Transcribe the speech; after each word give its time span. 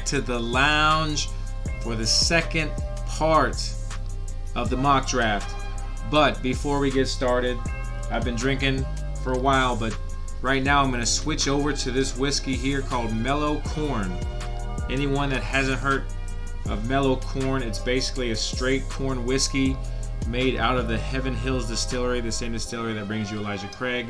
back 0.00 0.06
to 0.06 0.20
the 0.22 0.38
lounge 0.38 1.28
for 1.82 1.94
the 1.94 2.06
second 2.06 2.70
part 3.06 3.74
of 4.54 4.70
the 4.70 4.76
mock 4.76 5.06
draft. 5.06 5.54
But 6.10 6.42
before 6.42 6.78
we 6.78 6.90
get 6.90 7.06
started, 7.06 7.58
I've 8.10 8.24
been 8.24 8.34
drinking 8.34 8.86
for 9.22 9.34
a 9.34 9.38
while, 9.38 9.76
but 9.76 9.96
right 10.40 10.62
now 10.62 10.82
I'm 10.82 10.88
going 10.88 11.02
to 11.02 11.06
switch 11.06 11.48
over 11.48 11.74
to 11.74 11.90
this 11.90 12.16
whiskey 12.16 12.54
here 12.54 12.80
called 12.80 13.14
Mellow 13.14 13.60
Corn. 13.60 14.10
Anyone 14.88 15.28
that 15.30 15.42
hasn't 15.42 15.78
heard 15.78 16.04
of 16.70 16.88
Mellow 16.88 17.16
Corn, 17.16 17.62
it's 17.62 17.78
basically 17.78 18.30
a 18.30 18.36
straight 18.36 18.88
corn 18.88 19.26
whiskey 19.26 19.76
made 20.28 20.56
out 20.56 20.78
of 20.78 20.88
the 20.88 20.96
Heaven 20.96 21.34
Hills 21.34 21.68
Distillery, 21.68 22.22
the 22.22 22.32
same 22.32 22.52
distillery 22.52 22.94
that 22.94 23.06
brings 23.06 23.30
you 23.30 23.38
Elijah 23.38 23.68
Craig. 23.76 24.06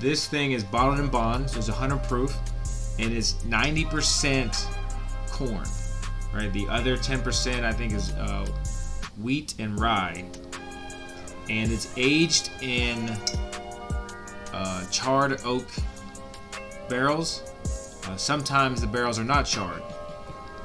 This 0.00 0.26
thing 0.26 0.52
is 0.52 0.64
bottled 0.64 1.00
in 1.00 1.08
bonds, 1.08 1.54
it's 1.54 1.68
100 1.68 2.02
proof, 2.04 2.34
and 2.98 3.12
it's 3.12 3.34
90% 3.44 4.81
corn. 5.32 5.66
Right, 6.32 6.50
the 6.52 6.66
other 6.68 6.96
10% 6.96 7.62
I 7.64 7.72
think 7.72 7.92
is 7.92 8.12
uh, 8.12 8.46
wheat 9.20 9.54
and 9.58 9.78
rye, 9.78 10.24
and 11.50 11.70
it's 11.70 11.92
aged 11.98 12.50
in 12.62 13.10
uh, 14.52 14.86
charred 14.86 15.40
oak 15.44 15.66
barrels. 16.88 17.52
Uh, 18.06 18.16
sometimes 18.16 18.80
the 18.80 18.86
barrels 18.86 19.18
are 19.18 19.24
not 19.24 19.44
charred, 19.44 19.82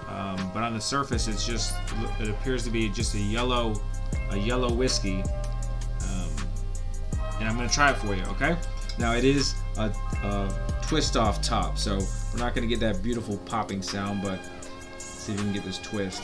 um, 0.07 0.37
but 0.53 0.63
on 0.63 0.73
the 0.73 0.79
surface 0.79 1.27
it's 1.27 1.45
just 1.45 1.75
it 2.19 2.29
appears 2.29 2.63
to 2.63 2.69
be 2.69 2.87
just 2.87 3.13
a 3.15 3.19
yellow 3.19 3.73
a 4.31 4.37
yellow 4.37 4.71
whiskey. 4.71 5.21
Um, 6.03 6.31
and 7.39 7.49
I'm 7.49 7.57
gonna 7.57 7.67
try 7.67 7.91
it 7.91 7.97
for 7.97 8.15
you, 8.15 8.23
okay? 8.23 8.55
Now 8.97 9.13
it 9.13 9.25
is 9.25 9.53
a, 9.77 9.91
a 10.23 10.79
twist 10.81 11.17
off 11.17 11.41
top, 11.41 11.77
so 11.77 11.99
we're 12.33 12.39
not 12.39 12.55
gonna 12.55 12.67
get 12.67 12.79
that 12.79 13.03
beautiful 13.03 13.37
popping 13.39 13.81
sound, 13.81 14.21
but 14.23 14.39
see 15.27 15.33
if 15.33 15.39
we 15.39 15.43
can 15.43 15.53
get 15.53 15.65
this 15.65 15.79
twist. 15.79 16.23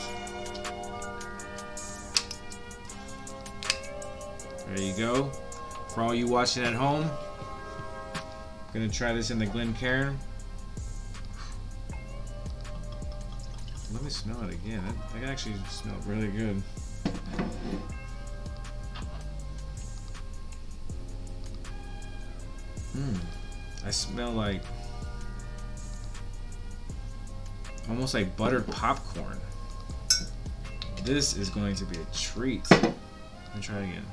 There 4.68 4.80
you 4.80 4.94
go. 4.96 5.30
For 5.88 6.02
all 6.02 6.14
you 6.14 6.26
watching 6.26 6.64
at 6.64 6.72
home, 6.72 7.10
I'm 8.14 8.72
gonna 8.72 8.88
try 8.88 9.12
this 9.12 9.30
in 9.30 9.38
the 9.38 9.44
Glencairn. 9.44 10.18
Let 13.92 14.02
me 14.02 14.08
smell 14.08 14.42
it 14.44 14.54
again. 14.54 14.82
That, 14.86 15.20
that 15.20 15.30
actually 15.30 15.56
smelled 15.68 16.06
really 16.06 16.28
good. 16.28 16.62
Hmm. 22.94 23.16
I 23.84 23.90
smell 23.90 24.30
like 24.30 24.62
almost 27.88 28.14
like 28.14 28.36
buttered 28.36 28.66
popcorn. 28.68 29.38
This 31.04 31.36
is 31.36 31.50
going 31.50 31.74
to 31.76 31.84
be 31.84 31.98
a 31.98 32.14
treat. 32.14 32.68
Let 32.70 32.82
me 33.54 33.60
try 33.60 33.78
it 33.78 33.84
again. 33.84 34.06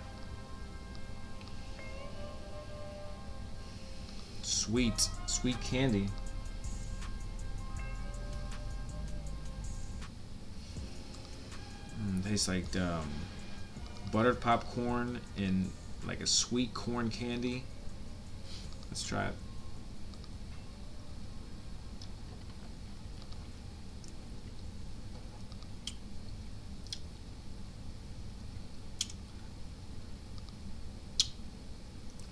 Sweet, 4.42 5.09
sweet 5.25 5.59
candy. 5.61 6.08
Mm, 12.03 12.26
tastes 12.26 12.48
like 12.48 12.76
um, 12.76 13.09
buttered 14.11 14.42
popcorn 14.42 15.21
and 15.38 15.71
like 16.05 16.20
a 16.20 16.27
sweet 16.27 16.73
corn 16.73 17.09
candy. 17.09 17.64
Let's 18.89 19.03
try 19.03 19.27
it. 19.27 19.33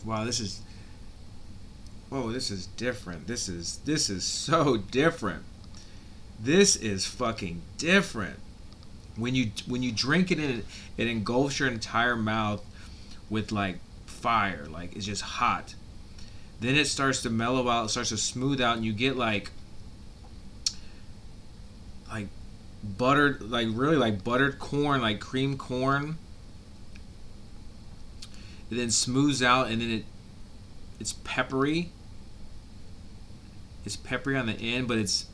Wow, 0.06 0.24
this 0.24 0.40
is 0.40 0.62
Whoa, 2.10 2.32
this 2.32 2.50
is 2.50 2.66
different. 2.66 3.28
This 3.28 3.48
is 3.48 3.78
this 3.86 4.10
is 4.10 4.24
so 4.24 4.78
different. 4.78 5.44
This 6.40 6.76
is 6.76 7.06
fucking 7.06 7.62
different. 7.78 8.40
When 9.16 9.36
you 9.36 9.52
when 9.68 9.84
you 9.84 9.92
drink 9.92 10.32
it 10.32 10.40
and 10.40 10.64
it 10.98 11.08
engulfs 11.08 11.60
your 11.60 11.68
entire 11.68 12.16
mouth 12.16 12.66
with 13.30 13.52
like 13.52 13.78
fire, 14.08 14.66
like 14.70 14.96
it's 14.96 15.06
just 15.06 15.22
hot. 15.22 15.76
Then 16.60 16.76
it 16.76 16.88
starts 16.88 17.22
to 17.22 17.30
mellow 17.30 17.70
out, 17.70 17.86
it 17.86 17.90
starts 17.90 18.10
to 18.10 18.18
smooth 18.18 18.60
out, 18.60 18.78
and 18.78 18.86
you 18.86 18.92
get 18.92 19.16
like 19.16 19.52
like 22.12 22.28
buttered 22.84 23.52
like 23.52 23.68
really 23.72 23.98
like 23.98 24.24
buttered 24.24 24.58
corn, 24.58 25.00
like 25.02 25.20
cream 25.20 25.58
corn. 25.58 26.18
It 28.70 28.76
then 28.76 28.92
smooths 28.92 29.42
out 29.42 29.70
and 29.70 29.82
then 29.82 29.92
it 29.92 30.06
it's 31.00 31.14
peppery. 31.14 31.92
It's 33.86 33.96
peppery 33.96 34.36
on 34.36 34.48
the 34.48 34.54
end, 34.54 34.88
but 34.88 34.98
it's 34.98 35.28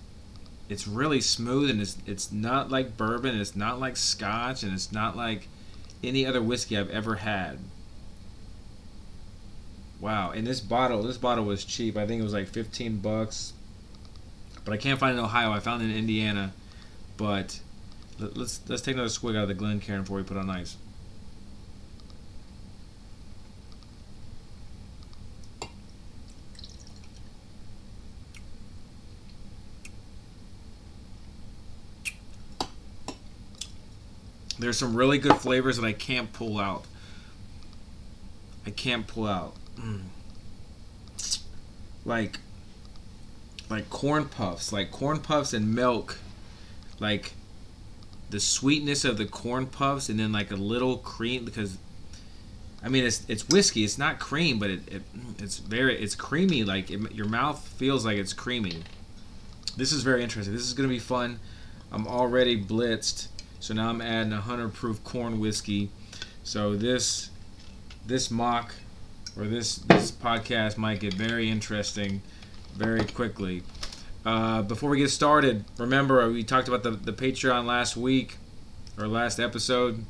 it's 0.70 0.88
really 0.88 1.22
smooth 1.22 1.70
and 1.70 1.82
it's 1.82 1.98
it's 2.06 2.32
not 2.32 2.70
like 2.70 2.98
bourbon, 2.98 3.40
it's 3.40 3.56
not 3.56 3.80
like 3.80 3.98
scotch, 3.98 4.64
and 4.64 4.74
it's 4.74 4.92
not 4.92 5.18
like 5.18 5.48
any 6.04 6.26
other 6.26 6.42
whiskey 6.42 6.78
I've 6.78 6.90
ever 6.90 7.16
had. 7.16 7.60
Wow, 10.00 10.32
and 10.32 10.46
this 10.46 10.60
bottle, 10.60 11.02
this 11.04 11.18
bottle 11.18 11.46
was 11.46 11.66
cheap. 11.66 11.98
I 11.98 12.06
think 12.06 12.20
it 12.20 12.24
was 12.24 12.34
like 12.34 12.48
15 12.48 12.98
bucks. 12.98 13.54
But 14.64 14.74
I 14.74 14.78
can't 14.78 15.00
find 15.00 15.16
it 15.16 15.20
in 15.20 15.26
Ohio. 15.26 15.52
I 15.52 15.60
found 15.60 15.84
it 15.84 15.86
in 15.86 15.96
Indiana. 15.96 16.54
But 17.18 17.60
let's 18.20 18.60
let's 18.68 18.82
take 18.82 18.96
another 18.96 19.10
swig 19.10 19.36
out 19.36 19.44
of 19.44 19.48
the 19.48 19.54
Glencairn 19.54 20.02
before 20.02 20.18
we 20.18 20.24
put 20.24 20.38
on 20.38 20.50
ice. 20.50 20.78
There's 34.66 34.80
some 34.80 34.96
really 34.96 35.20
good 35.20 35.36
flavors 35.36 35.78
that 35.78 35.86
I 35.86 35.94
can't 35.94 36.34
pull 36.34 36.58
out. 36.58 36.86
I 38.66 38.72
can't 38.72 39.06
pull 39.06 39.28
out. 39.28 39.54
Mm. 39.76 40.06
Like 42.04 42.40
like 43.70 43.92
corn 43.92 44.26
puffs, 44.26 44.74
like 44.74 44.90
corn 44.90 45.20
puffs 45.20 45.54
and 45.54 45.76
milk. 45.76 46.18
Like 47.00 47.34
the 48.32 48.40
sweetness 48.40 49.06
of 49.06 49.20
the 49.20 49.26
corn 49.26 49.68
puffs 49.68 50.10
and 50.10 50.20
then 50.20 50.32
like 50.32 50.50
a 50.50 50.56
little 50.56 50.98
cream 50.98 51.46
because 51.46 51.78
I 52.82 52.90
mean 52.90 53.06
it's 53.06 53.24
it's 53.28 53.48
whiskey, 53.48 53.84
it's 53.84 54.00
not 54.00 54.20
cream, 54.20 54.58
but 54.58 54.72
it, 54.72 54.80
it 54.92 55.04
it's 55.38 55.60
very 55.60 55.96
it's 55.96 56.16
creamy 56.16 56.64
like 56.64 56.90
it, 56.90 57.12
your 57.12 57.28
mouth 57.28 57.68
feels 57.68 58.04
like 58.04 58.18
it's 58.18 58.34
creamy. 58.34 58.82
This 59.78 59.92
is 59.92 60.02
very 60.02 60.24
interesting. 60.24 60.56
This 60.56 60.64
is 60.64 60.74
going 60.74 60.90
to 60.90 60.96
be 60.96 60.98
fun. 60.98 61.40
I'm 61.92 62.08
already 62.08 62.60
blitzed. 62.60 63.28
So 63.60 63.74
now 63.74 63.90
I'm 63.90 64.02
adding 64.02 64.32
a 64.32 64.38
100 64.38 64.74
proof 64.74 65.04
corn 65.04 65.40
whiskey. 65.40 65.90
So 66.44 66.76
this 66.76 67.30
this 68.06 68.30
mock 68.30 68.76
or 69.38 69.46
this 69.46 69.78
this 69.78 70.12
podcast 70.12 70.78
might 70.78 71.00
get 71.00 71.14
very 71.14 71.50
interesting 71.50 72.22
very 72.76 73.06
quickly. 73.06 73.64
Uh, 74.26 74.62
before 74.62 74.90
we 74.90 74.98
get 74.98 75.10
started, 75.10 75.66
remember 75.78 76.30
we 76.30 76.44
talked 76.44 76.68
about 76.68 76.84
the, 76.84 76.92
the 76.92 77.14
Patreon 77.14 77.66
last 77.66 77.96
week 77.96 78.38
or 78.98 79.08
last 79.08 79.40
episode, 79.40 80.04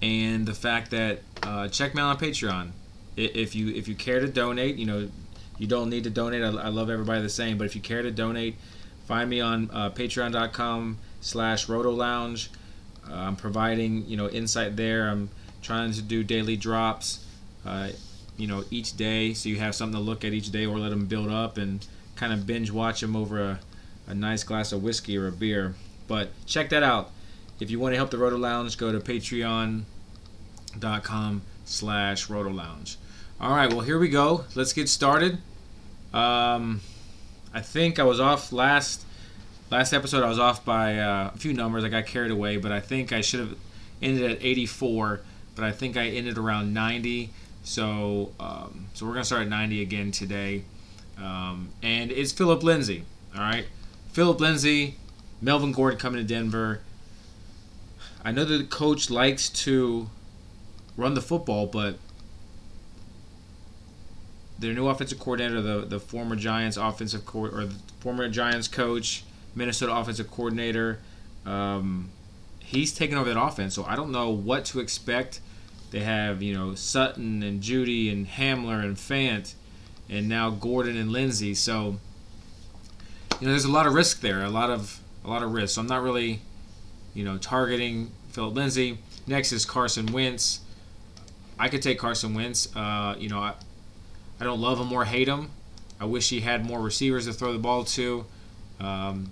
and 0.00 0.46
the 0.46 0.54
fact 0.54 0.90
that 0.90 1.20
uh, 1.42 1.68
check 1.68 1.94
me 1.94 2.02
out 2.02 2.08
on 2.08 2.18
Patreon. 2.18 2.70
If 3.16 3.54
you 3.54 3.68
if 3.68 3.88
you 3.88 3.94
care 3.94 4.20
to 4.20 4.28
donate, 4.28 4.76
you 4.76 4.86
know 4.86 5.08
you 5.58 5.66
don't 5.66 5.90
need 5.90 6.04
to 6.04 6.10
donate. 6.10 6.42
I, 6.42 6.48
I 6.48 6.68
love 6.68 6.90
everybody 6.90 7.22
the 7.22 7.28
same, 7.28 7.58
but 7.58 7.64
if 7.64 7.74
you 7.74 7.80
care 7.80 8.02
to 8.02 8.10
donate, 8.10 8.56
find 9.06 9.28
me 9.28 9.40
on 9.40 9.70
uh, 9.72 9.90
Patreon.com 9.90 10.98
slash 11.22 11.68
Roto 11.68 11.90
Lounge. 11.90 12.50
Uh, 13.10 13.14
I'm 13.14 13.36
providing 13.36 14.04
you 14.06 14.18
know 14.18 14.28
insight 14.28 14.76
there. 14.76 15.08
I'm 15.08 15.30
trying 15.62 15.92
to 15.92 16.02
do 16.02 16.22
daily 16.22 16.56
drops. 16.56 17.24
Uh, 17.64 17.88
you 18.36 18.46
know, 18.46 18.64
each 18.70 18.96
day, 18.96 19.32
so 19.34 19.48
you 19.48 19.56
have 19.58 19.74
something 19.74 19.96
to 19.96 20.02
look 20.02 20.24
at 20.24 20.32
each 20.32 20.50
day, 20.50 20.66
or 20.66 20.78
let 20.78 20.90
them 20.90 21.06
build 21.06 21.30
up 21.30 21.56
and 21.58 21.86
kind 22.16 22.32
of 22.32 22.46
binge 22.46 22.70
watch 22.70 23.00
them 23.00 23.16
over 23.16 23.40
a, 23.40 23.60
a 24.06 24.14
nice 24.14 24.42
glass 24.42 24.72
of 24.72 24.82
whiskey 24.82 25.16
or 25.16 25.28
a 25.28 25.32
beer. 25.32 25.74
But 26.08 26.30
check 26.46 26.70
that 26.70 26.82
out. 26.82 27.10
If 27.60 27.70
you 27.70 27.78
want 27.78 27.92
to 27.92 27.96
help 27.96 28.10
the 28.10 28.18
Roto 28.18 28.36
Lounge, 28.36 28.76
go 28.76 28.90
to 28.90 28.98
patreon.com 28.98 29.84
slash 31.64 32.28
Roto 32.28 32.50
Lounge. 32.50 32.96
All 33.40 33.54
right, 33.54 33.70
well, 33.72 33.80
here 33.82 33.98
we 33.98 34.08
go. 34.08 34.44
Let's 34.54 34.72
get 34.72 34.88
started. 34.88 35.38
Um, 36.12 36.80
I 37.54 37.60
think 37.60 37.98
I 37.98 38.04
was 38.04 38.18
off 38.20 38.52
last 38.52 39.04
last 39.72 39.94
episode. 39.94 40.22
I 40.22 40.28
was 40.28 40.38
off 40.38 40.64
by 40.64 40.98
uh, 40.98 41.30
a 41.34 41.38
few 41.38 41.54
numbers. 41.54 41.82
I 41.82 41.88
got 41.88 42.06
carried 42.06 42.30
away, 42.30 42.58
but 42.58 42.70
I 42.70 42.78
think 42.78 43.10
I 43.12 43.22
should 43.22 43.40
have 43.40 43.56
ended 44.02 44.30
at 44.30 44.44
84. 44.44 45.22
But 45.56 45.64
I 45.64 45.72
think 45.72 45.96
I 45.96 46.08
ended 46.08 46.38
around 46.38 46.74
90. 46.74 47.30
So, 47.64 48.32
um, 48.38 48.86
so 48.92 49.06
we're 49.06 49.14
gonna 49.14 49.24
start 49.24 49.42
at 49.42 49.48
90 49.48 49.82
again 49.82 50.10
today, 50.10 50.64
um, 51.16 51.70
and 51.82 52.10
it's 52.10 52.32
Phillip 52.32 52.62
Lindsay. 52.62 53.04
All 53.34 53.40
right, 53.40 53.66
Phillip 54.10 54.40
Lindsay, 54.40 54.96
Melvin 55.40 55.72
Gordon 55.72 55.98
coming 55.98 56.20
to 56.20 56.26
Denver. 56.26 56.80
I 58.24 58.32
know 58.32 58.44
that 58.44 58.56
the 58.56 58.64
coach 58.64 59.10
likes 59.10 59.48
to 59.48 60.10
run 60.96 61.14
the 61.14 61.20
football, 61.20 61.66
but 61.66 61.98
their 64.58 64.74
new 64.74 64.88
offensive 64.88 65.20
coordinator, 65.20 65.62
the 65.62 65.86
the 65.86 66.00
former 66.00 66.34
Giants 66.34 66.76
offensive 66.76 67.24
co- 67.24 67.46
or 67.46 67.66
the 67.66 67.76
former 68.00 68.28
Giants 68.28 68.66
coach, 68.66 69.22
Minnesota 69.54 69.94
offensive 69.94 70.30
coordinator, 70.30 70.98
um, 71.44 72.10
he's 72.60 72.92
taken 72.92 73.18
over 73.18 73.32
that 73.32 73.40
offense. 73.40 73.74
So 73.74 73.84
I 73.84 73.96
don't 73.96 74.12
know 74.12 74.30
what 74.30 74.64
to 74.66 74.80
expect. 74.80 75.40
They 75.90 76.00
have 76.00 76.42
you 76.42 76.54
know 76.54 76.74
Sutton 76.74 77.42
and 77.42 77.62
Jeudy 77.62 78.10
and 78.10 78.26
Hamler 78.26 78.82
and 78.82 78.96
Fant, 78.96 79.54
and 80.08 80.28
now 80.28 80.50
Gordon 80.50 80.96
and 80.96 81.12
Lindsay. 81.12 81.54
So 81.54 81.98
you 83.40 83.46
know 83.46 83.50
there's 83.50 83.64
a 83.64 83.70
lot 83.70 83.86
of 83.86 83.92
risk 83.92 84.20
there, 84.20 84.42
a 84.42 84.50
lot 84.50 84.70
of 84.70 85.00
a 85.24 85.28
lot 85.28 85.42
of 85.42 85.52
risk. 85.52 85.74
So 85.74 85.82
I'm 85.82 85.86
not 85.86 86.02
really 86.02 86.40
you 87.14 87.24
know 87.24 87.36
targeting 87.36 88.10
Phillip 88.30 88.54
Lindsay. 88.54 88.98
Next 89.26 89.52
is 89.52 89.64
Carson 89.64 90.06
Wentz. 90.06 90.60
I 91.58 91.68
could 91.68 91.82
take 91.82 91.98
Carson 91.98 92.34
Wentz. 92.34 92.74
Uh, 92.74 93.14
you 93.18 93.28
know, 93.28 93.38
I, 93.38 93.54
I 94.40 94.44
don't 94.44 94.60
love 94.60 94.80
him 94.80 94.92
or 94.92 95.04
hate 95.04 95.28
him. 95.28 95.50
I 96.00 96.06
wish 96.06 96.30
he 96.30 96.40
had 96.40 96.64
more 96.64 96.80
receivers 96.80 97.26
to 97.26 97.32
throw 97.32 97.52
the 97.52 97.58
ball 97.58 97.84
to. 97.84 98.24
Um, 98.80 99.30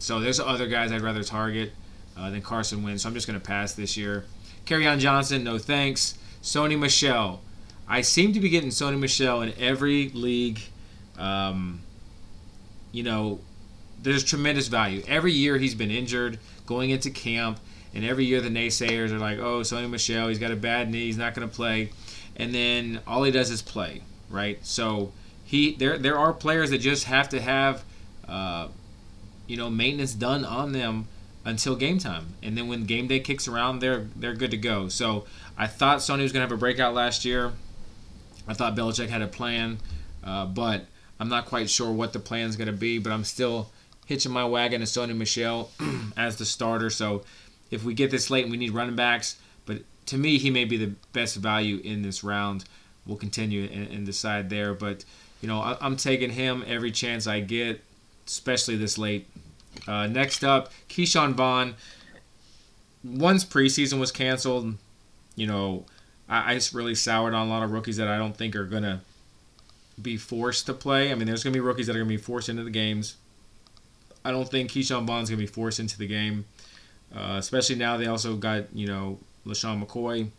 so 0.00 0.18
there's 0.18 0.40
other 0.40 0.66
guys 0.66 0.90
I'd 0.90 1.00
rather 1.02 1.22
target 1.22 1.72
uh, 2.16 2.30
than 2.30 2.42
Carson 2.42 2.82
Wentz. 2.82 3.04
So 3.04 3.08
I'm 3.08 3.14
just 3.14 3.28
going 3.28 3.38
to 3.38 3.46
pass 3.46 3.74
this 3.74 3.96
year. 3.96 4.24
on 4.68 4.98
Johnson, 4.98 5.44
no 5.44 5.58
thanks. 5.58 6.18
Sony 6.42 6.76
Michel. 6.76 7.40
I 7.86 8.00
seem 8.02 8.32
to 8.32 8.40
be 8.40 8.48
getting 8.48 8.70
Sony 8.70 8.98
Michel 8.98 9.42
in 9.42 9.52
every 9.58 10.08
league. 10.10 10.60
Um, 11.16 11.80
you 12.90 13.04
know, 13.04 13.38
there's 14.02 14.24
tremendous 14.24 14.66
value. 14.66 15.02
Every 15.06 15.32
year 15.32 15.58
he's 15.58 15.74
been 15.76 15.90
injured 15.90 16.38
going 16.66 16.90
into 16.90 17.10
camp, 17.10 17.60
and 17.94 18.04
every 18.04 18.24
year 18.24 18.40
the 18.40 18.48
naysayers 18.48 19.10
are 19.10 19.18
like, 19.18 19.38
oh, 19.38 19.60
Sony 19.60 19.88
Michel, 19.88 20.28
he's 20.28 20.38
got 20.38 20.50
a 20.50 20.56
bad 20.56 20.90
knee, 20.90 21.06
he's 21.06 21.18
not 21.18 21.34
going 21.34 21.48
to 21.48 21.54
play. 21.54 21.90
And 22.36 22.54
then 22.54 23.00
all 23.06 23.22
he 23.22 23.30
does 23.30 23.50
is 23.50 23.62
play 23.62 24.02
right? 24.30 24.64
So 24.64 25.12
he 25.44 25.74
there 25.74 25.98
there 25.98 26.16
are 26.18 26.32
players 26.32 26.70
that 26.70 26.78
just 26.78 27.04
have 27.04 27.28
to 27.30 27.40
have 27.40 27.84
uh, 28.26 28.68
you 29.50 29.56
know 29.56 29.68
maintenance 29.68 30.14
done 30.14 30.44
on 30.44 30.72
them 30.72 31.08
until 31.44 31.74
game 31.74 31.98
time, 31.98 32.34
and 32.42 32.56
then 32.56 32.68
when 32.68 32.84
game 32.84 33.06
day 33.06 33.20
kicks 33.20 33.48
around, 33.48 33.80
they're 33.80 34.06
they're 34.16 34.34
good 34.34 34.50
to 34.52 34.56
go. 34.56 34.88
So 34.88 35.24
I 35.58 35.66
thought 35.66 35.98
Sony 35.98 36.22
was 36.22 36.32
gonna 36.32 36.44
have 36.44 36.52
a 36.52 36.56
breakout 36.56 36.94
last 36.94 37.24
year. 37.24 37.52
I 38.46 38.54
thought 38.54 38.76
Belichick 38.76 39.08
had 39.08 39.22
a 39.22 39.28
plan, 39.28 39.78
uh, 40.24 40.46
but 40.46 40.86
I'm 41.18 41.28
not 41.28 41.46
quite 41.46 41.68
sure 41.68 41.90
what 41.90 42.12
the 42.12 42.20
plan 42.20 42.48
is 42.48 42.56
gonna 42.56 42.72
be. 42.72 42.98
But 42.98 43.12
I'm 43.12 43.24
still 43.24 43.70
hitching 44.06 44.32
my 44.32 44.44
wagon 44.44 44.80
to 44.80 44.86
Sony 44.86 45.16
Michel 45.16 45.70
as 46.16 46.36
the 46.36 46.44
starter. 46.44 46.90
So 46.90 47.24
if 47.70 47.84
we 47.84 47.94
get 47.94 48.10
this 48.10 48.30
late 48.30 48.44
and 48.44 48.50
we 48.50 48.56
need 48.56 48.70
running 48.70 48.96
backs, 48.96 49.38
but 49.66 49.82
to 50.06 50.16
me 50.16 50.38
he 50.38 50.50
may 50.50 50.64
be 50.64 50.76
the 50.76 50.94
best 51.12 51.36
value 51.36 51.80
in 51.84 52.02
this 52.02 52.22
round 52.24 52.64
we'll 53.06 53.16
continue 53.16 53.64
and, 53.64 53.88
and 53.88 54.06
decide 54.06 54.50
there. 54.50 54.74
But 54.74 55.04
you 55.40 55.48
know, 55.48 55.60
I, 55.60 55.84
am 55.84 55.96
taking 55.96 56.30
him 56.30 56.64
every 56.66 56.90
chance 56.90 57.26
I 57.26 57.40
get, 57.40 57.82
especially 58.26 58.76
this 58.76 58.98
late. 58.98 59.28
Uh, 59.86 60.06
next 60.06 60.44
up, 60.44 60.72
Ke'Shawn 60.88 61.34
Vaughn. 61.34 61.74
Once 63.02 63.44
preseason 63.44 63.98
was 63.98 64.12
canceled, 64.12 64.74
you 65.36 65.46
know, 65.46 65.84
I, 66.28 66.54
I 66.54 66.60
really 66.72 66.94
soured 66.94 67.34
on 67.34 67.46
a 67.46 67.50
lot 67.50 67.62
of 67.62 67.72
rookies 67.72 67.96
that 67.96 68.08
I 68.08 68.18
don't 68.18 68.36
think 68.36 68.54
are 68.54 68.66
gonna 68.66 69.00
be 70.00 70.16
forced 70.16 70.66
to 70.66 70.74
play. 70.74 71.10
I 71.10 71.14
mean, 71.14 71.26
there's 71.26 71.42
gonna 71.42 71.54
be 71.54 71.60
rookies 71.60 71.86
that 71.86 71.96
are 71.96 72.00
gonna 72.00 72.08
be 72.08 72.16
forced 72.16 72.48
into 72.48 72.62
the 72.62 72.70
games. 72.70 73.16
I 74.24 74.30
don't 74.30 74.48
think 74.48 74.70
Ke'Shawn 74.70 75.06
Vaughn's 75.06 75.30
gonna 75.30 75.38
be 75.38 75.46
forced 75.46 75.80
into 75.80 75.96
the 75.96 76.06
game, 76.06 76.44
uh, 77.14 77.36
especially 77.38 77.76
now 77.76 77.96
they 77.96 78.06
also 78.06 78.36
got 78.36 78.74
you 78.74 78.86
know 78.86 79.18
LeSean 79.46 79.82
McCoy 79.82 80.30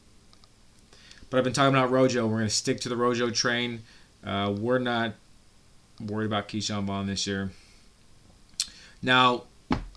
but 1.31 1.37
I've 1.37 1.43
been 1.45 1.53
talking 1.53 1.73
about 1.73 1.89
Rojo. 1.89 2.27
We're 2.27 2.37
going 2.37 2.49
to 2.49 2.53
stick 2.53 2.81
to 2.81 2.89
the 2.89 2.97
Rojo 2.97 3.31
train. 3.31 3.81
Uh, 4.23 4.53
we're 4.55 4.79
not 4.79 5.13
worried 5.99 6.25
about 6.25 6.49
Ke'Shawn 6.49 6.83
Vaughn 6.83 7.07
this 7.07 7.25
year. 7.25 7.51
Now, 9.01 9.43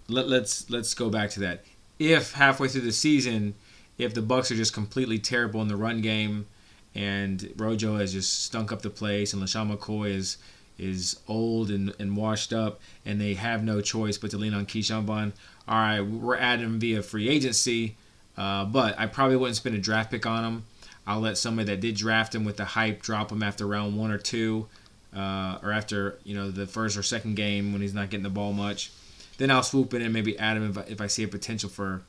let, 0.08 0.28
let's 0.28 0.68
let's 0.70 0.94
go 0.94 1.10
back 1.10 1.30
to 1.30 1.40
that. 1.40 1.64
If 1.98 2.32
halfway 2.32 2.68
through 2.68 2.82
the 2.82 2.92
season, 2.92 3.54
if 3.98 4.14
the 4.14 4.22
Bucks 4.22 4.50
are 4.50 4.56
just 4.56 4.72
completely 4.72 5.18
terrible 5.18 5.62
in 5.62 5.68
the 5.68 5.76
run 5.76 6.00
game, 6.00 6.46
and 6.94 7.52
Rojo 7.56 7.96
has 7.96 8.12
just 8.12 8.44
stunk 8.44 8.72
up 8.72 8.82
the 8.82 8.90
place, 8.90 9.32
and 9.32 9.42
LeSean 9.42 9.74
McCoy 9.74 10.10
is 10.14 10.38
is 10.76 11.20
old 11.28 11.70
and, 11.70 11.94
and 12.00 12.16
washed 12.16 12.52
up, 12.52 12.80
and 13.06 13.20
they 13.20 13.34
have 13.34 13.62
no 13.62 13.80
choice 13.80 14.18
but 14.18 14.30
to 14.30 14.36
lean 14.36 14.54
on 14.54 14.66
Ke'Shawn 14.66 15.04
Vaughn. 15.04 15.32
All 15.68 15.76
right, 15.76 16.00
we're 16.00 16.36
adding 16.36 16.64
him 16.66 16.80
via 16.80 17.02
free 17.02 17.28
agency, 17.28 17.96
uh, 18.36 18.64
but 18.64 18.98
I 18.98 19.06
probably 19.06 19.36
wouldn't 19.36 19.56
spend 19.56 19.76
a 19.76 19.78
draft 19.78 20.10
pick 20.10 20.26
on 20.26 20.44
him. 20.44 20.64
I'll 21.06 21.20
let 21.20 21.38
somebody 21.38 21.66
that 21.66 21.80
did 21.80 21.96
draft 21.96 22.34
him 22.34 22.44
with 22.44 22.56
the 22.56 22.64
hype 22.64 23.02
drop 23.02 23.30
him 23.30 23.42
after 23.42 23.66
round 23.66 23.96
one 23.96 24.10
or 24.10 24.18
two, 24.18 24.66
uh, 25.14 25.58
or 25.62 25.72
after 25.72 26.18
you 26.24 26.34
know 26.34 26.50
the 26.50 26.66
first 26.66 26.96
or 26.96 27.02
second 27.02 27.36
game 27.36 27.72
when 27.72 27.82
he's 27.82 27.94
not 27.94 28.10
getting 28.10 28.24
the 28.24 28.30
ball 28.30 28.52
much. 28.52 28.90
Then 29.36 29.50
I'll 29.50 29.62
swoop 29.62 29.94
in 29.94 30.02
and 30.02 30.12
maybe 30.12 30.38
add 30.38 30.56
him 30.56 30.70
if 30.70 30.78
I, 30.78 30.82
if 30.82 31.00
I 31.00 31.06
see 31.06 31.22
a 31.24 31.28
potential 31.28 31.68
for 31.68 32.02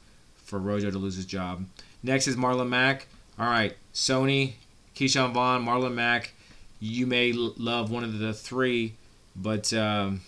for 0.43 0.59
Rojo 0.59 0.91
to 0.91 0.97
lose 0.97 1.15
his 1.15 1.25
job. 1.25 1.65
Next 2.03 2.27
is 2.27 2.35
Marlon 2.35 2.69
Mack. 2.69 3.07
All 3.37 3.49
right, 3.49 3.75
Sony, 3.93 4.53
Ke'Shawn 4.95 5.33
Vaughn, 5.33 5.65
Marlon 5.65 5.93
Mack. 5.93 6.33
You 6.79 7.07
may 7.07 7.33
love 7.33 7.91
one 7.91 8.03
of 8.03 8.19
the 8.19 8.33
three, 8.33 8.93
but 9.35 9.73
um, 9.73 10.21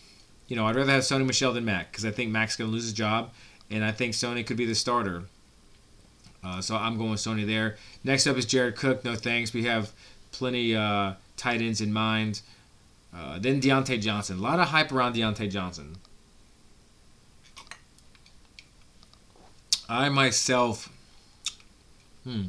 you 0.48 0.56
know 0.56 0.66
I'd 0.66 0.76
rather 0.76 0.92
have 0.92 1.04
Sony 1.04 1.26
Michel 1.26 1.54
than 1.54 1.66
Mack 1.66 1.92
because 1.92 2.06
I 2.06 2.12
think 2.12 2.32
Mack's 2.32 2.56
going 2.56 2.70
to 2.70 2.74
lose 2.74 2.84
his 2.84 2.94
job, 2.94 3.32
and 3.70 3.84
I 3.84 3.92
think 3.92 4.14
Sony 4.14 4.46
could 4.46 4.58
be 4.58 4.66
the 4.66 4.76
starter. 4.76 5.24
Uh, 6.44 6.62
so 6.62 6.76
I'm 6.76 6.98
going 6.98 7.12
with 7.12 7.20
Sony 7.20 7.46
there. 7.46 7.78
Next 8.04 8.28
up 8.28 8.38
is 8.38 8.46
Jared 8.46 8.76
Cook. 8.76 9.04
No 9.04 9.16
thanks. 9.16 9.54
We 9.54 9.66
have 9.66 9.92
plenty 10.32 10.76
uh, 10.76 11.14
tight 11.36 11.62
ends 11.62 11.82
in 11.82 11.92
mind. 11.92 12.42
Uh, 13.18 13.40
then 13.40 13.60
Diontae 13.60 14.00
Johnson. 14.00 14.38
A 14.38 14.42
lot 14.42 14.60
of 14.60 14.68
hype 14.68 14.92
around 14.92 15.16
Diontae 15.16 15.50
Johnson. 15.50 15.96
I 19.90 20.10
myself, 20.10 20.90
hmm, 22.24 22.44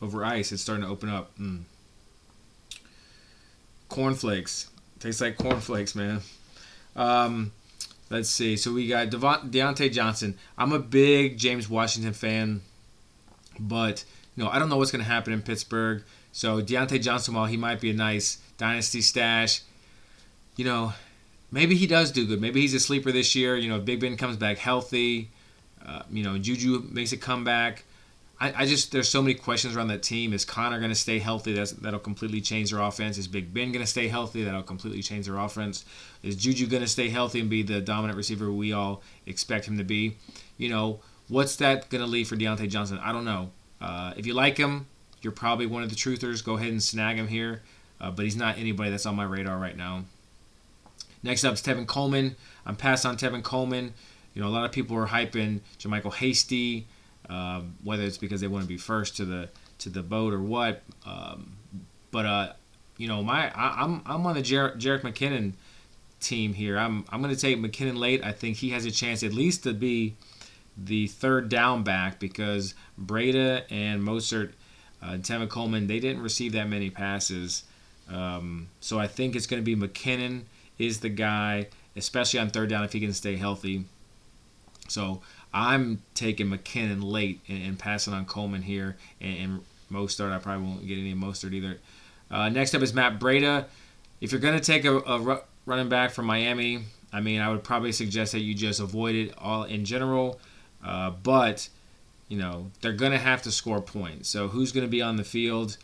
over 0.00 0.24
ice, 0.24 0.52
it's 0.52 0.62
starting 0.62 0.84
to 0.84 0.90
open 0.90 1.08
up. 1.08 1.32
Hmm. 1.36 1.58
Cornflakes. 3.88 4.68
Tastes 5.00 5.20
like 5.20 5.38
cornflakes, 5.38 5.94
man. 5.94 6.20
Um, 6.94 7.52
let's 8.10 8.28
see. 8.28 8.56
So 8.56 8.72
we 8.72 8.86
got 8.86 9.10
Devon, 9.10 9.50
Diontae 9.50 9.90
Johnson. 9.90 10.36
I'm 10.58 10.72
a 10.72 10.78
big 10.78 11.38
James 11.38 11.68
Washington 11.68 12.12
fan. 12.12 12.60
But 13.58 14.04
you 14.36 14.44
know, 14.44 14.50
I 14.50 14.58
don't 14.58 14.68
know 14.68 14.76
what's 14.76 14.90
going 14.90 15.04
to 15.04 15.10
happen 15.10 15.32
in 15.32 15.42
Pittsburgh. 15.42 16.04
So 16.32 16.60
Diontae 16.60 17.02
Johnson, 17.02 17.34
while 17.34 17.46
he 17.46 17.56
might 17.56 17.80
be 17.80 17.90
a 17.90 17.94
nice 17.94 18.38
dynasty 18.58 19.00
stash, 19.00 19.62
you 20.58 20.66
know, 20.66 20.92
maybe 21.50 21.74
he 21.74 21.86
does 21.86 22.12
do 22.12 22.26
good. 22.26 22.38
Maybe 22.42 22.60
he's 22.60 22.74
a 22.74 22.80
sleeper 22.80 23.10
this 23.10 23.34
year. 23.34 23.56
You 23.56 23.70
know, 23.70 23.80
Big 23.80 24.00
Ben 24.00 24.18
comes 24.18 24.36
back 24.36 24.58
healthy, 24.58 25.30
uh, 25.84 26.02
you 26.10 26.22
know, 26.22 26.36
Juju 26.36 26.84
makes 26.90 27.12
a 27.12 27.16
comeback. 27.16 27.84
I, 28.40 28.62
I, 28.62 28.66
just 28.66 28.92
there's 28.92 29.08
so 29.08 29.22
many 29.22 29.34
questions 29.34 29.74
around 29.74 29.88
that 29.88 30.02
team. 30.02 30.32
Is 30.32 30.44
Conner 30.44 30.78
going 30.78 30.90
to 30.90 30.94
stay 30.94 31.18
healthy? 31.18 31.54
That's, 31.54 31.72
that'll 31.72 31.98
completely 31.98 32.40
change 32.40 32.70
their 32.70 32.80
offense. 32.80 33.16
Is 33.18 33.26
Big 33.26 33.54
Ben 33.54 33.72
going 33.72 33.84
to 33.84 33.90
stay 33.90 34.08
healthy? 34.08 34.44
That'll 34.44 34.62
completely 34.62 35.02
change 35.02 35.26
their 35.26 35.38
offense. 35.38 35.84
Is 36.22 36.36
Juju 36.36 36.66
going 36.66 36.82
to 36.82 36.88
stay 36.88 37.08
healthy 37.08 37.40
and 37.40 37.48
be 37.48 37.62
the 37.62 37.80
dominant 37.80 38.16
receiver 38.16 38.52
we 38.52 38.72
all 38.72 39.02
expect 39.26 39.66
him 39.66 39.78
to 39.78 39.84
be? 39.84 40.18
You 40.56 40.68
know, 40.68 41.00
What's 41.28 41.56
that 41.56 41.90
going 41.90 42.02
to 42.02 42.08
leave 42.08 42.26
for 42.26 42.36
Diontae 42.36 42.70
Johnson? 42.70 42.98
I 43.02 43.12
don't 43.12 43.26
know. 43.26 43.50
Uh, 43.80 44.14
if 44.16 44.26
you 44.26 44.32
like 44.32 44.56
him, 44.56 44.86
you're 45.20 45.32
probably 45.32 45.66
one 45.66 45.82
of 45.82 45.90
the 45.90 45.96
truthers. 45.96 46.42
Go 46.42 46.56
ahead 46.56 46.70
and 46.70 46.82
snag 46.82 47.16
him 47.16 47.28
here. 47.28 47.62
Uh, 48.00 48.10
but 48.10 48.24
he's 48.24 48.36
not 48.36 48.56
anybody 48.56 48.90
that's 48.90 49.04
on 49.04 49.14
my 49.14 49.24
radar 49.24 49.58
right 49.58 49.76
now. 49.76 50.04
Next 51.22 51.44
up 51.44 51.54
is 51.54 51.62
Tevin 51.62 51.86
Coleman. 51.86 52.36
I'm 52.64 52.76
passed 52.76 53.04
on 53.04 53.16
Tevin 53.16 53.42
Coleman. 53.42 53.94
You 54.34 54.42
know, 54.42 54.48
a 54.48 54.50
lot 54.50 54.64
of 54.64 54.72
people 54.72 54.96
are 54.96 55.06
hyping 55.06 55.60
JaMycal 55.78 56.14
Hasty, 56.14 56.86
um, 57.28 57.74
whether 57.82 58.04
it's 58.04 58.18
because 58.18 58.40
they 58.40 58.46
want 58.46 58.62
to 58.62 58.68
be 58.68 58.76
first 58.76 59.16
to 59.16 59.24
the 59.24 59.48
to 59.78 59.90
the 59.90 60.02
boat 60.02 60.32
or 60.32 60.40
what. 60.40 60.82
Um, 61.06 61.56
but 62.10 62.26
uh, 62.26 62.52
you 62.96 63.08
know, 63.08 63.22
my 63.22 63.50
I, 63.50 63.84
am 63.84 64.02
I'm, 64.06 64.20
I'm 64.20 64.26
on 64.26 64.34
the 64.34 64.42
Jer- 64.42 64.74
Jerick 64.76 65.00
McKinnon 65.00 65.54
team 66.20 66.52
here. 66.52 66.78
I'm 66.78 67.04
I'm 67.10 67.22
going 67.22 67.34
to 67.34 67.40
take 67.40 67.58
McKinnon 67.58 67.98
late. 67.98 68.24
I 68.24 68.32
think 68.32 68.58
he 68.58 68.70
has 68.70 68.84
a 68.84 68.90
chance 68.90 69.22
at 69.22 69.32
least 69.32 69.64
to 69.64 69.72
be 69.72 70.16
the 70.76 71.08
third 71.08 71.48
down 71.48 71.82
back 71.82 72.20
because 72.20 72.74
Breida 73.00 73.64
and 73.70 74.02
Mostert, 74.02 74.52
uh, 75.02 75.14
Tevin 75.14 75.48
Coleman, 75.48 75.88
they 75.88 75.98
didn't 75.98 76.22
receive 76.22 76.52
that 76.52 76.68
many 76.68 76.90
passes. 76.90 77.64
Um, 78.08 78.68
so 78.80 78.98
I 78.98 79.06
think 79.06 79.34
it's 79.34 79.46
going 79.46 79.62
to 79.62 79.64
be 79.64 79.76
McKinnon 79.76 80.42
is 80.78 81.00
the 81.00 81.08
guy, 81.08 81.68
especially 81.96 82.40
on 82.40 82.50
third 82.50 82.68
down 82.68 82.84
if 82.84 82.92
he 82.92 83.00
can 83.00 83.12
stay 83.12 83.36
healthy. 83.36 83.84
So 84.88 85.20
I'm 85.52 86.02
taking 86.14 86.48
McKinnon 86.48 87.02
late 87.02 87.40
and, 87.48 87.62
and 87.62 87.78
passing 87.78 88.14
on 88.14 88.24
Coleman 88.24 88.62
here 88.62 88.96
and, 89.20 89.38
and 89.38 89.64
Mostert. 89.90 90.32
I 90.32 90.38
probably 90.38 90.66
won't 90.66 90.86
get 90.86 90.98
any 90.98 91.14
Mostert 91.14 91.52
either. 91.52 91.78
Uh, 92.30 92.48
next 92.48 92.74
up 92.74 92.82
is 92.82 92.92
Matt 92.92 93.18
Breida. 93.18 93.66
If 94.20 94.32
you're 94.32 94.40
going 94.40 94.58
to 94.58 94.64
take 94.64 94.84
a, 94.84 95.42
running 95.66 95.88
back 95.88 96.10
from 96.10 96.26
Miami, 96.26 96.84
I 97.12 97.20
mean, 97.20 97.40
I 97.40 97.48
would 97.48 97.64
probably 97.64 97.92
suggest 97.92 98.32
that 98.32 98.40
you 98.40 98.54
just 98.54 98.80
avoid 98.80 99.14
it 99.14 99.34
all 99.38 99.64
in 99.64 99.84
general. 99.84 100.40
Uh, 100.84 101.10
but 101.10 101.68
you 102.28 102.38
know 102.38 102.70
they're 102.80 102.92
going 102.92 103.12
to 103.12 103.18
have 103.18 103.42
to 103.42 103.50
score 103.50 103.80
points. 103.80 104.28
So 104.28 104.48
who's 104.48 104.72
going 104.72 104.86
to 104.86 104.90
be 104.90 105.02
on 105.02 105.16
the 105.16 105.24
field? 105.24 105.76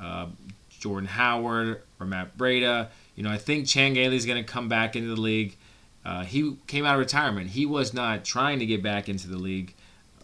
Uh, 0.00 0.26
Jordan 0.70 1.08
Howard 1.08 1.82
or 1.98 2.06
Matt 2.06 2.38
Breida. 2.38 2.88
You 3.18 3.24
know, 3.24 3.32
I 3.32 3.36
think 3.36 3.66
Chan 3.66 3.96
is 3.96 4.24
going 4.24 4.40
to 4.40 4.48
come 4.48 4.68
back 4.68 4.94
into 4.94 5.08
the 5.12 5.20
league. 5.20 5.56
Uh, 6.04 6.22
he 6.22 6.56
came 6.68 6.86
out 6.86 6.94
of 6.94 7.00
retirement. 7.00 7.50
He 7.50 7.66
was 7.66 7.92
not 7.92 8.24
trying 8.24 8.60
to 8.60 8.66
get 8.66 8.80
back 8.80 9.08
into 9.08 9.26
the 9.26 9.36
league, 9.36 9.74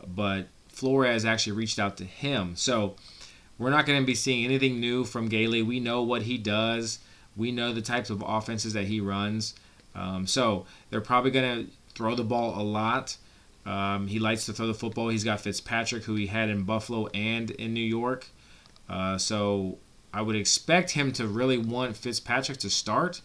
but 0.07 0.47
Flores 0.69 1.25
actually 1.25 1.55
reached 1.55 1.81
out 1.81 1.97
to 1.97 2.05
him. 2.05 2.55
So 2.55 2.95
we're 3.59 3.71
not 3.71 3.85
going 3.85 4.01
to 4.01 4.07
be 4.07 4.15
seeing 4.15 4.45
anything 4.45 4.79
new 4.79 5.03
from 5.03 5.27
Gailey. 5.27 5.61
We 5.61 5.81
know 5.81 6.05
what 6.05 6.23
he 6.23 6.39
does. 6.39 7.01
We 7.37 7.51
know 7.51 7.73
the 7.73 7.83
types 7.83 8.11
of 8.11 8.23
offenses 8.25 8.75
that 8.75 8.85
he 8.85 9.01
runs. 9.01 9.57
Um, 9.97 10.25
so 10.29 10.65
they're 10.91 11.01
probably 11.01 11.33
going 11.33 11.67
to 11.67 11.73
throw 11.97 12.15
the 12.15 12.23
ball 12.23 12.61
a 12.61 12.63
lot. 12.63 13.17
Um, 13.67 14.07
he 14.07 14.21
likes 14.21 14.47
to 14.47 14.53
throw 14.53 14.69
the 14.69 14.73
football. 14.73 15.09
He's 15.09 15.25
got 15.25 15.41
Fitzpatrick, 15.41 16.05
who 16.05 16.15
he 16.15 16.29
had 16.29 16.49
in 16.49 16.63
Buffalo 16.63 17.09
and 17.09 17.51
in 17.51 17.75
New 17.75 17.81
York. 17.81 18.29
Uh, 18.89 19.19
so 19.19 19.79
I 20.15 20.23
would 20.23 20.37
expect 20.37 20.93
him 20.93 21.13
to 21.13 21.27
really 21.27 21.59
want 21.59 21.97
Fitzpatrick 21.97 22.59
to 22.59 22.71
start. 22.71 23.21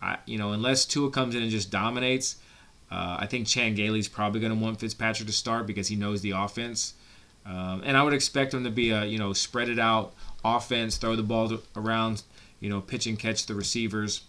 I, 0.00 0.16
you 0.24 0.38
know, 0.38 0.52
unless 0.52 0.86
Tua 0.86 1.10
comes 1.10 1.34
in 1.34 1.42
and 1.42 1.50
just 1.50 1.70
dominates, 1.70 2.36
uh, 2.90 3.18
I 3.20 3.26
think 3.26 3.46
Chan 3.46 3.74
Gailey's 3.74 4.08
probably 4.08 4.40
going 4.40 4.56
to 4.56 4.58
want 4.58 4.80
Fitzpatrick 4.80 5.26
to 5.26 5.34
start 5.34 5.66
because 5.66 5.88
he 5.88 5.96
knows 5.96 6.22
the 6.22 6.30
offense. 6.30 6.94
Um, 7.44 7.82
and 7.84 7.96
I 7.96 8.02
would 8.02 8.14
expect 8.14 8.54
him 8.54 8.64
to 8.64 8.70
be 8.70 8.90
a 8.90 9.04
you 9.04 9.18
know 9.18 9.32
spread 9.32 9.68
it 9.68 9.78
out 9.78 10.14
offense, 10.44 10.96
throw 10.96 11.16
the 11.16 11.22
ball 11.22 11.58
around, 11.76 12.22
you 12.60 12.70
know, 12.70 12.80
pitch 12.80 13.06
and 13.06 13.18
catch 13.18 13.46
the 13.46 13.54
receivers. 13.54 14.22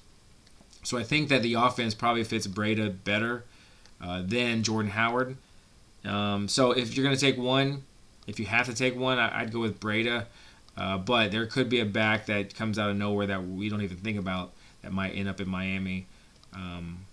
So 0.83 0.97
I 0.97 1.03
think 1.03 1.29
that 1.29 1.41
the 1.41 1.53
offense 1.53 1.93
probably 1.93 2.23
fits 2.23 2.47
Breida 2.47 2.95
better 3.03 3.43
uh, 4.01 4.21
than 4.25 4.63
Jordan 4.63 4.91
Howard. 4.91 5.37
Um, 6.03 6.47
so 6.47 6.71
if 6.71 6.95
you're 6.95 7.05
going 7.05 7.15
to 7.15 7.21
take 7.21 7.37
one, 7.37 7.83
if 8.27 8.39
you 8.39 8.45
have 8.45 8.65
to 8.65 8.73
take 8.73 8.97
one, 8.97 9.19
I, 9.19 9.43
would 9.43 9.53
go 9.53 9.59
with 9.59 9.79
Breida. 9.79 10.25
Uh, 10.81 10.97
but 10.97 11.29
there 11.29 11.45
could 11.45 11.69
be 11.69 11.79
a 11.79 11.85
back 11.85 12.25
that 12.25 12.55
comes 12.55 12.79
out 12.79 12.89
of 12.89 12.97
nowhere 12.97 13.27
that 13.27 13.47
we 13.47 13.69
don't 13.69 13.83
even 13.83 13.97
think 13.97 14.17
about 14.17 14.51
that 14.81 14.91
might 14.91 15.11
end 15.11 15.29
up 15.29 15.39
in 15.39 15.47
Miami. 15.47 16.07
Um, 16.53 17.05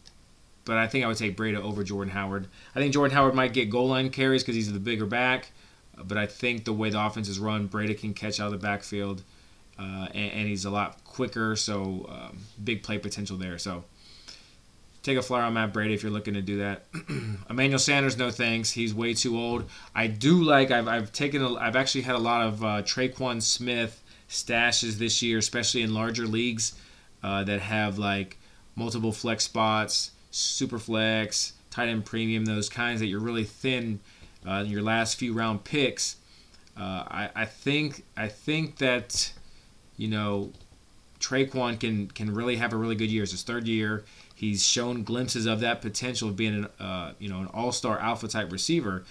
but 0.65 0.79
I 0.79 0.87
think 0.87 1.05
I 1.05 1.09
would 1.09 1.19
take 1.19 1.37
Breida 1.37 1.59
over 1.59 1.85
Jordan 1.85 2.11
Howard. 2.11 2.49
I 2.75 2.79
think 2.79 2.95
Jordan 2.95 3.15
Howard 3.15 3.35
might 3.35 3.53
get 3.53 3.69
goal 3.69 3.89
line 3.89 4.09
carries 4.09 4.43
because 4.43 4.57
he's 4.57 4.73
the 4.73 4.81
bigger 4.81 5.05
back. 5.05 5.51
But 6.03 6.17
I 6.17 6.25
think 6.25 6.65
the 6.65 6.73
way 6.73 6.89
the 6.89 7.05
offense 7.05 7.29
is 7.29 7.39
run, 7.39 7.69
Breida 7.69 7.99
can 7.99 8.15
catch 8.15 8.41
out 8.41 8.47
of 8.47 8.53
the 8.53 8.67
backfield, 8.67 9.23
uh, 9.79 10.09
and, 10.15 10.33
and, 10.33 10.49
he's 10.49 10.65
a 10.65 10.71
lot 10.71 11.05
quicker. 11.05 11.55
So 11.55 12.07
um, 12.09 12.39
big 12.63 12.83
play 12.83 12.97
potential 12.97 13.37
there. 13.37 13.59
So 13.59 13.85
take 15.09 15.19
a 15.19 15.23
flyer 15.23 15.43
on 15.43 15.55
Matt 15.55 15.73
Breida 15.73 15.95
if 15.95 16.03
you're 16.03 16.13
looking 16.13 16.35
to 16.35 16.43
do 16.43 16.59
that. 16.59 16.85
Emmanuel 17.51 17.79
Sanders, 17.79 18.17
no 18.19 18.31
thanks. 18.31 18.73
He's 18.73 18.95
way 18.95 19.15
too 19.15 19.39
old. 19.39 19.65
I 19.95 20.07
do 20.07 20.43
like. 20.43 20.71
I've, 20.71 20.87
I've 20.87 21.13
taken. 21.13 21.43
A, 21.43 21.55
I've 21.55 21.77
actually 21.77 22.03
had 22.03 22.15
a 22.15 22.19
lot 22.19 22.47
of 22.47 22.63
uh, 22.63 22.67
Tre'Quan 22.83 23.43
Smith 23.43 24.03
stashes 24.29 24.99
this 24.99 25.23
year, 25.23 25.39
especially 25.39 25.83
in 25.83 25.95
larger 25.95 26.27
leagues 26.27 26.79
uh, 27.23 27.43
that 27.45 27.61
have 27.61 27.99
like 27.99 28.39
multiple 28.77 29.13
flex 29.13 29.45
spots, 29.45 30.11
super 30.31 30.79
flex, 30.79 31.55
tight 31.71 31.89
end 31.89 32.05
premium, 32.05 32.45
those 32.45 32.69
kinds 32.69 33.01
that 33.01 33.07
you're 33.07 33.21
really 33.21 33.45
thin. 33.45 34.01
Uh, 34.47 34.65
your 34.67 34.83
last 34.83 35.19
few 35.19 35.33
round 35.33 35.65
picks. 35.65 36.17
Uh, 36.77 37.05
I, 37.09 37.31
I 37.35 37.45
think 37.45 38.05
I 38.17 38.29
think 38.29 38.77
that 38.77 39.33
you 39.97 40.09
know 40.09 40.53
Tre'Quan 41.19 41.81
can 41.81 42.09
can 42.09 42.35
really 42.35 42.57
have 42.57 42.73
a 42.73 42.77
really 42.77 42.95
good 42.95 43.11
year. 43.11 43.23
It's 43.23 43.33
his 43.33 43.43
third 43.43 43.67
year. 43.67 44.05
He's 44.39 44.65
shown 44.65 45.03
glimpses 45.03 45.47
of 45.47 45.59
that 45.61 45.83
potential 45.83 46.29
of 46.29 46.37
being 46.37 46.55
an 46.55 46.69
uh, 46.79 47.13
you 47.19 47.29
know 47.29 47.41
an 47.41 47.49
all-star 47.49 47.99
alpha 47.99 48.29
type 48.29 48.53
receiver, 48.53 49.03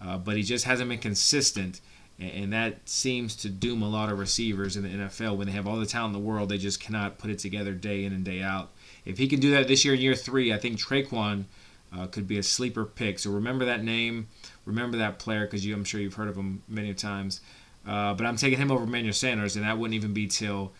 uh, 0.00 0.16
but 0.16 0.36
he 0.36 0.44
just 0.44 0.64
hasn't 0.64 0.88
been 0.88 1.00
consistent, 1.00 1.80
and, 2.20 2.30
and, 2.30 2.52
that 2.52 2.88
seems 2.88 3.34
to 3.38 3.48
doom 3.48 3.82
a 3.82 3.88
lot 3.88 4.12
of 4.12 4.20
receivers 4.20 4.76
in 4.76 4.84
the 4.84 4.88
NFL 4.88 5.38
when 5.38 5.48
they 5.48 5.52
have 5.54 5.66
all 5.66 5.74
the 5.74 5.86
talent 5.86 6.14
in 6.14 6.22
the 6.22 6.24
world. 6.24 6.50
They 6.50 6.58
just 6.58 6.78
cannot 6.78 7.18
put 7.18 7.30
it 7.30 7.40
together 7.40 7.72
day 7.72 8.04
in 8.04 8.12
and 8.12 8.24
day 8.24 8.42
out. 8.42 8.70
If 9.04 9.18
he 9.18 9.26
can 9.26 9.40
do 9.40 9.50
that 9.50 9.66
this 9.66 9.84
year 9.84 9.94
in 9.94 10.00
year 10.00 10.14
three, 10.14 10.52
I 10.52 10.56
think 10.56 10.78
Tre'Quan 10.78 11.46
uh, 11.92 12.06
could 12.06 12.28
be 12.28 12.38
a 12.38 12.42
sleeper 12.44 12.84
pick. 12.84 13.18
So 13.18 13.32
remember 13.32 13.64
that 13.64 13.82
name, 13.82 14.28
remember 14.66 14.98
that 14.98 15.18
player 15.18 15.46
because 15.46 15.66
I'm 15.66 15.82
sure 15.82 16.00
you've 16.00 16.14
heard 16.14 16.28
of 16.28 16.36
him 16.36 16.62
many 16.68 16.94
times. 16.94 17.40
Uh, 17.84 18.14
but 18.14 18.24
I'm 18.24 18.36
taking 18.36 18.60
him 18.60 18.70
over 18.70 18.84
Emmanuel 18.84 19.12
Sanders, 19.12 19.56
and 19.56 19.64
that 19.64 19.78
wouldn't 19.78 19.96
even 19.96 20.12
be 20.12 20.28
till 20.28 20.70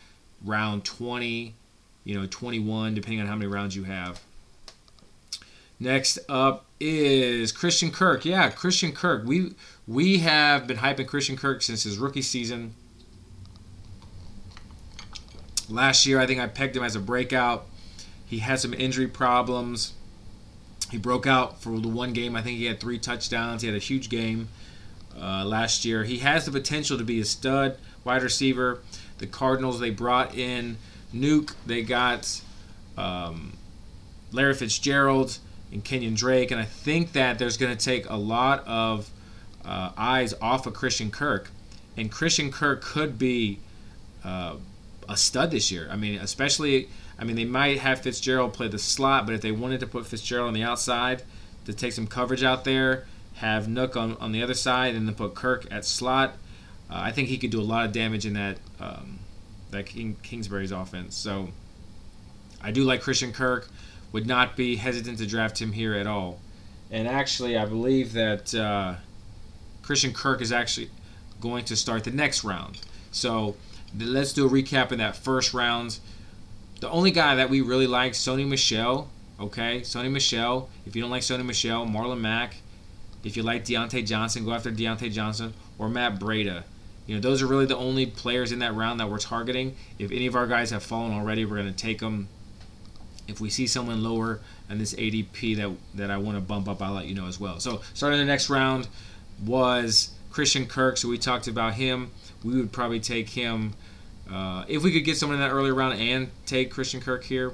round 0.44 0.84
20 0.84 1.56
you 2.06 2.14
know, 2.14 2.24
21, 2.24 2.94
depending 2.94 3.20
on 3.20 3.26
how 3.26 3.34
many 3.34 3.48
rounds 3.48 3.74
you 3.74 3.82
have. 3.82 4.20
Next 5.80 6.20
up 6.28 6.64
is 6.78 7.50
Christian 7.50 7.90
Kirk. 7.90 8.24
Yeah, 8.24 8.48
Christian 8.48 8.92
Kirk. 8.92 9.26
We 9.26 9.52
we 9.88 10.18
have 10.18 10.66
been 10.66 10.78
hyping 10.78 11.08
Christian 11.08 11.36
Kirk 11.36 11.62
since 11.62 11.82
his 11.82 11.98
rookie 11.98 12.22
season. 12.22 12.74
Last 15.68 16.06
year, 16.06 16.20
I 16.20 16.26
think 16.26 16.40
I 16.40 16.46
pegged 16.46 16.76
him 16.76 16.84
as 16.84 16.94
a 16.94 17.00
breakout. 17.00 17.66
He 18.24 18.38
had 18.38 18.60
some 18.60 18.72
injury 18.72 19.08
problems. 19.08 19.92
He 20.92 20.98
broke 20.98 21.26
out 21.26 21.60
for 21.60 21.80
the 21.80 21.88
one 21.88 22.12
game. 22.12 22.36
I 22.36 22.42
think 22.42 22.56
he 22.56 22.66
had 22.66 22.78
three 22.78 23.00
touchdowns. 23.00 23.62
He 23.62 23.68
had 23.68 23.76
a 23.76 23.80
huge 23.80 24.08
game 24.08 24.48
uh, 25.20 25.44
last 25.44 25.84
year. 25.84 26.04
He 26.04 26.18
has 26.18 26.44
the 26.46 26.52
potential 26.52 26.96
to 26.98 27.04
be 27.04 27.20
a 27.20 27.24
stud 27.24 27.78
wide 28.04 28.22
receiver. 28.22 28.80
The 29.18 29.26
Cardinals 29.26 29.80
they 29.80 29.90
brought 29.90 30.36
in 30.36 30.76
Nuk. 31.20 31.54
They 31.66 31.82
got 31.82 32.40
um, 32.96 33.54
Larry 34.32 34.54
Fitzgerald 34.54 35.38
and 35.72 35.84
Kenyan 35.84 36.16
Drake, 36.16 36.50
and 36.50 36.60
I 36.60 36.64
think 36.64 37.12
that 37.12 37.38
there's 37.38 37.56
going 37.56 37.76
to 37.76 37.84
take 37.84 38.08
a 38.08 38.16
lot 38.16 38.66
of 38.66 39.10
uh, 39.64 39.90
eyes 39.96 40.34
off 40.40 40.66
of 40.66 40.74
Christian 40.74 41.10
Kirk, 41.10 41.50
and 41.96 42.10
Christian 42.10 42.52
Kirk 42.52 42.82
could 42.82 43.18
be 43.18 43.58
uh, 44.24 44.56
a 45.08 45.16
stud 45.16 45.50
this 45.50 45.70
year. 45.70 45.88
I 45.90 45.96
mean, 45.96 46.20
especially, 46.20 46.88
I 47.18 47.24
mean, 47.24 47.36
they 47.36 47.44
might 47.44 47.78
have 47.78 48.00
Fitzgerald 48.00 48.52
play 48.52 48.68
the 48.68 48.78
slot, 48.78 49.26
but 49.26 49.34
if 49.34 49.40
they 49.40 49.52
wanted 49.52 49.80
to 49.80 49.86
put 49.86 50.06
Fitzgerald 50.06 50.48
on 50.48 50.54
the 50.54 50.62
outside 50.62 51.22
to 51.64 51.72
take 51.72 51.92
some 51.92 52.06
coverage 52.06 52.42
out 52.42 52.64
there, 52.64 53.06
have 53.34 53.66
Nuk 53.66 53.96
on, 53.96 54.16
on 54.18 54.32
the 54.32 54.42
other 54.42 54.54
side, 54.54 54.94
and 54.94 55.06
then 55.06 55.14
put 55.14 55.34
Kirk 55.34 55.66
at 55.70 55.84
slot, 55.84 56.34
uh, 56.90 56.94
I 56.94 57.12
think 57.12 57.28
he 57.28 57.38
could 57.38 57.50
do 57.50 57.60
a 57.60 57.62
lot 57.62 57.84
of 57.84 57.92
damage 57.92 58.24
in 58.24 58.34
that 58.34 58.58
um, 58.80 59.18
that 59.70 59.86
King, 59.86 60.16
Kingsbury's 60.22 60.72
offense. 60.72 61.16
So 61.16 61.48
I 62.62 62.70
do 62.70 62.84
like 62.84 63.00
Christian 63.00 63.32
Kirk. 63.32 63.68
Would 64.12 64.26
not 64.26 64.56
be 64.56 64.76
hesitant 64.76 65.18
to 65.18 65.26
draft 65.26 65.60
him 65.60 65.72
here 65.72 65.94
at 65.94 66.06
all. 66.06 66.40
And 66.90 67.08
actually, 67.08 67.58
I 67.58 67.66
believe 67.66 68.12
that 68.12 68.54
uh, 68.54 68.94
Christian 69.82 70.12
Kirk 70.12 70.40
is 70.40 70.52
actually 70.52 70.90
going 71.40 71.64
to 71.66 71.76
start 71.76 72.04
the 72.04 72.10
next 72.10 72.44
round. 72.44 72.80
So 73.10 73.56
let's 73.98 74.32
do 74.32 74.46
a 74.46 74.50
recap 74.50 74.92
in 74.92 74.98
that 74.98 75.16
first 75.16 75.52
round. 75.52 75.98
The 76.80 76.88
only 76.88 77.10
guy 77.10 77.34
that 77.34 77.50
we 77.50 77.60
really 77.60 77.86
like, 77.86 78.12
Sony 78.12 78.46
Michel. 78.46 79.10
Okay, 79.38 79.80
Sony 79.80 80.10
Michel. 80.10 80.70
If 80.86 80.96
you 80.96 81.02
don't 81.02 81.10
like 81.10 81.22
Sony 81.22 81.44
Michel, 81.44 81.86
Marlon 81.86 82.20
Mack. 82.20 82.56
If 83.24 83.36
you 83.36 83.42
like 83.42 83.64
Diontae 83.64 84.06
Johnson, 84.06 84.44
go 84.44 84.52
after 84.52 84.70
Diontae 84.70 85.12
Johnson 85.12 85.52
or 85.78 85.88
Matt 85.88 86.18
Breida. 86.18 86.62
You 87.06 87.14
know, 87.14 87.20
those 87.20 87.40
are 87.42 87.46
really 87.46 87.66
the 87.66 87.76
only 87.76 88.06
players 88.06 88.52
in 88.52 88.58
that 88.60 88.74
round 88.74 88.98
that 89.00 89.08
we're 89.08 89.18
targeting. 89.18 89.76
If 89.98 90.10
any 90.10 90.26
of 90.26 90.34
our 90.34 90.46
guys 90.46 90.70
have 90.70 90.82
fallen 90.82 91.12
already, 91.12 91.44
we're 91.44 91.56
going 91.56 91.72
to 91.72 91.76
take 91.76 92.00
them. 92.00 92.28
If 93.28 93.40
we 93.40 93.48
see 93.50 93.66
someone 93.66 94.02
lower 94.02 94.40
in 94.68 94.78
this 94.78 94.94
ADP 94.94 95.56
that 95.56 95.70
that 95.94 96.10
I 96.10 96.16
want 96.16 96.36
to 96.36 96.40
bump 96.40 96.68
up, 96.68 96.82
I'll 96.82 96.94
let 96.94 97.06
you 97.06 97.14
know 97.14 97.26
as 97.26 97.38
well. 97.38 97.60
So, 97.60 97.80
starting 97.94 98.18
the 98.18 98.24
next 98.24 98.50
round 98.50 98.88
was 99.44 100.10
Christian 100.30 100.66
Kirk. 100.66 100.96
So 100.96 101.08
we 101.08 101.18
talked 101.18 101.48
about 101.48 101.74
him. 101.74 102.10
We 102.44 102.56
would 102.56 102.72
probably 102.72 103.00
take 103.00 103.30
him 103.30 103.74
uh, 104.30 104.64
if 104.68 104.82
we 104.82 104.92
could 104.92 105.04
get 105.04 105.16
someone 105.16 105.36
in 105.40 105.48
that 105.48 105.52
early 105.54 105.70
round 105.70 106.00
and 106.00 106.30
take 106.44 106.70
Christian 106.70 107.00
Kirk 107.00 107.24
here. 107.24 107.52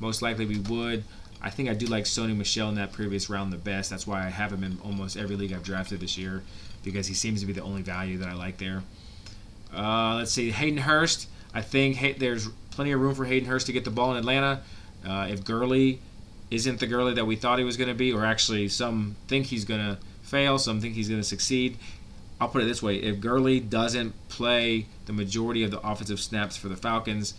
Most 0.00 0.22
likely 0.22 0.46
we 0.46 0.58
would. 0.58 1.04
I 1.42 1.50
think 1.50 1.68
I 1.68 1.74
do 1.74 1.86
like 1.86 2.04
Sony 2.04 2.34
Michel 2.34 2.68
in 2.70 2.76
that 2.76 2.92
previous 2.92 3.28
round 3.28 3.52
the 3.52 3.58
best. 3.58 3.90
That's 3.90 4.06
why 4.06 4.24
I 4.24 4.30
have 4.30 4.52
him 4.52 4.64
in 4.64 4.78
almost 4.82 5.16
every 5.16 5.36
league 5.36 5.52
I've 5.52 5.62
drafted 5.62 6.00
this 6.00 6.16
year 6.16 6.42
because 6.84 7.06
he 7.06 7.14
seems 7.14 7.40
to 7.40 7.46
be 7.46 7.52
the 7.52 7.62
only 7.62 7.82
value 7.82 8.18
that 8.18 8.28
I 8.28 8.34
like 8.34 8.58
there. 8.58 8.82
Uh, 9.74 10.16
let's 10.16 10.32
see, 10.32 10.50
Hayden 10.50 10.78
Hurst. 10.78 11.28
I 11.52 11.62
think 11.62 11.96
hey, 11.96 12.12
there's 12.12 12.48
plenty 12.70 12.92
of 12.92 13.00
room 13.00 13.14
for 13.14 13.24
Hayden 13.24 13.48
Hurst 13.48 13.66
to 13.66 13.72
get 13.72 13.84
the 13.84 13.90
ball 13.90 14.12
in 14.12 14.16
Atlanta. 14.16 14.62
Uh, 15.06 15.28
if 15.30 15.44
Gurley 15.44 16.00
isn't 16.50 16.80
the 16.80 16.86
Gurley 16.86 17.14
that 17.14 17.26
we 17.26 17.36
thought 17.36 17.58
he 17.58 17.64
was 17.64 17.76
going 17.76 17.88
to 17.88 17.94
be, 17.94 18.12
or 18.12 18.24
actually 18.24 18.68
some 18.68 19.16
think 19.26 19.46
he's 19.46 19.64
going 19.64 19.80
to 19.80 19.98
fail, 20.22 20.58
some 20.58 20.80
think 20.80 20.94
he's 20.94 21.08
going 21.08 21.20
to 21.20 21.26
succeed. 21.26 21.76
I'll 22.40 22.48
put 22.48 22.62
it 22.62 22.66
this 22.66 22.82
way: 22.82 22.96
if 22.96 23.20
Gurley 23.20 23.60
doesn't 23.60 24.14
play 24.28 24.86
the 25.06 25.12
majority 25.12 25.62
of 25.64 25.70
the 25.70 25.80
offensive 25.80 26.20
snaps 26.20 26.56
for 26.56 26.68
the 26.68 26.76
Falcons, 26.76 27.34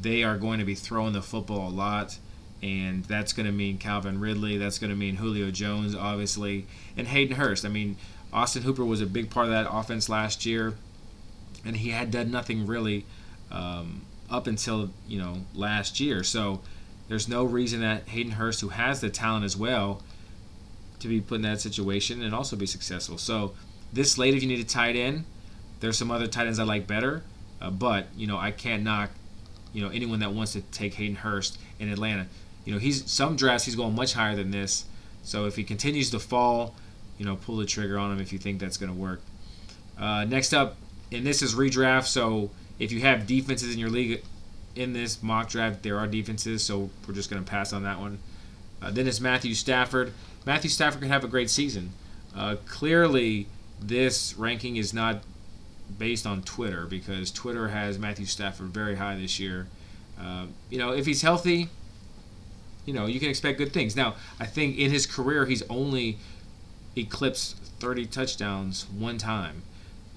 they 0.00 0.22
are 0.22 0.38
going 0.38 0.58
to 0.58 0.64
be 0.64 0.74
throwing 0.74 1.12
the 1.12 1.22
football 1.22 1.68
a 1.68 1.70
lot 1.70 2.18
and 2.62 3.04
that's 3.04 3.32
going 3.32 3.46
to 3.46 3.52
mean 3.52 3.78
Calvin 3.78 4.20
Ridley. 4.20 4.58
That's 4.58 4.78
going 4.78 4.90
to 4.90 4.96
mean 4.96 5.16
Julio 5.16 5.50
Jones, 5.50 5.94
obviously, 5.94 6.66
and 6.96 7.06
Hayden 7.08 7.36
Hurst. 7.36 7.64
I 7.64 7.68
mean, 7.68 7.96
Austin 8.32 8.62
Hooper 8.62 8.84
was 8.84 9.00
a 9.00 9.06
big 9.06 9.30
part 9.30 9.46
of 9.46 9.52
that 9.52 9.66
offense 9.70 10.08
last 10.08 10.46
year, 10.46 10.74
and 11.64 11.76
he 11.76 11.90
had 11.90 12.10
done 12.10 12.30
nothing 12.30 12.66
really 12.66 13.04
um, 13.50 14.02
up 14.30 14.46
until 14.46 14.90
you 15.08 15.18
know 15.18 15.38
last 15.54 16.00
year. 16.00 16.22
So 16.22 16.60
there's 17.08 17.28
no 17.28 17.44
reason 17.44 17.80
that 17.80 18.08
Hayden 18.08 18.32
Hurst, 18.32 18.60
who 18.60 18.68
has 18.68 19.00
the 19.00 19.10
talent 19.10 19.44
as 19.44 19.56
well, 19.56 20.02
to 21.00 21.08
be 21.08 21.20
put 21.20 21.36
in 21.36 21.42
that 21.42 21.60
situation 21.60 22.22
and 22.22 22.34
also 22.34 22.56
be 22.56 22.66
successful. 22.66 23.18
So 23.18 23.54
this 23.92 24.12
slate, 24.12 24.34
if 24.34 24.42
you 24.42 24.48
need 24.48 24.60
a 24.60 24.64
tight 24.64 24.94
end, 24.94 25.24
there's 25.80 25.98
some 25.98 26.10
other 26.10 26.26
tight 26.26 26.46
ends 26.46 26.58
I 26.58 26.64
like 26.64 26.86
better, 26.86 27.22
uh, 27.60 27.70
but 27.70 28.06
you 28.16 28.26
know 28.26 28.38
I 28.38 28.52
can't 28.52 28.82
knock 28.82 29.10
you 29.72 29.82
know 29.82 29.90
anyone 29.90 30.20
that 30.20 30.32
wants 30.32 30.52
to 30.52 30.60
take 30.60 30.94
Hayden 30.94 31.16
Hurst 31.16 31.58
in 31.78 31.88
Atlanta. 31.90 32.26
You 32.64 32.74
know 32.74 32.78
he's 32.78 33.10
some 33.10 33.36
drafts 33.36 33.64
he's 33.64 33.76
going 33.76 33.94
much 33.94 34.12
higher 34.14 34.36
than 34.36 34.50
this. 34.50 34.84
So 35.22 35.46
if 35.46 35.56
he 35.56 35.64
continues 35.64 36.10
to 36.10 36.18
fall, 36.18 36.74
you 37.20 37.26
know 37.26 37.36
pull 37.36 37.58
the 37.58 37.66
trigger 37.66 37.98
on 37.98 38.10
him 38.10 38.18
if 38.18 38.32
you 38.32 38.38
think 38.38 38.58
that's 38.58 38.78
going 38.78 38.90
to 38.90 38.98
work. 38.98 39.20
Uh, 39.98 40.24
next 40.24 40.54
up, 40.54 40.76
and 41.12 41.26
this 41.26 41.42
is 41.42 41.54
redraft. 41.54 42.06
So 42.06 42.50
if 42.78 42.90
you 42.90 43.00
have 43.00 43.26
defenses 43.26 43.74
in 43.74 43.78
your 43.78 43.90
league 43.90 44.24
in 44.74 44.94
this 44.94 45.22
mock 45.22 45.50
draft, 45.50 45.82
there 45.82 45.98
are 45.98 46.06
defenses. 46.06 46.64
So 46.64 46.88
we're 47.06 47.12
just 47.12 47.28
going 47.28 47.44
to 47.44 47.48
pass 47.48 47.74
on 47.74 47.82
that 47.82 48.00
one. 48.00 48.20
Uh, 48.80 48.90
then 48.90 49.06
it's 49.06 49.20
Matthew 49.20 49.52
Stafford. 49.52 50.14
Matthew 50.46 50.70
Stafford 50.70 51.02
can 51.02 51.10
have 51.10 51.22
a 51.22 51.28
great 51.28 51.50
season. 51.50 51.90
Uh, 52.34 52.56
clearly, 52.66 53.48
this 53.78 54.34
ranking 54.36 54.76
is 54.76 54.94
not 54.94 55.22
based 55.98 56.26
on 56.26 56.40
Twitter 56.40 56.86
because 56.86 57.30
Twitter 57.30 57.68
has 57.68 57.98
Matthew 57.98 58.24
Stafford 58.24 58.68
very 58.68 58.96
high 58.96 59.16
this 59.16 59.38
year. 59.38 59.66
Uh, 60.18 60.46
you 60.70 60.78
know, 60.78 60.94
if 60.94 61.04
he's 61.04 61.20
healthy, 61.20 61.68
you 62.86 62.94
know, 62.94 63.04
you 63.04 63.20
can 63.20 63.28
expect 63.28 63.58
good 63.58 63.74
things. 63.74 63.94
Now, 63.94 64.14
I 64.38 64.46
think 64.46 64.78
in 64.78 64.90
his 64.90 65.04
career, 65.04 65.44
he's 65.44 65.62
only 65.68 66.16
eclipsed 66.96 67.56
30 67.78 68.06
touchdowns 68.06 68.86
one 68.90 69.18
time. 69.18 69.62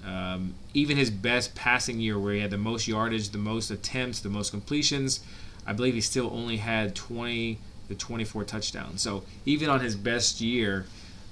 Um, 0.04 0.54
even 0.74 0.96
his 0.96 1.10
best 1.10 1.54
passing 1.54 1.98
year, 1.98 2.18
where 2.18 2.34
he 2.34 2.40
had 2.40 2.50
the 2.50 2.58
most 2.58 2.86
yardage, 2.86 3.30
the 3.30 3.38
most 3.38 3.70
attempts, 3.70 4.20
the 4.20 4.28
most 4.28 4.50
completions, 4.50 5.20
I 5.66 5.72
believe 5.72 5.94
he 5.94 6.00
still 6.02 6.30
only 6.32 6.58
had 6.58 6.94
20 6.94 7.58
to 7.88 7.94
24 7.94 8.44
touchdowns. 8.44 9.00
So 9.00 9.24
even 9.46 9.70
on 9.70 9.80
his 9.80 9.96
best 9.96 10.40
year, 10.40 10.86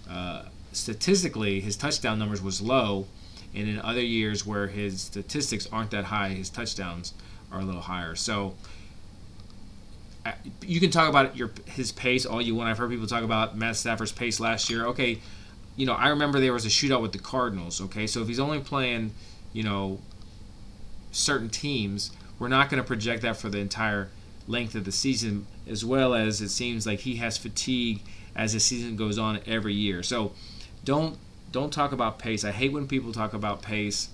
uh, 0.09 0.45
statistically, 0.73 1.61
his 1.61 1.77
touchdown 1.77 2.19
numbers 2.19 2.41
was 2.41 2.63
low, 2.63 3.07
and 3.55 3.69
in 3.69 3.79
other 3.81 4.01
years 4.01 4.47
where 4.47 4.69
his 4.69 5.03
statistics 5.03 5.69
aren't 5.71 5.91
that 5.91 6.05
high, 6.05 6.31
his 6.31 6.49
touchdowns 6.49 7.13
are 7.51 7.61
a 7.61 7.65
little 7.65 7.83
higher. 7.83 8.15
So 8.15 8.55
you 10.63 10.81
can 10.81 10.91
talk 10.91 11.09
about 11.09 11.37
your 11.37 11.51
his 11.67 11.93
pace 11.93 12.25
all 12.25 12.41
you 12.41 12.55
want. 12.55 12.69
I've 12.69 12.79
heard 12.79 12.91
people 12.91 13.07
talk 13.07 13.25
about 13.25 13.57
Matt 13.57 13.77
Stafford's 13.77 14.13
pace 14.13 14.41
last 14.41 14.71
year. 14.71 14.87
Okay, 14.87 15.21
you 15.77 15.87
know 15.87 15.95
I 15.95 16.09
remember 16.09 16.41
there 16.41 16.53
was 16.53 16.65
a 16.65 16.69
shootout 16.69 17.03
with 17.03 17.13
the 17.13 17.19
Cardinals. 17.19 17.81
Okay, 17.81 18.07
so 18.07 18.23
if 18.23 18.29
he's 18.29 18.41
only 18.41 18.61
playing, 18.61 19.13
you 19.53 19.63
know, 19.63 19.99
certain 21.11 21.49
teams, 21.49 22.13
we're 22.39 22.49
not 22.49 22.71
going 22.71 22.83
to 22.83 22.87
project 22.87 23.23
that 23.23 23.37
for 23.37 23.49
the 23.49 23.59
entire 23.59 24.09
length 24.47 24.75
of 24.75 24.85
the 24.85 24.93
season. 24.93 25.47
As 25.69 25.85
well 25.85 26.15
as 26.15 26.41
it 26.41 26.49
seems 26.49 26.87
like 26.87 27.01
he 27.01 27.17
has 27.17 27.39
fatigue 27.39 28.03
as 28.35 28.53
the 28.53 28.61
season 28.61 28.97
goes 28.97 29.19
on 29.19 29.41
every 29.47 29.75
year. 29.75 30.03
So 30.03 30.33
don't 30.85 31.19
don't 31.51 31.73
talk 31.73 31.93
about 31.93 32.19
pace. 32.19 32.45
I 32.45 32.51
hate 32.51 32.73
when 32.73 32.87
people 32.87 33.13
talk 33.13 33.35
about 33.35 33.63
pace 33.63 34.09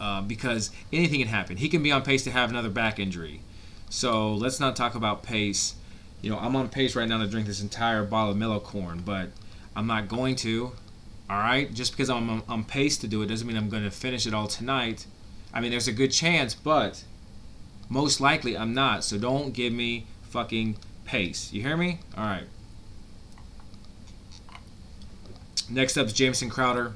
uh, 0.00 0.22
because 0.22 0.70
anything 0.92 1.20
can 1.20 1.28
happen. 1.28 1.56
He 1.56 1.68
can 1.68 1.82
be 1.82 1.92
on 1.92 2.02
pace 2.02 2.24
to 2.24 2.30
have 2.30 2.50
another 2.50 2.70
back 2.70 2.98
injury. 2.98 3.42
So 3.90 4.32
let's 4.34 4.60
not 4.60 4.76
talk 4.76 4.94
about 4.94 5.22
pace. 5.22 5.74
You 6.22 6.30
know, 6.30 6.38
I'm 6.38 6.56
on 6.56 6.68
pace 6.68 6.94
right 6.94 7.08
now 7.08 7.18
to 7.18 7.26
drink 7.26 7.46
this 7.46 7.60
entire 7.60 8.04
bottle 8.04 8.30
of 8.30 8.36
Mellow 8.36 8.60
Corn, 8.60 9.02
but 9.04 9.30
I'm 9.76 9.86
not 9.86 10.08
going 10.08 10.36
to. 10.36 10.72
All 11.28 11.38
right, 11.38 11.72
just 11.72 11.92
because 11.92 12.08
I'm 12.08 12.42
on 12.48 12.64
pace 12.64 12.96
to 12.98 13.06
do 13.06 13.22
it 13.22 13.26
doesn't 13.26 13.46
mean 13.46 13.56
I'm 13.56 13.68
going 13.68 13.84
to 13.84 13.90
finish 13.90 14.26
it 14.26 14.34
all 14.34 14.46
tonight. 14.46 15.06
I 15.52 15.60
mean, 15.60 15.70
there's 15.70 15.88
a 15.88 15.92
good 15.92 16.12
chance, 16.12 16.54
but 16.54 17.04
most 17.88 18.20
likely 18.20 18.56
I'm 18.56 18.74
not. 18.74 19.04
So 19.04 19.18
don't 19.18 19.52
give 19.52 19.72
me 19.72 20.06
fucking 20.22 20.76
pace. 21.04 21.52
You 21.52 21.62
hear 21.62 21.76
me? 21.76 21.98
All 22.16 22.24
right. 22.24 22.44
Next 25.68 25.96
up 25.96 26.06
is 26.06 26.12
Jamison 26.12 26.48
Crowder. 26.48 26.92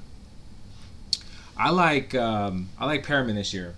I 1.57 1.70
like 1.70 2.14
um, 2.14 2.68
I 2.78 2.87
like 2.87 3.07
Perriman 3.07 3.35
this 3.35 3.52
year. 3.52 3.74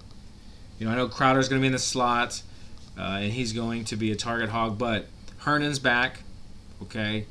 You 0.78 0.86
know, 0.86 0.92
I 0.92 0.96
know 0.96 1.08
Crowder's 1.08 1.48
going 1.48 1.60
to 1.60 1.62
be 1.62 1.66
in 1.66 1.72
the 1.72 1.78
slot, 1.78 2.42
uh, 2.98 3.18
and 3.20 3.32
he's 3.32 3.52
going 3.52 3.84
to 3.86 3.96
be 3.96 4.10
a 4.12 4.16
target 4.16 4.50
hog. 4.50 4.78
But 4.78 5.06
Herndon's 5.38 5.78
back. 5.78 6.20
Okay. 6.82 7.26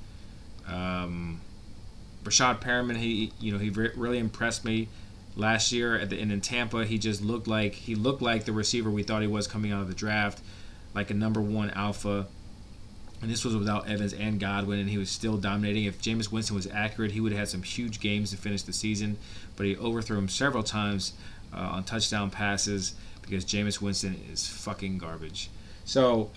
Um, 0.67 1.41
Breshad 2.23 2.61
Perriman, 2.61 2.97
he 2.97 3.31
you 3.39 3.51
know 3.51 3.59
he 3.59 3.69
re- 3.69 3.91
really 3.95 4.17
impressed 4.17 4.65
me 4.65 4.87
last 5.35 5.71
year 5.71 5.97
at 5.97 6.09
the 6.09 6.17
end 6.17 6.31
in 6.31 6.41
Tampa. 6.41 6.85
He 6.85 6.97
just 6.97 7.21
looked 7.21 7.47
like 7.47 7.73
he 7.73 7.95
looked 7.95 8.21
like 8.21 8.45
the 8.45 8.53
receiver 8.53 8.89
we 8.89 9.03
thought 9.03 9.21
he 9.21 9.27
was 9.27 9.47
coming 9.47 9.71
out 9.71 9.81
of 9.81 9.87
the 9.87 9.93
draft, 9.93 10.41
like 10.93 11.09
a 11.11 11.13
number 11.13 11.41
one 11.41 11.69
alpha 11.71 12.27
and 13.21 13.31
this 13.31 13.43
was 13.43 13.55
without 13.55 13.89
Evans 13.89 14.13
and 14.13 14.39
Godwin, 14.39 14.79
and 14.79 14.89
he 14.89 14.97
was 14.97 15.09
still 15.09 15.37
dominating. 15.37 15.85
If 15.85 16.01
Jameis 16.01 16.31
Winston 16.31 16.55
was 16.55 16.67
accurate, 16.67 17.11
he 17.11 17.21
would 17.21 17.31
have 17.31 17.39
had 17.39 17.47
some 17.47 17.63
huge 17.63 17.99
games 17.99 18.31
to 18.31 18.37
finish 18.37 18.61
the 18.61 18.71
season, 18.71 19.17
but 19.55 19.65
he 19.65 19.75
overthrew 19.77 20.17
him 20.17 20.29
several 20.29 20.63
times 20.63 21.13
uh, 21.53 21.57
on 21.57 21.83
touchdown 21.83 22.29
passes 22.29 22.93
because 23.25 23.45
Jameis 23.45 23.81
Winston 23.81 24.19
is 24.31 24.47
fucking 24.47 24.97
garbage. 24.97 25.49
So, 25.83 26.29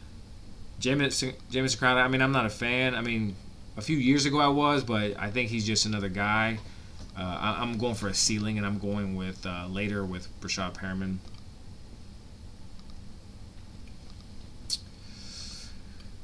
Jameis, 0.81 1.35
Jameis 1.51 1.79
Crowder, 1.79 2.01
I 2.01 2.09
mean, 2.09 2.23
I'm 2.23 2.33
not 2.33 2.47
a 2.47 2.51
fan. 2.51 2.95
I 2.95 3.01
mean, 3.01 3.37
a 3.77 3.83
few 3.83 3.97
years 3.97 4.27
ago 4.27 4.39
I 4.39 4.49
was, 4.49 4.83
but 4.83 5.19
I 5.19 5.31
think 5.31 5.51
he's 5.51 5.67
just 5.67 5.87
another 5.87 6.09
guy. 6.09 6.59
Uh, 7.17 7.23
I, 7.59 7.63
am 7.63 7.79
going 7.79 7.95
for 7.95 8.09
a 8.09 8.15
ceiling, 8.15 8.59
and 8.59 8.67
I'm 8.67 8.79
going 8.79 9.17
with 9.17 9.45
uh, 9.45 9.67
later 9.69 10.05
with 10.05 10.29
Breshad 10.41 10.75
Perriman. 10.75 11.19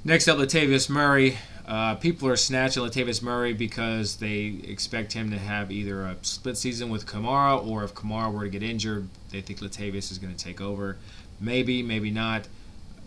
Next 0.04 0.28
up, 0.28 0.38
Latavius 0.38 0.88
Murray. 0.88 1.38
Uh, 1.66 1.94
people 1.94 2.28
are 2.28 2.36
snatching 2.36 2.82
Latavius 2.82 3.22
Murray 3.22 3.54
because 3.54 4.16
they 4.16 4.58
expect 4.64 5.14
him 5.14 5.30
to 5.30 5.38
have 5.38 5.70
either 5.70 6.02
a 6.02 6.16
split 6.20 6.58
season 6.58 6.90
with 6.90 7.06
Kamara, 7.06 7.66
or 7.66 7.84
if 7.84 7.94
Kamara 7.94 8.30
were 8.30 8.44
to 8.44 8.50
get 8.50 8.62
injured, 8.62 9.08
they 9.30 9.40
think 9.40 9.60
Latavius 9.60 10.10
is 10.12 10.18
going 10.18 10.34
to 10.34 10.44
take 10.44 10.60
over. 10.60 10.98
Maybe, 11.40 11.82
maybe 11.82 12.10
not. 12.10 12.48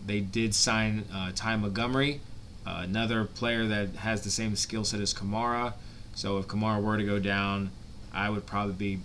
They 0.04 0.20
did 0.20 0.54
sign 0.54 1.04
uh, 1.14 1.30
Ty 1.34 1.56
Montgomery, 1.56 2.20
uh, 2.66 2.80
another 2.82 3.24
player 3.24 3.66
that 3.66 3.90
has 3.96 4.22
the 4.22 4.30
same 4.30 4.56
skill 4.56 4.84
set 4.84 5.00
as 5.00 5.14
Kamara. 5.14 5.74
So 6.14 6.38
if 6.38 6.48
Kamara 6.48 6.82
were 6.82 6.96
to 6.96 7.04
go 7.04 7.20
down, 7.20 7.70
I 8.12 8.30
would 8.30 8.46
probably 8.46 8.74
be. 8.74 9.02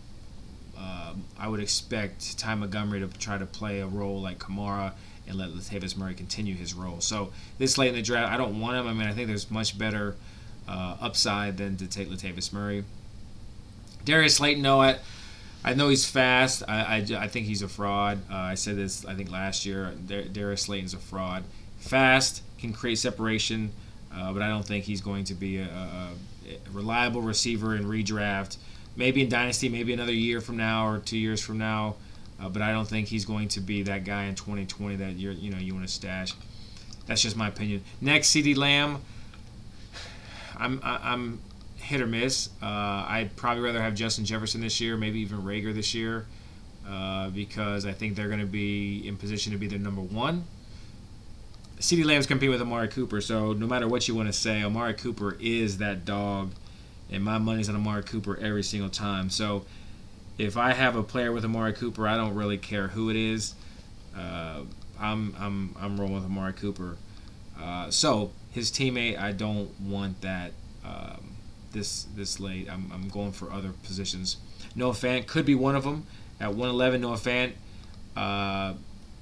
Uh, 0.75 1.13
I 1.39 1.47
would 1.47 1.59
expect 1.59 2.39
Ty 2.39 2.55
Montgomery 2.55 2.99
to 3.01 3.07
try 3.19 3.37
to 3.37 3.45
play 3.45 3.79
a 3.81 3.87
role 3.87 4.19
like 4.19 4.39
Kamara 4.39 4.93
and 5.27 5.37
let 5.37 5.49
Latavius 5.49 5.95
Murray 5.95 6.13
continue 6.13 6.55
his 6.55 6.73
role. 6.73 6.99
So 6.99 7.31
this 7.57 7.77
late 7.77 7.89
in 7.89 7.95
the 7.95 8.01
draft, 8.01 8.31
I 8.31 8.37
don't 8.37 8.59
want 8.59 8.77
him. 8.77 8.87
I 8.87 8.93
mean, 8.93 9.07
I 9.07 9.13
think 9.13 9.27
there's 9.27 9.49
much 9.49 9.77
better 9.77 10.15
uh, 10.67 10.97
upside 10.99 11.57
than 11.57 11.77
to 11.77 11.87
take 11.87 12.09
Latavius 12.09 12.51
Murray. 12.51 12.83
Darius 14.05 14.35
Slayton, 14.35 14.61
no, 14.61 14.81
I, 14.81 14.97
I 15.63 15.73
know 15.73 15.87
he's 15.87 16.05
fast. 16.05 16.63
I, 16.67 16.97
I, 16.97 17.23
I 17.23 17.27
think 17.27 17.45
he's 17.45 17.61
a 17.61 17.69
fraud. 17.69 18.19
Uh, 18.29 18.35
I 18.35 18.55
said 18.55 18.75
this, 18.75 19.05
I 19.05 19.13
think, 19.15 19.31
last 19.31 19.65
year. 19.65 19.93
Dar- 20.07 20.23
Darius 20.23 20.63
Slayton's 20.63 20.93
a 20.93 20.97
fraud. 20.97 21.43
Fast, 21.77 22.41
can 22.59 22.73
create 22.73 22.97
separation, 22.97 23.71
uh, 24.13 24.33
but 24.33 24.41
I 24.41 24.49
don't 24.49 24.65
think 24.65 24.85
he's 24.85 25.01
going 25.01 25.23
to 25.25 25.33
be 25.33 25.57
a, 25.57 25.65
a, 25.65 26.09
a 26.49 26.71
reliable 26.71 27.21
receiver 27.21 27.75
in 27.75 27.85
redraft. 27.85 28.57
Maybe 28.95 29.21
in 29.21 29.29
Dynasty, 29.29 29.69
maybe 29.69 29.93
another 29.93 30.13
year 30.13 30.39
from 30.41 30.57
now 30.57 30.87
or 30.87 30.99
two 30.99 31.17
years 31.17 31.41
from 31.41 31.57
now. 31.57 31.95
Uh, 32.39 32.49
but 32.49 32.61
I 32.61 32.71
don't 32.71 32.87
think 32.87 33.07
he's 33.07 33.25
going 33.25 33.47
to 33.49 33.59
be 33.59 33.83
that 33.83 34.03
guy 34.03 34.25
in 34.25 34.35
2020 34.35 34.97
that 34.97 35.13
you're 35.13 35.33
you 35.33 35.51
know 35.51 35.57
you 35.57 35.73
want 35.73 35.87
to 35.87 35.93
stash. 35.93 36.33
That's 37.05 37.21
just 37.21 37.35
my 37.35 37.47
opinion. 37.47 37.83
Next, 38.01 38.29
CeeDee 38.29 38.57
Lamb. 38.57 39.01
I'm 40.57 40.79
I'm 40.83 41.39
hit 41.77 42.01
or 42.01 42.07
miss. 42.07 42.49
Uh, 42.61 42.65
I'd 42.65 43.35
probably 43.35 43.63
rather 43.63 43.81
have 43.81 43.93
Justin 43.93 44.25
Jefferson 44.25 44.61
this 44.61 44.79
year, 44.79 44.95
maybe 44.97 45.19
even 45.19 45.41
Reagor 45.41 45.73
this 45.73 45.93
year, 45.93 46.25
uh, 46.87 47.29
because 47.29 47.85
I 47.85 47.91
think 47.91 48.15
they're 48.15 48.29
going 48.29 48.39
to 48.39 48.45
be 48.45 49.05
in 49.07 49.17
position 49.17 49.51
to 49.51 49.57
be 49.57 49.67
their 49.67 49.79
number 49.79 50.01
one. 50.01 50.45
CeeDee 51.79 52.05
Lamb's 52.05 52.25
competing 52.25 52.51
with 52.51 52.61
Amari 52.61 52.87
Cooper, 52.87 53.19
so 53.19 53.51
no 53.51 53.67
matter 53.67 53.87
what 53.87 54.07
you 54.07 54.15
want 54.15 54.29
to 54.29 54.33
say, 54.33 54.63
Amari 54.63 54.93
Cooper 54.93 55.35
is 55.41 55.79
that 55.79 56.05
dog, 56.05 56.51
and 57.11 57.23
my 57.23 57.37
money's 57.37 57.67
on 57.67 57.75
Amari 57.75 58.03
Cooper 58.03 58.37
every 58.37 58.63
single 58.63 58.89
time. 58.89 59.29
So 59.29 59.65
if 60.37 60.57
I 60.57 60.73
have 60.73 60.95
a 60.95 61.03
player 61.03 61.31
with 61.31 61.45
Amari 61.45 61.73
Cooper, 61.73 62.07
I 62.07 62.17
don't 62.17 62.35
really 62.35 62.57
care 62.57 62.87
who 62.87 63.09
it 63.09 63.15
is. 63.15 63.55
Uh, 64.17 64.61
I'm 64.99 65.35
I'm 65.39 65.75
I'm 65.79 65.99
rolling 65.99 66.15
with 66.15 66.25
Amari 66.25 66.53
Cooper. 66.53 66.97
Uh, 67.59 67.89
so 67.89 68.31
his 68.51 68.71
teammate, 68.71 69.19
I 69.19 69.31
don't 69.31 69.69
want 69.81 70.21
that 70.21 70.51
um, 70.85 71.35
this 71.71 72.07
this 72.15 72.39
late. 72.39 72.69
I'm, 72.69 72.91
I'm 72.93 73.09
going 73.09 73.31
for 73.31 73.51
other 73.51 73.71
positions. 73.83 74.37
Noah 74.75 74.93
Fant 74.93 75.27
could 75.27 75.45
be 75.45 75.55
one 75.55 75.75
of 75.75 75.83
them 75.83 76.05
at 76.39 76.49
111. 76.49 77.01
Noah 77.01 77.15
Fant, 77.15 77.53
uh, 78.15 78.73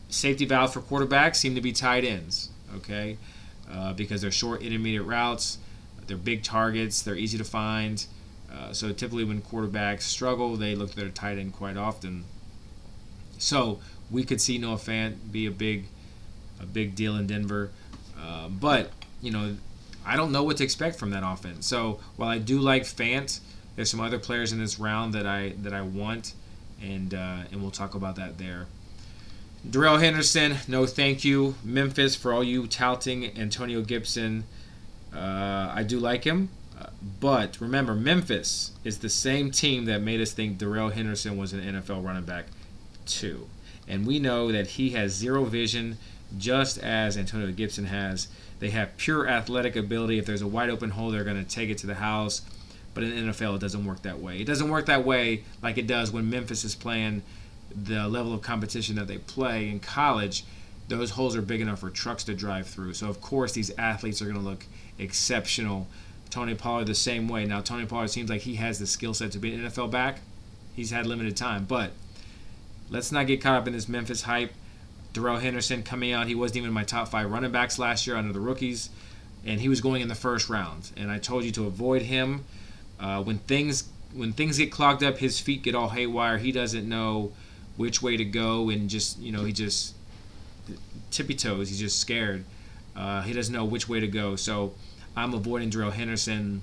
safety 0.09 0.45
valve 0.45 0.73
for 0.73 0.81
quarterbacks 0.81 1.37
seem 1.37 1.55
to 1.55 1.61
be 1.61 1.71
tight 1.71 2.03
ends. 2.03 2.49
Okay, 2.77 3.17
uh, 3.71 3.93
because 3.93 4.21
they're 4.21 4.31
short 4.31 4.61
intermediate 4.61 5.05
routes, 5.05 5.57
they're 6.07 6.17
big 6.17 6.43
targets, 6.43 7.01
they're 7.01 7.15
easy 7.15 7.37
to 7.37 7.43
find. 7.43 8.05
Uh, 8.53 8.73
so 8.73 8.91
typically, 8.91 9.23
when 9.23 9.41
quarterbacks 9.41 10.01
struggle, 10.03 10.55
they 10.55 10.75
look 10.75 10.91
at 10.91 10.95
their 10.95 11.09
tight 11.09 11.37
end 11.37 11.53
quite 11.53 11.77
often. 11.77 12.25
So 13.37 13.79
we 14.09 14.23
could 14.23 14.41
see 14.41 14.57
Noah 14.57 14.75
Fant 14.75 15.31
be 15.31 15.45
a 15.45 15.51
big, 15.51 15.85
a 16.61 16.65
big 16.65 16.95
deal 16.95 17.15
in 17.15 17.27
Denver. 17.27 17.71
Uh, 18.19 18.49
but 18.49 18.91
you 19.21 19.31
know, 19.31 19.55
I 20.05 20.15
don't 20.15 20.31
know 20.31 20.43
what 20.43 20.57
to 20.57 20.63
expect 20.63 20.97
from 20.97 21.11
that 21.11 21.23
offense. 21.25 21.65
So 21.65 21.99
while 22.17 22.29
I 22.29 22.39
do 22.39 22.59
like 22.59 22.83
Fant, 22.83 23.39
there's 23.75 23.89
some 23.89 23.99
other 23.99 24.19
players 24.19 24.51
in 24.51 24.59
this 24.59 24.79
round 24.79 25.13
that 25.13 25.25
I 25.25 25.53
that 25.61 25.73
I 25.73 25.81
want, 25.81 26.33
and 26.81 27.13
uh, 27.13 27.43
and 27.51 27.61
we'll 27.61 27.71
talk 27.71 27.95
about 27.95 28.15
that 28.17 28.37
there. 28.37 28.67
Darrell 29.69 29.97
Henderson, 29.97 30.57
no 30.67 30.85
thank 30.87 31.23
you. 31.23 31.55
Memphis, 31.63 32.15
for 32.15 32.33
all 32.33 32.43
you 32.43 32.65
touting 32.65 33.37
Antonio 33.37 33.81
Gibson, 33.81 34.43
uh, 35.13 35.71
I 35.73 35.83
do 35.83 35.99
like 35.99 36.23
him. 36.23 36.49
But 37.19 37.59
remember, 37.59 37.93
Memphis 37.95 38.71
is 38.83 38.99
the 38.99 39.09
same 39.09 39.51
team 39.51 39.85
that 39.85 40.01
made 40.01 40.21
us 40.21 40.31
think 40.31 40.57
Darrell 40.57 40.89
Henderson 40.89 41.37
was 41.37 41.53
an 41.53 41.61
NFL 41.61 42.03
running 42.03 42.23
back, 42.25 42.45
too. 43.05 43.47
And 43.87 44.05
we 44.05 44.19
know 44.19 44.51
that 44.51 44.67
he 44.67 44.91
has 44.91 45.13
zero 45.13 45.43
vision, 45.45 45.97
just 46.37 46.77
as 46.77 47.17
Antonio 47.17 47.51
Gibson 47.51 47.85
has. 47.85 48.27
They 48.59 48.69
have 48.69 48.95
pure 48.97 49.27
athletic 49.27 49.75
ability. 49.75 50.19
If 50.19 50.25
there's 50.25 50.41
a 50.41 50.47
wide 50.47 50.69
open 50.69 50.91
hole, 50.91 51.11
they're 51.11 51.23
going 51.23 51.43
to 51.43 51.49
take 51.49 51.69
it 51.69 51.77
to 51.79 51.87
the 51.87 51.95
house. 51.95 52.43
But 52.93 53.03
in 53.03 53.27
the 53.27 53.31
NFL, 53.31 53.55
it 53.55 53.61
doesn't 53.61 53.85
work 53.85 54.01
that 54.03 54.19
way. 54.19 54.39
It 54.39 54.45
doesn't 54.45 54.69
work 54.69 54.85
that 54.85 55.05
way 55.05 55.43
like 55.61 55.77
it 55.77 55.87
does 55.87 56.11
when 56.11 56.29
Memphis 56.29 56.63
is 56.63 56.75
playing 56.75 57.23
the 57.73 58.07
level 58.07 58.33
of 58.33 58.41
competition 58.41 58.95
that 58.97 59.07
they 59.07 59.17
play 59.17 59.69
in 59.69 59.79
college. 59.79 60.43
Those 60.89 61.11
holes 61.11 61.35
are 61.35 61.41
big 61.41 61.61
enough 61.61 61.79
for 61.79 61.89
trucks 61.89 62.23
to 62.25 62.33
drive 62.33 62.67
through. 62.67 62.93
So, 62.93 63.07
of 63.07 63.21
course, 63.21 63.53
these 63.53 63.71
athletes 63.77 64.21
are 64.21 64.25
going 64.25 64.37
to 64.37 64.41
look 64.41 64.65
exceptional. 64.99 65.87
Tony 66.31 66.55
Pollard 66.55 66.85
the 66.85 66.95
same 66.95 67.27
way. 67.27 67.45
Now, 67.45 67.61
Tony 67.61 67.85
Pollard 67.85 68.09
seems 68.09 68.29
like 68.29 68.41
he 68.41 68.55
has 68.55 68.79
the 68.79 68.87
skill 68.87 69.13
set 69.13 69.31
to 69.33 69.37
be 69.37 69.53
an 69.53 69.61
NFL 69.61 69.91
back. 69.91 70.21
He's 70.73 70.89
had 70.89 71.05
limited 71.05 71.37
time, 71.37 71.65
but 71.65 71.91
let's 72.89 73.11
not 73.11 73.27
get 73.27 73.41
caught 73.41 73.57
up 73.57 73.67
in 73.67 73.73
this 73.73 73.89
Memphis 73.89 74.23
hype. 74.23 74.53
Darrell 75.13 75.39
Henderson 75.39 75.83
coming 75.83 76.13
out, 76.13 76.27
he 76.27 76.35
wasn't 76.35 76.59
even 76.59 76.71
my 76.71 76.85
top 76.85 77.09
five 77.09 77.29
running 77.29 77.51
backs 77.51 77.77
last 77.77 78.07
year 78.07 78.15
under 78.15 78.31
the 78.31 78.39
rookies, 78.39 78.89
and 79.45 79.59
he 79.59 79.67
was 79.67 79.81
going 79.81 80.01
in 80.01 80.07
the 80.07 80.15
first 80.15 80.49
round. 80.49 80.91
And 80.95 81.11
I 81.11 81.19
told 81.19 81.43
you 81.43 81.51
to 81.51 81.67
avoid 81.67 82.03
him. 82.03 82.45
Uh, 82.97 83.21
when 83.21 83.39
things 83.39 83.89
when 84.13 84.31
things 84.31 84.57
get 84.57 84.71
clogged 84.71 85.03
up, 85.03 85.17
his 85.17 85.39
feet 85.39 85.63
get 85.63 85.75
all 85.75 85.89
haywire. 85.89 86.37
He 86.37 86.51
doesn't 86.51 86.87
know 86.87 87.33
which 87.75 88.01
way 88.01 88.15
to 88.15 88.25
go, 88.25 88.69
and 88.69 88.89
just 88.89 89.19
you 89.19 89.33
know 89.33 89.43
he 89.43 89.51
just 89.51 89.95
tippy 91.09 91.35
toes. 91.35 91.67
He's 91.67 91.79
just 91.79 91.99
scared. 91.99 92.45
Uh, 92.95 93.21
he 93.23 93.33
doesn't 93.33 93.53
know 93.53 93.65
which 93.65 93.89
way 93.89 93.99
to 93.99 94.07
go. 94.07 94.37
So 94.37 94.73
I'm 95.15 95.33
avoiding 95.33 95.69
Darrell 95.69 95.91
Henderson. 95.91 96.61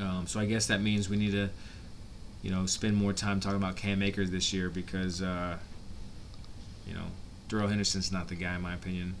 Um, 0.00 0.26
so 0.26 0.40
I 0.40 0.44
guess 0.44 0.66
that 0.66 0.80
means 0.80 1.08
we 1.08 1.16
need 1.16 1.32
to, 1.32 1.48
you 2.42 2.50
know, 2.50 2.66
spend 2.66 2.96
more 2.96 3.12
time 3.12 3.40
talking 3.40 3.56
about 3.56 3.76
Cam 3.76 4.02
Akers 4.02 4.30
this 4.30 4.52
year 4.52 4.68
because, 4.68 5.22
uh, 5.22 5.56
you 6.86 6.94
know, 6.94 7.06
Darrell 7.48 7.68
Henderson's 7.68 8.12
not 8.12 8.28
the 8.28 8.34
guy 8.34 8.54
in 8.56 8.62
my 8.62 8.74
opinion. 8.74 9.14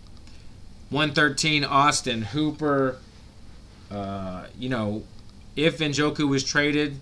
113 0.90 1.64
Austin 1.64 2.22
Hooper. 2.22 2.98
Uh, 3.90 4.46
you 4.58 4.68
know, 4.68 5.04
if 5.54 5.78
Njoku 5.78 6.28
was 6.28 6.44
traded, 6.44 6.98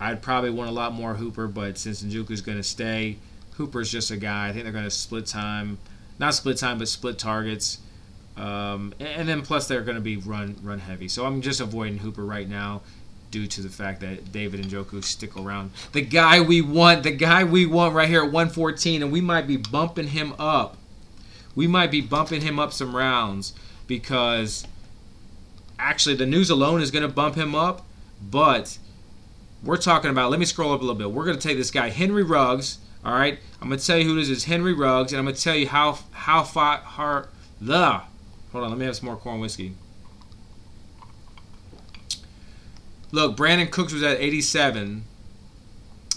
I'd 0.00 0.22
probably 0.22 0.50
want 0.50 0.70
a 0.70 0.72
lot 0.72 0.92
more 0.92 1.14
Hooper, 1.14 1.46
but 1.48 1.78
since 1.78 2.02
Njoku's 2.02 2.40
going 2.40 2.58
to 2.58 2.64
stay, 2.64 3.16
Hooper's 3.52 3.90
just 3.90 4.10
a 4.10 4.16
guy. 4.16 4.48
I 4.48 4.52
think 4.52 4.64
they're 4.64 4.72
going 4.72 4.84
to 4.84 4.90
split 4.90 5.26
time, 5.26 5.78
not 6.18 6.34
split 6.34 6.58
time, 6.58 6.78
but 6.78 6.88
split 6.88 7.18
targets. 7.18 7.78
Um, 8.36 8.94
and 9.00 9.26
then 9.28 9.42
plus 9.42 9.66
they're 9.66 9.82
going 9.82 9.96
to 9.96 10.02
be 10.02 10.16
run 10.16 10.56
run 10.62 10.78
heavy. 10.78 11.08
So 11.08 11.24
I'm 11.24 11.40
just 11.40 11.60
avoiding 11.60 11.98
Hooper 11.98 12.24
right 12.24 12.48
now 12.48 12.82
due 13.30 13.46
to 13.46 13.62
the 13.62 13.68
fact 13.68 14.00
that 14.00 14.32
David 14.32 14.62
Njoku 14.62 15.02
stick 15.02 15.36
around. 15.36 15.70
The 15.92 16.02
guy 16.02 16.40
we 16.40 16.60
want, 16.60 17.02
the 17.02 17.10
guy 17.10 17.44
we 17.44 17.66
want 17.66 17.94
right 17.94 18.08
here 18.08 18.20
at 18.20 18.32
114, 18.32 19.02
and 19.02 19.10
we 19.10 19.20
might 19.20 19.46
be 19.46 19.56
bumping 19.56 20.08
him 20.08 20.34
up. 20.38 20.76
We 21.54 21.66
might 21.66 21.90
be 21.90 22.00
bumping 22.00 22.42
him 22.42 22.58
up 22.58 22.72
some 22.72 22.94
rounds 22.94 23.54
because 23.86 24.66
actually 25.78 26.14
the 26.14 26.26
news 26.26 26.50
alone 26.50 26.82
is 26.82 26.90
going 26.90 27.06
to 27.06 27.12
bump 27.12 27.34
him 27.34 27.54
up, 27.54 27.86
but 28.22 28.78
we're 29.62 29.76
talking 29.76 30.10
about. 30.10 30.30
Let 30.30 30.38
me 30.38 30.46
scroll 30.46 30.72
up 30.72 30.80
a 30.80 30.84
little 30.84 30.98
bit. 30.98 31.10
We're 31.10 31.24
going 31.24 31.38
to 31.38 31.48
take 31.48 31.56
this 31.56 31.70
guy 31.70 31.88
Henry 31.88 32.22
Ruggs. 32.22 32.78
All 33.04 33.14
right, 33.14 33.38
I'm 33.60 33.68
going 33.68 33.78
to 33.78 33.86
tell 33.86 33.96
you 33.96 34.04
who 34.04 34.16
this 34.16 34.28
is, 34.28 34.44
Henry 34.44 34.72
Ruggs, 34.72 35.12
and 35.12 35.18
I'm 35.18 35.24
going 35.24 35.36
to 35.36 35.42
tell 35.42 35.54
you 35.54 35.68
how 35.68 35.98
how 36.12 36.42
far 36.42 37.28
the. 37.60 38.02
Hold 38.56 38.64
on, 38.64 38.70
let 38.70 38.78
me 38.78 38.86
have 38.86 38.96
some 38.96 39.04
more 39.04 39.16
corn 39.16 39.38
whiskey. 39.38 39.74
Look, 43.12 43.36
Brandin 43.36 43.70
Cooks 43.70 43.92
was 43.92 44.02
at 44.02 44.18
87. 44.18 45.04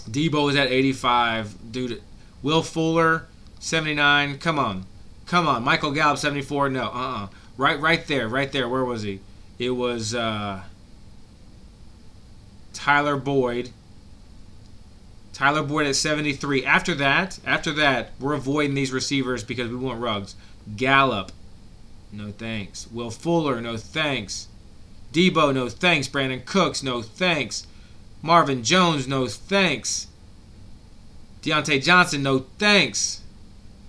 Deebo 0.08 0.46
was 0.46 0.56
at 0.56 0.68
85. 0.68 1.70
Dude, 1.70 2.02
Will 2.42 2.62
Fuller, 2.62 3.26
79. 3.58 4.38
Come 4.38 4.58
on. 4.58 4.86
Come 5.26 5.46
on. 5.46 5.62
Michael 5.62 5.90
Gallup, 5.90 6.16
74. 6.16 6.70
No, 6.70 6.84
uh-uh. 6.84 7.28
Right 7.58 7.78
right 7.78 8.06
there, 8.06 8.26
right 8.26 8.50
there. 8.50 8.70
Where 8.70 8.86
was 8.86 9.02
he? 9.02 9.20
It 9.58 9.72
was 9.72 10.14
uh, 10.14 10.62
Tyler 12.72 13.18
Boyd. 13.18 13.68
Tyler 15.34 15.62
Boyd 15.62 15.88
at 15.88 15.94
73. 15.94 16.64
After 16.64 16.94
that, 16.94 17.38
after 17.44 17.70
that, 17.72 18.12
we're 18.18 18.32
avoiding 18.32 18.72
these 18.72 18.92
receivers 18.92 19.44
because 19.44 19.68
we 19.68 19.76
want 19.76 20.00
Ruggs. 20.00 20.36
Gallup, 20.76 21.32
no 22.12 22.32
thanks. 22.32 22.86
Will 22.90 23.10
Fuller, 23.10 23.60
no 23.60 23.76
thanks. 23.76 24.48
Deebo, 25.12 25.54
no 25.54 25.68
thanks. 25.68 26.08
Brandin 26.08 26.44
Cooks, 26.44 26.82
no 26.82 27.02
thanks. 27.02 27.66
Marvin 28.22 28.62
Jones, 28.62 29.08
no 29.08 29.26
thanks. 29.26 30.06
Diontae 31.42 31.82
Johnson, 31.82 32.22
no 32.22 32.40
thanks. 32.58 33.22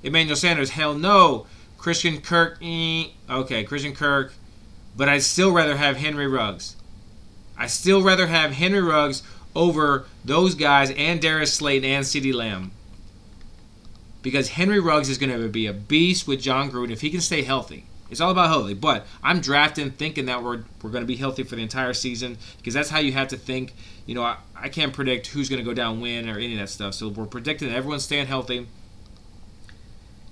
Emmanuel 0.03 0.35
Sanders, 0.35 0.71
hell 0.71 0.93
no. 0.93 1.45
Christian 1.77 2.21
Kirk, 2.21 2.57
eh. 2.61 3.07
okay, 3.29 3.63
Christian 3.63 3.93
Kirk, 3.93 4.33
but 4.95 5.09
I'd 5.09 5.23
still 5.23 5.51
rather 5.51 5.77
have 5.77 5.97
Henry 5.97 6.27
Ruggs. 6.27 6.75
I 7.57 7.67
still 7.67 8.01
rather 8.01 8.27
have 8.27 8.51
Henry 8.53 8.81
Ruggs 8.81 9.23
over 9.55 10.05
those 10.23 10.55
guys 10.55 10.91
and 10.91 11.21
Darius 11.21 11.55
Slayton 11.55 11.89
and 11.89 12.05
CeeDee 12.05 12.33
Lamb. 12.33 12.71
Because 14.21 14.49
Henry 14.49 14.79
Ruggs 14.79 15.09
is 15.09 15.17
going 15.17 15.31
to 15.31 15.47
be 15.49 15.65
a 15.65 15.73
beast 15.73 16.27
with 16.27 16.41
Jon 16.41 16.71
Gruden 16.71 16.91
if 16.91 17.01
he 17.01 17.09
can 17.09 17.21
stay 17.21 17.41
healthy. 17.41 17.85
It's 18.11 18.19
all 18.19 18.29
about 18.29 18.49
healthy. 18.49 18.73
But 18.73 19.07
I'm 19.23 19.39
drafting 19.39 19.89
thinking 19.89 20.25
that 20.25 20.43
we're, 20.43 20.63
we're 20.83 20.91
going 20.91 21.03
to 21.03 21.07
be 21.07 21.15
healthy 21.15 21.43
for 21.43 21.55
the 21.55 21.63
entire 21.63 21.93
season 21.93 22.37
because 22.57 22.73
that's 22.73 22.89
how 22.89 22.99
you 22.99 23.13
have 23.13 23.29
to 23.29 23.37
think. 23.37 23.73
You 24.05 24.13
know, 24.13 24.23
I, 24.23 24.37
I 24.53 24.69
can't 24.69 24.93
predict 24.93 25.27
who's 25.27 25.49
going 25.49 25.63
to 25.63 25.65
go 25.65 25.73
down 25.73 26.01
when 26.01 26.29
or 26.29 26.37
any 26.37 26.53
of 26.53 26.59
that 26.59 26.69
stuff. 26.69 26.93
So 26.93 27.07
we're 27.07 27.25
predicting 27.25 27.69
that 27.69 27.75
everyone's 27.75 28.03
staying 28.03 28.27
healthy. 28.27 28.67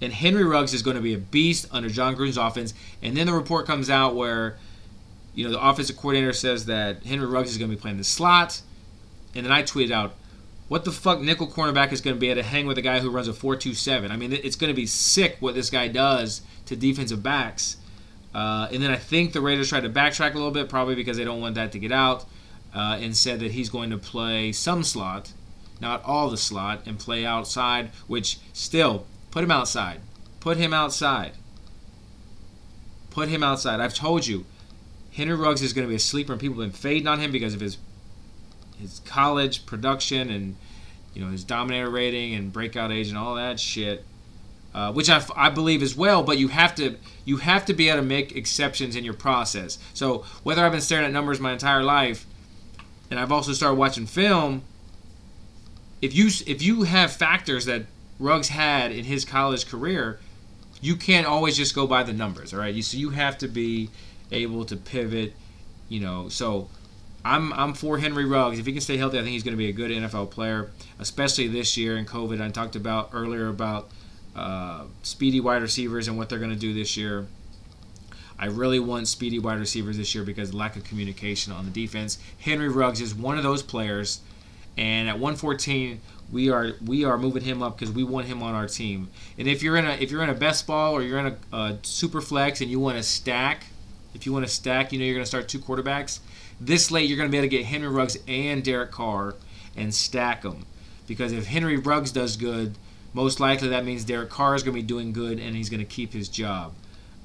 And 0.01 0.13
Henry 0.13 0.43
Ruggs 0.43 0.73
is 0.73 0.81
going 0.81 0.97
to 0.97 1.01
be 1.01 1.13
a 1.13 1.17
beast 1.17 1.67
under 1.71 1.89
Jon 1.89 2.15
Gruden's 2.15 2.37
offense. 2.37 2.73
And 3.01 3.15
then 3.15 3.27
the 3.27 3.33
report 3.33 3.65
comes 3.65 3.89
out 3.89 4.15
where, 4.15 4.57
you 5.33 5.45
know, 5.45 5.51
the 5.51 5.61
offensive 5.61 5.97
coordinator 5.97 6.33
says 6.33 6.65
that 6.65 7.03
Henry 7.03 7.25
Ruggs 7.25 7.49
is 7.49 7.57
going 7.57 7.71
to 7.71 7.75
be 7.75 7.81
playing 7.81 7.97
the 7.97 8.03
slot. 8.03 8.61
And 9.35 9.45
then 9.45 9.53
I 9.53 9.63
tweeted 9.63 9.91
out, 9.91 10.15
what 10.69 10.85
the 10.85 10.91
fuck 10.91 11.19
nickel 11.19 11.47
cornerback 11.47 11.91
is 11.91 11.99
going 11.99 12.15
to 12.15 12.19
be 12.19 12.29
able 12.29 12.41
to 12.41 12.47
hang 12.47 12.67
with 12.67 12.77
a 12.77 12.81
guy 12.81 12.99
who 12.99 13.09
runs 13.09 13.27
a 13.27 13.33
4.27? 13.33 14.11
I 14.11 14.15
mean, 14.15 14.31
it's 14.31 14.55
going 14.55 14.69
to 14.69 14.75
be 14.75 14.85
sick 14.85 15.37
what 15.39 15.55
this 15.55 15.69
guy 15.71 15.87
does 15.87 16.41
to 16.67 16.75
defensive 16.75 17.21
backs. 17.23 17.77
Uh, 18.35 18.67
and 18.71 18.81
then 18.81 18.91
I 18.91 18.95
think 18.95 19.33
the 19.33 19.41
Raiders 19.41 19.69
tried 19.69 19.81
to 19.81 19.89
backtrack 19.89 20.31
a 20.31 20.37
little 20.37 20.51
bit, 20.51 20.69
probably 20.69 20.93
because 20.93 21.17
they 21.17 21.23
don't 21.23 21.41
want 21.41 21.55
that 21.55 21.71
to 21.71 21.79
get 21.79 21.91
out, 21.91 22.25
uh, 22.73 22.99
and 23.01 23.17
said 23.17 23.39
that 23.39 23.51
he's 23.51 23.69
going 23.69 23.89
to 23.89 23.97
play 23.97 24.51
some 24.51 24.83
slot, 24.83 25.33
not 25.81 26.05
all 26.05 26.29
the 26.29 26.37
slot, 26.37 26.85
and 26.85 26.99
play 26.99 27.25
outside, 27.25 27.89
which 28.05 28.37
still, 28.53 29.07
put 29.31 29.43
him 29.43 29.51
outside. 29.51 30.01
Put 30.39 30.57
him 30.57 30.71
outside. 30.71 31.31
Put 33.09 33.29
him 33.29 33.41
outside. 33.41 33.79
I've 33.79 33.95
told 33.95 34.27
you, 34.27 34.45
Henry 35.13 35.35
Ruggs 35.35 35.63
is 35.63 35.73
going 35.73 35.87
to 35.87 35.89
be 35.89 35.95
a 35.95 35.99
sleeper, 35.99 36.33
and 36.33 36.39
people 36.39 36.61
have 36.61 36.71
been 36.71 36.79
fading 36.79 37.07
on 37.07 37.19
him 37.19 37.31
because 37.31 37.55
of 37.55 37.59
his 37.59 37.79
his 38.79 39.01
college 39.05 39.65
production 39.65 40.29
and 40.29 40.55
you 41.13 41.23
know 41.23 41.31
his 41.31 41.43
dominator 41.43 41.89
rating 41.89 42.33
and 42.33 42.53
breakout 42.53 42.91
age 42.91 43.09
and 43.09 43.17
all 43.17 43.35
that 43.35 43.59
shit 43.59 44.05
uh, 44.73 44.91
which 44.91 45.09
I, 45.09 45.23
I 45.35 45.49
believe 45.49 45.81
as 45.81 45.95
well. 45.95 46.23
But 46.23 46.37
you 46.37 46.49
have 46.49 46.75
to 46.75 46.95
you 47.25 47.37
have 47.37 47.65
to 47.65 47.73
be 47.73 47.89
able 47.89 47.99
to 47.99 48.05
make 48.05 48.35
exceptions 48.35 48.95
in 48.95 49.03
your 49.03 49.13
process. 49.13 49.79
So 49.93 50.25
whether 50.43 50.63
I've 50.63 50.71
been 50.71 50.81
staring 50.81 51.05
at 51.05 51.11
numbers 51.11 51.39
my 51.39 51.53
entire 51.53 51.83
life, 51.83 52.25
and 53.09 53.19
I've 53.19 53.31
also 53.31 53.53
started 53.53 53.75
watching 53.75 54.05
film. 54.05 54.63
If 56.01 56.15
you 56.15 56.27
if 56.45 56.61
you 56.61 56.83
have 56.83 57.11
factors 57.11 57.65
that 57.65 57.85
Ruggs 58.19 58.49
had 58.49 58.91
in 58.91 59.05
his 59.05 59.25
college 59.25 59.67
career, 59.67 60.19
you 60.81 60.95
can't 60.95 61.25
always 61.25 61.57
just 61.57 61.73
go 61.73 61.87
by 61.87 62.03
the 62.03 62.13
numbers. 62.13 62.53
All 62.53 62.59
right, 62.59 62.73
you, 62.73 62.81
so 62.81 62.97
you 62.97 63.09
have 63.09 63.37
to 63.39 63.47
be 63.47 63.89
able 64.31 64.65
to 64.65 64.77
pivot. 64.77 65.33
You 65.87 66.01
know, 66.01 66.29
so 66.29 66.69
I'm 67.23 67.51
I'm 67.53 67.73
for 67.73 67.97
Henry 67.97 68.25
Ruggs. 68.25 68.59
If 68.59 68.65
he 68.65 68.71
can 68.71 68.81
stay 68.81 68.97
healthy, 68.97 69.17
I 69.17 69.21
think 69.21 69.31
he's 69.31 69.43
going 69.43 69.53
to 69.53 69.57
be 69.57 69.69
a 69.69 69.73
good 69.73 69.91
NFL 69.91 70.31
player, 70.31 70.71
especially 70.99 71.47
this 71.47 71.75
year 71.77 71.97
in 71.97 72.05
COVID. 72.05 72.41
I 72.41 72.49
talked 72.49 72.75
about 72.75 73.09
earlier 73.13 73.49
about 73.49 73.89
uh, 74.35 74.83
speedy 75.03 75.39
wide 75.39 75.61
receivers 75.61 76.07
and 76.07 76.17
what 76.17 76.29
they're 76.29 76.39
going 76.39 76.51
to 76.51 76.57
do 76.57 76.73
this 76.73 76.95
year. 76.95 77.27
I 78.39 78.45
really 78.45 78.79
want 78.79 79.09
speedy 79.09 79.37
wide 79.37 79.59
receivers 79.59 79.97
this 79.97 80.15
year 80.15 80.23
because 80.23 80.53
lack 80.53 80.77
of 80.77 80.85
communication 80.85 81.51
on 81.51 81.65
the 81.65 81.71
defense. 81.71 82.17
Henry 82.39 82.69
Ruggs 82.69 83.01
is 83.01 83.13
one 83.13 83.37
of 83.37 83.43
those 83.43 83.61
players, 83.61 84.21
and 84.77 85.09
at 85.09 85.15
114, 85.15 85.99
we 86.31 86.49
are 86.49 86.73
we 86.85 87.03
are 87.03 87.17
moving 87.17 87.43
him 87.43 87.61
up 87.61 87.77
because 87.77 87.93
we 87.93 88.03
want 88.03 88.27
him 88.27 88.41
on 88.41 88.53
our 88.53 88.67
team. 88.67 89.09
And 89.37 89.47
if 89.47 89.61
you're 89.61 89.75
in 89.75 89.85
a 89.85 89.91
if 89.91 90.09
you're 90.09 90.23
in 90.23 90.29
a 90.29 90.35
best 90.35 90.65
ball 90.67 90.93
or 90.93 91.01
you're 91.01 91.19
in 91.19 91.37
a, 91.51 91.55
a 91.55 91.79
super 91.81 92.21
flex 92.21 92.61
and 92.61 92.71
you 92.71 92.79
want 92.79 92.95
to 92.95 93.03
stack, 93.03 93.65
if 94.13 94.25
you 94.25 94.31
want 94.31 94.45
to 94.45 94.51
stack, 94.51 94.93
you 94.93 94.99
know 94.99 95.05
you're 95.05 95.15
going 95.15 95.23
to 95.23 95.29
start 95.29 95.49
two 95.49 95.59
quarterbacks. 95.59 96.19
This 96.61 96.91
late, 96.91 97.07
you're 97.07 97.17
going 97.17 97.29
to 97.29 97.31
be 97.31 97.37
able 97.37 97.49
to 97.49 97.57
get 97.57 97.65
Henry 97.65 97.87
Ruggs 97.87 98.17
and 98.27 98.63
Derek 98.63 98.91
Carr 98.91 99.35
and 99.75 99.93
stack 99.93 100.41
them 100.41 100.65
because 101.07 101.31
if 101.31 101.47
Henry 101.47 101.77
Ruggs 101.77 102.11
does 102.11 102.37
good, 102.37 102.77
most 103.13 103.39
likely 103.39 103.69
that 103.69 103.85
means 103.85 104.03
Derek 104.03 104.29
Carr 104.29 104.55
is 104.55 104.63
going 104.63 104.75
to 104.75 104.81
be 104.81 104.85
doing 104.85 105.13
good 105.13 105.39
and 105.39 105.55
he's 105.55 105.69
going 105.69 105.79
to 105.79 105.85
keep 105.85 106.13
his 106.13 106.29
job. 106.29 106.73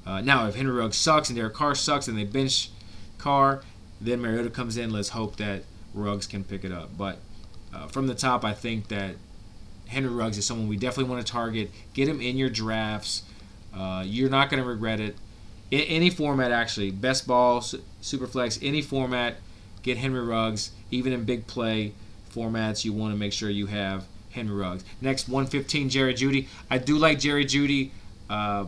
Uh, 0.05 0.21
now, 0.21 0.47
if 0.47 0.55
Henry 0.55 0.73
Ruggs 0.73 0.97
sucks 0.97 1.29
and 1.29 1.37
Derek 1.37 1.53
Carr 1.53 1.75
sucks 1.75 2.07
and 2.07 2.17
they 2.17 2.23
bench 2.23 2.69
Carr, 3.17 3.61
then 3.99 4.21
Mariota 4.21 4.49
comes 4.49 4.77
in. 4.77 4.89
Let's 4.91 5.09
hope 5.09 5.35
that 5.37 5.63
Ruggs 5.93 6.27
can 6.27 6.43
pick 6.43 6.63
it 6.63 6.71
up. 6.71 6.97
But 6.97 7.19
uh, 7.73 7.87
from 7.87 8.07
the 8.07 8.15
top, 8.15 8.45
I 8.45 8.53
think 8.53 8.87
that 8.87 9.15
Henry 9.87 10.13
Ruggs 10.13 10.37
is 10.37 10.45
someone 10.45 10.67
we 10.67 10.77
definitely 10.77 11.11
want 11.11 11.25
to 11.25 11.31
target. 11.31 11.71
Get 11.93 12.07
him 12.07 12.21
in 12.21 12.37
your 12.37 12.49
drafts. 12.49 13.23
Uh, 13.75 14.03
you're 14.05 14.29
not 14.29 14.49
going 14.49 14.61
to 14.61 14.67
regret 14.67 14.99
it. 14.99 15.15
In 15.75 15.81
any 15.81 16.09
format, 16.09 16.53
actually, 16.53 16.89
best 16.89 17.27
ball, 17.27 17.61
super 17.99 18.27
flex, 18.27 18.57
any 18.61 18.81
format, 18.81 19.35
get 19.83 19.97
Henry 19.97 20.23
Ruggs. 20.23 20.71
Even 20.89 21.11
in 21.11 21.25
big 21.25 21.47
play 21.47 21.91
formats, 22.33 22.85
you 22.85 22.93
want 22.93 23.13
to 23.13 23.19
make 23.19 23.33
sure 23.33 23.49
you 23.49 23.65
have 23.65 24.05
Henry 24.31 24.55
Ruggs. 24.55 24.85
Next, 25.01 25.27
115, 25.27 25.89
Jerry 25.89 26.13
Jeudy. 26.13 26.47
I 26.71 26.77
do 26.77 26.97
like 26.97 27.19
Jerry 27.19 27.43
Jeudy, 27.43 27.91
uh, 28.29 28.67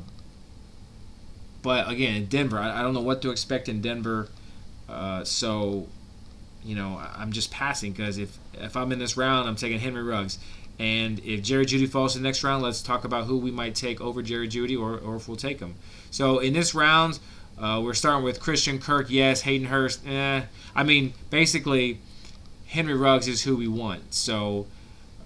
but 1.62 1.90
again, 1.90 2.18
in 2.18 2.26
Denver, 2.26 2.60
I, 2.60 2.80
I, 2.80 2.82
don't 2.82 2.94
know 2.94 3.00
what 3.00 3.22
to 3.22 3.30
expect 3.30 3.70
in 3.70 3.80
Denver. 3.80 4.28
Uh, 4.90 5.24
so 5.24 5.88
you 6.62 6.76
know, 6.76 7.02
I'm 7.16 7.32
just 7.32 7.52
passing 7.52 7.94
because 7.94 8.18
if 8.18 8.38
if 8.54 8.76
I'm 8.76 8.92
in 8.92 9.00
this 9.00 9.16
round, 9.16 9.48
I'm 9.48 9.56
taking 9.56 9.80
Henry 9.80 10.04
Ruggs. 10.04 10.40
And 10.78 11.20
if 11.20 11.42
Jerry 11.42 11.66
Jeudy 11.66 11.88
falls 11.88 12.14
to 12.14 12.20
the 12.20 12.24
next 12.24 12.44
round, 12.44 12.64
let's 12.64 12.82
talk 12.82 13.06
about 13.06 13.28
who 13.28 13.38
we 13.38 13.50
might 13.50 13.76
take 13.76 14.02
over 14.02 14.22
Jerry 14.22 14.50
Jeudy 14.50 14.78
or, 14.78 14.98
or 14.98 15.16
if 15.16 15.30
we'll 15.30 15.38
take 15.38 15.62
him. 15.62 15.76
So 16.12 16.40
in 16.40 16.54
this 16.54 16.74
round, 16.74 17.20
uh, 17.58 17.82
we're 17.84 17.94
starting 17.94 18.24
with 18.24 18.40
Christian 18.40 18.80
Kirk, 18.80 19.10
yes. 19.10 19.42
Hayden 19.42 19.68
Hurst, 19.68 20.06
eh. 20.08 20.44
I 20.76 20.84
mean, 20.84 21.14
basically, 21.30 22.00
Henry 22.68 22.96
Ruggs 22.96 23.28
is 23.28 23.44
who 23.44 23.56
we 23.56 23.68
want. 23.68 24.14
So 24.14 24.68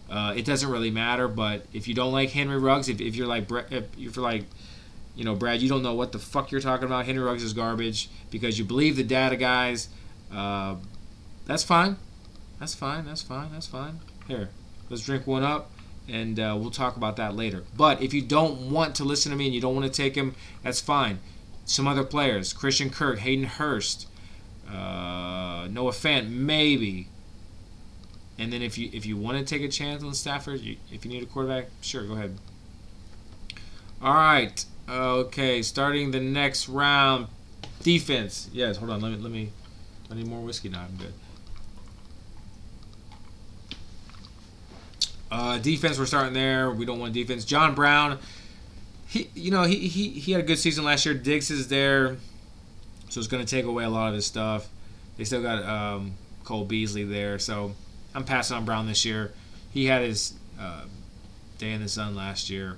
uh, 0.10 0.34
it 0.36 0.46
doesn't 0.46 0.70
really 0.70 0.92
matter. 0.92 1.28
But 1.28 1.66
if 1.74 1.88
you 1.88 1.94
don't 1.94 2.12
like 2.12 2.32
Henry 2.32 2.58
Ruggs, 2.58 2.90
if, 2.90 3.02
if 3.02 3.16
you're 3.16 3.28
like 3.28 3.52
if 3.72 3.86
you're 3.98 4.24
like, 4.24 4.46
you 5.16 5.26
know, 5.26 5.36
Brad, 5.36 5.62
you 5.62 5.70
don't 5.70 5.84
know 5.84 5.94
what 5.94 6.12
the 6.12 6.20
fuck 6.20 6.52
you're 6.52 6.62
talking 6.62 6.86
about. 6.86 7.06
Henry 7.06 7.24
Ruggs 7.24 7.44
is 7.44 7.54
garbage 7.54 8.10
because 8.30 8.58
you 8.58 8.66
believe 8.66 8.96
the 8.96 9.04
data 9.04 9.36
guys. 9.36 9.90
Uh, 10.32 10.76
that's 11.46 11.64
fine. 11.64 11.98
That's 12.60 12.76
fine. 12.76 13.06
That's 13.06 13.22
fine. 13.22 13.52
That's 13.52 13.68
fine. 13.68 14.00
Here, 14.28 14.50
let's 14.90 15.04
drink 15.04 15.28
one 15.28 15.44
up, 15.44 15.72
and 16.12 16.40
uh, 16.40 16.56
we'll 16.60 16.72
talk 16.72 16.98
about 16.98 17.16
that 17.16 17.36
later. 17.36 17.64
But 17.76 18.02
if 18.02 18.14
you 18.14 18.22
don't 18.22 18.70
want 18.70 18.96
to 18.96 19.04
listen 19.04 19.32
to 19.32 19.38
me 19.38 19.46
and 19.46 19.56
you 19.56 19.62
don't 19.62 19.74
want 19.74 19.92
to 19.92 19.92
take 19.92 20.16
him, 20.16 20.36
that's 20.62 20.82
fine. 20.82 21.20
Some 21.66 21.88
other 21.88 22.04
players: 22.04 22.54
Christian 22.54 22.90
Kirk, 22.90 23.20
Hayden 23.20 23.46
Hurst, 23.46 24.08
uh, 24.68 25.68
Noah 25.70 25.92
Fant, 25.92 26.30
maybe. 26.30 27.08
And 28.38 28.52
then 28.52 28.62
if 28.62 28.78
you 28.78 28.90
if 28.92 29.06
you 29.06 29.16
want 29.16 29.38
to 29.38 29.46
take 29.46 29.62
a 29.62 29.72
chance 29.72 30.04
on 30.04 30.14
Stafford, 30.14 30.60
you, 30.60 30.78
if 30.92 31.06
you 31.06 31.12
need 31.12 31.24
a 31.24 31.28
quarterback, 31.28 31.68
sure, 31.82 32.04
go 32.04 32.14
ahead. 32.14 32.38
All 34.02 34.14
right. 34.14 34.66
Okay, 34.90 35.62
starting 35.62 36.12
the 36.12 36.20
next 36.20 36.68
round. 36.68 37.28
Defense. 37.84 38.50
Yes, 38.52 38.78
hold 38.78 38.92
on. 38.92 39.00
Let 39.00 39.12
me 39.14 39.18
let 39.18 39.32
me. 39.32 39.52
I 40.10 40.16
need 40.16 40.28
more 40.28 40.42
whiskey 40.42 40.70
now. 40.70 40.82
I'm 40.82 40.98
good. 40.98 41.14
Uh, 45.32 45.58
defense, 45.58 45.98
we're 45.98 46.06
starting 46.06 46.34
there. 46.34 46.72
We 46.72 46.86
don't 46.86 47.00
want 47.00 47.14
defense. 47.14 47.46
John 47.46 47.74
Brown, 47.74 48.20
he, 49.08 49.30
you 49.34 49.50
know, 49.50 49.64
he, 49.64 49.88
he, 49.88 50.10
he 50.10 50.34
had 50.34 50.42
a 50.42 50.46
good 50.46 50.60
season 50.60 50.84
last 50.84 51.06
year. 51.06 51.16
Diggs 51.16 51.50
is 51.50 51.70
there, 51.70 52.18
so 53.10 53.20
it's 53.20 53.28
going 53.28 53.44
to 53.44 53.50
take 53.50 53.66
away 53.66 53.86
a 53.86 53.90
lot 53.90 54.10
of 54.10 54.16
his 54.16 54.26
stuff. 54.26 54.68
They 55.18 55.24
still 55.24 55.42
got 55.42 55.64
um, 55.64 56.16
Cole 56.44 56.66
Beasley 56.66 57.06
there, 57.06 57.40
so 57.40 57.74
I'm 58.14 58.26
passing 58.26 58.58
on 58.58 58.66
Brown 58.66 58.88
this 58.88 59.06
year. 59.06 59.32
He 59.72 59.86
had 59.86 60.02
his 60.02 60.34
uh, 60.60 60.84
day 61.58 61.72
in 61.72 61.82
the 61.82 61.88
sun 61.90 62.14
last 62.16 62.50
year. 62.50 62.78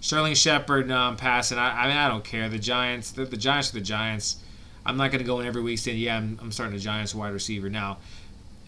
Sterling 0.00 0.34
Shepard, 0.34 0.86
no, 0.86 0.96
I'm 0.96 1.16
passing. 1.16 1.58
I, 1.58 1.84
I 1.84 1.88
mean, 1.88 1.96
I 1.96 2.08
don't 2.08 2.24
care. 2.24 2.48
The 2.48 2.58
Giants, 2.60 3.10
the, 3.10 3.24
the 3.24 3.36
Giants 3.36 3.70
are 3.70 3.74
the 3.74 3.80
Giants. 3.80 4.36
I'm 4.86 4.96
not 4.96 5.10
going 5.10 5.18
to 5.18 5.26
go 5.26 5.40
in 5.40 5.46
every 5.46 5.62
week 5.62 5.80
saying, 5.80 5.98
yeah, 5.98 6.16
I'm, 6.16 6.38
I'm 6.40 6.52
starting 6.52 6.76
a 6.76 6.78
Giants 6.78 7.14
wide 7.14 7.32
receiver. 7.32 7.68
Now, 7.68 7.98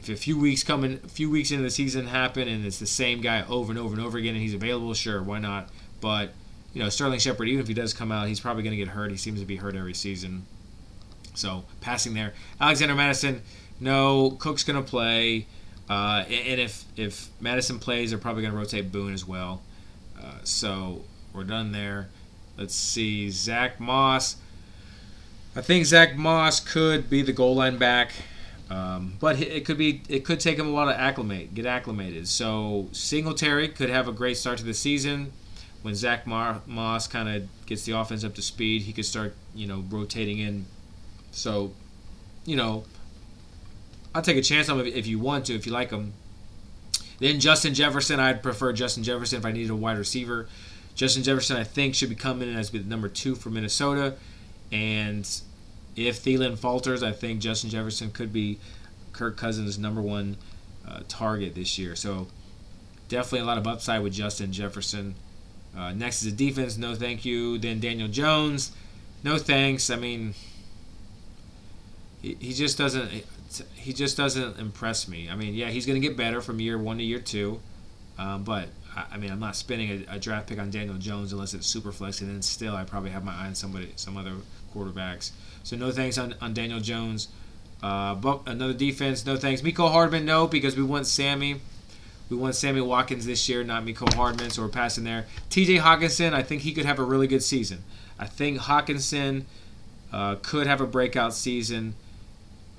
if 0.02 0.08
a 0.08 0.16
few 0.16 0.38
weeks 0.38 0.62
coming, 0.62 1.00
a 1.04 1.08
few 1.08 1.30
weeks 1.30 1.50
into 1.50 1.62
the 1.62 1.70
season 1.70 2.06
happen, 2.06 2.48
and 2.48 2.64
it's 2.64 2.78
the 2.78 2.86
same 2.86 3.20
guy 3.20 3.44
over 3.48 3.72
and 3.72 3.78
over 3.78 3.94
and 3.94 4.04
over 4.04 4.18
again, 4.18 4.34
and 4.34 4.42
he's 4.42 4.54
available, 4.54 4.94
sure, 4.94 5.22
why 5.22 5.38
not? 5.38 5.68
But 6.00 6.32
you 6.72 6.82
know, 6.82 6.88
Sterling 6.88 7.18
Shepard, 7.18 7.48
even 7.48 7.60
if 7.60 7.68
he 7.68 7.74
does 7.74 7.92
come 7.92 8.12
out, 8.12 8.28
he's 8.28 8.40
probably 8.40 8.62
going 8.62 8.76
to 8.76 8.76
get 8.76 8.88
hurt. 8.88 9.10
He 9.10 9.16
seems 9.16 9.40
to 9.40 9.46
be 9.46 9.56
hurt 9.56 9.74
every 9.74 9.94
season. 9.94 10.46
So 11.34 11.64
passing 11.80 12.14
there, 12.14 12.34
Alexander 12.60 12.94
Mattison. 12.94 13.42
no, 13.80 14.32
Cook's 14.32 14.64
going 14.64 14.82
to 14.82 14.88
play, 14.88 15.46
uh, 15.88 16.24
and 16.28 16.60
if 16.60 16.84
if 16.96 17.28
Mattison 17.40 17.78
plays, 17.78 18.10
they're 18.10 18.18
probably 18.18 18.42
going 18.42 18.52
to 18.52 18.58
rotate 18.58 18.92
Boone 18.92 19.12
as 19.12 19.26
well. 19.26 19.62
Uh, 20.20 20.38
so 20.44 21.02
we're 21.32 21.44
done 21.44 21.72
there. 21.72 22.08
Let's 22.56 22.74
see, 22.74 23.30
Zack 23.30 23.80
Moss. 23.80 24.36
I 25.56 25.62
think 25.62 25.86
Zack 25.86 26.16
Moss 26.16 26.60
could 26.60 27.10
be 27.10 27.22
the 27.22 27.32
goal 27.32 27.56
line 27.56 27.78
back. 27.78 28.12
Um, 28.70 29.14
but 29.18 29.40
it 29.40 29.64
could 29.64 29.78
be 29.78 30.02
it 30.08 30.24
could 30.24 30.38
take 30.38 30.56
him 30.56 30.68
a 30.68 30.72
while 30.72 30.86
to 30.86 30.98
acclimate, 30.98 31.54
get 31.54 31.66
acclimated. 31.66 32.28
So 32.28 32.88
Singletary 32.92 33.68
could 33.68 33.90
have 33.90 34.06
a 34.06 34.12
great 34.12 34.36
start 34.36 34.58
to 34.58 34.64
the 34.64 34.74
season. 34.74 35.32
When 35.82 35.94
Zach 35.94 36.26
Mar- 36.26 36.60
Moss 36.66 37.06
kind 37.06 37.28
of 37.28 37.66
gets 37.66 37.84
the 37.84 37.92
offense 37.92 38.22
up 38.22 38.34
to 38.34 38.42
speed, 38.42 38.82
he 38.82 38.92
could 38.92 39.06
start 39.06 39.34
you 39.54 39.66
know 39.66 39.84
rotating 39.90 40.38
in. 40.38 40.66
So, 41.32 41.72
you 42.44 42.56
know, 42.56 42.84
I'll 44.14 44.22
take 44.22 44.36
a 44.36 44.42
chance 44.42 44.68
on 44.68 44.80
him 44.80 44.86
if, 44.86 45.06
you 45.06 45.18
want 45.18 45.46
to, 45.46 45.54
if 45.54 45.66
you 45.66 45.72
like 45.72 45.90
him. 45.90 46.12
Then 47.18 47.38
Justin 47.38 47.74
Jefferson, 47.74 48.18
I'd 48.18 48.42
prefer 48.42 48.72
Justin 48.72 49.04
Jefferson 49.04 49.38
if 49.38 49.44
I 49.44 49.52
needed 49.52 49.70
a 49.70 49.76
wide 49.76 49.98
receiver. 49.98 50.48
Justin 50.94 51.22
Jefferson, 51.22 51.56
I 51.56 51.64
think, 51.64 51.94
should 51.94 52.08
be 52.08 52.14
coming 52.14 52.48
in 52.48 52.56
as 52.56 52.70
the 52.70 52.80
number 52.80 53.08
two 53.08 53.34
for 53.34 53.50
Minnesota, 53.50 54.16
and 54.72 55.28
if 56.00 56.22
Thielen 56.22 56.58
falters, 56.58 57.02
I 57.02 57.12
think 57.12 57.40
Justin 57.40 57.70
Jefferson 57.70 58.10
could 58.10 58.32
be 58.32 58.58
Kirk 59.12 59.36
Cousins' 59.36 59.78
number 59.78 60.00
one 60.00 60.36
uh, 60.86 61.00
target 61.08 61.54
this 61.54 61.78
year. 61.78 61.94
So 61.94 62.28
definitely 63.08 63.40
a 63.40 63.44
lot 63.44 63.58
of 63.58 63.66
upside 63.66 64.02
with 64.02 64.12
Justin 64.12 64.52
Jefferson. 64.52 65.14
Uh, 65.76 65.92
next 65.92 66.22
is 66.22 66.34
the 66.34 66.46
defense. 66.46 66.76
No, 66.76 66.94
thank 66.94 67.24
you. 67.24 67.58
Then 67.58 67.80
Daniel 67.80 68.08
Jones. 68.08 68.72
No 69.22 69.36
thanks. 69.36 69.90
I 69.90 69.96
mean, 69.96 70.34
he, 72.22 72.36
he 72.40 72.52
just 72.52 72.78
doesn't. 72.78 73.24
He 73.74 73.92
just 73.92 74.16
doesn't 74.16 74.58
impress 74.58 75.08
me. 75.08 75.28
I 75.28 75.34
mean, 75.34 75.54
yeah, 75.54 75.68
he's 75.68 75.84
going 75.84 76.00
to 76.00 76.06
get 76.06 76.16
better 76.16 76.40
from 76.40 76.60
year 76.60 76.78
one 76.78 76.98
to 76.98 77.02
year 77.02 77.18
two, 77.18 77.60
um, 78.16 78.44
but 78.44 78.68
I, 78.94 79.06
I, 79.12 79.16
mean, 79.16 79.32
I'm 79.32 79.40
not 79.40 79.56
spending 79.56 80.06
a, 80.08 80.14
a, 80.14 80.18
draft 80.20 80.48
pick 80.48 80.60
on 80.60 80.70
Daniel 80.70 80.96
Jones 80.98 81.32
unless 81.32 81.52
it's 81.52 81.66
super 81.66 81.90
flex, 81.90 82.20
and 82.20 82.30
then 82.30 82.42
still, 82.42 82.76
I 82.76 82.84
probably 82.84 83.10
have 83.10 83.24
my 83.24 83.34
eye 83.34 83.46
on 83.46 83.56
somebody, 83.56 83.92
some 83.96 84.16
other 84.16 84.34
quarterbacks. 84.72 85.32
So 85.70 85.76
no 85.76 85.92
thanks 85.92 86.18
on, 86.18 86.34
on 86.40 86.52
Daniel 86.52 86.80
Jones. 86.80 87.28
Uh, 87.80 88.16
but 88.16 88.40
another 88.46 88.72
defense, 88.72 89.24
no 89.24 89.36
thanks. 89.36 89.62
Miko 89.62 89.86
Hardman, 89.86 90.24
no, 90.24 90.48
because 90.48 90.76
we 90.76 90.82
want 90.82 91.06
Sammy. 91.06 91.60
We 92.28 92.36
want 92.36 92.56
Sammy 92.56 92.80
Watkins 92.80 93.24
this 93.24 93.48
year, 93.48 93.62
not 93.62 93.84
Miko 93.84 94.06
Hardman, 94.16 94.50
so 94.50 94.62
we're 94.62 94.68
passing 94.68 95.04
there. 95.04 95.26
TJ 95.48 95.78
Hockenson, 95.78 96.32
I 96.32 96.42
think 96.42 96.62
he 96.62 96.72
could 96.72 96.86
have 96.86 96.98
a 96.98 97.04
really 97.04 97.28
good 97.28 97.44
season. 97.44 97.84
I 98.18 98.26
think 98.26 98.58
Hockenson 98.58 99.44
uh, 100.12 100.34
could 100.42 100.66
have 100.66 100.80
a 100.80 100.86
breakout 100.88 101.34
season 101.34 101.94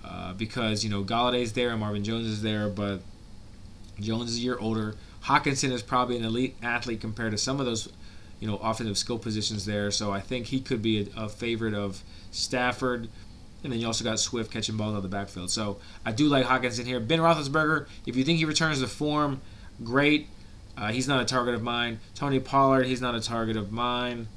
uh, 0.04 0.34
because, 0.34 0.84
you 0.84 0.90
know, 0.90 1.02
Golladay's 1.02 1.54
there 1.54 1.70
and 1.70 1.80
Marvin 1.80 2.04
Jones 2.04 2.28
is 2.28 2.42
there, 2.42 2.68
but 2.68 3.04
Jones 4.02 4.32
is 4.32 4.38
a 4.38 4.42
year 4.42 4.58
older. 4.60 4.96
Hockenson 5.24 5.72
is 5.72 5.82
probably 5.82 6.18
an 6.18 6.26
elite 6.26 6.58
athlete 6.62 7.00
compared 7.00 7.32
to 7.32 7.38
some 7.38 7.62
of 7.62 7.66
those, 7.66 7.88
you 8.42 8.48
know, 8.48 8.58
offensive 8.58 8.98
skill 8.98 9.18
positions 9.18 9.66
there, 9.66 9.90
so 9.92 10.12
I 10.12 10.20
think 10.20 10.48
he 10.48 10.60
could 10.60 10.82
be 10.82 11.10
a, 11.16 11.24
a 11.24 11.30
favorite 11.30 11.74
of– 11.74 12.04
Stafford, 12.32 13.10
and 13.64 13.72
then 13.72 13.80
you 13.80 13.86
also 13.86 14.04
got 14.04 14.20
Swift 14.20 14.52
catching 14.52 14.78
balls 14.78 14.94
out 14.94 14.98
of 14.98 15.04
the 15.04 15.10
backfield. 15.10 15.52
So 15.52 15.78
I 16.06 16.12
do 16.12 16.28
like 16.28 16.46
Hockenson 16.46 16.86
here. 16.86 17.00
Ben 17.00 17.20
Roethlisberger, 17.20 17.88
if 18.06 18.16
you 18.16 18.24
think 18.24 18.40
he 18.40 18.46
returns 18.46 18.80
to 18.80 18.88
form, 18.88 19.42
great. 19.84 20.28
Uh, 20.76 20.92
he's 20.92 21.08
not 21.08 21.22
a 21.22 21.26
target 21.26 21.54
of 21.54 21.62
mine. 21.62 22.00
Tony 22.16 22.40
Pollard, 22.40 22.86
he's 22.86 23.02
not 23.02 23.14
a 23.14 23.20
target 23.20 23.58
of 23.58 23.72
mine. 23.72 24.28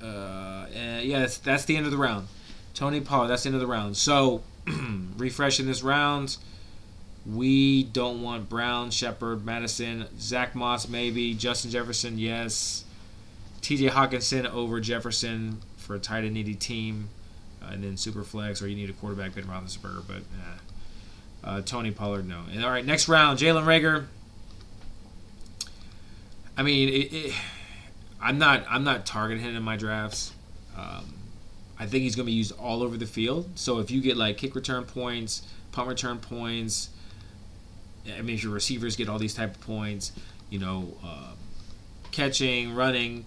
Uh, 0.00 0.66
yeah, 0.70 1.20
that's, 1.20 1.38
that's 1.38 1.64
the 1.64 1.76
end 1.76 1.86
of 1.86 1.92
the 1.92 1.98
round. 1.98 2.28
Tony 2.74 3.00
Pollard, 3.00 3.28
that's 3.28 3.42
the 3.42 3.48
end 3.48 3.54
of 3.54 3.60
the 3.60 3.66
round. 3.66 3.96
So, 3.96 4.42
refreshing 5.16 5.66
this 5.66 5.82
round, 5.82 6.36
we 7.28 7.84
don't 7.84 8.22
want 8.22 8.48
Brown, 8.48 8.90
Shepard, 8.90 9.44
Mattison, 9.44 10.06
Zack 10.18 10.54
Moss, 10.54 10.88
maybe. 10.88 11.34
Justin 11.34 11.70
Jefferson, 11.70 12.18
yes. 12.18 12.84
T.J. 13.62 13.88
Hockenson 13.88 14.46
over 14.46 14.80
Jefferson 14.80 15.60
for 15.76 15.96
a 15.96 15.98
tight 15.98 16.24
end 16.24 16.34
needy 16.34 16.54
team, 16.54 17.08
uh, 17.62 17.70
and 17.72 17.82
then 17.82 17.96
super 17.96 18.22
flex, 18.22 18.62
or 18.62 18.68
you 18.68 18.76
need 18.76 18.90
a 18.90 18.92
quarterback, 18.92 19.34
Ben 19.34 19.44
Roethlisberger. 19.44 20.04
But 20.06 20.22
Uh, 21.42 21.62
Tony 21.62 21.90
Pollard, 21.92 22.28
no. 22.28 22.42
And 22.52 22.64
all 22.64 22.70
right, 22.70 22.84
next 22.84 23.08
round, 23.08 23.38
Jalen 23.38 23.64
Reagor. 23.64 24.06
I 26.56 26.62
mean, 26.62 26.88
it, 26.88 27.12
it, 27.12 27.34
I'm 28.20 28.38
not 28.38 28.64
I'm 28.68 28.82
not 28.84 29.04
targeting 29.06 29.44
him 29.44 29.56
in 29.56 29.62
my 29.62 29.76
drafts. 29.76 30.32
Um, 30.76 31.04
I 31.78 31.86
think 31.86 32.02
he's 32.02 32.16
going 32.16 32.26
to 32.26 32.30
be 32.32 32.36
used 32.36 32.52
all 32.58 32.82
over 32.82 32.96
the 32.96 33.06
field. 33.06 33.50
So 33.56 33.78
if 33.78 33.90
you 33.90 34.00
get 34.00 34.16
like 34.16 34.38
kick 34.38 34.54
return 34.54 34.84
points, 34.84 35.42
punt 35.72 35.88
return 35.88 36.18
points, 36.18 36.90
I 38.16 38.22
mean, 38.22 38.38
your 38.38 38.52
receivers 38.52 38.96
get 38.96 39.08
all 39.08 39.18
these 39.18 39.34
type 39.34 39.54
of 39.54 39.60
points, 39.60 40.12
you 40.50 40.58
know, 40.58 40.94
uh, 41.04 41.32
catching, 42.12 42.74
running, 42.74 43.24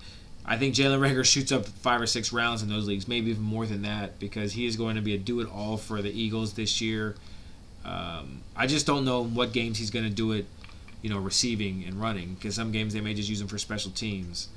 I 0.49 0.57
think 0.57 0.73
Jalen 0.73 0.99
Reagor 0.99 1.23
shoots 1.23 1.51
up 1.51 1.67
five 1.67 2.01
or 2.01 2.07
six 2.07 2.33
rounds 2.33 2.63
in 2.63 2.69
those 2.69 2.87
leagues, 2.87 3.07
maybe 3.07 3.29
even 3.29 3.43
more 3.43 3.67
than 3.67 3.83
that, 3.83 4.17
because 4.17 4.53
he 4.53 4.65
is 4.65 4.77
going 4.77 4.95
to 4.95 5.01
be 5.01 5.13
a 5.13 5.17
do 5.17 5.41
it 5.41 5.47
all 5.47 5.77
for 5.77 6.01
the 6.01 6.09
Eagles 6.09 6.53
this 6.53 6.81
year. 6.81 7.15
Um, 7.85 8.41
I 8.55 8.65
just 8.65 8.87
don't 8.87 9.05
know 9.05 9.23
what 9.23 9.53
games 9.53 9.77
he's 9.77 9.91
going 9.91 10.05
to 10.05 10.11
do 10.11 10.31
it, 10.31 10.47
you 11.03 11.09
know, 11.11 11.19
receiving 11.19 11.83
and 11.85 12.01
running, 12.01 12.33
because 12.33 12.55
some 12.55 12.71
games 12.71 12.95
they 12.95 13.01
may 13.01 13.13
just 13.13 13.29
use 13.29 13.39
him 13.39 13.47
for 13.47 13.59
special 13.59 13.91
teams. 13.91 14.47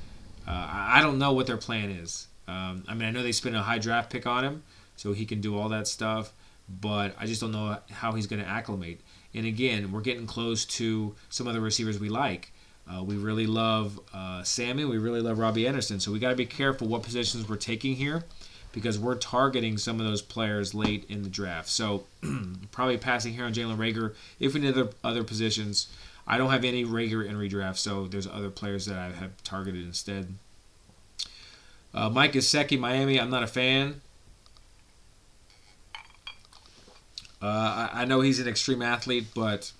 Uh, 0.48 0.66
I 0.70 1.02
don't 1.02 1.18
know 1.18 1.34
what 1.34 1.46
their 1.46 1.58
plan 1.58 1.90
is. 1.90 2.26
Um, 2.48 2.84
I 2.88 2.94
mean, 2.94 3.06
I 3.06 3.10
know 3.10 3.22
they 3.22 3.32
spent 3.32 3.54
a 3.54 3.62
high 3.62 3.78
draft 3.78 4.10
pick 4.10 4.26
on 4.26 4.44
him, 4.44 4.62
so 4.96 5.12
he 5.12 5.26
can 5.26 5.42
do 5.42 5.58
all 5.58 5.68
that 5.68 5.86
stuff, 5.86 6.32
but 6.68 7.14
I 7.20 7.26
just 7.26 7.42
don't 7.42 7.52
know 7.52 7.76
how 7.90 8.12
he's 8.12 8.26
going 8.26 8.42
to 8.42 8.48
acclimate. 8.48 9.00
And 9.34 9.46
again, 9.46 9.92
we're 9.92 10.00
getting 10.00 10.26
close 10.26 10.64
to 10.66 11.14
some 11.30 11.46
of 11.46 11.54
the 11.54 11.60
receivers 11.60 11.98
we 11.98 12.08
like. 12.08 12.52
Uh, 12.90 13.02
we 13.02 13.16
really 13.16 13.46
love 13.46 14.00
uh, 14.12 14.42
Sammy. 14.42 14.84
We 14.84 14.98
really 14.98 15.20
love 15.20 15.38
Robbie 15.38 15.66
Anderson. 15.66 16.00
So 16.00 16.12
we 16.12 16.18
got 16.18 16.30
to 16.30 16.36
be 16.36 16.46
careful 16.46 16.88
what 16.88 17.02
positions 17.02 17.48
we're 17.48 17.56
taking 17.56 17.94
here 17.94 18.24
because 18.72 18.98
we're 18.98 19.14
targeting 19.14 19.78
some 19.78 20.00
of 20.00 20.06
those 20.06 20.22
players 20.22 20.74
late 20.74 21.04
in 21.08 21.22
the 21.22 21.28
draft. 21.28 21.68
So 21.68 22.04
probably 22.72 22.98
passing 22.98 23.34
here 23.34 23.44
on 23.44 23.54
Jalen 23.54 23.76
Reagor. 23.76 24.14
If 24.40 24.54
we 24.54 24.60
need 24.60 24.76
other, 24.76 24.90
other 25.04 25.24
positions, 25.24 25.88
I 26.26 26.38
don't 26.38 26.50
have 26.50 26.64
any 26.64 26.84
Reagor 26.84 27.26
in 27.26 27.36
redraft, 27.36 27.76
so 27.76 28.06
there's 28.06 28.26
other 28.26 28.50
players 28.50 28.86
that 28.86 28.98
I 28.98 29.10
have 29.10 29.42
targeted 29.42 29.84
instead. 29.84 30.34
Uh, 31.94 32.08
Mike 32.08 32.32
Gesicki, 32.32 32.78
Miami. 32.78 33.20
I'm 33.20 33.30
not 33.30 33.42
a 33.42 33.48
fan. 33.48 34.00
Uh, 37.42 37.88
I, 37.92 38.02
I 38.02 38.04
know 38.04 38.20
he's 38.20 38.38
an 38.38 38.46
extreme 38.46 38.82
athlete, 38.82 39.26
but 39.34 39.72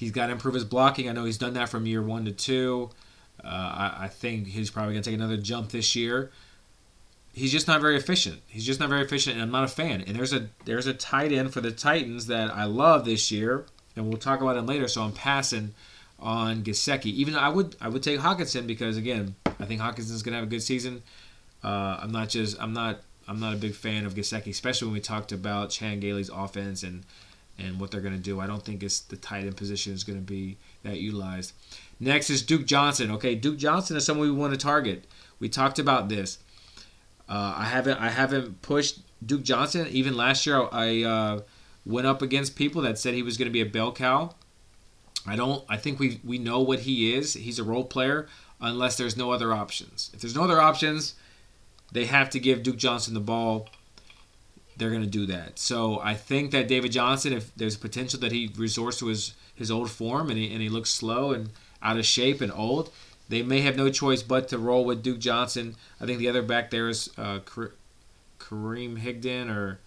He's 0.00 0.12
got 0.12 0.28
to 0.28 0.32
improve 0.32 0.54
his 0.54 0.64
blocking. 0.64 1.10
I 1.10 1.12
know 1.12 1.26
he's 1.26 1.36
done 1.36 1.52
that 1.52 1.68
from 1.68 1.84
year 1.84 2.00
one 2.02 2.24
to 2.24 2.32
two. 2.32 2.88
Uh, 3.44 3.48
I, 3.48 3.96
I, 4.04 4.08
think 4.08 4.46
he's 4.46 4.70
probably 4.70 4.94
going 4.94 5.02
to 5.02 5.10
take 5.10 5.18
another 5.18 5.36
jump 5.36 5.72
this 5.72 5.94
year. 5.94 6.30
He's 7.34 7.52
just 7.52 7.68
not 7.68 7.82
very 7.82 7.98
efficient. 7.98 8.40
He's 8.46 8.64
just 8.64 8.80
not 8.80 8.88
very 8.88 9.02
efficient, 9.02 9.34
and 9.34 9.42
I'm 9.42 9.50
not 9.50 9.64
a 9.64 9.68
fan. 9.68 10.02
And 10.06 10.16
there's 10.16 10.32
a 10.32 10.48
there's 10.64 10.86
a 10.86 10.94
tight 10.94 11.32
end 11.32 11.52
for 11.52 11.60
the 11.60 11.70
Titans 11.70 12.28
that 12.28 12.50
I 12.50 12.64
love 12.64 13.04
this 13.04 13.30
year, 13.30 13.66
and 13.94 14.08
we'll 14.08 14.16
talk 14.16 14.40
about 14.40 14.56
him 14.56 14.64
later. 14.64 14.88
So 14.88 15.02
I'm 15.02 15.12
passing 15.12 15.74
on 16.18 16.62
Gesicki. 16.62 17.12
Even 17.12 17.36
I 17.36 17.50
would 17.50 17.76
I 17.78 17.90
would 17.90 18.02
take 18.02 18.20
Hockenson 18.20 18.66
because 18.66 18.96
again 18.96 19.34
I 19.44 19.66
think 19.66 19.82
Hockenson's 19.82 20.22
going 20.22 20.32
to 20.32 20.38
have 20.38 20.48
a 20.48 20.50
good 20.50 20.62
season. 20.62 21.02
Uh, 21.62 21.98
I'm 22.00 22.10
not 22.10 22.30
just 22.30 22.58
I'm 22.58 22.72
not 22.72 23.02
I'm 23.30 23.38
not 23.38 23.54
a 23.54 23.56
big 23.56 23.76
fan 23.76 24.06
of 24.06 24.14
Gesicki, 24.14 24.48
especially 24.48 24.86
when 24.86 24.94
we 24.94 25.00
talked 25.00 25.30
about 25.30 25.70
Chan 25.70 26.00
Gailey's 26.00 26.30
offense 26.30 26.82
and 26.82 27.06
and 27.56 27.78
what 27.78 27.90
they're 27.90 28.00
going 28.00 28.16
to 28.16 28.20
do. 28.20 28.40
I 28.40 28.46
don't 28.46 28.64
think 28.64 28.82
it's 28.82 29.00
the 29.00 29.16
tight 29.16 29.44
end 29.44 29.56
position 29.56 29.92
is 29.92 30.02
going 30.02 30.18
to 30.18 30.24
be 30.24 30.56
that 30.82 30.98
utilized. 30.98 31.52
Next 32.00 32.28
is 32.28 32.42
Duke 32.42 32.66
Johnson. 32.66 33.10
Okay, 33.12 33.36
Duke 33.36 33.56
Johnson 33.56 33.96
is 33.96 34.04
someone 34.04 34.26
we 34.26 34.32
want 34.34 34.52
to 34.52 34.58
target. 34.58 35.04
We 35.38 35.48
talked 35.48 35.78
about 35.78 36.08
this. 36.08 36.38
Uh, 37.28 37.54
I 37.58 37.64
haven't 37.66 38.00
I 38.00 38.08
haven't 38.08 38.62
pushed 38.62 38.98
Duke 39.24 39.44
Johnson. 39.44 39.86
Even 39.90 40.16
last 40.16 40.44
year, 40.44 40.66
I 40.72 41.04
uh, 41.04 41.40
went 41.86 42.08
up 42.08 42.22
against 42.22 42.56
people 42.56 42.82
that 42.82 42.98
said 42.98 43.14
he 43.14 43.22
was 43.22 43.36
going 43.36 43.46
to 43.48 43.52
be 43.52 43.60
a 43.60 43.66
bell 43.66 43.92
cow. 43.92 44.34
I 45.24 45.36
don't. 45.36 45.64
I 45.68 45.76
think 45.76 46.00
we 46.00 46.20
we 46.24 46.38
know 46.38 46.60
what 46.60 46.80
he 46.80 47.14
is. 47.14 47.34
He's 47.34 47.60
a 47.60 47.64
role 47.64 47.84
player 47.84 48.26
unless 48.60 48.96
there's 48.96 49.16
no 49.16 49.30
other 49.30 49.52
options. 49.52 50.10
If 50.12 50.20
there's 50.20 50.34
no 50.34 50.42
other 50.42 50.60
options, 50.60 51.14
they 51.92 52.06
have 52.06 52.30
to 52.30 52.40
give 52.40 52.62
Duke 52.62 52.76
Johnson 52.76 53.14
the 53.14 53.20
ball 53.20 53.68
they're 54.80 54.90
going 54.90 55.02
to 55.02 55.08
do 55.08 55.26
that. 55.26 55.58
So 55.58 56.00
I 56.00 56.14
think 56.14 56.52
that 56.52 56.66
David 56.66 56.90
Johnson, 56.90 57.34
if 57.34 57.54
there's 57.54 57.76
potential 57.76 58.18
that 58.20 58.32
he 58.32 58.50
resorts 58.56 58.98
to 59.00 59.06
his, 59.08 59.34
his 59.54 59.70
old 59.70 59.90
form 59.90 60.30
and 60.30 60.38
he, 60.38 60.50
and 60.52 60.62
he 60.62 60.70
looks 60.70 60.88
slow 60.88 61.32
and 61.32 61.50
out 61.82 61.98
of 61.98 62.06
shape 62.06 62.40
and 62.40 62.50
old, 62.50 62.90
they 63.28 63.42
may 63.42 63.60
have 63.60 63.76
no 63.76 63.90
choice 63.90 64.22
but 64.22 64.48
to 64.48 64.58
roll 64.58 64.84
with 64.86 65.02
Duke 65.02 65.18
Johnson. 65.18 65.76
I 66.00 66.06
think 66.06 66.18
the 66.18 66.28
other 66.28 66.40
back 66.42 66.70
there 66.70 66.88
is 66.88 67.10
uh, 67.18 67.40
Karan 67.44 68.96
Higdon 68.96 69.54
or 69.54 69.80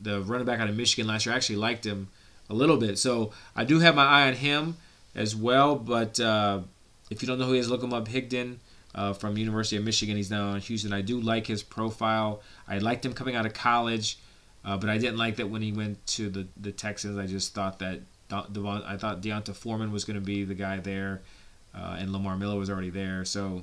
the 0.00 0.22
running 0.22 0.46
back 0.46 0.60
out 0.60 0.70
of 0.70 0.76
Michigan 0.76 1.06
last 1.06 1.26
year. 1.26 1.34
I 1.34 1.36
actually 1.36 1.56
liked 1.56 1.84
him 1.84 2.08
a 2.48 2.54
little 2.54 2.78
bit. 2.78 2.98
So 2.98 3.32
I 3.54 3.64
do 3.64 3.80
have 3.80 3.94
my 3.94 4.04
eye 4.04 4.28
on 4.28 4.34
him 4.34 4.78
as 5.14 5.36
well. 5.36 5.76
But 5.76 6.18
uh, 6.18 6.60
if 7.10 7.22
you 7.22 7.28
don't 7.28 7.38
know 7.38 7.44
who 7.46 7.52
he 7.52 7.58
is, 7.58 7.68
look 7.68 7.82
him 7.82 7.92
up. 7.92 8.08
Higdon 8.08 8.56
uh, 8.96 9.12
from 9.12 9.36
University 9.36 9.76
of 9.76 9.84
Michigan. 9.84 10.16
He's 10.16 10.30
now 10.30 10.54
in 10.54 10.60
Houston. 10.60 10.92
I 10.92 11.02
do 11.02 11.20
like 11.20 11.46
his 11.46 11.62
profile. 11.62 12.40
I 12.66 12.78
liked 12.78 13.04
him 13.04 13.12
coming 13.12 13.36
out 13.36 13.44
of 13.44 13.52
college, 13.52 14.18
uh, 14.64 14.76
but 14.78 14.88
I 14.88 14.96
didn't 14.96 15.18
like 15.18 15.36
that 15.36 15.48
when 15.48 15.62
he 15.62 15.70
went 15.70 16.04
to 16.08 16.30
the, 16.30 16.46
the 16.56 16.72
Texans. 16.72 17.18
I 17.18 17.26
just 17.26 17.54
thought 17.54 17.78
that 17.80 18.00
Devon, 18.28 18.82
I 18.86 18.96
thought 18.96 19.20
D'Onta 19.20 19.54
Foreman 19.54 19.92
was 19.92 20.04
going 20.04 20.18
to 20.18 20.24
be 20.24 20.44
the 20.44 20.54
guy 20.54 20.80
there, 20.80 21.20
uh, 21.74 21.96
and 21.98 22.10
Lamar 22.10 22.36
Miller 22.36 22.58
was 22.58 22.70
already 22.70 22.90
there. 22.90 23.24
So 23.26 23.62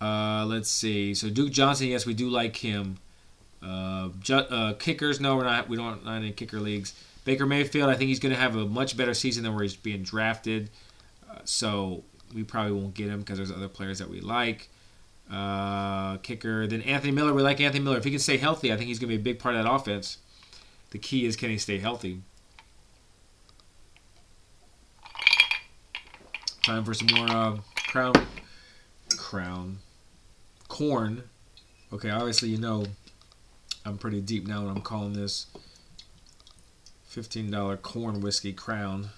uh, 0.00 0.46
let's 0.46 0.70
see. 0.70 1.14
So 1.14 1.28
Duke 1.28 1.52
Johnson, 1.52 1.88
yes, 1.88 2.06
we 2.06 2.14
do 2.14 2.30
like 2.30 2.56
him. 2.56 2.96
Uh, 3.62 4.08
ju- 4.20 4.34
uh, 4.34 4.72
kickers, 4.74 5.20
no, 5.20 5.36
we're 5.36 5.44
not. 5.44 5.68
We 5.68 5.76
don't 5.76 6.04
not 6.04 6.22
in 6.22 6.32
kicker 6.32 6.58
leagues. 6.58 6.94
Baker 7.24 7.46
Mayfield, 7.46 7.88
I 7.88 7.94
think 7.94 8.08
he's 8.08 8.18
going 8.18 8.34
to 8.34 8.40
have 8.40 8.54
a 8.56 8.66
much 8.66 8.96
better 8.96 9.14
season 9.14 9.44
than 9.44 9.54
where 9.54 9.62
he's 9.62 9.76
being 9.76 10.02
drafted. 10.02 10.68
So 11.44 12.04
we 12.34 12.42
probably 12.42 12.72
won't 12.72 12.94
get 12.94 13.08
him 13.08 13.20
because 13.20 13.38
there's 13.38 13.52
other 13.52 13.68
players 13.68 13.98
that 14.00 14.10
we 14.10 14.20
like. 14.20 14.68
Uh, 15.30 16.18
kicker. 16.18 16.66
Then 16.66 16.82
Anthony 16.82 17.12
Miller. 17.12 17.32
We 17.32 17.42
like 17.42 17.60
Anthony 17.60 17.82
Miller. 17.82 17.96
If 17.96 18.04
he 18.04 18.10
can 18.10 18.18
stay 18.18 18.36
healthy, 18.36 18.72
I 18.72 18.76
think 18.76 18.88
he's 18.88 18.98
going 18.98 19.10
to 19.10 19.16
be 19.16 19.20
a 19.20 19.24
big 19.24 19.38
part 19.38 19.54
of 19.54 19.64
that 19.64 19.70
offense. 19.70 20.18
The 20.90 20.98
key 20.98 21.24
is 21.24 21.36
can 21.36 21.50
he 21.50 21.58
stay 21.58 21.78
healthy? 21.78 22.20
Time 26.62 26.84
for 26.84 26.94
some 26.94 27.08
more 27.14 27.30
uh, 27.30 27.56
crown. 27.88 28.14
Crown. 29.16 29.78
Corn. 30.68 31.24
Okay, 31.92 32.10
obviously 32.10 32.48
you 32.48 32.58
know 32.58 32.86
I'm 33.84 33.98
pretty 33.98 34.20
deep 34.20 34.46
now 34.46 34.62
when 34.62 34.70
I'm 34.70 34.80
calling 34.80 35.12
this 35.12 35.46
$15 37.12 37.82
corn 37.82 38.20
whiskey 38.20 38.52
crown. 38.52 39.10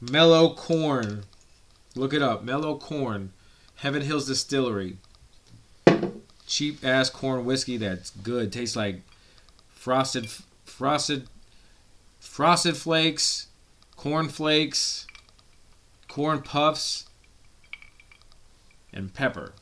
Mellow 0.00 0.54
corn. 0.54 1.24
Look 1.98 2.14
it 2.14 2.22
up. 2.22 2.44
Mellow 2.44 2.78
Corn, 2.78 3.32
Heaven 3.74 4.02
Hills 4.02 4.28
Distillery. 4.28 4.98
Cheap 6.46 6.84
ass 6.84 7.10
corn 7.10 7.44
whiskey 7.44 7.76
that's 7.76 8.10
good. 8.10 8.52
Tastes 8.52 8.76
like 8.76 9.00
frosted, 9.68 10.28
frosted, 10.64 11.28
frosted 12.20 12.76
flakes, 12.76 13.48
corn 13.96 14.28
flakes, 14.28 15.08
corn 16.06 16.40
puffs, 16.40 17.08
and 18.92 19.12
pepper. 19.12 19.52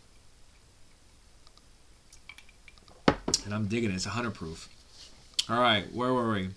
And 3.47 3.55
I'm 3.55 3.67
digging 3.67 3.91
it. 3.91 3.95
It's 3.95 4.05
100 4.05 4.35
proof. 4.35 4.69
All 5.49 5.59
right, 5.59 5.91
where 5.95 6.13
were 6.13 6.33
we? 6.33 6.51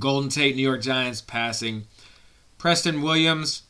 Golden 0.00 0.30
Tate, 0.30 0.56
New 0.56 0.62
York 0.62 0.82
Giants 0.82 1.20
passing. 1.20 1.84
Preston 2.58 3.02
Williams, 3.02 3.63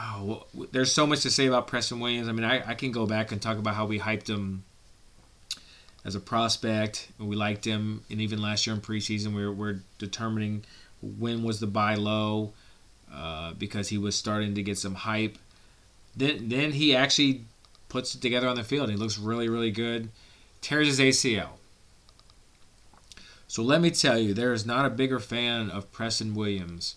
oh, 0.00 0.44
there's 0.72 0.92
so 0.92 1.06
much 1.06 1.20
to 1.22 1.30
say 1.30 1.46
about 1.46 1.66
Preston 1.66 2.00
Williams. 2.00 2.28
I 2.28 2.32
mean, 2.32 2.44
I, 2.44 2.70
I 2.70 2.74
can 2.74 2.92
go 2.92 3.06
back 3.06 3.32
and 3.32 3.40
talk 3.40 3.58
about 3.58 3.74
how 3.74 3.86
we 3.86 3.98
hyped 3.98 4.28
him 4.28 4.64
as 6.04 6.14
a 6.14 6.20
prospect. 6.20 7.08
We 7.18 7.36
liked 7.36 7.64
him, 7.64 8.04
and 8.10 8.20
even 8.20 8.40
last 8.40 8.66
year 8.66 8.74
in 8.74 8.82
preseason, 8.82 9.34
we 9.34 9.44
were, 9.44 9.52
we're 9.52 9.80
determining 9.98 10.64
when 11.00 11.42
was 11.42 11.60
the 11.60 11.66
buy 11.66 11.94
low 11.94 12.52
uh, 13.12 13.52
because 13.54 13.88
he 13.88 13.98
was 13.98 14.16
starting 14.16 14.54
to 14.54 14.62
get 14.62 14.78
some 14.78 14.94
hype. 14.94 15.38
Then, 16.16 16.48
then 16.48 16.72
he 16.72 16.94
actually 16.94 17.44
puts 17.88 18.14
it 18.14 18.20
together 18.20 18.48
on 18.48 18.56
the 18.56 18.64
field. 18.64 18.90
He 18.90 18.96
looks 18.96 19.18
really, 19.18 19.48
really 19.48 19.70
good. 19.70 20.10
Tears 20.60 20.88
his 20.88 21.00
ACL. 21.00 21.50
So 23.48 23.62
let 23.62 23.80
me 23.80 23.90
tell 23.90 24.18
you, 24.18 24.34
there 24.34 24.52
is 24.52 24.66
not 24.66 24.86
a 24.86 24.90
bigger 24.90 25.20
fan 25.20 25.70
of 25.70 25.92
Preston 25.92 26.34
Williams 26.34 26.96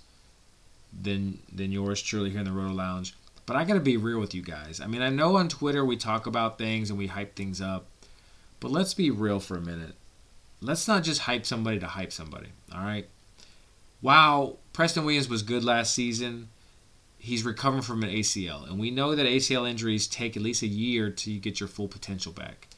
than 0.93 1.39
than 1.51 1.71
yours 1.71 2.01
truly 2.01 2.29
here 2.29 2.39
in 2.39 2.45
the 2.45 2.51
Roto 2.51 2.73
Lounge. 2.73 3.15
But 3.45 3.55
I 3.55 3.63
gotta 3.63 3.79
be 3.79 3.97
real 3.97 4.19
with 4.19 4.33
you 4.33 4.41
guys. 4.41 4.79
I 4.79 4.87
mean, 4.87 5.01
I 5.01 5.09
know 5.09 5.37
on 5.37 5.49
Twitter 5.49 5.83
we 5.83 5.97
talk 5.97 6.27
about 6.27 6.57
things 6.57 6.89
and 6.89 6.99
we 6.99 7.07
hype 7.07 7.35
things 7.35 7.61
up, 7.61 7.87
but 8.59 8.71
let's 8.71 8.93
be 8.93 9.09
real 9.09 9.39
for 9.39 9.57
a 9.57 9.61
minute. 9.61 9.95
Let's 10.61 10.87
not 10.87 11.03
just 11.03 11.21
hype 11.21 11.45
somebody 11.45 11.79
to 11.79 11.87
hype 11.87 12.11
somebody. 12.11 12.49
All 12.73 12.81
right. 12.81 13.07
Wow, 14.01 14.57
Preston 14.71 15.03
Williams 15.03 15.29
was 15.29 15.41
good 15.41 15.63
last 15.63 15.93
season. 15.93 16.49
He's 17.17 17.43
recovering 17.43 17.81
from 17.81 18.03
an 18.03 18.09
ACL, 18.09 18.69
and 18.69 18.79
we 18.79 18.91
know 18.91 19.13
that 19.13 19.25
ACL 19.25 19.69
injuries 19.69 20.07
take 20.07 20.37
at 20.37 20.43
least 20.43 20.61
a 20.61 20.67
year 20.67 21.09
to 21.09 21.37
get 21.37 21.59
your 21.59 21.67
full 21.67 21.89
potential 21.89 22.31
back. 22.31 22.69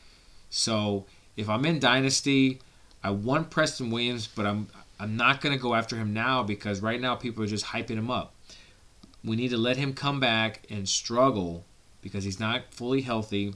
So 0.50 1.06
if 1.38 1.48
I'm 1.48 1.64
in 1.66 1.80
Dynasty, 1.80 2.60
I 3.04 3.12
want 3.12 3.52
Preston 3.52 3.92
Williams, 3.92 4.28
but 4.28 4.46
I'm 4.46 4.68
I'm 5.02 5.18
not 5.18 5.42
going 5.42 5.58
to 5.58 5.62
go 5.62 5.74
after 5.74 5.96
him 5.96 6.14
now 6.14 6.44
because 6.44 6.80
right 6.80 7.02
now 7.02 7.16
people 7.16 7.44
are 7.44 7.48
just 7.48 7.66
hyping 7.66 7.98
him 7.98 8.12
up. 8.12 8.36
We 9.24 9.36
need 9.36 9.50
to 9.50 9.58
let 9.58 9.78
him 9.78 9.96
come 9.96 10.20
back 10.20 10.62
and 10.70 10.88
struggle 10.88 11.66
because 12.04 12.24
he's 12.24 12.40
not 12.40 12.72
fully 12.72 13.02
healthy. 13.02 13.56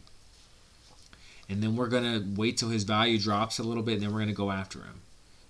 And 1.48 1.62
then 1.62 1.76
we're 1.76 1.88
going 1.88 2.04
to 2.04 2.26
wait 2.36 2.58
till 2.58 2.70
his 2.70 2.84
value 2.84 3.20
drops 3.20 3.60
a 3.60 3.64
little 3.64 3.84
bit 3.84 3.96
and 3.96 4.02
then 4.02 4.10
we're 4.12 4.22
going 4.22 4.28
to 4.30 4.34
go 4.34 4.50
after 4.50 4.80
him. 4.80 5.02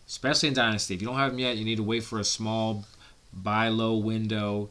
Especially 0.06 0.50
in 0.50 0.54
Dynasty. 0.54 0.96
If 0.96 1.02
you 1.02 1.08
don't 1.08 1.16
have 1.16 1.32
him 1.32 1.40
yet, 1.40 1.56
you 1.56 1.64
need 1.64 1.78
to 1.78 1.84
wait 1.84 2.04
for 2.04 2.20
a 2.20 2.26
small 2.26 2.84
buy 3.32 3.70
low 3.70 3.96
window. 3.96 4.70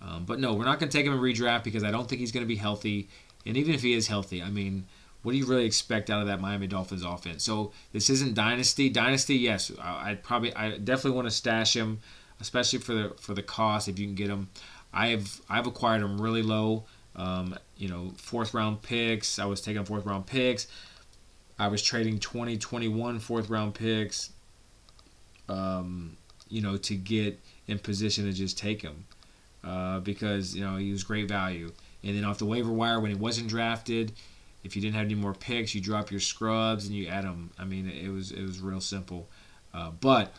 Um, 0.00 0.24
but 0.24 0.40
no, 0.40 0.54
we're 0.54 0.64
not 0.64 0.80
going 0.80 0.88
to 0.88 0.96
take 0.96 1.04
him 1.04 1.12
in 1.12 1.20
redraft 1.20 1.64
because 1.64 1.84
I 1.84 1.90
don't 1.90 2.08
think 2.08 2.20
he's 2.20 2.32
going 2.32 2.44
to 2.44 2.48
be 2.48 2.56
healthy. 2.56 3.08
And 3.44 3.58
even 3.58 3.74
if 3.74 3.82
he 3.82 3.92
is 3.92 4.08
healthy, 4.08 4.42
I 4.42 4.48
mean, 4.48 4.86
what 5.22 5.32
do 5.32 5.38
you 5.38 5.46
really 5.46 5.64
expect 5.64 6.10
out 6.10 6.20
of 6.20 6.26
that 6.26 6.40
Miami 6.40 6.66
Dolphins 6.66 7.04
offense? 7.04 7.44
So 7.44 7.72
this 7.92 8.10
isn't 8.10 8.34
dynasty. 8.34 8.88
Dynasty, 8.88 9.36
yes, 9.36 9.70
I 9.80 10.18
probably, 10.22 10.54
I 10.54 10.78
definitely 10.78 11.12
want 11.12 11.28
to 11.28 11.34
stash 11.34 11.76
him, 11.76 12.00
especially 12.40 12.80
for 12.80 12.94
the 12.94 13.14
for 13.20 13.34
the 13.34 13.42
cost 13.42 13.88
if 13.88 13.98
you 13.98 14.06
can 14.06 14.14
get 14.14 14.28
him. 14.28 14.48
I've 14.92 15.40
I've 15.48 15.66
acquired 15.66 16.02
him 16.02 16.20
really 16.20 16.42
low. 16.42 16.84
Um, 17.14 17.56
you 17.76 17.88
know, 17.88 18.12
fourth 18.16 18.54
round 18.54 18.82
picks. 18.82 19.38
I 19.38 19.44
was 19.44 19.60
taking 19.60 19.84
fourth 19.84 20.06
round 20.06 20.26
picks. 20.26 20.66
I 21.58 21.68
was 21.68 21.82
trading 21.82 22.18
2021 22.18 23.20
fourth 23.20 23.48
round 23.48 23.74
picks. 23.74 24.30
Um, 25.48 26.16
you 26.48 26.60
know, 26.60 26.76
to 26.76 26.94
get 26.94 27.38
in 27.66 27.78
position 27.78 28.24
to 28.24 28.32
just 28.32 28.58
take 28.58 28.82
him 28.82 29.04
uh, 29.64 30.00
because 30.00 30.54
you 30.54 30.64
know 30.64 30.76
he 30.76 30.90
was 30.90 31.04
great 31.04 31.28
value. 31.28 31.72
And 32.04 32.16
then 32.16 32.24
off 32.24 32.38
the 32.38 32.46
waiver 32.46 32.72
wire 32.72 32.98
when 32.98 33.12
he 33.12 33.16
wasn't 33.16 33.48
drafted, 33.48 34.12
if 34.64 34.76
you 34.76 34.82
didn't 34.82 34.94
have 34.94 35.06
any 35.06 35.14
more 35.14 35.34
picks, 35.34 35.74
you 35.74 35.80
drop 35.80 36.10
your 36.10 36.20
scrubs 36.20 36.86
and 36.86 36.94
you 36.94 37.08
add 37.08 37.24
them. 37.24 37.50
I 37.58 37.64
mean, 37.64 37.88
it 37.88 38.10
was 38.10 38.30
it 38.30 38.42
was 38.42 38.60
real 38.60 38.80
simple. 38.80 39.28
Uh, 39.74 39.90
but 39.90 40.32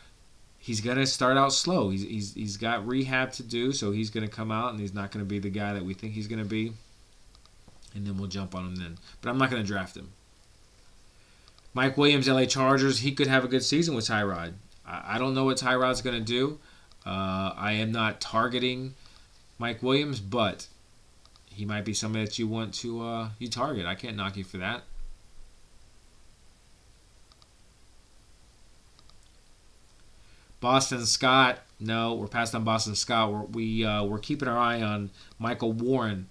he's 0.58 0.80
gonna 0.80 1.06
start 1.06 1.36
out 1.36 1.52
slow. 1.52 1.90
He's, 1.90 2.02
he's 2.02 2.34
he's 2.34 2.56
got 2.56 2.86
rehab 2.86 3.32
to 3.32 3.42
do, 3.42 3.72
so 3.72 3.92
he's 3.92 4.10
gonna 4.10 4.28
come 4.28 4.50
out 4.50 4.70
and 4.70 4.80
he's 4.80 4.94
not 4.94 5.10
gonna 5.10 5.24
be 5.24 5.38
the 5.38 5.50
guy 5.50 5.74
that 5.74 5.84
we 5.84 5.94
think 5.94 6.14
he's 6.14 6.26
gonna 6.26 6.44
be. 6.44 6.72
And 7.94 8.06
then 8.06 8.16
we'll 8.16 8.28
jump 8.28 8.54
on 8.54 8.66
him 8.66 8.76
then. 8.76 8.98
But 9.20 9.30
I'm 9.30 9.38
not 9.38 9.50
gonna 9.50 9.62
draft 9.62 9.96
him. 9.96 10.10
Mike 11.74 11.98
Williams, 11.98 12.28
LA 12.28 12.46
Chargers, 12.46 13.00
he 13.00 13.12
could 13.12 13.26
have 13.26 13.44
a 13.44 13.48
good 13.48 13.64
season 13.64 13.94
with 13.94 14.06
Tyrod. 14.06 14.54
I, 14.86 15.16
I 15.16 15.18
don't 15.18 15.34
know 15.34 15.44
what 15.44 15.58
Tyrod's 15.58 16.00
gonna 16.02 16.20
do. 16.20 16.58
Uh, 17.04 17.52
I 17.56 17.72
am 17.72 17.92
not 17.92 18.20
targeting 18.20 18.94
Mike 19.58 19.82
Williams, 19.82 20.20
but 20.20 20.68
he 21.54 21.64
might 21.64 21.84
be 21.84 21.94
somebody 21.94 22.24
that 22.24 22.38
you 22.38 22.48
want 22.48 22.74
to 22.74 23.02
uh, 23.02 23.28
you 23.38 23.48
target. 23.48 23.86
I 23.86 23.94
can't 23.94 24.16
knock 24.16 24.36
you 24.36 24.44
for 24.44 24.58
that. 24.58 24.82
Boston 30.60 31.04
Scott, 31.04 31.58
no, 31.78 32.14
we're 32.14 32.26
past 32.26 32.54
on 32.54 32.64
Boston 32.64 32.94
Scott. 32.94 33.32
We're, 33.32 33.42
we 33.42 33.84
uh, 33.84 34.02
we're 34.04 34.18
keeping 34.18 34.48
our 34.48 34.58
eye 34.58 34.80
on 34.82 35.10
Michael 35.38 35.72
Warren, 35.72 36.28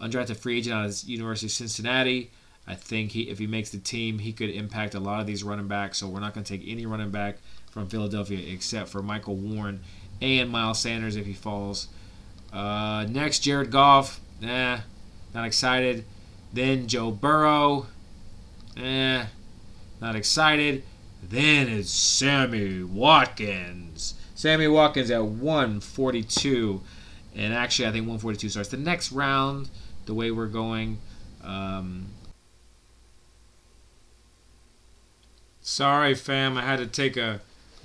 undrafted 0.00 0.36
free 0.36 0.58
agent 0.58 0.74
out 0.74 0.86
of 0.86 1.02
University 1.08 1.46
of 1.46 1.52
Cincinnati. 1.52 2.30
I 2.66 2.74
think 2.74 3.12
he 3.12 3.30
if 3.30 3.38
he 3.38 3.46
makes 3.46 3.70
the 3.70 3.78
team, 3.78 4.18
he 4.18 4.32
could 4.32 4.50
impact 4.50 4.94
a 4.94 5.00
lot 5.00 5.20
of 5.20 5.26
these 5.26 5.42
running 5.42 5.68
backs. 5.68 5.98
So 5.98 6.08
we're 6.08 6.20
not 6.20 6.34
going 6.34 6.44
to 6.44 6.58
take 6.58 6.66
any 6.68 6.84
running 6.84 7.10
back 7.10 7.38
from 7.70 7.88
Philadelphia 7.88 8.52
except 8.52 8.88
for 8.88 9.02
Michael 9.02 9.36
Warren 9.36 9.80
and 10.20 10.50
Miles 10.50 10.80
Sanders 10.80 11.16
if 11.16 11.24
he 11.26 11.32
falls. 11.32 11.88
Uh, 12.52 13.06
next, 13.08 13.40
Jared 13.40 13.70
Goff. 13.70 14.20
Nah, 14.40 14.80
not 15.34 15.44
excited. 15.44 16.04
Then 16.52 16.88
Joe 16.88 17.10
Burrow. 17.10 17.86
Eh, 18.76 19.24
not 20.00 20.16
excited. 20.16 20.82
Then 21.22 21.68
it's 21.68 21.90
Sammy 21.90 22.82
Watkins. 22.82 24.14
Sammy 24.34 24.66
Watkins 24.66 25.10
at 25.10 25.24
142. 25.24 26.80
And 27.36 27.52
actually, 27.52 27.88
I 27.88 27.92
think 27.92 28.04
142 28.04 28.48
starts 28.48 28.70
the 28.70 28.76
next 28.76 29.12
round, 29.12 29.68
the 30.06 30.14
way 30.14 30.30
we're 30.30 30.46
going. 30.46 30.98
Um, 31.44 32.06
sorry, 35.60 36.14
fam, 36.14 36.56
I 36.56 36.62
had 36.62 36.78
to 36.78 36.86
take 36.86 37.16
a 37.16 37.40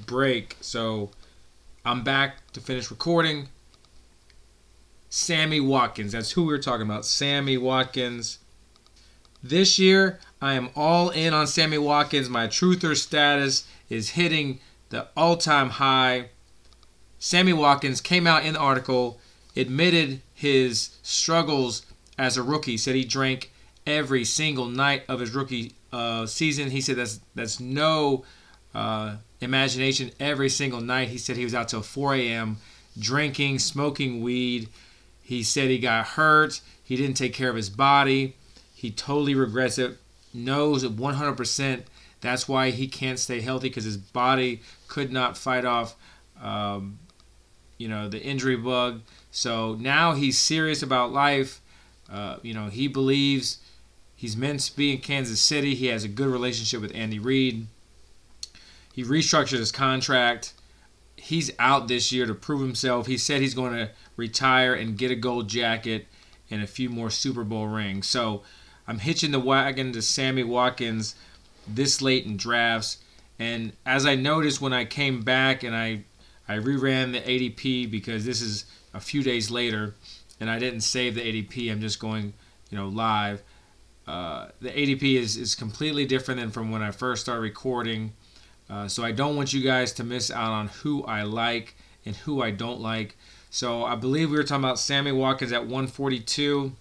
break. 0.06 0.56
So 0.62 1.12
I'm 1.84 2.03
back 2.03 2.51
to 2.53 2.62
finish 2.62 2.89
recording. 2.89 3.49
Sammy 5.16 5.61
Watkins. 5.61 6.11
That's 6.11 6.32
who 6.32 6.41
we 6.41 6.51
were 6.51 6.59
talking 6.59 6.86
about. 6.86 7.05
Sammy 7.05 7.57
Watkins. 7.57 8.39
This 9.41 9.80
year, 9.80 10.20
I 10.41 10.55
am 10.55 10.70
all 10.76 11.09
in 11.09 11.34
on 11.34 11.47
Sammy 11.47 11.78
Watkins. 11.78 12.28
My 12.28 12.47
truther 12.47 12.97
status 12.97 13.66
is 13.89 14.09
hitting 14.09 14.59
the 14.89 15.07
all 15.16 15.38
time 15.38 15.70
high. 15.70 16.32
Sammy 17.18 17.53
Watkins 17.53 18.01
came 18.01 18.28
out 18.28 18.45
in 18.45 18.55
the 18.55 18.59
article, 18.59 19.18
admitted 19.55 20.22
his 20.34 20.97
struggles 21.01 21.86
as 22.18 22.36
a 22.36 22.43
rookie, 22.43 22.76
said 22.76 22.95
he 22.95 23.05
drank 23.05 23.53
every 23.88 24.26
single 24.26 24.66
night 24.66 25.03
of 25.07 25.22
his 25.22 25.32
rookie 25.32 25.76
uh, 25.93 26.26
season. 26.26 26.72
He 26.72 26.82
said 26.82 26.97
that's 26.97 27.22
that's 27.34 27.61
no 27.61 28.26
uh, 28.74 29.16
imagination. 29.39 30.11
Every 30.20 30.49
single 30.49 30.82
night, 30.82 31.07
he 31.07 31.18
said 31.18 31.38
he 31.38 31.45
was 31.45 31.55
out 31.55 31.70
till 31.70 31.84
4 31.84 32.16
a.m. 32.16 32.57
drinking, 32.99 33.59
smoking 33.59 34.22
weed. 34.22 34.68
He 35.26 35.44
said 35.44 35.70
he 35.70 35.80
got 35.80 36.06
hurt. 36.06 36.62
He 36.84 36.96
didn't 36.96 37.18
take 37.18 37.34
care 37.34 37.50
of 37.50 37.56
his 37.56 37.70
body. 37.70 38.36
He 38.74 38.92
totally 38.92 39.36
regrets 39.36 39.78
it. 39.78 39.98
Knows 40.34 40.86
100% 40.86 41.84
that's 42.26 42.48
why 42.48 42.72
he 42.72 42.88
can't 42.88 43.20
stay 43.20 43.42
healthy 43.42 43.70
because 43.70 43.84
his 43.84 43.98
body 43.98 44.62
could 44.88 45.12
not 45.12 45.38
fight 45.38 45.64
off, 45.64 45.96
um, 46.42 46.98
you 47.78 47.88
know, 47.88 48.10
the 48.10 48.20
injury 48.20 48.56
bug. 48.56 49.02
So 49.30 49.76
now 49.76 50.14
he's 50.14 50.38
serious 50.38 50.82
about 50.82 51.14
life. 51.14 51.62
Uh, 52.12 52.38
you 52.42 52.54
know, 52.54 52.68
he 52.68 52.88
believes 52.88 53.60
he's 54.16 54.36
meant 54.36 54.62
to 54.62 54.76
be 54.76 54.92
in 54.94 55.00
Kansas 55.00 55.40
City. 55.40 55.76
He 55.76 55.88
has 55.88 56.04
a 56.04 56.08
good 56.08 56.28
relationship 56.28 56.82
with 56.82 56.96
Andy 56.96 57.20
Reid. 57.20 57.68
He 58.94 59.04
restructured 59.04 59.60
his 59.60 59.72
contract 59.72 60.54
he's 61.26 61.50
out 61.58 61.88
this 61.88 62.12
year 62.12 62.28
to 62.28 62.36
prove 62.36 62.62
himself. 62.62 63.08
He 63.08 63.18
said 63.18 63.42
he's 63.42 63.56
going 63.56 63.74
to 63.74 63.90
retire 64.16 64.76
and 64.76 64.96
get 64.96 65.10
a 65.10 65.16
gold 65.16 65.48
jacket 65.48 66.06
and 66.52 66.62
a 66.62 66.68
few 66.68 66.88
more 66.88 67.10
Super 67.10 67.44
Bowl 67.44 67.66
rings. 67.66 68.08
So 68.08 68.44
I'm 68.88 69.00
hitching 69.00 69.32
the 69.32 69.40
wagon 69.40 69.92
to 69.94 70.04
Sammy 70.04 70.44
Watkins 70.44 71.16
this 71.68 72.00
late 72.00 72.26
in 72.26 72.38
drafts. 72.38 73.00
And 73.40 73.74
as 73.88 74.06
I 74.06 74.14
noticed 74.14 74.62
when 74.62 74.72
I 74.72 74.86
came 74.86 75.24
back 75.24 75.64
and 75.64 75.76
I 75.76 76.04
I 76.48 76.58
reran 76.58 77.12
the 77.12 77.22
ADP 77.22 77.90
because 77.90 78.24
this 78.24 78.40
is 78.40 78.66
a 78.94 79.00
few 79.00 79.24
days 79.24 79.50
later, 79.50 79.96
and 80.40 80.48
I 80.48 80.60
didn't 80.60 80.82
save 80.82 81.16
the 81.16 81.22
ADP. 81.22 81.72
I'm 81.72 81.82
just 81.82 82.00
going, 82.00 82.34
you 82.70 82.78
know, 82.78 82.88
live. 82.88 83.42
Uh, 84.06 84.50
the 84.62 84.70
ADP 84.70 85.16
is, 85.16 85.38
is 85.38 85.56
completely 85.56 86.06
different 86.06 86.40
than 86.40 86.52
from 86.52 86.70
when 86.70 86.84
I 86.84 86.92
first 86.92 87.24
started 87.24 87.42
recording. 87.42 88.14
Uh, 88.70 88.88
so 88.88 89.03
I 89.03 89.11
don't 89.11 89.36
want 89.36 89.53
you 89.53 89.61
guys 89.61 89.93
to 89.93 90.03
miss 90.03 90.32
out 90.32 90.51
on 90.51 90.68
who 90.68 91.03
I 91.03 91.24
like 91.24 91.76
and 92.05 92.16
who 92.16 92.41
I 92.41 92.51
don't 92.51 92.82
like. 92.82 93.18
So 93.49 93.84
I 93.84 93.95
believe 93.95 94.32
we 94.32 94.38
were 94.38 94.43
talking 94.43 94.63
about 94.63 94.80
Sammy 94.80 95.11
Watkins 95.11 95.51
at 95.51 95.61
142, 95.61 96.74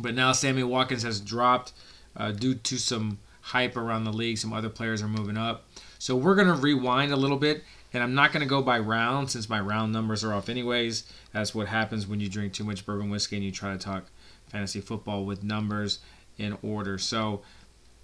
but 0.00 0.14
now 0.14 0.32
Sammy 0.32 0.62
Watkins 0.62 1.02
has 1.02 1.20
dropped 1.20 1.72
uh, 2.16 2.32
due 2.32 2.54
to 2.54 2.78
some 2.78 3.18
hype 3.40 3.76
around 3.76 4.04
the 4.04 4.12
league. 4.12 4.38
Some 4.38 4.52
other 4.52 4.68
players 4.68 5.00
are 5.00 5.08
moving 5.08 5.38
up. 5.38 5.64
So 5.98 6.14
we're 6.14 6.34
going 6.34 6.48
to 6.48 6.54
rewind 6.54 7.12
a 7.12 7.16
little 7.16 7.38
bit, 7.38 7.64
and 7.92 8.02
I'm 8.02 8.14
not 8.14 8.32
going 8.32 8.42
to 8.42 8.48
go 8.48 8.60
by 8.60 8.78
round 8.78 9.30
since 9.30 9.48
my 9.48 9.60
round 9.60 9.92
numbers 9.92 10.22
are 10.22 10.34
off 10.34 10.48
anyways. 10.48 11.10
That's 11.32 11.54
what 11.54 11.68
happens 11.68 12.06
when 12.06 12.20
you 12.20 12.28
drink 12.28 12.52
too 12.52 12.64
much 12.64 12.84
bourbon 12.84 13.10
whiskey 13.10 13.36
and 13.36 13.44
you 13.44 13.50
try 13.50 13.72
to 13.72 13.78
talk 13.78 14.04
fantasy 14.48 14.80
football 14.80 15.24
with 15.24 15.42
numbers 15.42 16.00
in 16.36 16.56
order. 16.62 16.98
So 16.98 17.42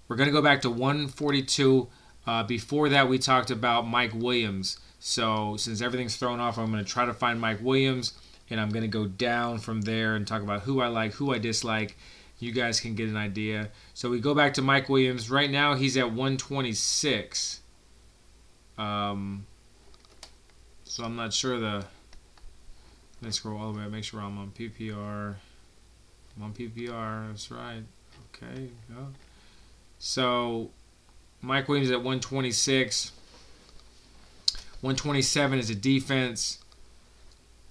we're 0.07 0.15
going 0.15 0.27
to 0.27 0.33
go 0.33 0.41
back 0.41 0.61
to 0.63 0.69
142 0.69 1.87
uh, 2.27 2.43
before 2.43 2.89
that, 2.89 3.07
we 3.07 3.19
talked 3.19 3.51
about 3.51 3.87
Mike 3.87 4.13
Williams. 4.13 4.79
So 4.99 5.55
since 5.57 5.81
everything's 5.81 6.15
thrown 6.15 6.39
off, 6.39 6.57
I'm 6.57 6.71
going 6.71 6.83
to 6.83 6.89
try 6.89 7.05
to 7.05 7.13
find 7.13 7.39
Mike 7.39 7.59
Williams, 7.61 8.13
and 8.49 8.59
I'm 8.59 8.69
going 8.69 8.83
to 8.83 8.87
go 8.87 9.05
down 9.05 9.59
from 9.59 9.81
there 9.81 10.15
and 10.15 10.25
talk 10.25 10.41
about 10.41 10.61
who 10.61 10.81
I 10.81 10.87
like, 10.87 11.13
who 11.13 11.33
I 11.33 11.37
dislike. 11.37 11.95
You 12.39 12.51
guys 12.51 12.79
can 12.79 12.95
get 12.95 13.09
an 13.09 13.15
idea. 13.15 13.69
So 13.93 14.09
we 14.09 14.19
go 14.19 14.33
back 14.33 14.55
to 14.55 14.61
Mike 14.61 14.89
Williams. 14.89 15.29
Right 15.29 15.49
now, 15.49 15.75
he's 15.75 15.95
at 15.95 16.07
126. 16.07 17.61
Um, 18.77 19.45
so 20.83 21.03
I'm 21.03 21.15
not 21.15 21.33
sure 21.33 21.59
the. 21.59 21.85
Let's 23.21 23.37
scroll 23.37 23.61
all 23.61 23.71
the 23.71 23.79
way. 23.79 23.85
Up. 23.85 23.91
Make 23.91 24.03
sure 24.03 24.19
I'm 24.19 24.37
on 24.37 24.51
PPR. 24.51 25.35
I'm 26.35 26.43
on 26.43 26.53
PPR. 26.53 27.29
That's 27.29 27.49
right. 27.49 27.83
Okay. 28.33 28.69
So 29.97 30.71
Mike 31.45 31.67
Williams 31.67 31.91
at 31.91 31.97
126. 31.97 33.11
127 34.81 35.59
is 35.59 35.69
a 35.69 35.75
defense. 35.75 36.59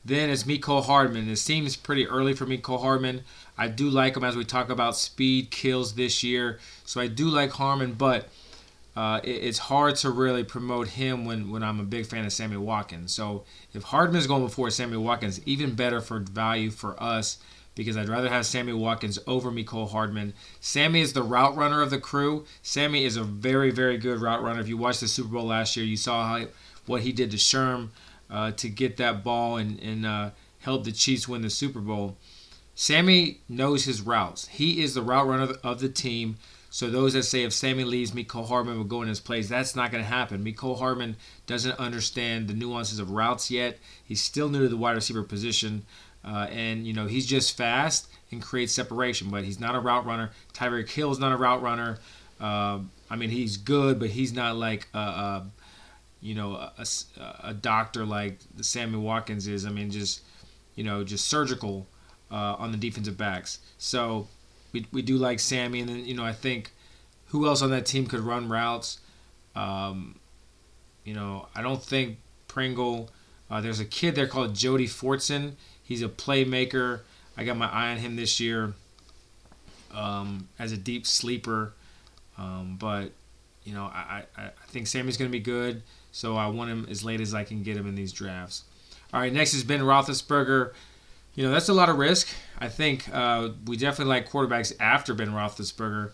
Then 0.05 0.31
it's 0.31 0.45
Mecole 0.45 0.85
Hardman. 0.85 1.29
It 1.29 1.37
seems 1.37 1.77
pretty 1.77 2.07
early 2.07 2.35
for 2.35 2.47
Mecole 2.47 2.81
Hardman. 2.81 3.23
I 3.59 3.69
do 3.69 3.89
like 3.89 4.17
him 4.17 4.25
as 4.25 4.37
we 4.37 4.45
talk 4.45 4.69
about 4.69 4.97
speed 4.97 5.51
kills 5.51 5.95
this 5.95 6.23
year. 6.23 6.61
So 6.85 7.01
I 7.01 7.09
do 7.09 7.29
like 7.29 7.53
Hardman, 7.53 7.95
but 7.95 8.29
uh, 8.95 9.21
it, 9.25 9.31
it's 9.31 9.59
hard 9.59 9.97
to 9.97 10.11
really 10.11 10.45
promote 10.45 10.89
him 10.89 11.25
when, 11.25 11.51
when 11.51 11.63
I'm 11.63 11.81
a 11.81 11.85
big 11.85 12.07
fan 12.07 12.25
of 12.25 12.33
Sammy 12.33 12.57
Watkins. 12.57 13.13
So 13.13 13.45
if 13.73 13.83
Hardman 13.85 14.19
is 14.19 14.27
going 14.27 14.45
before 14.45 14.71
Sammy 14.71 14.99
Watkins, 14.99 15.41
even 15.47 15.75
better 15.75 16.01
for 16.01 16.21
value 16.21 16.71
for 16.71 17.03
us 17.03 17.39
because 17.75 17.97
I'd 17.97 18.09
rather 18.09 18.29
have 18.29 18.47
Sammy 18.47 18.73
Watkins 18.73 19.19
over 19.27 19.51
Mecole 19.51 19.91
Hardman. 19.91 20.35
Sammy 20.61 21.01
is 21.01 21.13
the 21.13 21.23
route 21.23 21.57
runner 21.57 21.83
of 21.83 21.91
the 21.91 21.99
crew. 21.99 22.45
Sammy 22.63 23.05
is 23.05 23.17
a 23.17 23.25
very, 23.25 23.71
very 23.71 23.99
good 23.99 24.21
route 24.21 24.43
runner. 24.43 24.61
If 24.61 24.69
you 24.69 24.77
watched 24.77 25.01
the 25.01 25.09
Super 25.09 25.31
Bowl 25.31 25.47
last 25.47 25.77
year, 25.77 25.85
you 25.85 25.97
saw 25.97 26.27
how, 26.27 26.47
what 26.87 27.03
he 27.03 27.13
did 27.13 27.31
to 27.33 27.37
Sherm 27.37 27.89
uh, 28.31 28.53
to 28.53 28.69
get 28.69 28.97
that 28.99 29.25
ball 29.25 29.57
and, 29.57 29.79
and 29.81 30.07
uh, 30.07 30.31
help 30.61 30.85
the 30.85 30.93
Chiefs 30.93 31.29
win 31.29 31.43
the 31.43 31.51
Super 31.51 31.81
Bowl. 31.81 32.17
Sammy 32.75 33.41
knows 33.49 33.85
his 33.85 34.01
routes. 34.03 34.49
He 34.49 34.83
is 34.83 34.95
the 34.95 35.03
route 35.03 35.27
runner 35.27 35.55
of 35.63 35.81
the 35.81 35.89
team. 35.89 36.37
So 36.71 36.91
those 36.91 37.13
that 37.13 37.23
say 37.23 37.45
if 37.45 37.53
Sammy 37.53 37.85
leaves, 37.85 38.11
Mecole 38.11 38.49
Hardman 38.49 38.77
will 38.77 38.85
go 38.85 39.01
in 39.03 39.07
his 39.07 39.21
place, 39.21 39.49
that's 39.49 39.77
not 39.77 39.93
going 39.93 40.03
to 40.03 40.11
happen. 40.11 40.45
Mecole 40.45 40.79
Hardman 40.79 41.15
doesn't 41.47 41.79
understand 41.79 42.49
the 42.49 42.55
nuances 42.55 42.99
of 42.99 43.13
routes 43.13 43.49
yet. 43.49 43.79
He's 44.05 44.21
still 44.21 44.49
new 44.49 44.63
to 44.63 44.69
the 44.69 44.77
wide 44.77 44.97
receiver 44.97 45.23
position. 45.23 45.87
Uh, 46.25 46.47
and, 46.51 46.87
you 46.87 46.93
know, 46.93 47.07
he's 47.07 47.27
just 47.27 47.57
fast 47.57 48.09
and 48.31 48.43
creates 48.43 48.73
separation, 48.73 49.29
but 49.31 49.45
he's 49.45 49.61
not 49.61 49.75
a 49.75 49.81
route 49.81 50.07
runner. 50.07 50.31
Tyreek 50.55 50.89
Hill's 50.91 51.19
not 51.19 51.33
a 51.33 51.37
route 51.37 51.63
runner. 51.63 51.99
Uh, 52.41 52.81
I 53.11 53.17
mean, 53.17 53.31
he's 53.31 53.57
good, 53.57 53.99
but 53.99 54.11
he's 54.11 54.33
not 54.33 54.57
like 54.57 54.89
a, 54.95 54.99
a 54.99 55.47
you 56.21 56.35
know, 56.35 56.55
a, 56.55 56.87
a, 57.43 57.53
doctor 57.53 58.07
like 58.07 58.39
Sammy 58.63 58.97
Watkins 58.97 59.47
is. 59.47 59.67
I 59.67 59.69
mean, 59.69 59.91
just, 59.91 60.23
you 60.75 60.83
know, 60.83 61.05
just 61.05 61.27
surgical 61.29 61.87
uh, 62.31 62.57
on 62.59 62.73
the 62.73 62.79
defensive 62.79 63.19
backs. 63.19 63.59
So 63.77 64.27
we, 64.73 64.87
we 64.91 65.03
do 65.03 65.19
like 65.19 65.39
Sammy. 65.39 65.81
And 65.81 65.89
then, 65.89 66.05
you 66.07 66.15
know, 66.15 66.25
I 66.25 66.33
think 66.33 66.73
who 67.27 67.47
else 67.47 67.61
on 67.61 67.71
that 67.73 67.85
team 67.85 68.07
could 68.07 68.21
run 68.21 68.49
routes? 68.49 69.01
Um, 69.55 70.19
you 71.05 71.13
know, 71.13 71.49
I 71.55 71.61
don't 71.61 71.83
think 71.83 72.17
Pringle. 72.49 73.11
Uh, 73.51 73.61
there's 73.61 73.81
a 73.81 73.85
kid 73.85 74.15
there 74.15 74.27
called 74.27 74.55
Jody 74.55 74.87
Fortson. 74.87 75.53
He's 75.85 76.03
a 76.03 76.09
playmaker. 76.09 77.01
I 77.37 77.45
got 77.45 77.57
my 77.57 77.71
eye 77.71 77.91
on 77.93 77.99
him 77.99 78.17
this 78.17 78.41
year 78.41 78.73
um, 79.93 80.49
as 80.59 80.73
a 80.73 80.77
deep 80.77 81.07
sleeper. 81.07 81.75
Um, 82.37 82.77
but, 82.81 83.13
you 83.65 83.75
know, 83.75 83.85
I, 83.85 84.25
I, 84.37 84.43
I 84.43 84.67
think 84.69 84.87
Sammy's 84.87 85.17
going 85.17 85.31
to 85.31 85.33
be 85.33 85.43
good. 85.43 85.83
So 86.11 86.37
I 86.37 86.47
want 86.47 86.71
him 86.71 86.87
as 86.89 87.05
late 87.05 87.21
as 87.21 87.35
I 87.35 87.45
can 87.45 87.63
get 87.63 87.77
him 87.77 87.87
in 87.87 87.95
these 87.95 88.13
drafts. 88.13 88.65
All 89.13 89.21
right, 89.21 89.33
next 89.33 89.55
is 89.55 89.63
Ben 89.63 89.81
Roethlisberger. 89.81 90.73
You 91.35 91.45
know, 91.45 91.51
that's 91.51 91.69
a 91.69 91.75
lot 91.75 91.89
of 91.89 91.99
risk. 91.99 92.29
I 92.59 92.69
think 92.69 93.09
uh, 93.13 93.51
we 93.67 93.77
definitely 93.77 94.15
like 94.15 94.31
quarterbacks 94.31 94.73
after 94.79 95.15
Ben 95.15 95.31
Roethlisberger 95.31 96.13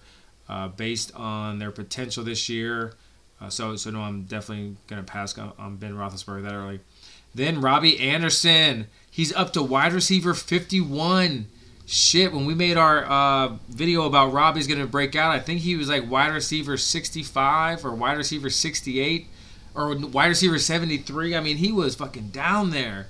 uh, 0.49 0.69
based 0.69 1.15
on 1.15 1.59
their 1.59 1.71
potential 1.71 2.25
this 2.25 2.49
year. 2.49 2.95
Uh, 3.41 3.51
so, 3.51 3.77
so 3.77 3.91
no, 3.91 4.01
I'm 4.01 4.25
definitely 4.25 4.77
going 4.87 5.05
to 5.05 5.11
pass 5.11 5.37
on, 5.39 5.53
on 5.59 5.77
Ben 5.77 5.95
Roethlisberger 5.95 6.43
that 6.43 6.55
early. 6.55 6.81
Then 7.35 7.61
Robbie 7.61 7.99
Anderson. 8.01 8.87
He's 9.11 9.33
up 9.35 9.53
to 9.53 9.63
wide 9.63 9.93
receiver 9.93 10.35
51. 10.35 11.47
Shit, 11.87 12.33
when 12.33 12.47
we 12.47 12.55
made 12.55 12.77
our 12.77 13.05
uh, 13.05 13.57
video 13.69 14.05
about 14.05 14.33
Robbie's 14.33 14.69
going 14.69 14.81
to 14.81 14.87
break 14.87 15.17
out, 15.17 15.35
I 15.35 15.41
think 15.41 15.61
he 15.61 15.75
was 15.75 15.89
like 15.89 16.09
wide 16.09 16.33
receiver 16.33 16.77
65 16.77 17.85
or 17.85 17.93
wide 17.95 18.17
receiver 18.17 18.49
68 18.49 19.27
or 19.75 19.97
wide 19.97 20.29
receiver 20.29 20.59
73. 20.59 21.35
I 21.35 21.41
mean, 21.41 21.57
he 21.57 21.73
was 21.73 21.97
fucking 21.97 22.29
down 22.29 22.71
there. 22.71 23.09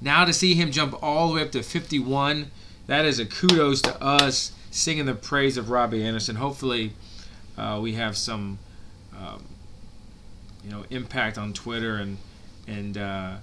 Now 0.00 0.24
to 0.24 0.32
see 0.32 0.54
him 0.54 0.72
jump 0.72 1.00
all 1.02 1.28
the 1.28 1.34
way 1.34 1.42
up 1.42 1.52
to 1.52 1.62
51, 1.62 2.50
that 2.86 3.04
is 3.04 3.18
a 3.18 3.26
kudos 3.26 3.82
to 3.82 4.02
us 4.02 4.52
singing 4.70 5.06
the 5.06 5.14
praise 5.14 5.56
of 5.56 5.70
Robbie 5.70 6.02
Anderson. 6.02 6.36
Hopefully, 6.36 6.92
uh, 7.56 7.78
we 7.80 7.92
have 7.94 8.16
some, 8.16 8.58
um, 9.16 9.44
you 10.64 10.70
know, 10.70 10.84
impact 10.90 11.38
on 11.38 11.52
Twitter 11.52 11.96
and 11.96 12.18
and 12.66 12.96
uh, 12.96 13.36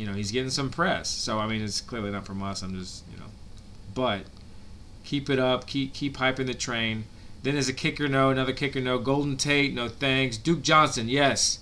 you 0.00 0.06
know 0.06 0.14
he's 0.14 0.32
getting 0.32 0.48
some 0.48 0.70
press. 0.70 1.10
So 1.10 1.38
I 1.38 1.46
mean, 1.46 1.60
it's 1.60 1.82
clearly 1.82 2.10
not 2.10 2.24
from 2.24 2.42
us. 2.42 2.62
I'm 2.62 2.74
just 2.74 3.04
you 3.12 3.18
know, 3.18 3.26
but 3.94 4.22
keep 5.04 5.28
it 5.28 5.38
up. 5.38 5.66
Keep 5.66 5.92
keep 5.92 6.16
hyping 6.16 6.46
the 6.46 6.54
train. 6.54 7.04
Then 7.42 7.54
there's 7.54 7.68
a 7.68 7.74
kicker 7.74 8.08
no, 8.08 8.30
another 8.30 8.54
kicker 8.54 8.80
no. 8.80 8.98
Golden 8.98 9.36
Tate, 9.36 9.74
no 9.74 9.88
thanks. 9.88 10.38
Duke 10.38 10.62
Johnson, 10.62 11.10
yes, 11.10 11.58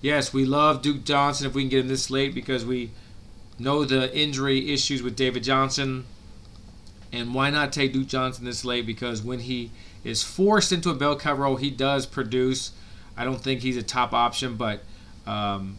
yes, 0.00 0.32
we 0.32 0.46
love 0.46 0.80
Duke 0.80 1.04
Johnson 1.04 1.46
if 1.46 1.54
we 1.54 1.62
can 1.62 1.68
get 1.68 1.80
him 1.80 1.88
this 1.88 2.08
late 2.08 2.34
because 2.34 2.64
we 2.64 2.92
know 3.58 3.84
the 3.84 4.14
injury 4.16 4.72
issues 4.72 5.02
with 5.02 5.14
David 5.14 5.44
Johnson. 5.44 6.06
And 7.12 7.34
why 7.34 7.50
not 7.50 7.72
take 7.74 7.92
Duke 7.92 8.08
Johnson 8.08 8.46
this 8.46 8.64
late? 8.64 8.86
Because 8.86 9.22
when 9.22 9.40
he 9.40 9.70
is 10.02 10.22
forced 10.22 10.72
into 10.72 10.88
a 10.88 10.94
bell 10.94 11.16
cow 11.18 11.34
role, 11.34 11.56
he 11.56 11.70
does 11.70 12.06
produce. 12.06 12.72
I 13.18 13.24
don't 13.24 13.40
think 13.40 13.60
he's 13.60 13.76
a 13.76 13.82
top 13.82 14.14
option, 14.14 14.56
but 14.56 14.82
um, 15.26 15.76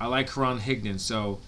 I 0.00 0.06
like 0.06 0.32
Karan 0.32 0.58
Higdon. 0.58 0.98
So 0.98 1.40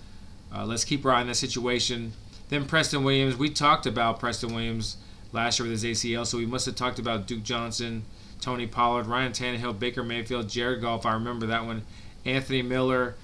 uh, 0.54 0.66
let's 0.66 0.84
keep 0.84 1.04
on 1.06 1.26
that 1.26 1.34
situation. 1.36 2.12
Then 2.50 2.66
Preston 2.66 3.02
Williams. 3.02 3.36
We 3.36 3.48
talked 3.48 3.86
about 3.86 4.20
Preston 4.20 4.54
Williams 4.54 4.98
last 5.32 5.58
year 5.58 5.68
with 5.68 5.82
his 5.82 5.98
ACL, 5.98 6.26
so 6.26 6.36
we 6.36 6.44
must 6.44 6.66
have 6.66 6.76
talked 6.76 6.98
about 6.98 7.26
Duke 7.26 7.42
Johnson, 7.42 8.04
Tony 8.40 8.66
Pollard, 8.66 9.06
Ryan 9.06 9.32
Tannehill, 9.32 9.78
Baker 9.78 10.02
Mayfield, 10.02 10.50
Jared 10.50 10.82
Goff. 10.82 11.06
I 11.06 11.14
remember 11.14 11.46
that 11.46 11.64
one. 11.64 11.82
Anthony 12.26 12.60
Miller 12.60 13.14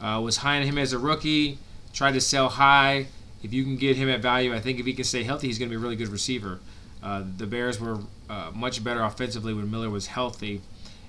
uh, 0.00 0.20
was 0.24 0.38
high 0.38 0.56
on 0.56 0.62
him 0.62 0.78
as 0.78 0.94
a 0.94 0.98
rookie. 0.98 1.58
Tried 1.92 2.12
to 2.12 2.20
sell 2.20 2.48
high. 2.48 3.08
If 3.42 3.52
you 3.52 3.64
can 3.64 3.76
get 3.76 3.96
him 3.96 4.08
at 4.08 4.20
value, 4.20 4.54
I 4.54 4.60
think 4.60 4.80
if 4.80 4.86
he 4.86 4.94
can 4.94 5.04
stay 5.04 5.22
healthy, 5.22 5.48
he's 5.48 5.58
going 5.58 5.70
to 5.70 5.76
be 5.76 5.78
a 5.78 5.82
really 5.82 5.96
good 5.96 6.08
receiver. 6.08 6.60
Uh, 7.02 7.24
the 7.36 7.46
Bears 7.46 7.80
were 7.80 7.98
uh, 8.28 8.50
much 8.54 8.82
better 8.82 9.02
offensively 9.02 9.52
when 9.52 9.70
Miller 9.70 9.90
was 9.90 10.06
healthy, 10.06 10.60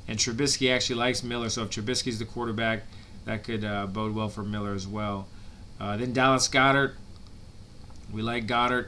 and 0.08 0.18
Trubisky 0.18 0.74
actually 0.74 0.98
likes 0.98 1.24
Miller. 1.24 1.50
So 1.50 1.64
if 1.64 1.70
Trubisky's 1.70 2.20
the 2.20 2.26
quarterback, 2.26 2.84
that 3.26 3.44
could 3.44 3.64
uh, 3.64 3.88
bode 3.88 4.16
well 4.16 4.30
for 4.30 4.44
Miller 4.44 4.74
as 4.74 4.88
well. 4.88 5.28
Uh, 5.80 5.98
then 5.98 6.14
Dallas 6.14 6.48
Goedert. 6.48 6.94
We 8.12 8.22
like 8.22 8.46
Goedert, 8.46 8.88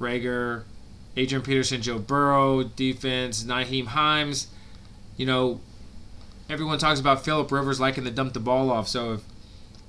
Reagor, 0.00 0.64
Adrian 1.16 1.42
Peterson, 1.42 1.82
Joe 1.82 1.98
Burrow, 1.98 2.62
defense, 2.62 3.44
Nyheim 3.44 3.86
Hines. 3.86 4.48
You 5.16 5.26
know, 5.26 5.60
everyone 6.48 6.78
talks 6.78 6.98
about 6.98 7.24
Philip 7.24 7.50
Rivers 7.52 7.78
liking 7.78 8.04
to 8.04 8.10
dump 8.10 8.32
the 8.32 8.40
ball 8.40 8.70
off. 8.70 8.88
So 8.88 9.14
if 9.14 9.20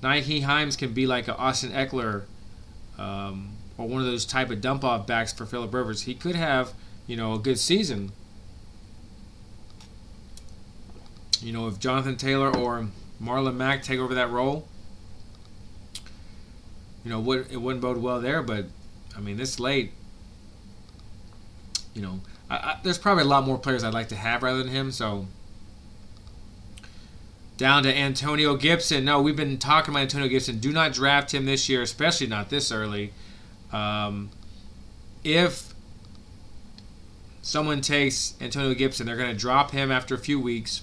Nyheim 0.01 0.43
Hines 0.43 0.75
can 0.75 0.93
be 0.93 1.07
like 1.07 1.27
an 1.27 1.35
Austin 1.35 1.71
Ekeler 1.71 2.23
um, 2.97 3.53
or 3.77 3.87
one 3.87 4.01
of 4.01 4.07
those 4.07 4.25
type 4.25 4.49
of 4.49 4.61
dump 4.61 4.83
off 4.83 5.07
backs 5.07 5.33
for 5.33 5.45
Philip 5.45 5.73
Rivers, 5.73 6.03
he 6.03 6.13
could 6.13 6.35
have, 6.35 6.73
you 7.07 7.15
know, 7.15 7.33
a 7.33 7.39
good 7.39 7.59
season. 7.59 8.11
You 11.41 11.53
know, 11.53 11.67
if 11.67 11.79
Jonathan 11.79 12.17
Taylor 12.17 12.55
or 12.55 12.87
Marlon 13.21 13.55
Mack 13.55 13.83
take 13.83 13.99
over 13.99 14.15
that 14.15 14.29
role, 14.29 14.67
you 17.03 17.11
know, 17.11 17.19
it 17.31 17.61
wouldn't 17.61 17.81
bode 17.81 17.97
well 17.97 18.19
there. 18.19 18.41
But 18.41 18.65
I 19.15 19.21
mean, 19.21 19.37
this 19.37 19.59
late, 19.59 19.91
you 21.93 22.01
know, 22.01 22.19
I, 22.49 22.55
I, 22.55 22.79
there's 22.83 22.97
probably 22.97 23.23
a 23.23 23.27
lot 23.27 23.45
more 23.45 23.57
players 23.57 23.83
I'd 23.83 23.93
like 23.93 24.09
to 24.09 24.15
have 24.15 24.43
rather 24.43 24.63
than 24.63 24.69
him. 24.69 24.91
So 24.91 25.27
down 27.57 27.83
to 27.83 27.95
Antonio 27.95 28.55
Gibson. 28.55 29.05
No, 29.05 29.21
we've 29.21 29.35
been 29.35 29.57
talking 29.57 29.93
about 29.93 30.01
Antonio 30.01 30.27
Gibson. 30.27 30.59
Do 30.59 30.71
not 30.71 30.93
draft 30.93 31.33
him 31.33 31.45
this 31.45 31.69
year, 31.69 31.81
especially 31.81 32.27
not 32.27 32.49
this 32.49 32.71
early. 32.71 33.13
Um, 33.71 34.29
if 35.23 35.73
someone 37.41 37.81
takes 37.81 38.33
Antonio 38.41 38.73
Gibson, 38.73 39.05
they're 39.05 39.15
going 39.15 39.31
to 39.31 39.37
drop 39.37 39.71
him 39.71 39.91
after 39.91 40.15
a 40.15 40.19
few 40.19 40.39
weeks. 40.39 40.81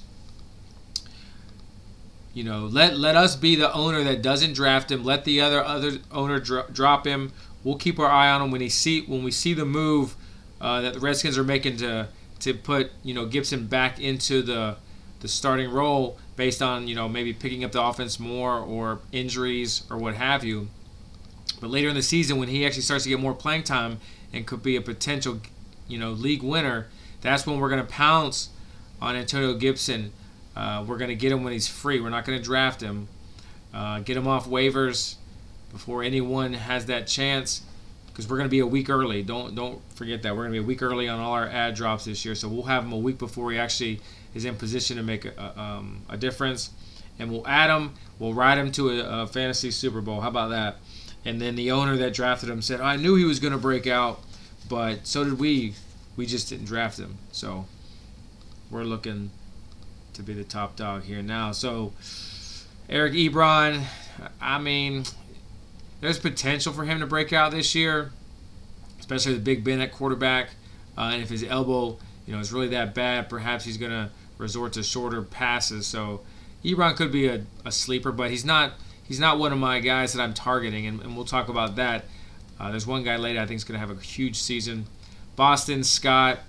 You 2.35 2.45
know, 2.45 2.65
let 2.67 2.97
let 2.97 3.15
us 3.15 3.37
be 3.37 3.57
the 3.57 3.73
owner 3.73 4.03
that 4.05 4.23
doesn't 4.23 4.55
draft 4.55 4.91
him. 4.91 5.05
Let 5.05 5.25
the 5.25 5.41
other 5.41 5.63
other 5.63 5.99
owner 6.11 6.41
dro- 6.41 6.67
drop 6.73 7.07
him. 7.07 7.33
We'll 7.63 7.77
keep 7.77 7.99
our 7.99 8.09
eye 8.09 8.31
on 8.31 8.41
him 8.41 8.51
when 8.51 8.63
he 8.63 8.71
see 8.71 9.03
when 9.03 9.23
we 9.23 9.31
see 9.31 9.53
the 9.53 9.67
move 9.67 10.17
uh, 10.61 10.81
that 10.81 10.95
the 10.95 11.01
Redskins 11.01 11.37
are 11.37 11.45
making 11.45 11.77
to 11.79 12.09
to 12.41 12.55
put 12.55 12.91
you 13.03 13.13
know 13.13 13.27
Gibson 13.27 13.67
back 13.67 14.01
into 14.01 14.41
the 14.41 14.77
the 15.21 15.29
starting 15.29 15.71
role 15.71 16.19
based 16.37 16.63
on 16.63 16.89
you 16.89 16.95
know 16.95 17.07
maybe 17.07 17.35
picking 17.35 17.65
up 17.65 17.73
the 17.73 17.83
offense 17.83 18.19
more 18.19 18.59
or 18.59 19.01
injuries 19.13 19.83
or 19.91 19.99
what 19.99 20.15
have 20.15 20.43
you. 20.43 20.69
But 21.61 21.69
later 21.71 21.91
in 21.91 21.95
the 21.95 22.03
season, 22.03 22.39
when 22.39 22.49
he 22.49 22.65
actually 22.65 22.83
starts 22.83 23.05
to 23.05 23.11
get 23.11 23.21
more 23.21 23.35
playing 23.35 23.65
time 23.65 24.01
and 24.33 24.47
could 24.47 24.63
be 24.63 24.75
a 24.77 24.81
potential 24.81 25.41
you 25.87 25.99
know 25.99 26.13
league 26.13 26.43
winner, 26.43 26.87
that's 27.21 27.47
when 27.47 27.61
we're 27.61 27.69
going 27.69 27.85
to 27.85 27.93
pounce 27.93 28.49
on 29.03 29.17
Antonio 29.17 29.53
Gibson 29.53 30.13
uh, 30.57 30.85
we're 30.87 30.99
going 30.99 31.09
to 31.09 31.15
get 31.17 31.33
him 31.33 31.45
when 31.45 31.53
he's 31.53 31.69
free. 31.69 32.01
We're 32.01 32.11
not 32.11 32.25
going 32.25 32.39
to 32.39 32.45
draft 32.45 32.81
him. 32.81 33.09
Uh, 33.73 34.01
get 34.01 34.17
him 34.17 34.27
off 34.29 34.47
waivers 34.49 35.17
before 35.73 36.03
anyone 36.03 36.53
has 36.53 36.87
that 36.87 37.07
chance 37.07 37.63
because 38.09 38.29
we're 38.29 38.37
going 38.37 38.49
to 38.49 38.51
be 38.51 38.59
a 38.59 38.67
week 38.67 38.91
early. 38.91 39.23
Don't 39.23 39.55
don't 39.55 39.81
forget 39.95 40.23
that 40.23 40.37
we're 40.37 40.43
going 40.43 40.53
to 40.55 40.61
be 40.61 40.65
a 40.65 40.67
week 40.67 40.83
early 40.83 41.09
on 41.09 41.19
all 41.21 41.33
our 41.33 41.49
ad 41.49 41.75
drops 41.75 42.05
this 42.05 42.25
year. 42.25 42.35
So 42.35 42.49
we'll 42.49 42.65
have 42.65 42.85
him 42.85 42.93
a 42.93 42.99
week 42.99 43.19
before 43.19 43.51
he 43.51 43.59
actually 43.59 44.01
is 44.35 44.45
in 44.45 44.57
position 44.57 44.97
to 44.99 45.03
make 45.03 45.25
a, 45.25 45.61
um, 45.61 46.03
a 46.09 46.17
difference. 46.17 46.71
and 47.19 47.31
we'll 47.31 47.47
add 47.47 47.71
him. 47.71 47.95
We'll 48.19 48.35
ride 48.35 48.59
him 48.59 48.71
to 48.73 48.91
a, 48.91 49.23
a 49.23 49.27
fantasy 49.27 49.71
Super 49.71 50.01
Bowl. 50.01 50.21
How 50.21 50.29
about 50.29 50.51
that? 50.51 50.77
And 51.25 51.41
then 51.41 51.55
the 51.55 51.71
owner 51.71 51.97
that 51.97 52.13
drafted 52.15 52.51
him 52.51 52.61
said, 52.61 52.81
"I 52.81 52.97
knew 52.97 53.15
he 53.15 53.25
was 53.25 53.39
going 53.41 53.53
to 53.53 53.59
break 53.59 53.87
out, 53.87 54.21
but 54.69 55.07
so 55.07 55.25
did 55.25 55.39
we. 55.39 55.75
We 56.17 56.27
just 56.27 56.49
didn't 56.51 56.67
draft 56.67 56.99
him. 56.99 57.17
So 57.31 57.65
we're 58.71 58.85
looking 58.85 59.31
to 60.15 60.23
be 60.23 60.35
the 60.35 60.45
top 60.45 60.77
dog 60.77 61.05
here 61.05 61.23
now. 61.23 61.53
So 61.53 61.93
Eric 62.89 63.15
Ebron, 63.15 63.85
I 64.41 64.59
mean, 64.59 65.05
there's 66.01 66.19
potential 66.19 66.73
for 66.73 66.85
him 66.85 67.01
to 67.01 67.07
break 67.07 67.33
out 67.33 67.53
this 67.53 67.75
year, 67.75 68.13
especially 69.01 69.35
with 69.35 69.45
Big 69.45 69.65
Ben 69.65 69.81
at 69.81 69.93
quarterback. 69.93 70.51
Uh, 70.97 71.11
and 71.13 71.23
if 71.23 71.31
his 71.31 71.43
elbow, 71.45 71.99
you 72.27 72.35
know, 72.35 72.41
is 72.41 72.53
really 72.53 72.69
that 72.69 72.95
bad, 72.95 73.29
perhaps 73.29 73.65
he's 73.65 73.77
going 73.77 73.93
to 73.93 74.11
resort 74.39 74.75
to 74.75 74.83
shorter 74.83 75.23
passes. 75.23 75.87
So 75.87 76.21
Ebron 76.65 76.97
could 76.97 77.13
be 77.13 77.29
a, 77.29 77.45
a 77.65 77.73
sleeper, 77.73 78.13
but 78.13 78.31
he's 78.31 78.45
not 78.45 78.75
he's 79.03 79.21
not 79.21 79.39
one 79.39 79.53
of 79.53 79.59
my 79.59 79.81
guys 79.81 80.13
that 80.13 80.23
I'm 80.23 80.35
targeting, 80.35 80.87
and, 80.87 81.01
and 81.01 81.17
we'll 81.17 81.25
talk 81.25 81.49
about 81.49 81.77
that. 81.77 82.05
Uh, 82.61 82.71
there's 82.71 82.87
one 82.87 83.03
guy 83.03 83.17
later 83.17 83.41
I 83.41 83.47
think 83.47 83.57
is 83.57 83.65
going 83.65 83.81
to 83.81 83.87
have 83.87 83.97
a 83.97 84.01
huge 84.01 84.37
season. 84.37 84.87
Boston 85.35 85.83
Scott, 85.83 86.41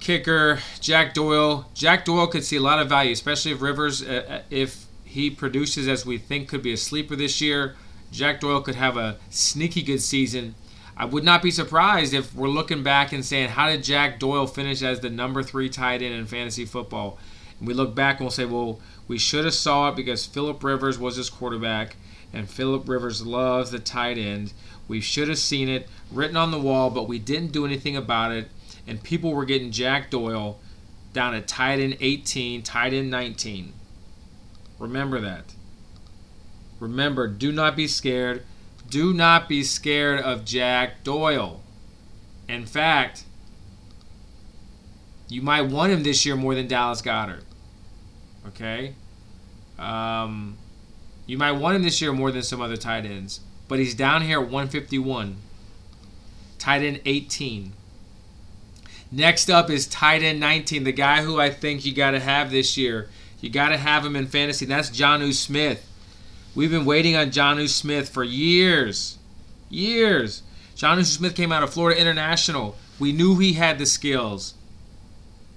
kicker 0.00 0.60
Jack 0.80 1.14
Doyle. 1.14 1.68
Jack 1.74 2.04
Doyle 2.04 2.26
could 2.26 2.44
see 2.44 2.56
a 2.56 2.60
lot 2.60 2.78
of 2.78 2.88
value, 2.88 3.12
especially 3.12 3.52
if 3.52 3.60
Rivers, 3.62 4.02
uh, 4.02 4.24
uh, 4.28 4.42
if 4.50 4.86
he 5.04 5.30
produces 5.30 5.88
as 5.88 6.04
we 6.04 6.18
think 6.18 6.48
could 6.48 6.62
be 6.62 6.72
a 6.72 6.76
sleeper 6.76 7.16
this 7.16 7.40
year. 7.40 7.74
Jack 8.12 8.40
Doyle 8.40 8.60
could 8.60 8.76
have 8.76 8.96
a 8.96 9.16
sneaky 9.30 9.82
good 9.82 10.00
season. 10.00 10.54
I 10.96 11.04
would 11.04 11.24
not 11.24 11.42
be 11.42 11.50
surprised 11.50 12.14
if 12.14 12.34
we're 12.34 12.48
looking 12.48 12.82
back 12.82 13.12
and 13.12 13.24
saying, 13.24 13.50
how 13.50 13.68
did 13.68 13.84
Jack 13.84 14.18
Doyle 14.18 14.46
finish 14.46 14.82
as 14.82 15.00
the 15.00 15.10
number 15.10 15.42
three 15.42 15.68
tight 15.68 16.00
end 16.00 16.14
in 16.14 16.26
fantasy 16.26 16.64
football? 16.64 17.18
And 17.58 17.68
we 17.68 17.74
look 17.74 17.94
back 17.94 18.16
and 18.16 18.24
we'll 18.24 18.30
say, 18.30 18.46
well, 18.46 18.80
we 19.06 19.18
should 19.18 19.44
have 19.44 19.54
saw 19.54 19.88
it 19.88 19.96
because 19.96 20.24
Philip 20.24 20.62
Rivers 20.64 20.98
was 20.98 21.16
his 21.16 21.30
quarterback, 21.30 21.96
and 22.32 22.48
Philip 22.48 22.88
Rivers 22.88 23.24
loves 23.24 23.70
the 23.70 23.78
tight 23.78 24.18
end. 24.18 24.52
We 24.88 25.00
should 25.00 25.28
have 25.28 25.38
seen 25.38 25.68
it 25.68 25.88
written 26.10 26.36
on 26.36 26.50
the 26.50 26.60
wall, 26.60 26.90
but 26.90 27.08
we 27.08 27.18
didn't 27.18 27.52
do 27.52 27.66
anything 27.66 27.96
about 27.96 28.32
it 28.32 28.48
and 28.86 29.02
people 29.02 29.32
were 29.32 29.44
getting 29.44 29.70
Jack 29.70 30.10
Doyle 30.10 30.58
down 31.12 31.34
at 31.34 31.48
tight 31.48 31.80
end 31.80 31.96
18, 32.00 32.62
tight 32.62 32.92
end 32.92 33.10
19. 33.10 33.72
Remember 34.78 35.20
that. 35.20 35.54
Remember, 36.78 37.26
do 37.26 37.52
not 37.52 37.74
be 37.74 37.88
scared. 37.88 38.44
Do 38.88 39.12
not 39.12 39.48
be 39.48 39.64
scared 39.64 40.20
of 40.20 40.44
Jack 40.44 41.02
Doyle. 41.02 41.62
In 42.48 42.66
fact, 42.66 43.24
you 45.28 45.42
might 45.42 45.62
want 45.62 45.92
him 45.92 46.02
this 46.02 46.24
year 46.24 46.36
more 46.36 46.54
than 46.54 46.68
Dallas 46.68 47.02
Goedert. 47.02 47.42
Okay? 48.48 48.94
Um, 49.78 50.56
you 51.26 51.36
might 51.36 51.52
want 51.52 51.76
him 51.76 51.82
this 51.82 52.00
year 52.00 52.12
more 52.12 52.30
than 52.30 52.42
some 52.42 52.60
other 52.60 52.76
tight 52.76 53.04
ends. 53.04 53.40
But 53.68 53.78
he's 53.80 53.94
down 53.94 54.22
here 54.22 54.38
at 54.38 54.44
151. 54.44 55.36
Tight 56.58 56.82
end 56.82 57.00
18. 57.04 57.72
Next 59.16 59.48
up 59.48 59.70
is 59.70 59.86
tight 59.86 60.22
end 60.22 60.40
19, 60.40 60.84
the 60.84 60.92
guy 60.92 61.22
who 61.22 61.40
I 61.40 61.48
think 61.48 61.86
you 61.86 61.94
got 61.94 62.10
to 62.10 62.20
have 62.20 62.50
this 62.50 62.76
year. 62.76 63.08
You 63.40 63.48
got 63.48 63.70
to 63.70 63.78
have 63.78 64.04
him 64.04 64.14
in 64.14 64.26
fantasy. 64.26 64.66
That's 64.66 64.90
Jonnu 64.90 65.32
Smith. 65.32 65.90
We've 66.54 66.70
been 66.70 66.84
waiting 66.84 67.16
on 67.16 67.30
Jonnu 67.30 67.70
Smith 67.70 68.10
for 68.10 68.22
years. 68.22 69.16
Years. 69.70 70.42
Jonnu 70.76 71.06
Smith 71.06 71.34
came 71.34 71.50
out 71.50 71.62
of 71.62 71.72
Florida 71.72 71.98
International. 71.98 72.76
We 72.98 73.12
knew 73.12 73.38
he 73.38 73.54
had 73.54 73.78
the 73.78 73.86
skills. 73.86 74.52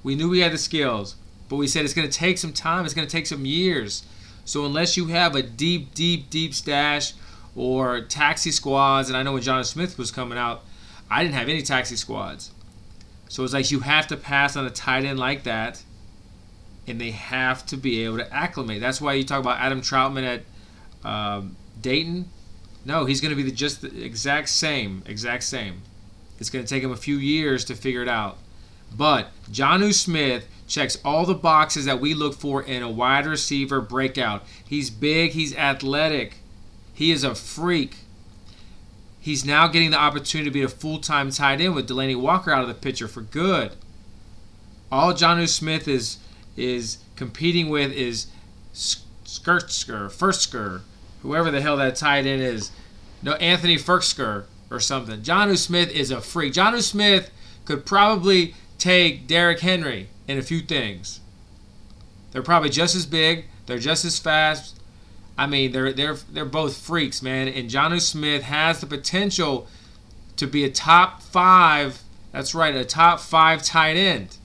We 0.04 0.16
knew 0.16 0.32
he 0.32 0.40
had 0.40 0.54
the 0.54 0.58
skills. 0.58 1.18
But 1.50 1.58
we 1.58 1.68
said 1.68 1.84
it's 1.84 1.94
going 1.94 2.10
to 2.10 2.18
take 2.18 2.38
some 2.38 2.54
time. 2.54 2.86
It's 2.86 2.94
going 2.94 3.08
to 3.08 3.12
take 3.12 3.28
some 3.28 3.46
years. 3.46 4.04
So 4.46 4.66
unless 4.66 4.96
you 4.96 5.08
have 5.08 5.36
a 5.36 5.44
deep, 5.44 5.94
deep, 5.94 6.30
deep 6.30 6.54
stash 6.54 7.12
or 7.58 8.00
taxi 8.00 8.52
squads, 8.52 9.10
and 9.10 9.18
I 9.18 9.24
know 9.24 9.34
when 9.34 9.44
Jonnu 9.44 9.66
Smith 9.66 9.98
was 9.98 10.12
coming 10.12 10.38
out, 10.38 10.64
I 11.12 11.24
didn't 11.24 11.36
have 11.36 11.50
any 11.50 11.62
taxi 11.62 11.98
squads. 11.98 12.52
So 13.30 13.44
it's 13.44 13.54
like 13.54 13.72
you 13.72 13.80
have 13.82 14.08
to 14.08 14.18
pass 14.18 14.58
on 14.58 14.66
a 14.66 14.72
tight 14.72 15.06
end 15.06 15.20
like 15.20 15.44
that, 15.44 15.82
and 16.88 17.00
they 17.00 17.12
have 17.12 17.66
to 17.68 17.78
be 17.78 18.04
able 18.04 18.18
to 18.18 18.34
acclimate. 18.34 18.82
That's 18.82 19.00
why 19.00 19.14
you 19.14 19.24
talk 19.24 19.40
about 19.40 19.60
Adam 19.60 19.82
Trautman 19.82 20.24
at 21.04 21.08
um, 21.08 21.56
Dayton. 21.80 22.30
No, 22.84 23.06
he's 23.06 23.22
going 23.22 23.30
to 23.30 23.36
be 23.36 23.44
the, 23.44 23.56
just 23.56 23.82
the 23.82 24.04
exact 24.04 24.50
same, 24.50 25.04
exact 25.06 25.44
same. 25.44 25.84
It's 26.40 26.50
going 26.50 26.66
to 26.66 26.70
take 26.70 26.84
him 26.84 26.92
a 26.92 26.98
few 26.98 27.18
years 27.18 27.64
to 27.66 27.76
figure 27.76 28.02
it 28.02 28.08
out. 28.08 28.38
But 28.98 29.30
Jonnu 29.52 29.94
Smith 29.94 30.48
checks 30.68 30.98
all 31.06 31.28
the 31.28 31.36
boxes 31.36 31.86
that 31.86 32.02
we 32.02 32.16
look 32.16 32.34
for 32.34 32.64
in 32.64 32.82
a 32.82 32.90
wide 32.90 33.28
receiver 33.28 33.80
breakout. 33.80 34.44
He's 34.68 34.90
big, 34.90 35.32
he's 35.32 35.56
athletic, 35.56 36.38
he 36.94 37.12
is 37.12 37.24
a 37.24 37.36
freak 37.36 37.98
he's 39.20 39.46
now 39.46 39.68
getting 39.68 39.92
the 39.92 39.98
opportunity 39.98 40.50
to 40.50 40.54
be 40.54 40.62
a 40.62 40.70
full 40.70 41.00
time 41.00 41.32
tight 41.32 41.62
end 41.62 41.76
with 41.76 41.90
Delanie 41.90 42.20
Walker 42.20 42.52
out 42.52 42.62
of 42.62 42.68
the 42.68 42.74
picture 42.74 43.08
for 43.08 43.22
good. 43.22 43.74
All 44.92 45.14
Jonnu 45.14 45.48
Smith 45.48 45.88
is 45.88 46.18
is 46.56 46.98
competing 47.16 47.70
with 47.70 47.92
is 47.92 48.28
Skirtsker, 48.74 50.08
Fursker, 50.08 50.82
whoever 51.22 51.52
the 51.52 51.62
hell 51.62 51.78
that 51.78 51.96
tight 51.96 52.26
end 52.26 52.42
is. 52.42 52.72
No, 53.22 53.34
Anthony 53.34 53.76
Fursker 53.76 54.46
or 54.72 54.80
something. 54.80 55.22
Jonnu 55.22 55.58
Smith 55.58 55.92
is 55.92 56.12
a 56.12 56.22
freak. 56.22 56.54
Jonnu 56.54 56.82
Smith 56.82 57.32
could 57.66 57.86
probably 57.86 58.56
take 58.78 59.28
Derrick 59.28 59.60
Henry 59.60 60.10
in 60.28 60.38
a 60.38 60.42
few 60.42 60.62
things. 60.62 61.20
They're 62.32 62.42
probably 62.42 62.70
just 62.70 62.96
as 62.96 63.06
big. 63.06 63.46
They're 63.66 63.80
just 63.80 64.06
as 64.06 64.18
fast. 64.20 64.79
I 65.40 65.48
mean, 65.48 65.72
they're 65.72 65.94
they're 65.94 66.16
they're 66.16 66.44
both 66.44 66.76
freaks, 66.76 67.22
man. 67.22 67.48
And 67.48 67.70
Jonnu 67.70 68.02
Smith 68.02 68.44
has 68.44 68.82
the 68.82 68.86
potential 68.86 69.68
to 70.36 70.46
be 70.46 70.66
a 70.66 70.70
top 70.70 71.22
five. 71.22 72.02
That's 72.34 72.54
right, 72.54 72.76
a 72.76 72.84
top 72.84 73.22
five 73.22 73.64
tight 73.64 73.96
end. 73.96 74.36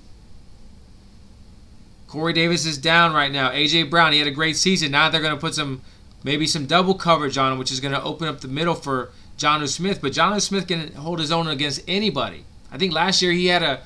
Corey 2.07 2.33
Davis 2.33 2.65
is 2.65 2.79
down 2.79 3.13
right 3.13 3.33
now. 3.33 3.51
AJ 3.51 3.91
Brown, 3.91 4.13
he 4.13 4.21
had 4.21 4.29
a 4.29 4.31
great 4.31 4.57
season. 4.57 4.93
Now 4.93 5.09
they're 5.09 5.21
going 5.21 5.35
to 5.35 5.41
put 5.41 5.57
some, 5.57 5.83
maybe 6.23 6.47
some 6.47 6.65
double 6.65 6.95
coverage 6.95 7.37
on 7.37 7.53
him, 7.53 7.59
which 7.59 7.73
is 7.73 7.81
going 7.81 7.93
to 7.93 8.01
open 8.01 8.29
up 8.29 8.41
the 8.41 8.47
middle 8.47 8.77
for 8.77 9.11
Jonnu 9.37 9.67
Smith. 9.67 10.01
But 10.01 10.13
Jonnu 10.13 10.41
Smith 10.41 10.69
can 10.69 10.93
hold 10.93 11.19
his 11.19 11.33
own 11.33 11.49
against 11.49 11.83
anybody. 11.89 12.45
I 12.71 12.79
think 12.79 12.93
last 12.93 13.21
year 13.21 13.33
he 13.33 13.47
had 13.47 13.65
a 13.65 13.81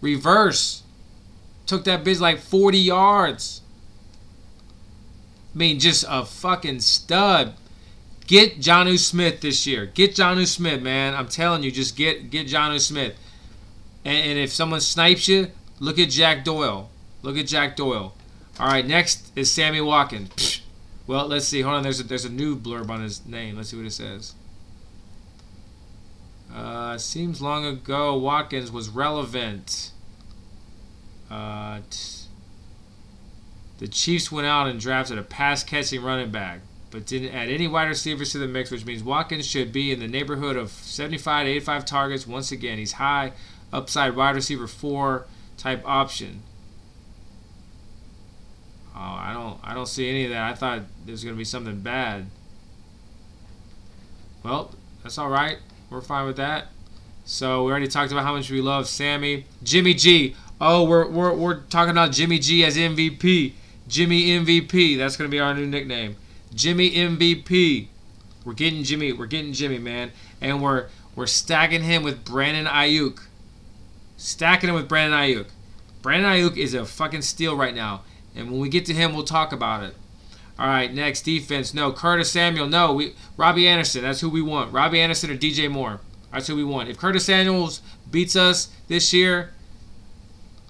reverse, 0.00 0.84
took 1.66 1.82
that 1.84 2.04
biz 2.04 2.20
like 2.20 2.38
40 2.38 2.78
yards. 2.78 3.62
I 5.54 5.58
mean, 5.58 5.80
just 5.80 6.04
a 6.08 6.24
fucking 6.24 6.80
stud. 6.80 7.54
Get 8.26 8.60
Jonnu 8.60 8.98
Smith 8.98 9.40
this 9.40 9.66
year. 9.66 9.86
Get 9.86 10.14
Jonnu 10.14 10.46
Smith, 10.46 10.80
man. 10.80 11.14
I'm 11.14 11.26
telling 11.26 11.62
you, 11.64 11.72
just 11.72 11.96
get 11.96 12.30
get 12.30 12.46
Jonnu 12.46 12.80
Smith. 12.80 13.16
And, 14.04 14.30
and 14.30 14.38
if 14.38 14.52
someone 14.52 14.80
snipes 14.80 15.26
you, 15.28 15.48
look 15.80 15.98
at 15.98 16.10
Jack 16.10 16.44
Doyle. 16.44 16.90
Look 17.22 17.36
at 17.36 17.46
Jack 17.46 17.76
Doyle. 17.76 18.14
All 18.58 18.66
right, 18.66 18.86
next 18.86 19.32
is 19.36 19.50
Sammy 19.50 19.80
Watkins. 19.80 20.60
Well, 21.06 21.26
let's 21.26 21.46
see. 21.46 21.62
Hold 21.62 21.76
on. 21.76 21.82
There's 21.82 21.98
a, 21.98 22.04
there's 22.04 22.24
a 22.24 22.30
new 22.30 22.56
blurb 22.56 22.88
on 22.88 23.02
his 23.02 23.26
name. 23.26 23.56
Let's 23.56 23.70
see 23.70 23.76
what 23.76 23.86
it 23.86 23.92
says. 23.92 24.34
Uh, 26.54 26.98
seems 26.98 27.40
long 27.40 27.64
ago 27.64 28.16
Watkins 28.16 28.70
was 28.70 28.88
relevant. 28.88 29.90
Uh, 31.30 31.80
t- 31.90 32.19
the 33.80 33.88
Chiefs 33.88 34.30
went 34.30 34.46
out 34.46 34.66
and 34.66 34.78
drafted 34.78 35.18
a 35.18 35.22
pass 35.22 35.64
catching 35.64 36.02
running 36.02 36.30
back, 36.30 36.60
but 36.90 37.06
didn't 37.06 37.34
add 37.34 37.48
any 37.48 37.66
wide 37.66 37.88
receivers 37.88 38.30
to 38.32 38.38
the 38.38 38.46
mix, 38.46 38.70
which 38.70 38.84
means 38.84 39.02
Watkins 39.02 39.46
should 39.46 39.72
be 39.72 39.90
in 39.90 40.00
the 40.00 40.06
neighborhood 40.06 40.54
of 40.54 40.70
75 40.70 41.46
to 41.46 41.50
85 41.50 41.84
targets. 41.86 42.26
Once 42.26 42.52
again, 42.52 42.76
he's 42.76 42.92
high 42.92 43.32
upside 43.72 44.14
wide 44.14 44.34
receiver 44.34 44.66
four 44.66 45.26
type 45.56 45.82
option. 45.86 46.42
Oh, 48.94 48.98
I 48.98 49.32
don't 49.32 49.58
I 49.64 49.72
don't 49.72 49.88
see 49.88 50.10
any 50.10 50.24
of 50.26 50.30
that. 50.32 50.50
I 50.50 50.54
thought 50.54 50.82
there 51.06 51.12
was 51.12 51.24
gonna 51.24 51.36
be 51.36 51.44
something 51.44 51.80
bad. 51.80 52.26
Well, 54.42 54.74
that's 55.02 55.16
all 55.16 55.30
right. 55.30 55.56
We're 55.88 56.02
fine 56.02 56.26
with 56.26 56.36
that. 56.36 56.66
So 57.24 57.64
we 57.64 57.70
already 57.70 57.88
talked 57.88 58.12
about 58.12 58.24
how 58.24 58.34
much 58.34 58.50
we 58.50 58.60
love 58.60 58.86
Sammy, 58.88 59.46
Jimmy 59.62 59.94
G. 59.94 60.36
Oh, 60.60 60.84
we're 60.84 61.08
we're, 61.08 61.32
we're 61.34 61.60
talking 61.60 61.92
about 61.92 62.12
Jimmy 62.12 62.38
G 62.38 62.62
as 62.62 62.76
MVP. 62.76 63.54
Jimmy 63.90 64.28
MVP. 64.28 64.96
That's 64.96 65.16
gonna 65.16 65.28
be 65.28 65.40
our 65.40 65.52
new 65.52 65.66
nickname. 65.66 66.16
Jimmy 66.54 66.92
MVP. 66.92 67.88
We're 68.44 68.54
getting 68.54 68.84
Jimmy. 68.84 69.12
We're 69.12 69.26
getting 69.26 69.52
Jimmy, 69.52 69.78
man, 69.78 70.12
and 70.40 70.62
we're 70.62 70.86
we're 71.16 71.26
stacking 71.26 71.82
him 71.82 72.02
with 72.02 72.24
Brandon 72.24 72.66
Aiyuk. 72.66 73.20
Stacking 74.16 74.70
him 74.70 74.76
with 74.76 74.88
Brandon 74.88 75.18
Aiyuk. 75.18 75.46
Brandon 76.02 76.30
Aiyuk 76.30 76.56
is 76.56 76.72
a 76.72 76.86
fucking 76.86 77.22
steal 77.22 77.56
right 77.56 77.74
now, 77.74 78.02
and 78.34 78.50
when 78.50 78.60
we 78.60 78.68
get 78.68 78.86
to 78.86 78.94
him, 78.94 79.12
we'll 79.12 79.24
talk 79.24 79.52
about 79.52 79.82
it. 79.82 79.94
All 80.58 80.66
right, 80.66 80.92
next 80.92 81.22
defense. 81.22 81.74
No, 81.74 81.92
Curtis 81.92 82.30
Samuel. 82.30 82.68
No, 82.68 82.92
we 82.92 83.14
Robbie 83.36 83.66
Anderson. 83.66 84.02
That's 84.02 84.20
who 84.20 84.30
we 84.30 84.40
want. 84.40 84.72
Robbie 84.72 85.00
Anderson 85.00 85.30
or 85.30 85.36
DJ 85.36 85.68
Moore. 85.70 86.00
That's 86.32 86.46
who 86.46 86.54
we 86.54 86.64
want. 86.64 86.88
If 86.88 86.96
Curtis 86.96 87.24
Samuels 87.24 87.82
beats 88.10 88.36
us 88.36 88.68
this 88.86 89.12
year, 89.12 89.50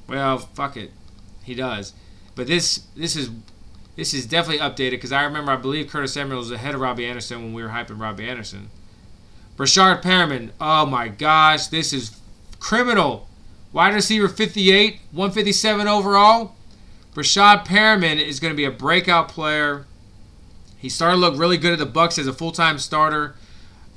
well, 0.08 0.38
fuck 0.38 0.78
it, 0.78 0.92
he 1.42 1.54
does. 1.54 1.92
But 2.34 2.46
this 2.46 2.84
this 2.96 3.16
is 3.16 3.30
this 3.96 4.14
is 4.14 4.26
definitely 4.26 4.60
updated 4.60 4.92
because 4.92 5.12
I 5.12 5.22
remember 5.24 5.52
I 5.52 5.56
believe 5.56 5.88
Curtis 5.88 6.14
Samuel 6.14 6.38
was 6.38 6.50
ahead 6.50 6.74
of 6.74 6.80
Robbie 6.80 7.06
Anderson 7.06 7.42
when 7.42 7.52
we 7.52 7.62
were 7.62 7.70
hyping 7.70 8.00
Robbie 8.00 8.28
Anderson. 8.28 8.70
Breshad 9.56 10.02
Perriman, 10.02 10.50
oh 10.60 10.86
my 10.86 11.08
gosh, 11.08 11.66
this 11.66 11.92
is 11.92 12.16
criminal. 12.60 13.28
Wide 13.72 13.94
receiver 13.94 14.28
58, 14.28 15.00
157 15.12 15.86
overall. 15.86 16.54
Breshad 17.14 17.66
Perriman 17.66 18.20
is 18.20 18.40
going 18.40 18.52
to 18.52 18.56
be 18.56 18.64
a 18.64 18.70
breakout 18.70 19.28
player. 19.28 19.86
He 20.78 20.88
started 20.88 21.16
to 21.16 21.20
look 21.20 21.38
really 21.38 21.58
good 21.58 21.74
at 21.74 21.78
the 21.78 21.86
Bucks 21.86 22.18
as 22.18 22.26
a 22.26 22.32
full-time 22.32 22.78
starter. 22.78 23.34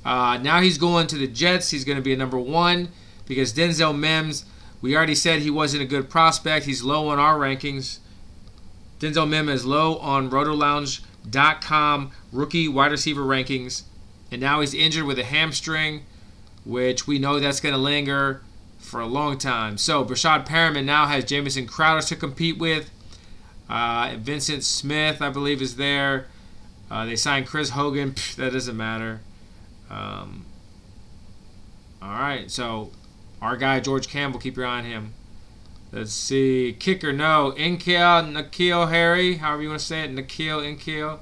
Uh, 0.04 0.38
now 0.42 0.60
he's 0.60 0.78
going 0.78 1.08
to 1.08 1.18
the 1.18 1.28
Jets. 1.28 1.70
He's 1.70 1.86
going 1.86 1.96
to 1.96 2.02
be 2.02 2.14
a 2.14 2.18
number 2.18 2.38
one 2.38 2.90
because 3.26 3.54
Denzel 3.54 3.98
Mims, 3.98 4.46
we 4.82 4.96
already 4.96 5.16
said 5.16 5.40
he 5.40 5.50
wasn't 5.50 5.84
a 5.84 5.86
good 5.86 6.10
prospect. 6.10 6.66
He's 6.66 6.84
low 6.84 7.08
on 7.08 7.20
our 7.20 7.40
rankings. 7.40 8.00
Denzel 9.04 9.28
Mims 9.28 9.52
is 9.52 9.66
low 9.66 9.98
on 9.98 10.30
rotolounge.com 10.30 12.12
rookie 12.32 12.68
wide 12.70 12.92
receiver 12.92 13.22
rankings. 13.24 13.84
And 14.32 14.40
now 14.40 14.62
he's 14.62 14.74
injured 14.74 15.04
with 15.04 15.20
a 15.20 15.26
hamstring, 15.26 16.06
which 16.64 17.06
we 17.06 17.20
know 17.20 17.38
that's 17.38 17.60
going 17.60 17.76
to 17.76 17.80
linger 17.80 18.42
for 18.80 19.02
a 19.02 19.06
long 19.06 19.38
time. 19.38 19.78
So 19.78 20.06
Breshad 20.06 20.48
Perriman 20.48 20.86
now 20.86 21.08
has 21.08 21.26
Jamison 21.26 21.68
Crowder 21.68 22.02
to 22.08 22.16
compete 22.16 22.58
with. 22.58 22.90
Uh, 23.70 24.12
Vyncint 24.12 24.64
Smith, 24.64 25.22
I 25.22 25.30
believe, 25.30 25.62
is 25.62 25.76
there. 25.76 26.28
Uh, 26.90 27.06
they 27.06 27.18
signed 27.18 27.46
Chris 27.46 27.72
Hogan. 27.72 28.14
Pff, 28.14 28.36
that 28.36 28.54
doesn't 28.54 28.78
matter. 28.78 29.20
Um, 29.90 30.46
all 32.02 32.10
right, 32.10 32.50
so 32.50 32.92
our 33.42 33.58
guy 33.58 33.82
George 33.82 34.08
Campbell, 34.08 34.40
keep 34.40 34.56
your 34.56 34.66
eye 34.66 34.80
on 34.80 34.86
him. 34.86 35.14
Let's 35.94 36.12
see, 36.12 36.76
kicker 36.80 37.14
no, 37.14 37.54
N'Keal 37.56 38.34
N'Keal 38.34 38.90
Harry, 38.90 39.36
however 39.36 39.62
you 39.62 39.70
want 39.70 39.80
to 39.80 39.86
say 39.86 40.04
it, 40.04 40.12
N'Keal 40.12 40.76
N'Keal. 40.76 41.20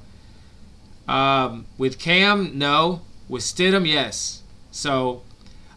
Um, 1.14 1.66
with 1.78 2.00
Cam, 2.00 2.58
no. 2.58 3.02
With 3.28 3.44
Stidham, 3.44 3.86
yes. 3.86 4.44
So 4.72 5.24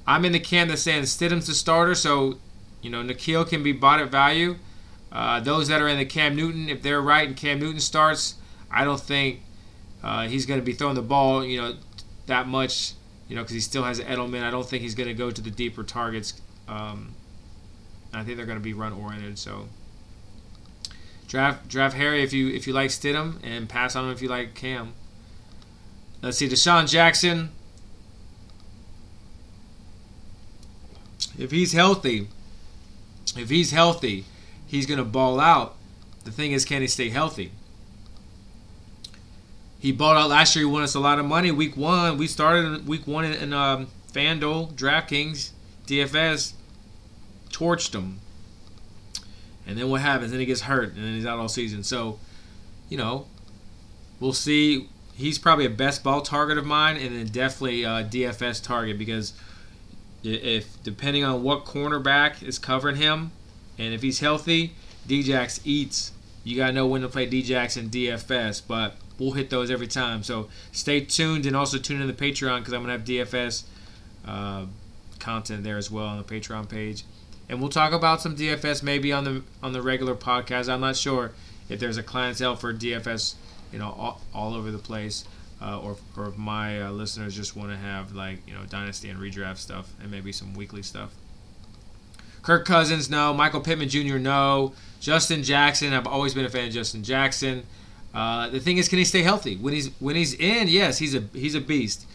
I'm 0.06 0.24
in 0.24 0.30
the 0.30 0.38
camp 0.38 0.70
that's 0.70 0.82
saying 0.82 1.02
Stidham's 1.02 1.48
the 1.48 1.54
starter, 1.54 1.96
so 1.96 2.38
you 2.82 2.90
know 2.90 3.02
N'Keal 3.02 3.48
can 3.48 3.64
be 3.64 3.72
bought 3.72 3.98
at 3.98 4.12
value. 4.12 4.58
Uh, 5.10 5.40
those 5.40 5.66
that 5.66 5.82
are 5.82 5.88
in 5.88 5.98
the 5.98 6.04
Cam 6.04 6.36
Newton, 6.36 6.68
if 6.68 6.80
they're 6.80 7.00
right 7.00 7.26
and 7.26 7.36
Cam 7.36 7.58
Newton 7.58 7.80
starts, 7.80 8.34
I 8.70 8.84
don't 8.84 9.00
think 9.00 9.40
uh, 10.04 10.28
he's 10.28 10.46
going 10.46 10.60
to 10.60 10.64
be 10.64 10.72
throwing 10.72 10.94
the 10.94 11.02
ball, 11.02 11.44
you 11.44 11.60
know, 11.60 11.74
that 12.26 12.46
much, 12.46 12.92
you 13.28 13.34
know, 13.34 13.42
because 13.42 13.54
he 13.54 13.60
still 13.60 13.82
has 13.82 13.98
Edelman. 14.00 14.44
I 14.44 14.52
don't 14.52 14.68
think 14.68 14.82
he's 14.82 14.94
going 14.94 15.08
to 15.08 15.14
go 15.14 15.32
to 15.32 15.40
the 15.40 15.50
deeper 15.50 15.82
targets. 15.82 16.40
Um, 16.68 17.14
I 18.16 18.24
think 18.24 18.36
they're 18.36 18.46
going 18.46 18.58
to 18.58 18.64
be 18.64 18.74
run 18.74 18.92
oriented. 18.92 19.38
So 19.38 19.68
draft 21.28 21.68
draft 21.68 21.96
Harry 21.96 22.22
if 22.22 22.32
you 22.32 22.48
if 22.48 22.66
you 22.66 22.72
like 22.72 22.90
Stidham 22.90 23.38
and 23.42 23.68
pass 23.68 23.96
on 23.96 24.04
him 24.06 24.10
if 24.12 24.22
you 24.22 24.28
like 24.28 24.54
Cam. 24.54 24.94
Let's 26.22 26.38
see, 26.38 26.48
DeSean 26.48 26.88
Jackson. 26.88 27.50
If 31.36 31.50
he's 31.50 31.72
healthy, 31.72 32.28
if 33.36 33.50
he's 33.50 33.72
healthy, 33.72 34.24
he's 34.66 34.86
going 34.86 34.98
to 34.98 35.04
ball 35.04 35.40
out. 35.40 35.76
The 36.24 36.30
thing 36.30 36.52
is, 36.52 36.64
can 36.64 36.80
he 36.80 36.86
stay 36.86 37.10
healthy? 37.10 37.52
He 39.78 39.92
bought 39.92 40.16
out 40.16 40.30
last 40.30 40.56
year. 40.56 40.64
He 40.64 40.70
won 40.70 40.82
us 40.82 40.94
a 40.94 41.00
lot 41.00 41.18
of 41.18 41.26
money. 41.26 41.50
Week 41.50 41.76
one, 41.76 42.16
we 42.16 42.26
started 42.26 42.64
in 42.64 42.86
week 42.86 43.06
one 43.06 43.26
in, 43.26 43.34
in 43.34 43.52
um, 43.52 43.88
FanDuel, 44.12 44.72
DraftKings, 44.72 45.50
DFS, 45.86 46.54
torched 47.54 47.94
him. 47.94 48.18
And 49.66 49.78
then 49.78 49.88
what 49.88 50.00
happens? 50.00 50.30
Then 50.30 50.40
he 50.40 50.46
gets 50.46 50.62
hurt, 50.62 50.94
and 50.94 51.04
then 51.04 51.14
he's 51.14 51.26
out 51.26 51.38
all 51.38 51.48
season. 51.48 51.82
So, 51.82 52.18
you 52.88 52.98
know, 52.98 53.26
we'll 54.20 54.32
see. 54.32 54.88
He's 55.14 55.38
probably 55.38 55.64
a 55.64 55.70
best 55.70 56.02
ball 56.02 56.20
target 56.20 56.58
of 56.58 56.66
mine, 56.66 56.96
and 56.96 57.14
then 57.16 57.26
definitely 57.26 57.82
DFS 57.82 58.62
target 58.62 58.98
because 58.98 59.32
if 60.22 60.82
depending 60.82 61.24
on 61.24 61.42
what 61.42 61.64
cornerback 61.64 62.42
is 62.42 62.58
covering 62.58 62.96
him, 62.96 63.30
and 63.78 63.94
if 63.94 64.02
he's 64.02 64.20
healthy, 64.20 64.74
Djax 65.06 65.60
eats. 65.64 66.12
You 66.42 66.56
gotta 66.56 66.72
know 66.72 66.86
when 66.86 67.02
to 67.02 67.08
play 67.08 67.26
Djax 67.26 67.76
and 67.76 67.90
DFS, 67.90 68.62
but 68.66 68.96
we'll 69.18 69.32
hit 69.32 69.50
those 69.50 69.70
every 69.70 69.86
time. 69.86 70.22
So 70.22 70.48
stay 70.72 71.00
tuned 71.00 71.46
and 71.46 71.56
also 71.56 71.78
tune 71.78 72.00
in 72.00 72.06
the 72.06 72.12
Patreon 72.12 72.58
because 72.58 72.72
I'm 72.72 72.82
gonna 72.82 72.92
have 72.92 73.04
DFS 73.04 73.64
uh, 74.26 74.66
content 75.18 75.64
there 75.64 75.78
as 75.78 75.90
well 75.90 76.06
on 76.06 76.18
the 76.18 76.24
Patreon 76.24 76.68
page, 76.68 77.04
and 77.48 77.60
we'll 77.60 77.70
talk 77.70 77.92
about 77.92 78.20
some 78.20 78.36
DFS 78.36 78.82
maybe 78.82 79.12
on 79.12 79.24
the 79.24 79.42
on 79.62 79.72
the 79.72 79.82
regular 79.82 80.14
podcast. 80.14 80.72
I'm 80.72 80.80
not 80.80 80.96
sure 80.96 81.32
if 81.68 81.80
there's 81.80 81.96
a 81.96 82.02
clientele 82.02 82.56
for 82.56 82.72
DFS, 82.72 83.34
you 83.72 83.78
know, 83.78 83.94
all, 83.98 84.20
all 84.34 84.54
over 84.54 84.70
the 84.70 84.78
place. 84.78 85.24
Uh, 85.62 85.80
or, 85.80 85.96
or 86.16 86.28
if 86.28 86.36
my 86.36 86.82
uh, 86.82 86.90
listeners 86.90 87.34
just 87.34 87.56
want 87.56 87.70
to 87.70 87.76
have 87.76 88.12
like 88.12 88.38
you 88.46 88.52
know 88.52 88.64
dynasty 88.68 89.08
and 89.08 89.18
redraft 89.18 89.56
stuff 89.56 89.92
and 90.02 90.10
maybe 90.10 90.32
some 90.32 90.54
weekly 90.54 90.82
stuff. 90.82 91.14
Kirk 92.42 92.66
Cousins, 92.66 93.08
no. 93.08 93.32
Michael 93.32 93.60
Pittman 93.60 93.88
Jr., 93.88 94.18
no. 94.18 94.74
Justin 95.00 95.42
Jackson, 95.42 95.94
I've 95.94 96.06
always 96.06 96.34
been 96.34 96.44
a 96.44 96.50
fan 96.50 96.68
of 96.68 96.74
Justin 96.74 97.02
Jackson. 97.02 97.62
Uh, 98.12 98.48
the 98.48 98.60
thing 98.60 98.78
is, 98.78 98.88
can 98.88 98.98
he 98.98 99.04
stay 99.04 99.22
healthy? 99.22 99.56
When 99.56 99.72
he's 99.72 99.88
when 100.00 100.16
he's 100.16 100.34
in, 100.34 100.68
yes, 100.68 100.98
he's 100.98 101.14
a 101.14 101.20
he's 101.32 101.54
a 101.54 101.60
beast. 101.60 102.06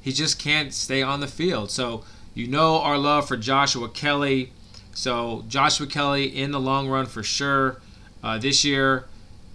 He 0.00 0.12
just 0.12 0.38
can't 0.38 0.72
stay 0.74 1.02
on 1.02 1.20
the 1.20 1.26
field. 1.26 1.70
So 1.70 2.04
you 2.34 2.46
know 2.46 2.80
our 2.80 2.98
love 2.98 3.28
for 3.28 3.36
Joshua 3.36 3.88
Kelley. 3.88 4.52
So 4.92 5.44
Joshua 5.48 5.86
Kelley 5.86 6.24
in 6.26 6.50
the 6.50 6.60
long 6.60 6.88
run 6.88 7.06
for 7.06 7.22
sure. 7.22 7.80
Uh, 8.22 8.38
this 8.38 8.64
year, 8.64 9.06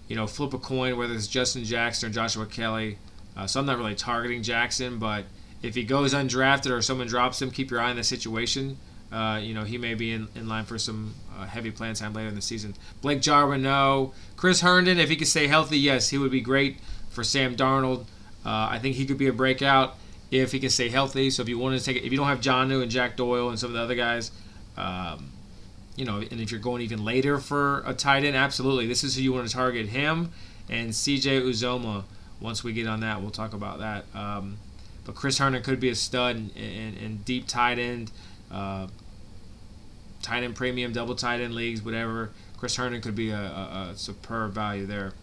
you 0.08 0.16
know, 0.16 0.28
flip 0.28 0.54
a 0.54 0.58
coin 0.58 0.98
whether 0.98 1.14
it's 1.14 1.28
Justin 1.28 1.64
Jackson 1.64 2.10
or 2.10 2.14
Joshua 2.14 2.46
Kelley. 2.46 2.98
Uh, 3.38 3.46
so 3.48 3.60
I'm 3.60 3.66
not 3.66 3.78
really 3.78 3.96
targeting 3.96 4.44
Jackson, 4.44 4.98
but 4.98 5.26
if 5.62 5.76
he 5.76 5.84
goes 5.84 6.14
undrafted 6.14 6.72
or 6.72 6.82
someone 6.82 7.08
drops 7.08 7.42
him, 7.42 7.52
keep 7.52 7.70
your 7.70 7.82
eye 7.82 7.90
on 7.90 7.96
the 7.96 8.04
situation. 8.04 8.78
Uh, 9.12 9.40
you 9.42 9.54
know, 9.54 9.64
he 9.64 9.78
may 9.78 9.94
be 9.94 10.12
in, 10.12 10.28
in 10.36 10.48
line 10.48 10.66
for 10.66 10.78
some 10.78 11.14
uh, 11.38 11.46
heavy 11.46 11.72
playing 11.72 11.96
time 11.96 12.14
later 12.14 12.30
in 12.30 12.36
the 12.36 12.42
season. 12.42 12.76
Blake 13.02 13.22
Jarwin, 13.22 13.62
no. 13.62 14.14
Chris 14.36 14.62
Herndon, 14.62 15.00
if 15.00 15.10
he 15.10 15.16
could 15.16 15.28
stay 15.28 15.48
healthy, 15.48 15.78
yes, 15.78 16.10
he 16.10 16.18
would 16.18 16.32
be 16.32 16.42
great 16.42 16.80
for 17.10 17.24
Sam 17.24 17.56
Darnold. 17.56 18.02
Uh, 18.46 18.68
I 18.72 18.80
think 18.80 18.96
he 18.96 19.06
could 19.06 19.18
be 19.18 19.28
a 19.28 19.34
breakout 19.34 19.96
if 20.32 20.52
he 20.52 20.60
can 20.60 20.70
stay 20.70 20.90
healthy. 20.90 21.30
So 21.30 21.44
if 21.44 21.50
you 21.50 21.58
want 21.58 21.78
to 21.78 21.84
take 21.84 21.98
it, 21.98 22.04
if 22.04 22.12
you 22.12 22.18
don't 22.18 22.28
have 22.28 22.42
Jonnu 22.42 22.82
and 22.82 22.92
Jack 22.92 23.16
Doyle 23.16 23.50
and 23.50 23.60
some 23.60 23.70
of 23.70 23.74
the 23.74 23.82
other 23.82 23.96
guys, 23.96 24.32
um, 24.78 25.32
you 25.96 26.06
know, 26.06 26.18
and 26.18 26.40
if 26.42 26.52
you're 26.52 26.60
going 26.60 26.82
even 26.82 27.04
later 27.04 27.40
for 27.40 27.84
a 27.86 27.94
tight 27.94 28.24
end, 28.24 28.36
absolutely, 28.36 28.88
this 28.88 29.04
is 29.04 29.16
who 29.16 29.22
you 29.22 29.34
want 29.34 29.48
to 29.48 29.54
target 29.54 29.88
him 29.88 30.32
and 30.70 30.92
CJ 30.92 31.42
Uzomah. 31.42 32.04
Once 32.42 32.64
we 32.64 32.74
get 32.74 32.86
on 32.86 33.00
that, 33.00 33.22
we'll 33.22 33.32
talk 33.32 33.54
about 33.54 33.80
that. 33.80 34.06
Um, 34.14 34.58
but 35.06 35.16
Chris 35.16 35.38
Herndon 35.38 35.64
could 35.64 35.80
be 35.80 35.90
a 35.90 35.96
stud 35.96 36.36
and 36.56 37.26
deep 37.26 37.48
tight 37.48 37.80
end. 37.80 38.12
Uh, 38.52 38.88
tight 40.22 40.44
end 40.44 40.56
premium, 40.56 40.92
double 40.92 41.16
tight 41.16 41.40
end 41.40 41.54
leagues, 41.54 41.82
whatever. 41.82 42.32
Chris 42.58 42.76
Herndon 42.76 43.02
could 43.02 43.16
be 43.16 43.30
a, 43.30 43.40
a, 43.40 43.90
a 43.92 43.96
superb 43.96 44.54
value 44.54 44.86
there. 44.86 45.14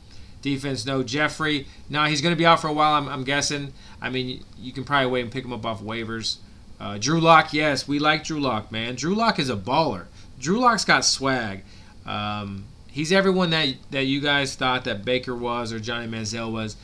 Defense, 0.41 0.87
no. 0.87 1.03
Jeffery, 1.03 1.67
no, 1.89 2.05
he's 2.05 2.21
going 2.21 2.33
to 2.33 2.39
be 2.39 2.47
out 2.47 2.61
for 2.61 2.69
a 2.69 2.73
while, 2.73 2.95
I'm, 2.95 3.09
I'm, 3.09 3.25
guessing. 3.25 3.73
I 4.01 4.11
mean, 4.11 4.45
you 4.59 4.73
can 4.73 4.85
probably 4.85 5.11
wait 5.11 5.23
and 5.23 5.31
pick 5.31 5.45
him 5.45 5.53
up 5.53 5.67
off 5.67 5.81
waivers. 5.83 6.39
Uh, 6.83 6.99
Drew 6.99 7.21
Lock, 7.21 7.53
yes, 7.53 7.87
we 7.87 8.01
like 8.01 8.25
Drew 8.25 8.41
Lock, 8.41 8.73
man. 8.73 8.97
Drew 8.97 9.15
Lock 9.15 9.39
is 9.39 9.49
a 9.49 9.55
baller. 9.55 10.07
Drew 10.41 10.59
Lock's 10.59 10.85
got 10.85 11.05
swag. 11.05 11.63
Um, 12.05 12.65
he's 12.89 13.13
everyone 13.13 13.51
that 13.51 13.77
that 13.93 14.07
you 14.07 14.21
guys 14.21 14.57
thought 14.57 14.83
that 14.85 15.05
Baker 15.05 15.37
was 15.37 15.73
or 15.73 15.79
Johnny 15.79 16.09
Manziel 16.09 16.51
was. 16.51 16.77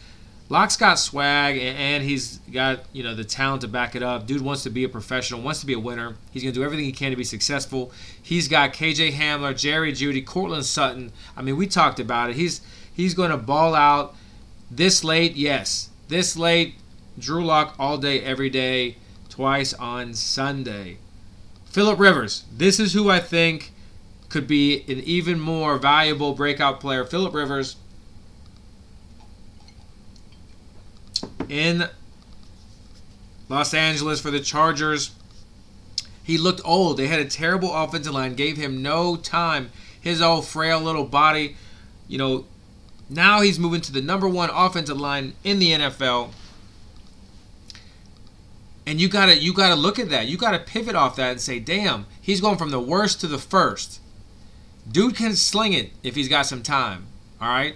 Lock's 0.50 0.76
got 0.76 0.94
swag 1.00 1.58
and 1.58 2.04
he's 2.04 2.38
got 2.52 2.84
you 2.92 3.02
know 3.02 3.14
the 3.14 3.24
talent 3.24 3.62
to 3.62 3.68
back 3.68 3.96
it 3.96 4.02
up. 4.04 4.24
Dude 4.24 4.40
wants 4.40 4.62
to 4.62 4.70
be 4.70 4.84
a 4.84 4.88
professional, 4.88 5.42
wants 5.42 5.58
to 5.60 5.66
be 5.66 5.72
a 5.74 5.80
winner. 5.80 6.14
He's 6.30 6.44
gonna 6.44 6.52
do 6.52 6.62
everything 6.62 6.86
he 6.86 6.92
can 6.92 7.10
to 7.10 7.16
be 7.16 7.24
successful. 7.24 7.90
He's 8.22 8.46
got 8.46 8.72
KJ 8.72 9.14
Hamler, 9.14 9.58
Jerry 9.58 9.92
Jeudy, 9.92 10.24
Courtland 10.24 10.64
Sutton. 10.64 11.10
I 11.36 11.42
mean, 11.42 11.56
we 11.56 11.66
talked 11.66 11.98
about 11.98 12.30
it. 12.30 12.36
He's 12.36 12.60
he's 12.94 13.14
going 13.14 13.30
to 13.30 13.36
ball 13.36 13.74
out 13.74 14.14
this 14.70 15.02
late. 15.02 15.34
Yes, 15.34 15.90
this 16.06 16.36
late. 16.36 16.76
Drew 17.18 17.44
Lock 17.44 17.74
all 17.80 17.98
day, 17.98 18.20
every 18.20 18.48
day, 18.48 18.96
twice 19.38 19.72
on 19.74 20.12
Sunday. 20.14 20.98
Philip 21.66 22.00
Rivers. 22.00 22.42
This 22.52 22.80
is 22.80 22.92
who 22.92 23.08
I 23.08 23.20
think 23.20 23.70
could 24.28 24.48
be 24.48 24.80
an 24.88 24.98
even 25.04 25.38
more 25.38 25.78
valuable 25.78 26.34
breakout 26.34 26.80
player. 26.80 27.04
Philip 27.04 27.32
Rivers 27.32 27.76
in 31.48 31.84
Los 33.48 33.72
Angeles 33.72 34.20
for 34.20 34.32
the 34.32 34.40
Chargers. 34.40 35.12
He 36.24 36.36
looked 36.36 36.60
old. 36.64 36.96
They 36.96 37.06
had 37.06 37.20
a 37.20 37.24
terrible 37.24 37.72
offensive 37.72 38.12
line, 38.12 38.34
gave 38.34 38.56
him 38.56 38.82
no 38.82 39.14
time. 39.14 39.70
His 40.00 40.20
old 40.20 40.48
frail 40.48 40.80
little 40.80 41.04
body, 41.04 41.54
you 42.08 42.18
know, 42.18 42.44
now 43.08 43.42
he's 43.42 43.60
moving 43.60 43.82
to 43.82 43.92
the 43.92 44.02
number 44.02 44.28
one 44.28 44.50
offensive 44.52 44.98
line 44.98 45.34
in 45.44 45.60
the 45.60 45.70
NFL. 45.70 46.30
And 48.88 49.02
you 49.02 49.06
gotta 49.06 49.36
you 49.36 49.52
gotta 49.52 49.74
look 49.74 49.98
at 49.98 50.08
that. 50.08 50.28
You 50.28 50.38
gotta 50.38 50.58
pivot 50.58 50.96
off 50.96 51.16
that 51.16 51.32
and 51.32 51.40
say, 51.42 51.60
damn, 51.60 52.06
he's 52.22 52.40
going 52.40 52.56
from 52.56 52.70
the 52.70 52.80
worst 52.80 53.20
to 53.20 53.26
the 53.26 53.36
first. 53.36 54.00
Dude 54.90 55.14
can 55.14 55.36
sling 55.36 55.74
it 55.74 55.90
if 56.02 56.14
he's 56.14 56.26
got 56.26 56.46
some 56.46 56.62
time. 56.62 57.04
All 57.38 57.50
right. 57.50 57.74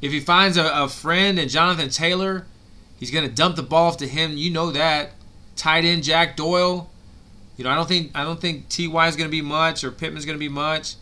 If 0.00 0.12
he 0.12 0.20
finds 0.20 0.56
a, 0.56 0.70
a 0.72 0.88
friend 0.88 1.36
in 1.36 1.48
Jonathan 1.48 1.88
Taylor, 1.88 2.46
he's 2.96 3.10
gonna 3.10 3.28
dump 3.28 3.56
the 3.56 3.64
ball 3.64 3.88
off 3.88 3.96
to 3.96 4.06
him. 4.06 4.36
You 4.36 4.52
know 4.52 4.70
that. 4.70 5.14
Tight 5.56 5.84
end 5.84 6.04
Jack 6.04 6.36
Doyle. 6.36 6.88
You 7.56 7.64
know 7.64 7.70
I 7.70 7.74
don't 7.74 7.88
think 7.88 8.12
I 8.14 8.22
don't 8.22 8.40
think 8.40 8.68
Ty 8.68 9.08
is 9.08 9.16
gonna 9.16 9.28
be 9.28 9.42
much 9.42 9.82
or 9.82 9.90
Pittman's 9.90 10.24
gonna 10.24 10.38
be 10.38 10.48
much, 10.48 10.94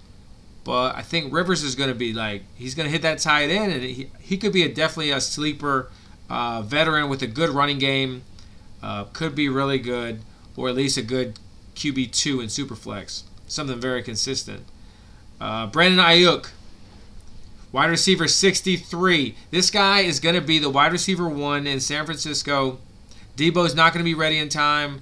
but 0.64 0.96
I 0.96 1.02
think 1.02 1.34
Rivers 1.34 1.62
is 1.62 1.74
gonna 1.74 1.94
be 1.94 2.14
like 2.14 2.44
he's 2.54 2.74
gonna 2.74 2.88
hit 2.88 3.02
that 3.02 3.18
tight 3.18 3.50
end 3.50 3.74
and 3.74 3.82
he, 3.82 4.10
he 4.20 4.38
could 4.38 4.54
be 4.54 4.62
a 4.62 4.72
definitely 4.72 5.10
a 5.10 5.20
sleeper 5.20 5.90
uh, 6.30 6.62
veteran 6.62 7.10
with 7.10 7.20
a 7.20 7.26
good 7.26 7.50
running 7.50 7.78
game. 7.78 8.22
Uh, 8.82 9.04
could 9.04 9.34
be 9.34 9.48
really 9.48 9.78
good 9.78 10.22
or 10.56 10.68
at 10.68 10.74
least 10.74 10.96
a 10.96 11.02
good 11.02 11.38
QB 11.74 12.12
two 12.12 12.40
in 12.40 12.48
Superflex. 12.48 13.22
Something 13.46 13.80
very 13.80 14.02
consistent. 14.02 14.64
Uh, 15.40 15.66
Brandon 15.66 16.04
Aiyuk, 16.04 16.50
wide 17.70 17.90
receiver 17.90 18.28
63. 18.28 19.34
This 19.50 19.70
guy 19.70 20.00
is 20.00 20.20
going 20.20 20.34
to 20.34 20.40
be 20.40 20.58
the 20.58 20.70
wide 20.70 20.92
receiver 20.92 21.28
one 21.28 21.66
in 21.66 21.80
San 21.80 22.04
Francisco. 22.04 22.78
Deebo's 23.36 23.74
not 23.74 23.92
going 23.92 24.04
to 24.04 24.08
be 24.08 24.14
ready 24.14 24.38
in 24.38 24.48
time. 24.48 25.00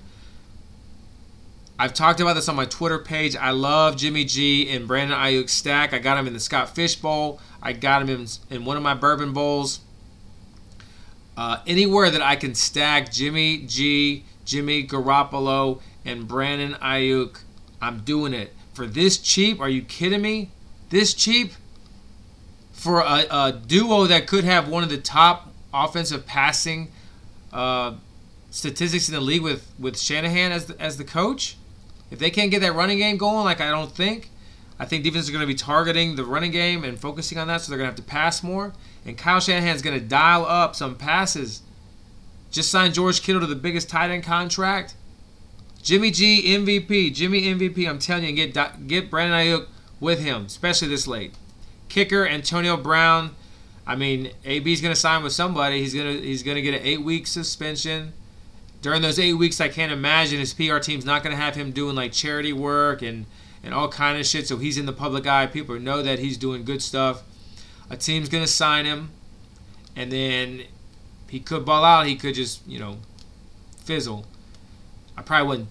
I've 1.79 1.95
talked 1.95 2.21
about 2.21 2.35
this 2.35 2.49
on 2.49 2.57
my 2.57 2.67
Twitter 2.67 2.99
page. 2.99 3.35
I 3.37 3.51
love 3.53 3.97
Jimmy 3.97 4.25
G 4.25 4.69
and 4.69 4.87
Brandon 4.87 5.17
Aiyuk 5.17 5.49
stack. 5.49 5.95
I 5.95 5.99
got 5.99 6.19
him 6.19 6.27
in 6.27 6.35
the 6.35 6.41
Scott 6.41 6.75
Fish 6.75 6.97
Bowl. 6.97 7.41
I 7.63 7.73
got 7.73 8.03
him 8.03 8.11
in, 8.11 8.27
in 8.51 8.65
one 8.65 8.77
of 8.77 8.83
my 8.83 8.95
bourbon 8.95 9.33
bowls. 9.33 9.81
Uh, 11.41 11.59
anywhere 11.67 12.11
that 12.11 12.21
I 12.21 12.37
can 12.37 12.55
stack 12.55 13.11
Jimmy 13.11 13.65
G, 13.67 14.25
Jimmy 14.45 14.87
Garoppolo, 14.87 15.81
and 16.05 16.29
Brandon 16.29 16.75
Aiyuk, 16.83 17.41
I'm 17.81 18.01
doing 18.01 18.35
it. 18.35 18.53
For 18.75 18.87
this 18.87 19.17
cheap, 19.17 19.59
are 19.59 19.69
you 19.71 19.81
kidding 19.81 20.21
me? 20.21 20.51
This 20.91 21.15
cheap? 21.15 21.55
For 22.73 23.01
a, 23.01 23.25
a 23.31 23.53
duo 23.53 24.05
that 24.05 24.27
could 24.27 24.45
have 24.45 24.69
one 24.69 24.83
of 24.83 24.91
the 24.91 24.99
top 24.99 25.51
offensive 25.73 26.27
passing 26.27 26.93
uh, 27.55 27.95
statistics 28.51 29.09
in 29.09 29.15
the 29.15 29.23
league 29.23 29.41
with, 29.41 29.67
with 29.79 29.99
Shanahan 29.99 30.53
as 30.53 30.67
the, 30.67 30.79
as 30.79 30.99
the 30.99 31.05
coach? 31.05 31.57
If 32.11 32.19
they 32.19 32.29
can't 32.29 32.51
get 32.51 32.61
that 32.61 32.75
running 32.75 32.99
game 32.99 33.17
going, 33.17 33.47
like 33.47 33.63
I 33.63 33.71
don't 33.71 33.91
think, 33.91 34.29
I 34.79 34.85
think 34.85 35.05
defense 35.05 35.25
is 35.25 35.31
going 35.31 35.41
to 35.41 35.47
be 35.47 35.55
targeting 35.55 36.17
the 36.17 36.25
running 36.27 36.51
game 36.51 36.85
and 36.85 37.01
focusing 37.01 37.39
on 37.39 37.49
that, 37.49 37.63
so 37.63 37.71
they're 37.71 37.79
going 37.79 37.89
to 37.89 37.97
have 37.97 38.07
to 38.07 38.11
pass 38.11 38.43
more. 38.43 38.75
And 39.05 39.17
Kyle 39.17 39.41
Shanahan's 39.41 39.83
going 39.83 39.99
to 39.99 40.05
dial 40.05 40.45
up 40.45 40.77
some 40.77 40.95
passes. 40.95 41.63
Just 42.51 42.71
signed 42.71 42.95
George 42.95 43.23
Kittle 43.23 43.41
to 43.41 43.47
the 43.47 43.55
biggest 43.55 43.89
tight 43.89 44.11
end 44.11 44.25
contract. 44.25 44.95
Jimmy 45.83 46.11
G 46.11 46.43
MVP, 46.43 47.15
Jimmy 47.15 47.43
MVP. 47.43 47.89
I'm 47.89 47.99
telling 47.99 48.25
you, 48.25 48.33
get 48.49 48.87
get 48.87 49.11
Brandon 49.11 49.39
Aiyuk 49.39 49.67
with 49.99 50.21
him, 50.21 50.45
especially 50.47 50.89
this 50.89 51.07
late. 51.07 51.35
Kicker 51.89 52.27
Antonio 52.27 52.77
Brown. 52.77 53.35
I 53.87 53.97
mean, 53.97 54.31
AB's 54.45 54.81
gonna 54.81 54.95
sign 54.95 55.23
with 55.23 55.33
somebody. 55.33 55.81
He's 55.81 55.95
gonna 55.95 56.13
he's 56.13 56.43
gonna 56.43 56.61
get 56.61 56.75
an 56.75 56.81
eight 56.83 57.03
week 57.03 57.27
suspension. 57.27 58.13
During 58.83 59.03
those 59.03 59.19
eight 59.19 59.35
weeks, 59.35 59.61
I 59.61 59.69
can't 59.69 59.93
imagine 59.93 60.39
his 60.39 60.55
PR 60.55 60.79
team's 60.79 61.05
not 61.05 61.23
gonna 61.23 61.37
have 61.37 61.57
him 61.57 61.71
doing 61.71 61.97
like 61.97 62.13
charity 62.13 62.53
work 62.53 63.01
and 63.01 63.27
and 63.63 63.73
all 63.73 63.89
kind 63.89 64.19
of 64.19 64.27
shit. 64.27 64.47
So 64.49 64.59
he's 64.59 64.77
in 64.77 64.87
the 64.87 64.93
public 64.93 65.27
eye. 65.27 65.47
People 65.47 65.79
know 65.79 66.03
that 66.03 66.19
he's 66.19 66.37
doing 66.37 66.65
good 66.65 66.83
stuff. 66.83 67.23
A 67.91 67.97
team's 67.97 68.29
gonna 68.29 68.47
sign 68.47 68.85
him, 68.85 69.11
and 69.97 70.11
then 70.11 70.63
he 71.29 71.41
could 71.41 71.65
ball 71.65 71.85
out. 71.85 72.07
He 72.07 72.17
could 72.17 72.35
just 72.35 72.67
you 72.67 72.79
know 72.79 72.99
fizzle. 73.85 74.25
I 75.17 75.23
probably 75.23 75.49
wouldn't. 75.49 75.69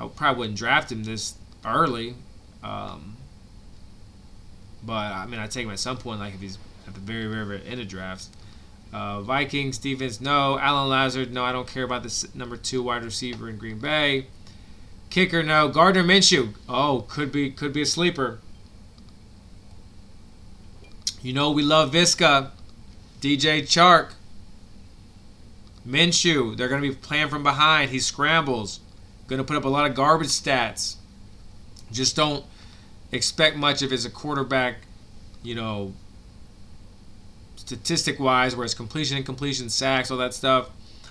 I 0.00 0.08
probably 0.08 0.38
wouldn't 0.38 0.58
draft 0.58 0.92
him 0.92 1.04
this 1.04 1.34
early. 1.64 2.14
Um, 2.62 3.16
but 4.82 4.92
I 4.92 5.26
mean, 5.26 5.40
I 5.40 5.46
take 5.46 5.64
him 5.64 5.72
at 5.72 5.78
some 5.78 5.96
point, 5.96 6.20
like 6.20 6.34
if 6.34 6.40
he's 6.40 6.58
at 6.86 6.94
the 6.94 7.00
very, 7.00 7.26
very, 7.26 7.44
very 7.44 7.66
end 7.66 7.80
of 7.80 7.88
drafts. 7.88 8.30
Uh, 8.92 9.20
Vikings 9.20 9.76
defense, 9.78 10.20
no. 10.20 10.58
Allen 10.58 10.88
Lazard, 10.88 11.32
no. 11.32 11.44
I 11.44 11.52
don't 11.52 11.68
care 11.68 11.84
about 11.84 12.02
this 12.02 12.34
number 12.34 12.56
two 12.56 12.82
wide 12.82 13.04
receiver 13.04 13.48
in 13.48 13.58
Green 13.58 13.78
Bay. 13.78 14.26
Kicker, 15.10 15.42
no. 15.42 15.68
Gardner 15.68 16.02
Minshew, 16.02 16.54
oh, 16.68 17.04
could 17.08 17.30
be, 17.30 17.50
could 17.50 17.72
be 17.72 17.82
a 17.82 17.86
sleeper. 17.86 18.40
You 21.22 21.32
know 21.32 21.50
we 21.50 21.62
love 21.62 21.92
Visca, 21.92 22.50
DJ 23.20 23.62
Chark, 23.62 24.12
Minshew, 25.88 26.56
they're 26.56 26.68
going 26.68 26.82
to 26.82 26.88
be 26.88 26.94
playing 26.94 27.28
from 27.28 27.42
behind. 27.42 27.90
He 27.90 27.98
scrambles. 27.98 28.80
Going 29.26 29.38
to 29.38 29.44
put 29.44 29.56
up 29.56 29.64
a 29.64 29.68
lot 29.68 29.88
of 29.88 29.96
garbage 29.96 30.28
stats. 30.28 30.96
Just 31.90 32.14
don't 32.14 32.44
expect 33.10 33.56
much 33.56 33.82
if 33.82 33.90
it's 33.90 34.04
a 34.04 34.10
quarterback, 34.10 34.76
you 35.42 35.54
know, 35.54 35.94
statistic 37.56 38.20
wise, 38.20 38.54
where 38.54 38.64
it's 38.64 38.74
completion 38.74 39.16
and 39.16 39.24
completion, 39.24 39.70
sacks, 39.70 40.10
all 40.10 40.18
that 40.18 40.34
stuff. 40.34 40.70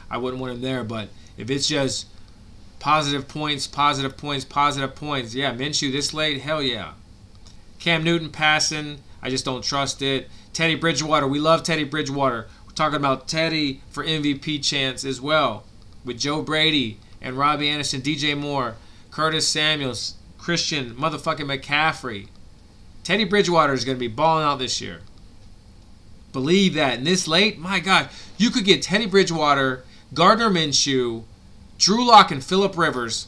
I 0.10 0.18
wouldn't 0.18 0.40
want 0.40 0.54
him 0.54 0.62
there. 0.62 0.84
But 0.84 1.10
if 1.38 1.50
it's 1.50 1.68
just 1.68 2.08
positive 2.80 3.28
points, 3.28 3.66
positive 3.66 4.16
points, 4.16 4.46
positive 4.46 4.96
points, 4.96 5.34
yeah, 5.34 5.54
Minshew 5.54 5.92
this 5.92 6.14
late, 6.14 6.42
hell 6.42 6.62
yeah. 6.62 6.94
Cam 7.80 8.04
Newton 8.04 8.30
passing, 8.30 9.00
I 9.22 9.30
just 9.30 9.46
don't 9.46 9.64
trust 9.64 10.02
it. 10.02 10.30
Teddy 10.54 10.76
Bridgewater, 10.76 11.28
we 11.28 11.40
love 11.40 11.64
Teddy 11.64 11.84
Bridgewater 11.84 12.48
We're 12.66 12.74
talking 12.74 12.98
about 12.98 13.28
Teddy 13.28 13.82
for 13.90 14.04
MVP 14.04 14.64
chance 14.64 15.04
as 15.04 15.22
well 15.22 15.64
with 16.06 16.20
Joe 16.20 16.42
Brady 16.42 17.00
and 17.22 17.38
Robbie 17.38 17.68
Anderson, 17.70 18.02
DJ 18.02 18.38
Moore, 18.38 18.76
Curtis 19.12 19.48
Samuels, 19.48 20.16
Christian 20.38 20.96
motherfucking 20.96 21.46
McCaffrey. 21.46 22.28
Teddy 23.04 23.24
Bridgewater 23.24 23.74
is 23.74 23.86
going 23.86 23.98
to 23.98 24.00
be 24.00 24.08
balling 24.08 24.44
out 24.44 24.60
this 24.60 24.82
year. 24.82 25.02
Believe 26.34 26.74
that. 26.76 26.98
And 26.98 27.08
this 27.08 27.28
late, 27.28 27.58
my 27.58 27.80
God, 27.80 28.10
you 28.38 28.50
could 28.50 28.66
get 28.66 28.82
Teddy 28.82 29.06
Bridgewater, 29.06 29.84
Gardner 30.14 30.50
Minshew, 30.50 31.24
Drew 31.78 32.06
Lock, 32.06 32.32
and 32.32 32.44
Philip 32.44 32.78
Rivers 32.78 33.28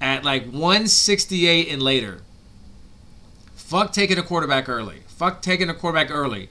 at 0.00 0.24
like 0.24 0.44
168 0.44 1.68
and 1.68 1.82
later. 1.82 2.20
Fuck 3.64 3.92
taking 3.94 4.18
a 4.18 4.22
quarterback 4.22 4.68
early. 4.68 5.00
Fuck 5.06 5.40
taking 5.40 5.70
a 5.70 5.74
quarterback 5.74 6.10
early. 6.10 6.50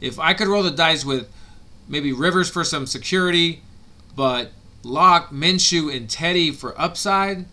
If 0.00 0.16
I 0.20 0.32
could 0.32 0.46
roll 0.46 0.62
the 0.62 0.70
dice 0.70 1.04
with 1.04 1.28
maybe 1.88 2.12
Rivers 2.12 2.48
for 2.48 2.62
some 2.62 2.86
security, 2.86 3.62
but 4.14 4.52
Lock, 4.84 5.30
Minshew, 5.30 5.94
and 5.94 6.08
Teddy 6.08 6.52
for 6.52 6.80
upside, 6.80 7.46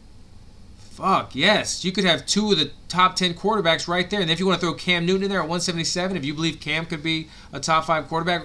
fuck 0.77 1.35
yes, 1.35 1.83
you 1.83 1.91
could 1.91 2.03
have 2.03 2.27
two 2.27 2.51
of 2.51 2.59
the 2.59 2.69
top 2.87 3.15
ten 3.15 3.33
quarterbacks 3.33 3.87
right 3.87 4.07
there. 4.11 4.21
And 4.21 4.29
if 4.29 4.39
you 4.39 4.45
want 4.45 4.61
to 4.61 4.65
throw 4.65 4.75
Cam 4.75 5.07
Newton 5.07 5.23
in 5.23 5.29
there 5.29 5.39
at 5.39 5.49
177, 5.49 6.15
if 6.15 6.23
you 6.23 6.35
believe 6.35 6.59
Cam 6.59 6.85
could 6.85 7.01
be 7.01 7.29
a 7.51 7.59
top 7.59 7.85
five 7.85 8.07
quarterback, 8.07 8.43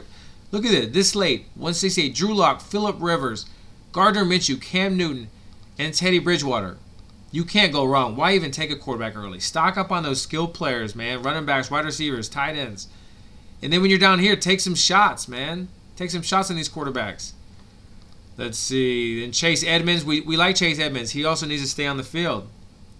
look 0.51 0.64
at 0.64 0.72
it. 0.72 0.94
This 0.94 1.14
late, 1.14 1.42
168, 1.57 2.14
Drew 2.14 2.34
Lock, 2.34 2.62
Philip 2.62 2.96
Rivers, 2.99 3.44
Gardner 3.92 4.24
Minshew, 4.24 4.61
Cam 4.62 4.96
Newton, 4.96 5.28
and 5.78 5.92
Teddy 5.92 6.18
Bridgewater. 6.18 6.78
You 7.31 7.45
can't 7.45 7.72
go 7.72 7.85
wrong. 7.85 8.16
Why 8.16 8.33
even 8.35 8.51
take 8.51 8.70
a 8.70 8.76
quarterback 8.76 9.16
early? 9.16 9.41
Stock 9.41 9.76
up 9.76 9.93
on 9.93 10.03
those 10.03 10.22
skilled 10.22 10.55
players, 10.55 10.95
man. 10.95 11.22
Running 11.22 11.45
backs, 11.45 11.70
wide 11.70 11.85
receivers, 11.85 12.29
tight 12.29 12.57
ends. 12.57 12.89
And 13.62 13.72
then 13.72 13.83
when 13.83 13.91
you're 13.91 13.99
down 13.99 14.18
here, 14.18 14.37
take 14.37 14.61
some 14.61 14.74
shots, 14.74 15.29
man. 15.29 15.68
Take 15.97 16.11
some 16.11 16.22
shots 16.22 16.49
on 16.49 16.57
these 16.57 16.68
quarterbacks. 16.68 17.33
Let's 18.37 18.57
see. 18.57 19.20
Then 19.20 19.33
Chase 19.33 19.64
Edmonds. 19.64 20.05
We, 20.05 20.20
we 20.20 20.37
like 20.37 20.57
Chase 20.57 20.79
Edmonds. 20.79 21.11
He 21.11 21.24
also 21.24 21.45
needs 21.45 21.62
to 21.62 21.68
stay 21.68 21.87
on 21.87 21.97
the 21.97 22.05
field. 22.05 22.49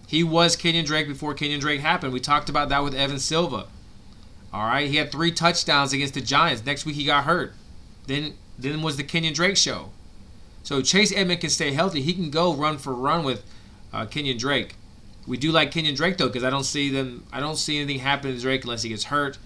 He 0.05 0.23
was 0.23 0.57
Kenyan 0.57 0.85
Drake 0.85 1.07
before 1.07 1.33
Kenyan 1.33 1.61
Drake 1.61 1.79
happened. 1.79 2.13
We 2.13 2.19
talked 2.19 2.49
about 2.49 2.69
that 2.69 2.83
with 2.83 2.93
Evan 2.93 3.19
Silva. 3.19 3.67
All 4.51 4.67
right. 4.67 4.89
He 4.89 4.97
had 4.97 5.11
three 5.11 5.31
touchdowns 5.31 5.93
against 5.93 6.13
the 6.13 6.21
Giants. 6.21 6.65
Next 6.65 6.85
week 6.85 6.95
he 6.95 7.05
got 7.05 7.23
hurt. 7.23 7.53
Then 8.05 8.33
then 8.57 8.81
was 8.81 8.97
the 8.97 9.03
Kenyan 9.03 9.33
Drake 9.33 9.55
show. 9.55 9.91
So 10.63 10.81
Chase 10.81 11.13
Edmonds 11.15 11.41
can 11.41 11.49
stay 11.49 11.71
healthy. 11.71 12.01
He 12.01 12.13
can 12.13 12.29
go 12.29 12.53
run 12.53 12.77
for 12.77 12.93
run 12.93 13.23
with 13.23 13.43
uh, 13.93 14.05
Kenyan 14.05 14.37
Drake. 14.37 14.75
We 15.27 15.37
do 15.37 15.51
like 15.51 15.71
Kenyan 15.71 15.95
Drake 15.95 16.17
though 16.17 16.27
because 16.27 16.43
I 16.43 16.49
don't 16.49 16.63
see 16.63 16.89
them. 16.89 17.25
I 17.31 17.39
don't 17.39 17.57
see 17.57 17.77
anything 17.77 17.99
happen 17.99 18.33
to 18.33 18.41
Drake 18.41 18.63
unless 18.63 18.83
he 18.83 18.89
gets 18.89 19.05
hurt. 19.05 19.37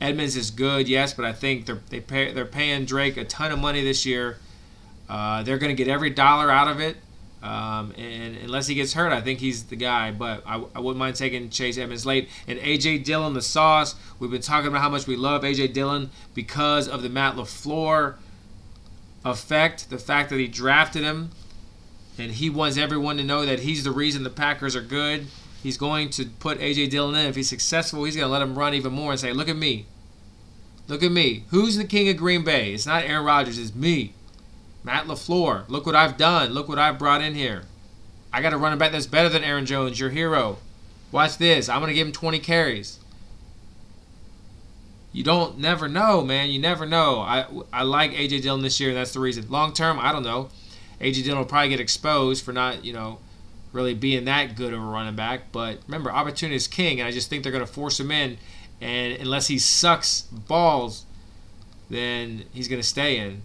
Edmonds 0.00 0.36
is 0.36 0.50
good, 0.50 0.88
yes, 0.88 1.14
but 1.14 1.24
I 1.24 1.32
think 1.32 1.66
they're 1.66 1.80
they 1.88 2.00
pay, 2.00 2.32
they're 2.32 2.44
paying 2.44 2.84
Drake 2.84 3.16
a 3.16 3.24
ton 3.24 3.52
of 3.52 3.58
money 3.58 3.82
this 3.82 4.04
year. 4.04 4.38
Uh, 5.08 5.42
they're 5.42 5.58
going 5.58 5.74
to 5.74 5.84
get 5.84 5.88
every 5.90 6.10
dollar 6.10 6.50
out 6.50 6.68
of 6.68 6.80
it. 6.80 6.96
Um, 7.42 7.92
and 7.98 8.36
unless 8.36 8.68
he 8.68 8.74
gets 8.74 8.92
hurt, 8.92 9.12
I 9.12 9.20
think 9.20 9.40
he's 9.40 9.64
the 9.64 9.76
guy. 9.76 10.12
But 10.12 10.42
I, 10.46 10.62
I 10.74 10.80
wouldn't 10.80 10.98
mind 10.98 11.16
taking 11.16 11.50
Chase 11.50 11.76
Edmonds 11.76 12.06
late. 12.06 12.28
And 12.46 12.58
AJ 12.60 13.04
Dillon, 13.04 13.34
the 13.34 13.42
sauce. 13.42 13.94
We've 14.18 14.30
been 14.30 14.42
talking 14.42 14.68
about 14.68 14.80
how 14.80 14.88
much 14.88 15.06
we 15.06 15.16
love 15.16 15.42
AJ 15.42 15.72
Dillon 15.72 16.10
because 16.34 16.88
of 16.88 17.02
the 17.02 17.08
Matt 17.08 17.34
LaFleur 17.34 18.14
effect, 19.24 19.90
the 19.90 19.98
fact 19.98 20.30
that 20.30 20.38
he 20.38 20.46
drafted 20.46 21.02
him, 21.02 21.30
and 22.18 22.32
he 22.32 22.50
wants 22.50 22.76
everyone 22.76 23.16
to 23.16 23.24
know 23.24 23.44
that 23.46 23.60
he's 23.60 23.84
the 23.84 23.90
reason 23.90 24.22
the 24.22 24.30
Packers 24.30 24.76
are 24.76 24.82
good. 24.82 25.26
He's 25.62 25.76
going 25.76 26.10
to 26.10 26.26
put 26.26 26.58
AJ 26.58 26.90
Dillon 26.90 27.14
in. 27.14 27.26
If 27.26 27.36
he's 27.36 27.48
successful, 27.48 28.04
he's 28.04 28.16
going 28.16 28.26
to 28.26 28.32
let 28.32 28.42
him 28.42 28.58
run 28.58 28.74
even 28.74 28.92
more 28.92 29.12
and 29.12 29.20
say, 29.20 29.32
"Look 29.32 29.48
at 29.48 29.56
me, 29.56 29.86
Look 30.88 31.02
at 31.02 31.12
me. 31.12 31.44
Who's 31.48 31.76
the 31.76 31.84
king 31.84 32.08
of 32.08 32.16
Green 32.16 32.44
Bay? 32.44 32.74
It's 32.74 32.86
not 32.86 33.04
Aaron 33.04 33.24
Rodgers, 33.24 33.58
it's 33.58 33.74
me. 33.74 34.14
Matt 34.84 35.06
LaFleur. 35.06 35.68
Look 35.68 35.86
what 35.86 35.94
I've 35.94 36.16
done. 36.16 36.52
Look 36.52 36.68
what 36.68 36.78
I've 36.78 36.98
brought 36.98 37.22
in 37.22 37.34
here. 37.34 37.62
I 38.32 38.42
got 38.42 38.52
a 38.52 38.58
running 38.58 38.78
back 38.78 38.92
that's 38.92 39.06
better 39.06 39.28
than 39.28 39.44
Aaron 39.44 39.66
Jones, 39.66 40.00
your 40.00 40.10
hero. 40.10 40.58
Watch 41.12 41.38
this. 41.38 41.68
I'm 41.68 41.80
gonna 41.80 41.94
give 41.94 42.06
him 42.06 42.12
20 42.12 42.38
carries. 42.40 42.98
You 45.12 45.22
don't 45.22 45.58
never 45.58 45.88
know, 45.88 46.22
man. 46.22 46.50
You 46.50 46.58
never 46.58 46.86
know. 46.86 47.20
I 47.20 47.46
I 47.72 47.82
like 47.82 48.12
AJ 48.12 48.42
Dillon 48.42 48.62
this 48.62 48.80
year, 48.80 48.88
and 48.88 48.98
that's 48.98 49.12
the 49.12 49.20
reason. 49.20 49.46
Long 49.50 49.74
term, 49.74 49.98
I 50.00 50.10
don't 50.10 50.22
know. 50.22 50.48
AJ 51.02 51.24
Dillon 51.24 51.38
will 51.38 51.44
probably 51.44 51.68
get 51.68 51.80
exposed 51.80 52.44
for 52.44 52.52
not, 52.52 52.84
you 52.84 52.92
know, 52.92 53.18
really 53.72 53.94
being 53.94 54.24
that 54.26 54.54
good 54.56 54.72
of 54.72 54.80
a 54.80 54.84
running 54.84 55.16
back. 55.16 55.50
But 55.50 55.78
remember, 55.86 56.12
opportunity 56.12 56.56
is 56.56 56.68
king, 56.68 57.00
and 57.00 57.08
I 57.08 57.10
just 57.10 57.28
think 57.28 57.42
they're 57.42 57.52
going 57.52 57.66
to 57.66 57.72
force 57.72 57.98
him 57.98 58.10
in. 58.10 58.38
And 58.80 59.14
unless 59.20 59.48
he 59.48 59.58
sucks 59.58 60.22
balls, 60.22 61.04
then 61.90 62.44
he's 62.52 62.68
going 62.68 62.80
to 62.80 62.86
stay 62.86 63.18
in. 63.18 63.42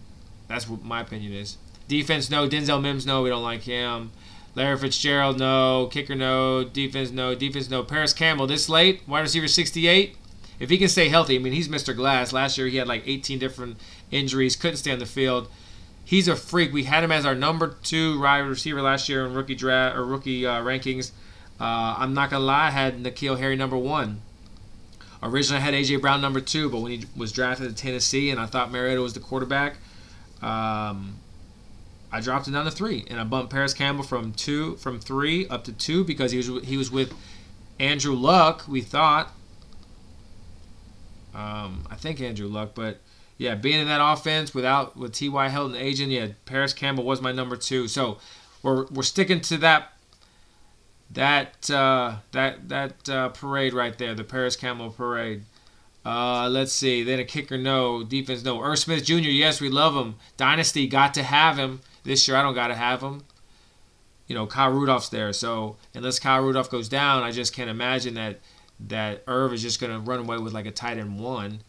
That's 0.47 0.69
what 0.69 0.83
my 0.83 1.01
opinion 1.01 1.33
is. 1.33 1.57
Defense, 1.87 2.29
no. 2.29 2.47
Denzel 2.47 2.81
Mims, 2.81 3.05
no. 3.05 3.23
We 3.23 3.29
don't 3.29 3.43
like 3.43 3.63
him. 3.63 4.11
Larry 4.55 4.77
Fitzgerald, 4.77 5.39
no. 5.39 5.89
Kicker, 5.91 6.15
no. 6.15 6.63
Defense, 6.63 7.11
no. 7.11 7.35
Defense, 7.35 7.69
no. 7.69 7.83
Parris 7.83 8.13
Campbell, 8.13 8.47
this 8.47 8.69
late, 8.69 9.07
wide 9.07 9.21
receiver 9.21 9.47
68. 9.47 10.15
If 10.59 10.69
he 10.69 10.77
can 10.77 10.89
stay 10.89 11.09
healthy, 11.09 11.35
I 11.35 11.39
mean, 11.39 11.53
he's 11.53 11.67
Mr. 11.67 11.95
Glass. 11.95 12.33
Last 12.33 12.57
year 12.57 12.67
he 12.67 12.77
had 12.77 12.87
like 12.87 13.07
18 13.07 13.37
different 13.37 13.77
injuries, 14.09 14.55
couldn't 14.55 14.77
stay 14.77 14.91
on 14.91 14.99
the 14.99 15.05
field. 15.05 15.49
He's 16.07 16.29
a 16.29 16.37
freak. 16.37 16.71
We 16.71 16.85
had 16.85 17.03
him 17.03 17.11
as 17.11 17.25
our 17.25 17.35
number 17.35 17.75
two 17.83 18.21
wide 18.21 18.39
receiver 18.39 18.81
last 18.81 19.09
year 19.09 19.25
in 19.25 19.33
rookie 19.33 19.55
draft 19.55 19.97
or 19.97 20.05
rookie 20.05 20.45
uh, 20.45 20.61
rankings. 20.61 21.11
Uh, 21.59 21.95
I'm 21.97 22.13
not 22.13 22.29
gonna 22.29 22.45
lie, 22.45 22.67
I 22.67 22.69
had 22.69 23.03
N'Keal 23.03 23.37
Harry 23.39 23.57
number 23.57 23.75
one. 23.75 24.21
Originally, 25.21 25.61
I 25.61 25.65
had 25.65 25.73
AJ 25.73 25.99
Brown 25.99 26.21
number 26.21 26.39
two, 26.39 26.69
but 26.69 26.79
when 26.79 26.93
he 26.93 27.05
was 27.13 27.33
drafted 27.33 27.67
to 27.67 27.75
Tennessee, 27.75 28.29
and 28.29 28.39
I 28.39 28.45
thought 28.45 28.71
Mariota 28.71 29.01
was 29.01 29.15
the 29.15 29.19
quarterback, 29.19 29.79
um, 30.41 31.17
I 32.09 32.21
dropped 32.21 32.47
him 32.47 32.53
down 32.53 32.63
to 32.63 32.71
three, 32.71 33.03
and 33.09 33.19
I 33.19 33.25
bumped 33.25 33.51
Parris 33.51 33.73
Campbell 33.73 34.05
from 34.05 34.31
two, 34.31 34.77
from 34.77 35.01
three 35.01 35.45
up 35.49 35.65
to 35.65 35.73
two 35.73 36.05
because 36.05 36.31
he 36.31 36.37
was 36.37 36.47
he 36.63 36.77
was 36.77 36.89
with 36.89 37.13
Andrew 37.79 38.15
Luck. 38.15 38.63
We 38.65 38.79
thought, 38.79 39.33
um, 41.35 41.85
I 41.91 41.95
think 41.95 42.21
Andrew 42.21 42.47
Luck, 42.47 42.71
but 42.75 43.01
yeah, 43.37 43.55
being 43.55 43.79
in 43.79 43.87
that 43.87 44.01
offense 44.01 44.53
without 44.53 44.97
with 44.97 45.13
T.Y. 45.13 45.49
Hilton 45.49 45.75
agent, 45.75 46.11
yeah, 46.11 46.27
Parris 46.45 46.73
Campbell 46.73 47.03
was 47.03 47.21
my 47.21 47.31
number 47.31 47.55
two. 47.55 47.87
So 47.87 48.17
we're 48.63 48.85
we're 48.87 49.03
sticking 49.03 49.41
to 49.41 49.57
that 49.59 49.93
that 51.11 51.69
uh, 51.69 52.17
that 52.31 52.69
that 52.69 53.09
uh, 53.09 53.29
parade 53.29 53.73
right 53.73 53.97
there, 53.97 54.15
the 54.15 54.23
Parris 54.23 54.55
Campbell 54.55 54.89
parade. 54.89 55.43
Uh, 56.05 56.47
let's 56.47 56.71
see. 56.71 57.03
Then 57.03 57.19
a 57.19 57.25
kicker, 57.25 57.57
no. 57.57 58.01
Defense, 58.01 58.43
no. 58.43 58.61
Irv 58.61 58.79
Smith 58.79 59.03
Jr., 59.03 59.15
yes, 59.15 59.59
we 59.59 59.67
love 59.67 59.93
him. 59.93 60.15
Dynasty, 60.37 60.87
got 60.87 61.13
to 61.15 61.23
have 61.23 61.57
him. 61.57 61.81
This 62.03 62.27
year, 62.27 62.37
I 62.37 62.43
don't 62.43 62.53
got 62.53 62.67
to 62.67 62.75
have 62.75 63.01
him. 63.01 63.25
You 64.25 64.35
know, 64.35 64.47
Kyle 64.47 64.71
Rudolph's 64.71 65.09
there. 65.09 65.33
So 65.33 65.75
unless 65.93 66.17
Kyle 66.17 66.41
Rudolph 66.41 66.69
goes 66.69 66.87
down, 66.87 67.23
I 67.23 67.31
just 67.31 67.53
can't 67.53 67.69
imagine 67.69 68.13
that 68.13 68.39
that 68.79 69.23
Irv 69.27 69.53
is 69.53 69.61
just 69.61 69.81
going 69.81 69.91
to 69.91 69.99
run 69.99 70.19
away 70.19 70.37
with 70.37 70.53
like 70.53 70.65
a 70.65 70.71
tight 70.71 70.97
end 70.97 71.19
one. 71.19 71.59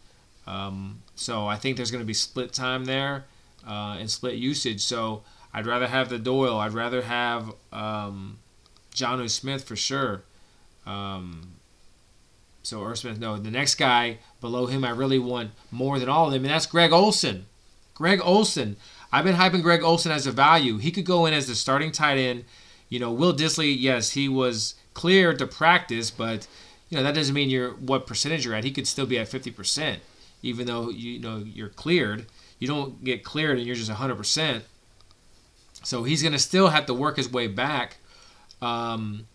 Um, 0.47 1.01
so 1.19 1.47
I 1.47 1.57
think 1.57 1.75
there's 1.75 1.91
going 1.91 2.01
to 2.01 2.07
be 2.07 2.13
split 2.13 2.53
time 2.53 2.85
there 2.85 3.25
uh, 3.67 3.97
and 3.99 4.09
split 4.09 4.35
usage. 4.35 4.81
So 4.81 5.23
I'd 5.53 5.65
rather 5.65 5.87
have 5.87 6.07
the 6.07 6.17
Doyle. 6.17 6.57
I'd 6.57 6.71
rather 6.71 7.01
have 7.01 7.51
um, 7.73 8.39
Jonnu 8.95 9.29
Smith 9.29 9.65
for 9.65 9.75
sure. 9.75 10.23
Um, 10.85 11.55
so 12.63 12.93
Smith, 12.93 13.19
no. 13.19 13.35
The 13.37 13.51
next 13.51 13.75
guy 13.75 14.19
below 14.39 14.67
him, 14.67 14.85
I 14.85 14.91
really 14.91 15.19
want 15.19 15.51
more 15.71 15.99
than 15.99 16.07
all 16.07 16.27
of 16.27 16.31
them, 16.31 16.45
and 16.45 16.53
that's 16.53 16.65
Greg 16.65 16.93
Olsen. 16.93 17.47
Greg 17.93 18.21
Olsen. 18.23 18.77
I've 19.11 19.25
been 19.25 19.35
hyping 19.35 19.61
Greg 19.61 19.83
Olsen 19.83 20.13
as 20.13 20.25
a 20.25 20.31
value. 20.31 20.77
He 20.77 20.89
could 20.89 21.05
go 21.05 21.25
in 21.25 21.33
as 21.33 21.47
the 21.47 21.55
starting 21.55 21.91
tight 21.91 22.17
end. 22.17 22.45
You 22.87 22.99
know, 22.99 23.11
Will 23.11 23.33
Dissly, 23.33 23.75
yes, 23.77 24.11
he 24.11 24.29
was 24.29 24.75
cleared 24.93 25.37
to 25.39 25.47
practice, 25.47 26.11
but 26.11 26.47
you 26.89 26.97
know 26.97 27.03
that 27.03 27.13
doesn't 27.13 27.35
mean 27.35 27.49
you're 27.49 27.71
what 27.71 28.07
percentage 28.07 28.45
you're 28.45 28.55
at. 28.55 28.63
He 28.63 28.71
could 28.71 28.87
still 28.87 29.05
be 29.05 29.19
at 29.19 29.27
50%, 29.27 29.97
even 30.41 30.67
though 30.67 30.89
you 30.89 31.19
know 31.19 31.37
you're 31.37 31.69
cleared. 31.69 32.25
You 32.59 32.67
don't 32.67 33.03
get 33.03 33.23
cleared 33.23 33.57
and 33.57 33.65
you're 33.65 33.75
just 33.75 33.91
100%. 33.91 34.61
So 35.83 36.03
he's 36.03 36.21
going 36.21 36.33
to 36.33 36.39
still 36.39 36.67
have 36.67 36.85
to 36.87 36.93
work 36.93 37.17
his 37.17 37.31
way 37.31 37.47
back. 37.47 37.97
Um, 38.61 39.27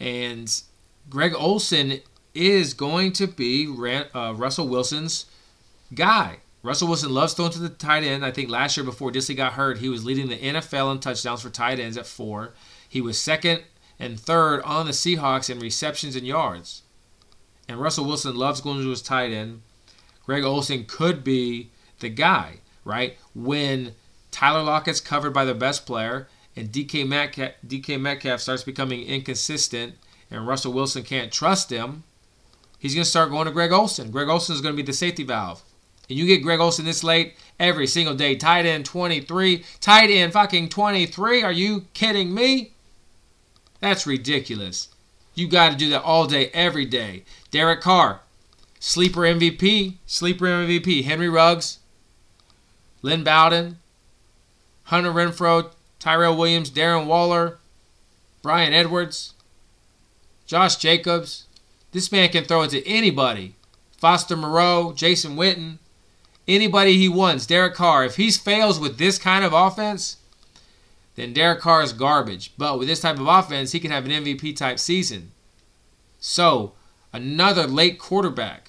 and 0.00 0.62
Greg 1.10 1.34
Olsen 1.36 2.00
is 2.34 2.74
going 2.74 3.12
to 3.12 3.26
be 3.26 3.66
uh, 4.14 4.32
Russell 4.34 4.66
Wilson's 4.68 5.26
guy. 5.94 6.38
Russell 6.62 6.88
Wilson 6.88 7.12
loves 7.12 7.34
throwing 7.34 7.52
to 7.52 7.58
the 7.58 7.68
tight 7.68 8.04
end. 8.04 8.24
I 8.24 8.30
think 8.30 8.48
last 8.48 8.76
year 8.76 8.84
before 8.84 9.12
Dissly 9.12 9.36
got 9.36 9.52
hurt, 9.52 9.78
he 9.78 9.90
was 9.90 10.04
leading 10.04 10.28
the 10.28 10.38
NFL 10.38 10.92
in 10.92 10.98
touchdowns 10.98 11.42
for 11.42 11.50
tight 11.50 11.78
ends 11.78 11.98
at 11.98 12.06
four. 12.06 12.54
He 12.88 13.02
was 13.02 13.18
second 13.18 13.64
and 13.98 14.18
third 14.18 14.62
on 14.62 14.86
the 14.86 14.92
Seahawks 14.92 15.50
in 15.50 15.58
receptions 15.58 16.16
and 16.16 16.26
yards. 16.26 16.82
And 17.68 17.78
Russell 17.78 18.06
Wilson 18.06 18.34
loves 18.34 18.62
going 18.62 18.82
to 18.82 18.88
his 18.88 19.02
tight 19.02 19.30
end. 19.30 19.62
Greg 20.26 20.44
Olsen 20.44 20.84
could 20.86 21.22
be 21.22 21.70
the 22.00 22.08
guy, 22.08 22.60
right? 22.84 23.16
When 23.34 23.94
Tyler 24.30 24.62
Lockett's 24.62 25.00
covered 25.00 25.32
by 25.32 25.44
the 25.44 25.54
best 25.54 25.86
player 25.86 26.28
and 26.56 26.70
DK 26.70 27.06
Metcalf, 27.06 27.52
DK 27.66 28.00
Metcalf 28.00 28.40
starts 28.40 28.62
becoming 28.62 29.02
inconsistent 29.02 29.94
and 30.30 30.46
Russell 30.46 30.72
Wilson 30.72 31.02
can't 31.02 31.32
trust 31.32 31.70
him, 31.70 32.04
he's 32.78 32.94
going 32.94 33.04
to 33.04 33.10
start 33.10 33.30
going 33.30 33.46
to 33.46 33.52
Greg 33.52 33.72
Olsen. 33.72 34.10
Greg 34.10 34.28
Olsen 34.28 34.54
is 34.54 34.60
going 34.60 34.74
to 34.74 34.82
be 34.82 34.86
the 34.86 34.92
safety 34.92 35.22
valve. 35.22 35.62
And 36.08 36.18
you 36.18 36.26
get 36.26 36.42
Greg 36.42 36.60
Olsen 36.60 36.84
this 36.84 37.04
late 37.04 37.36
every 37.58 37.86
single 37.86 38.14
day. 38.14 38.36
Tight 38.36 38.66
end 38.66 38.84
23. 38.84 39.64
Tight 39.80 40.10
end 40.10 40.32
fucking 40.32 40.68
23. 40.68 41.42
Are 41.42 41.52
you 41.52 41.86
kidding 41.94 42.34
me? 42.34 42.72
That's 43.80 44.06
ridiculous. 44.06 44.88
You 45.34 45.48
got 45.48 45.70
to 45.70 45.76
do 45.76 45.90
that 45.90 46.02
all 46.02 46.26
day, 46.26 46.48
every 46.52 46.84
day. 46.84 47.24
Derek 47.50 47.80
Carr, 47.80 48.20
sleeper 48.84 49.22
MVP, 49.22 49.94
sleeper 50.04 50.44
MVP. 50.44 51.04
Henry 51.04 51.28
Ruggs, 51.28 51.78
Lynn 53.00 53.24
Bowden, 53.24 53.78
Hunter 54.84 55.10
Renfrow, 55.10 55.70
Tyrell 55.98 56.36
Williams, 56.36 56.70
Darren 56.70 57.06
Waller, 57.06 57.58
Bryan 58.42 58.74
Edwards, 58.74 59.32
Josh 60.46 60.76
Jacobs. 60.76 61.46
This 61.92 62.12
man 62.12 62.28
can 62.28 62.44
throw 62.44 62.62
it 62.62 62.70
to 62.70 62.86
anybody. 62.86 63.54
Foster 63.96 64.36
Moreau, 64.36 64.92
Jason 64.94 65.36
Witten 65.36 65.78
anybody 66.46 66.98
he 66.98 67.08
wants. 67.08 67.46
Derek 67.46 67.74
Carr, 67.74 68.04
if 68.04 68.16
he 68.16 68.30
fails 68.30 68.78
with 68.78 68.98
this 68.98 69.16
kind 69.16 69.44
of 69.44 69.54
offense, 69.54 70.18
then 71.14 71.32
Derek 71.32 71.60
Carr 71.60 71.82
is 71.82 71.94
garbage. 71.94 72.52
But 72.58 72.78
with 72.78 72.88
this 72.88 73.00
type 73.00 73.18
of 73.18 73.26
offense, 73.26 73.72
he 73.72 73.80
can 73.80 73.90
have 73.90 74.04
an 74.04 74.10
MVP 74.10 74.54
type 74.56 74.78
season. 74.78 75.32
So, 76.20 76.72
another 77.12 77.66
late 77.66 77.98
quarterback. 77.98 78.63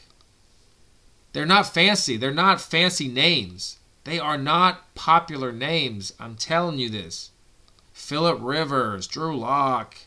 They're 1.36 1.46
not 1.46 1.74
fancy. 1.74 2.16
They're 2.16 2.34
not 2.34 2.62
fancy 2.62 3.10
names. 3.10 3.80
They 4.06 4.20
are 4.20 4.38
not 4.38 4.96
popular 4.96 5.52
names. 5.52 6.14
I'm 6.18 6.36
telling 6.36 6.80
you 6.80 6.90
this. 6.90 7.32
Philip 7.92 8.38
Rivers, 8.40 9.06
Drew 9.06 9.38
Lock, 9.38 9.98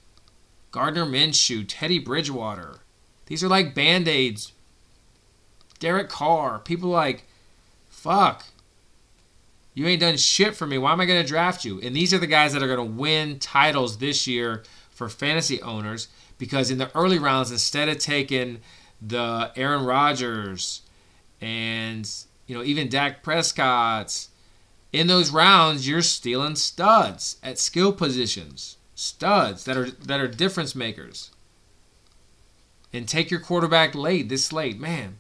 Gardner 0.71 1.05
Minshew, 1.05 1.67
Teddy 1.69 1.99
Bridgewater. 1.99 2.77
These 3.27 3.45
are 3.45 3.49
like 3.49 3.75
band 3.75 4.09
aids. 4.09 4.53
Derek 5.79 6.09
Carr. 6.09 6.61
People 6.61 6.89
like 6.89 7.25
Fuck. 7.91 8.47
You 9.75 9.87
ain't 9.87 10.01
done 10.01 10.17
shit 10.17 10.57
for 10.57 10.67
me. 10.67 10.79
Why 10.79 10.93
am 10.93 11.01
I 11.03 11.05
going 11.05 11.21
to 11.21 11.29
draft 11.29 11.63
you? 11.63 11.79
And 11.83 11.95
these 11.95 12.15
are 12.15 12.19
the 12.19 12.27
guys 12.27 12.55
that 12.55 12.63
are 12.63 12.75
going 12.75 12.79
to 12.89 12.97
win 12.99 13.39
titles 13.39 13.99
this 13.99 14.27
year 14.27 14.63
for 14.91 15.11
fantasy 15.11 15.61
owners 15.61 16.09
because 16.39 16.71
in 16.71 16.79
the 16.79 16.91
early 16.97 17.19
rounds, 17.19 17.51
instead 17.51 17.91
of 17.91 17.99
taking 17.99 18.63
the 19.03 19.53
Aaron 19.57 19.85
Rodgers 19.85 20.81
and 21.41 22.09
you 22.47 22.57
know 22.57 22.63
even 22.63 22.89
Dak 22.89 23.23
Prescott's, 23.23 24.29
in 24.93 25.07
those 25.07 25.31
rounds 25.31 25.89
you're 25.89 26.03
stealing 26.03 26.57
studs 26.57 27.37
at 27.43 27.59
skill 27.59 27.93
positions, 27.93 28.77
studs 28.95 29.65
that 29.65 29.77
are 29.77 29.91
that 29.91 30.21
are 30.21 30.29
difference 30.29 30.75
makers. 30.75 31.31
And 32.91 33.07
take 33.07 33.31
your 33.31 33.41
quarterback 33.41 33.95
late, 33.95 34.31
this 34.31 34.51
late, 34.51 34.81
man. 34.81 35.19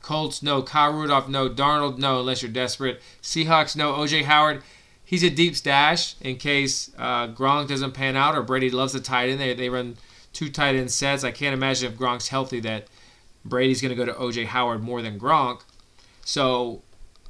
Colts, 0.00 0.42
no. 0.42 0.62
Kyle 0.62 0.92
Rudolph, 0.92 1.28
no. 1.28 1.48
Darnold, 1.48 1.98
no, 1.98 2.20
unless 2.20 2.42
you're 2.42 2.50
desperate. 2.50 3.02
Seahawks, 3.22 3.76
no. 3.76 3.92
OJ 3.92 4.24
Howard, 4.24 4.62
he's 5.04 5.22
a 5.22 5.30
deep 5.30 5.56
stash 5.56 6.14
in 6.20 6.36
case 6.36 6.90
uh, 6.98 7.28
Gronk 7.28 7.68
doesn't 7.68 7.92
pan 7.92 8.16
out 8.16 8.34
or 8.34 8.42
Brady 8.42 8.70
loves 8.70 8.94
the 8.94 9.00
tight 9.00 9.28
end. 9.28 9.40
They, 9.40 9.54
they 9.54 9.68
run 9.68 9.96
two 10.32 10.50
tight 10.50 10.74
end 10.74 10.90
sets. 10.90 11.22
I 11.22 11.30
can't 11.30 11.54
imagine 11.54 11.92
if 11.92 11.98
Gronk's 11.98 12.28
healthy 12.28 12.60
that 12.60 12.86
Brady's 13.44 13.80
going 13.80 13.90
to 13.90 13.96
go 13.96 14.04
to 14.04 14.12
OJ 14.12 14.46
Howard 14.46 14.82
more 14.82 15.02
than 15.02 15.18
Gronk. 15.18 15.62
So 16.24 16.82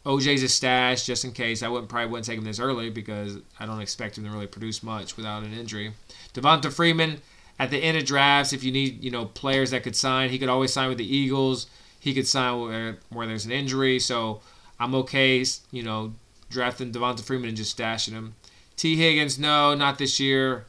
OJ's 0.05 0.43
a 0.43 0.49
stash 0.49 1.07
just 1.07 1.25
in 1.25 1.33
case. 1.33 1.63
I 1.63 1.69
wouldn't 1.69 1.89
probably 1.89 2.11
wouldn't 2.11 2.27
take 2.27 2.39
him 2.39 2.45
this 2.45 2.61
early 2.61 2.91
because 2.91 3.39
I 3.59 3.67
don't 3.67 3.81
expect 3.81 4.19
him 4.19 4.25
to 4.25 4.31
really 4.31 4.47
produce 4.47 4.83
much 4.83 5.17
without 5.17 5.43
an 5.43 5.53
injury. 5.53 5.93
Devonta 6.35 6.73
Freeman 6.73 7.23
at 7.59 7.71
the 7.71 7.79
end 7.79 7.97
of 7.97 8.05
drafts, 8.05 8.53
if 8.53 8.65
you 8.65 8.73
need 8.73 9.03
you 9.03 9.11
know 9.11 9.27
players 9.27 9.71
that 9.71 9.83
could 9.83 9.97
sign, 9.97 10.31
he 10.31 10.39
could 10.39 10.49
always 10.49 10.73
sign 10.73 10.89
with 10.89 10.99
the 10.99 11.17
Eagles 11.17 11.67
he 12.03 12.15
could 12.15 12.27
sign 12.27 12.61
where, 12.61 12.99
where 13.11 13.29
there's 13.29 13.47
an 13.47 13.53
injury. 13.53 14.01
So 14.01 14.41
I'm 14.81 14.93
okay, 14.97 15.45
you 15.71 15.85
know, 15.85 16.15
drafting 16.51 16.91
Devonta 16.91 17.21
Freeman 17.21 17.47
and 17.47 17.57
just 17.57 17.79
stashing 17.79 18.11
him. 18.11 18.35
Tee 18.75 18.97
Higgins, 18.97 19.39
no, 19.39 19.77
not 19.77 19.99
this 19.99 20.19
year. 20.19 20.67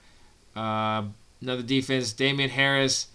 Uh, 0.55 1.05
another 1.41 1.63
defense, 1.63 2.13
Damien 2.13 2.51
Harris. 2.51 3.07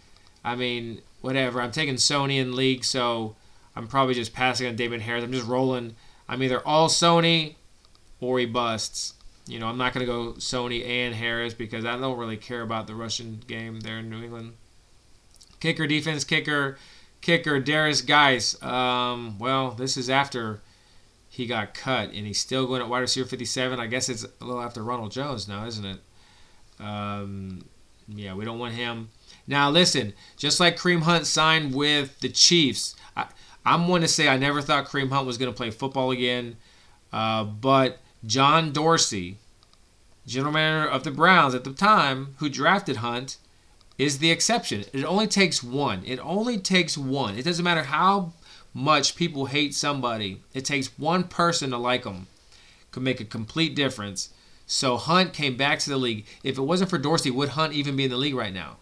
I 0.44 0.56
mean, 0.56 1.00
whatever. 1.20 1.60
I'm 1.60 1.72
taking 1.72 1.96
Sony 1.96 2.38
in 2.38 2.54
league, 2.56 2.84
so 2.84 3.36
I'm 3.76 3.86
probably 3.86 4.14
just 4.14 4.32
passing 4.32 4.66
on 4.66 4.76
Damien 4.76 5.00
Harris. 5.00 5.24
I'm 5.24 5.32
just 5.32 5.46
rolling. 5.46 5.96
I'm 6.28 6.42
either 6.42 6.60
all 6.66 6.88
Sony 6.88 7.54
or 8.20 8.38
he 8.38 8.46
busts. 8.46 9.14
You 9.46 9.58
know, 9.58 9.66
I'm 9.66 9.78
not 9.78 9.94
going 9.94 10.04
to 10.04 10.12
go 10.12 10.32
Sony 10.34 10.86
and 10.86 11.14
Harris 11.14 11.54
because 11.54 11.84
I 11.84 11.96
don't 11.96 12.18
really 12.18 12.36
care 12.36 12.62
about 12.62 12.86
the 12.86 12.94
Russian 12.94 13.40
game 13.46 13.80
there 13.80 13.98
in 13.98 14.10
New 14.10 14.22
England. 14.22 14.54
Kicker, 15.60 15.86
defense, 15.86 16.22
kicker, 16.24 16.76
kicker, 17.22 17.60
Derrius 17.60 18.06
Guice. 18.06 18.62
Um, 18.62 19.38
well, 19.38 19.70
this 19.70 19.96
is 19.96 20.10
after 20.10 20.60
he 21.28 21.46
got 21.46 21.72
cut, 21.72 22.10
and 22.10 22.26
he's 22.26 22.38
still 22.38 22.66
going 22.66 22.82
at 22.82 22.88
wide 22.88 23.00
receiver 23.00 23.26
57. 23.28 23.80
I 23.80 23.86
guess 23.86 24.08
it's 24.08 24.24
a 24.24 24.44
little 24.44 24.62
after 24.62 24.82
Ronald 24.82 25.12
Jones 25.12 25.48
now, 25.48 25.66
isn't 25.66 25.84
it? 25.84 26.00
Um, 26.78 27.64
yeah, 28.06 28.34
we 28.34 28.44
don't 28.44 28.58
want 28.58 28.74
him. 28.74 29.08
Now, 29.48 29.70
listen, 29.70 30.12
just 30.36 30.60
like 30.60 30.76
Kareem 30.76 31.02
Hunt 31.02 31.26
signed 31.26 31.74
with 31.74 32.20
the 32.20 32.28
Chiefs, 32.28 32.94
I, 33.16 33.26
I'm 33.64 33.86
going 33.86 34.02
to 34.02 34.08
say 34.08 34.28
I 34.28 34.36
never 34.36 34.60
thought 34.60 34.86
Kareem 34.86 35.08
Hunt 35.08 35.26
was 35.26 35.38
going 35.38 35.50
to 35.50 35.56
play 35.56 35.70
football 35.70 36.10
again, 36.10 36.58
uh, 37.14 37.44
but 37.44 37.98
John 38.26 38.72
Dorsey, 38.72 39.38
general 40.26 40.52
manager 40.52 40.90
of 40.90 41.02
the 41.02 41.10
Browns 41.10 41.54
at 41.54 41.64
the 41.64 41.72
time, 41.72 42.34
who 42.38 42.50
drafted 42.50 42.96
Hunt, 42.96 43.38
is 43.96 44.18
the 44.18 44.30
exception. 44.30 44.84
It 44.92 45.04
only 45.04 45.26
takes 45.26 45.64
one. 45.64 46.02
It 46.04 46.20
only 46.20 46.58
takes 46.58 46.98
one. 46.98 47.38
It 47.38 47.44
doesn't 47.44 47.64
matter 47.64 47.84
how 47.84 48.34
much 48.74 49.16
people 49.16 49.46
hate 49.46 49.74
somebody. 49.74 50.42
It 50.52 50.66
takes 50.66 50.98
one 50.98 51.24
person 51.24 51.70
to 51.70 51.78
like 51.78 52.04
them. 52.04 52.26
Could 52.90 53.02
make 53.02 53.20
a 53.20 53.24
complete 53.24 53.74
difference. 53.74 54.28
So 54.66 54.98
Hunt 54.98 55.32
came 55.32 55.56
back 55.56 55.78
to 55.80 55.90
the 55.90 55.96
league. 55.96 56.26
If 56.44 56.58
it 56.58 56.62
wasn't 56.62 56.90
for 56.90 56.98
Dorsey, 56.98 57.30
would 57.30 57.50
Hunt 57.50 57.72
even 57.72 57.96
be 57.96 58.04
in 58.04 58.10
the 58.10 58.18
league 58.18 58.34
right 58.34 58.52
now? 58.52 58.76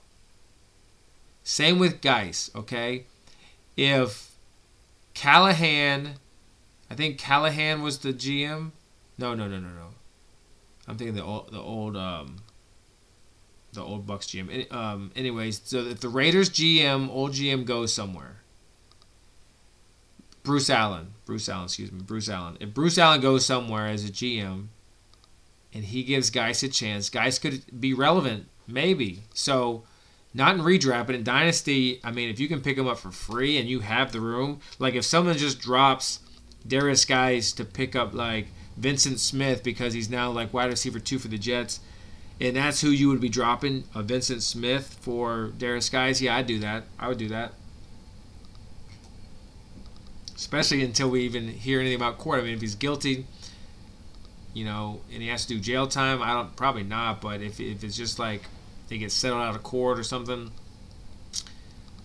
Same 1.46 1.78
with 1.78 2.00
Guice, 2.00 2.50
okay? 2.56 3.04
If 3.76 4.32
Callahan, 5.14 6.14
I 6.90 6.96
think 6.96 7.18
Callahan 7.18 7.82
was 7.82 8.00
the 8.00 8.12
GM. 8.12 8.72
No, 9.16 9.32
no, 9.32 9.46
no, 9.46 9.60
no, 9.60 9.68
no. 9.68 9.88
I'm 10.88 10.98
thinking 10.98 11.14
the 11.14 11.22
old, 11.22 11.52
the 11.52 11.60
old, 11.60 11.96
um, 11.96 12.38
the 13.72 13.80
old 13.80 14.08
Bucks 14.08 14.26
GM. 14.26 14.72
Um, 14.74 15.12
anyways, 15.14 15.60
so 15.62 15.78
if 15.86 16.00
the 16.00 16.08
Raiders 16.08 16.50
GM, 16.50 17.08
old 17.10 17.30
GM 17.30 17.64
goes 17.64 17.92
somewhere, 17.92 18.38
Bruce 20.42 20.68
Allen, 20.68 21.12
Bruce 21.26 21.48
Allen, 21.48 21.66
excuse 21.66 21.92
me, 21.92 22.02
Bruce 22.02 22.28
Allen. 22.28 22.56
If 22.58 22.74
Bruce 22.74 22.98
Allen 22.98 23.20
goes 23.20 23.46
somewhere 23.46 23.86
as 23.86 24.04
a 24.04 24.08
GM, 24.08 24.66
and 25.72 25.84
he 25.84 26.02
gives 26.02 26.30
Guice 26.30 26.64
a 26.64 26.68
chance, 26.68 27.08
Guice 27.08 27.38
could 27.38 27.80
be 27.80 27.94
relevant, 27.94 28.48
maybe. 28.66 29.22
So, 29.32 29.84
not 30.36 30.54
in 30.54 30.60
redraft, 30.60 31.06
but 31.06 31.14
in 31.14 31.24
Dynasty, 31.24 32.00
I 32.04 32.10
mean, 32.12 32.28
if 32.28 32.38
you 32.38 32.46
can 32.46 32.60
pick 32.60 32.76
him 32.76 32.86
up 32.86 32.98
for 32.98 33.10
free 33.10 33.58
and 33.58 33.68
you 33.68 33.80
have 33.80 34.12
the 34.12 34.20
room, 34.20 34.60
like 34.78 34.94
if 34.94 35.04
someone 35.04 35.36
just 35.36 35.58
drops 35.58 36.20
Derrius 36.66 37.08
Guice 37.08 37.52
to 37.52 37.64
pick 37.64 37.96
up 37.96 38.14
like 38.14 38.48
Vyncint 38.78 39.18
Smith 39.18 39.62
because 39.64 39.94
he's 39.94 40.10
now 40.10 40.30
like 40.30 40.52
wide 40.52 40.70
receiver 40.70 41.00
two 41.00 41.18
for 41.18 41.28
the 41.28 41.38
Jets, 41.38 41.80
and 42.38 42.56
that's 42.56 42.82
who 42.82 42.90
you 42.90 43.08
would 43.08 43.20
be 43.20 43.30
dropping, 43.30 43.84
a 43.94 44.02
Vyncint 44.02 44.42
Smith 44.42 44.98
for 45.00 45.52
Derrius 45.56 45.90
Guice, 45.90 46.20
yeah, 46.20 46.36
I'd 46.36 46.46
do 46.46 46.58
that. 46.58 46.84
I 46.98 47.08
would 47.08 47.18
do 47.18 47.28
that 47.28 47.52
especially 50.36 50.84
until 50.84 51.08
we 51.08 51.22
even 51.22 51.48
hear 51.48 51.80
anything 51.80 51.96
about 51.96 52.18
court. 52.18 52.40
I 52.40 52.42
mean, 52.42 52.52
if 52.54 52.60
he's 52.60 52.74
guilty, 52.74 53.26
you 54.52 54.64
know, 54.64 55.00
and 55.12 55.22
he 55.22 55.28
has 55.28 55.46
to 55.46 55.54
do 55.54 55.60
jail 55.60 55.86
time, 55.86 56.22
I 56.22 56.34
don't 56.34 56.54
probably 56.56 56.82
not. 56.82 57.20
But 57.20 57.40
if, 57.40 57.58
if 57.58 57.82
it's 57.82 57.96
just 57.96 58.18
like 58.18 58.42
they 58.88 58.98
get 58.98 59.12
settled 59.12 59.42
out 59.42 59.54
of 59.54 59.62
court 59.62 59.98
or 59.98 60.04
something, 60.04 60.50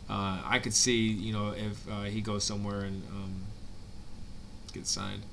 uh, 0.10 0.42
I 0.46 0.60
could 0.60 0.74
see 0.74 1.08
you 1.08 1.34
know 1.34 1.52
if 1.52 1.90
uh, 1.90 2.04
he 2.04 2.22
goes 2.22 2.44
somewhere 2.44 2.82
and 2.82 3.04
um, 3.10 3.44
gets 4.74 4.92
signed. 4.92 5.24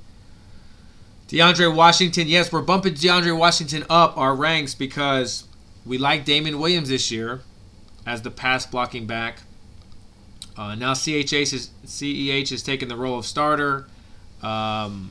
DeAndre 1.28 1.74
Washington, 1.74 2.26
yes, 2.26 2.50
we're 2.50 2.62
bumping 2.62 2.94
DeAndre 2.94 3.36
Washington 3.36 3.84
up 3.90 4.16
our 4.16 4.34
ranks 4.34 4.74
because 4.74 5.44
we 5.84 5.98
like 5.98 6.24
Damien 6.24 6.58
Williams 6.58 6.88
this 6.88 7.10
year 7.10 7.42
as 8.06 8.22
the 8.22 8.30
pass 8.30 8.64
blocking 8.64 9.06
back. 9.06 9.42
Uh, 10.56 10.74
now 10.74 10.92
CHH 10.92 11.52
is, 11.52 11.70
CEH 11.84 12.50
has 12.50 12.62
taken 12.62 12.88
the 12.88 12.96
role 12.96 13.18
of 13.18 13.26
starter. 13.26 13.86
Um, 14.42 15.10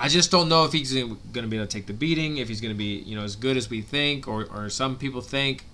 I 0.00 0.08
just 0.08 0.30
don't 0.30 0.48
know 0.48 0.64
if 0.64 0.72
he's 0.72 0.92
going 0.94 1.18
to 1.34 1.46
be 1.46 1.56
able 1.56 1.66
to 1.66 1.72
take 1.72 1.86
the 1.86 1.92
beating, 1.92 2.38
if 2.38 2.48
he's 2.48 2.60
going 2.60 2.72
to 2.72 2.78
be 2.78 3.00
you 3.00 3.16
know 3.16 3.24
as 3.24 3.36
good 3.36 3.56
as 3.56 3.68
we 3.68 3.82
think, 3.82 4.26
or, 4.26 4.46
or 4.46 4.70
some 4.70 4.96
people 4.96 5.20
think. 5.20 5.66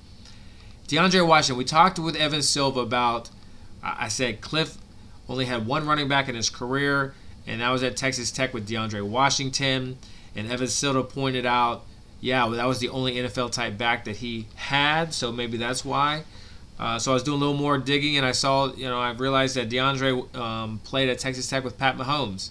DeAndre 0.89 1.26
Washington, 1.26 1.57
we 1.57 1.64
talked 1.64 1.99
with 1.99 2.16
Evan 2.16 2.43
Silva 2.43 2.80
about. 2.80 3.30
I 3.82 4.09
said 4.09 4.41
Kliff 4.41 4.78
only 5.28 5.45
had 5.45 5.66
one 5.66 5.87
running 5.87 6.09
back 6.09 6.28
in 6.28 6.35
his 6.35 6.49
career, 6.51 7.14
and 7.47 7.61
that 7.61 7.70
was 7.70 7.82
at 7.82 7.97
Texas 7.97 8.30
Tech 8.30 8.55
with 8.55 8.68
DeAndre 8.68 9.07
Washington. 9.07 9.99
And 10.35 10.51
Evan 10.51 10.68
Silva 10.68 11.03
pointed 11.03 11.47
out, 11.47 11.85
yeah, 12.20 12.45
well, 12.45 12.57
that 12.57 12.66
was 12.66 12.78
the 12.78 12.89
only 12.89 13.16
NFL 13.16 13.53
type 13.53 13.76
back 13.76 14.05
that 14.07 14.16
he 14.16 14.47
had, 14.55 15.12
so 15.12 15.30
maybe 15.30 15.59
that's 15.59 15.85
why. 15.85 16.24
Uh, 16.78 16.99
so 16.99 17.12
I 17.12 17.14
was 17.14 17.22
doing 17.22 17.37
a 17.37 17.41
little 17.41 17.57
more 17.57 17.78
digging, 17.78 18.16
and 18.16 18.26
I 18.26 18.32
saw, 18.32 18.72
you 18.72 18.87
know, 18.87 18.99
I 18.99 19.12
realized 19.12 19.57
that 19.57 19.68
DeAndre 19.68 20.35
um, 20.35 20.80
played 20.85 21.09
at 21.09 21.18
Texas 21.18 21.49
Tech 21.49 21.64
with 21.64 21.78
Pat 21.78 21.97
Mahomes. 21.97 22.51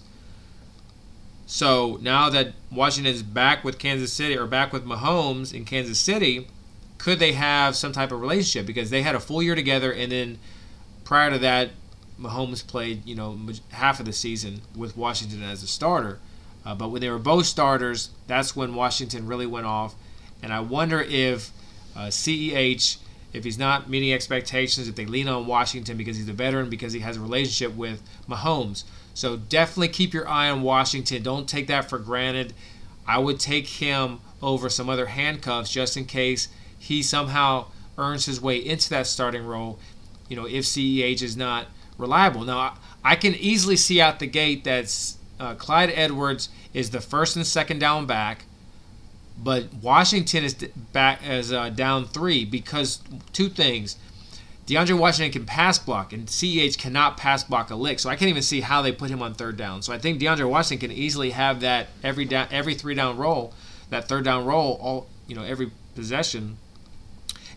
So 1.46 1.98
now 2.00 2.30
that 2.30 2.52
Washington 2.72 3.12
is 3.12 3.22
back 3.22 3.64
with 3.64 3.78
Kansas 3.78 4.12
City 4.12 4.36
or 4.36 4.46
back 4.46 4.72
with 4.72 4.84
Mahomes 4.84 5.52
in 5.52 5.64
Kansas 5.64 5.98
City, 5.98 6.48
could 7.04 7.18
they 7.18 7.32
have 7.32 7.76
some 7.76 7.92
type 7.92 8.12
of 8.12 8.20
relationship? 8.22 8.64
Because 8.64 8.88
they 8.88 9.02
had 9.02 9.14
a 9.14 9.20
full 9.20 9.42
year 9.42 9.54
together, 9.54 9.92
and 9.92 10.10
then 10.10 10.38
prior 11.04 11.30
to 11.30 11.38
that, 11.38 11.72
Mahomes 12.18 12.66
played, 12.66 13.04
you 13.04 13.14
know, 13.14 13.38
half 13.72 14.00
of 14.00 14.06
the 14.06 14.12
season 14.14 14.62
with 14.74 14.96
Washington 14.96 15.42
as 15.42 15.62
a 15.62 15.66
starter. 15.66 16.18
Uh, 16.64 16.74
but 16.74 16.88
when 16.88 17.02
they 17.02 17.10
were 17.10 17.18
both 17.18 17.44
starters, 17.44 18.08
that's 18.26 18.56
when 18.56 18.74
Washington 18.74 19.26
really 19.26 19.44
went 19.44 19.66
off. 19.66 19.94
And 20.42 20.50
I 20.50 20.60
wonder 20.60 21.02
if 21.02 21.50
uh, 21.94 22.06
CEH 22.06 22.96
if 23.34 23.44
he's 23.44 23.58
not 23.58 23.90
meeting 23.90 24.14
expectations, 24.14 24.88
if 24.88 24.94
they 24.94 25.04
lean 25.04 25.28
on 25.28 25.46
Washington 25.46 25.98
because 25.98 26.16
he's 26.16 26.28
a 26.28 26.32
veteran, 26.32 26.70
because 26.70 26.92
he 26.92 27.00
has 27.00 27.16
a 27.16 27.20
relationship 27.20 27.76
with 27.76 28.00
Mahomes. 28.28 28.84
So 29.12 29.36
definitely 29.36 29.88
keep 29.88 30.14
your 30.14 30.26
eye 30.26 30.48
on 30.48 30.62
Washington. 30.62 31.22
Don't 31.22 31.48
take 31.48 31.66
that 31.66 31.90
for 31.90 31.98
granted. 31.98 32.54
I 33.06 33.18
would 33.18 33.40
take 33.40 33.66
him 33.66 34.20
over 34.40 34.70
some 34.70 34.88
other 34.88 35.06
handcuffs 35.06 35.70
just 35.70 35.96
in 35.96 36.04
case 36.04 36.48
he 36.84 37.02
somehow 37.02 37.66
earns 37.96 38.26
his 38.26 38.40
way 38.40 38.56
into 38.56 38.90
that 38.90 39.06
starting 39.06 39.46
role. 39.46 39.78
You 40.28 40.36
know, 40.36 40.46
if 40.46 40.64
CEH 40.64 41.22
is 41.22 41.36
not 41.36 41.66
reliable. 41.98 42.44
Now, 42.44 42.76
I 43.04 43.16
can 43.16 43.34
easily 43.34 43.76
see 43.76 44.00
out 44.00 44.18
the 44.18 44.26
gate 44.26 44.64
that 44.64 45.14
uh, 45.38 45.54
Clyde 45.54 45.92
Edwards 45.94 46.48
is 46.72 46.90
the 46.90 47.00
first 47.00 47.36
and 47.36 47.46
second 47.46 47.78
down 47.78 48.06
back 48.06 48.44
but 49.36 49.72
Washington 49.82 50.44
is 50.44 50.54
back 50.92 51.20
as 51.26 51.52
uh, 51.52 51.68
down 51.70 52.06
three 52.06 52.44
because 52.44 53.00
two 53.32 53.48
things. 53.48 53.96
DeAndre 54.66 54.98
Washington 54.98 55.30
can 55.30 55.44
pass 55.44 55.78
block, 55.78 56.14
and 56.14 56.26
CEH 56.26 56.78
cannot 56.78 57.18
pass 57.18 57.44
block 57.44 57.68
a 57.68 57.74
lick. 57.74 57.98
So 57.98 58.08
I 58.08 58.16
can't 58.16 58.30
even 58.30 58.42
see 58.42 58.62
how 58.62 58.80
they 58.80 58.92
put 58.92 59.10
him 59.10 59.20
on 59.20 59.34
third 59.34 59.58
down. 59.58 59.82
So 59.82 59.92
I 59.92 59.98
think 59.98 60.18
DeAndre 60.20 60.48
Washington 60.48 60.88
can 60.88 60.96
easily 60.96 61.30
have 61.30 61.60
that 61.60 61.88
every 62.02 62.24
down, 62.24 62.48
every 62.50 62.74
three 62.74 62.94
down 62.94 63.18
roll, 63.18 63.52
that 63.90 64.08
third 64.08 64.24
down 64.24 64.46
roll, 64.46 64.78
all 64.80 65.06
you 65.26 65.34
know, 65.34 65.42
every 65.42 65.70
possession. 65.94 66.56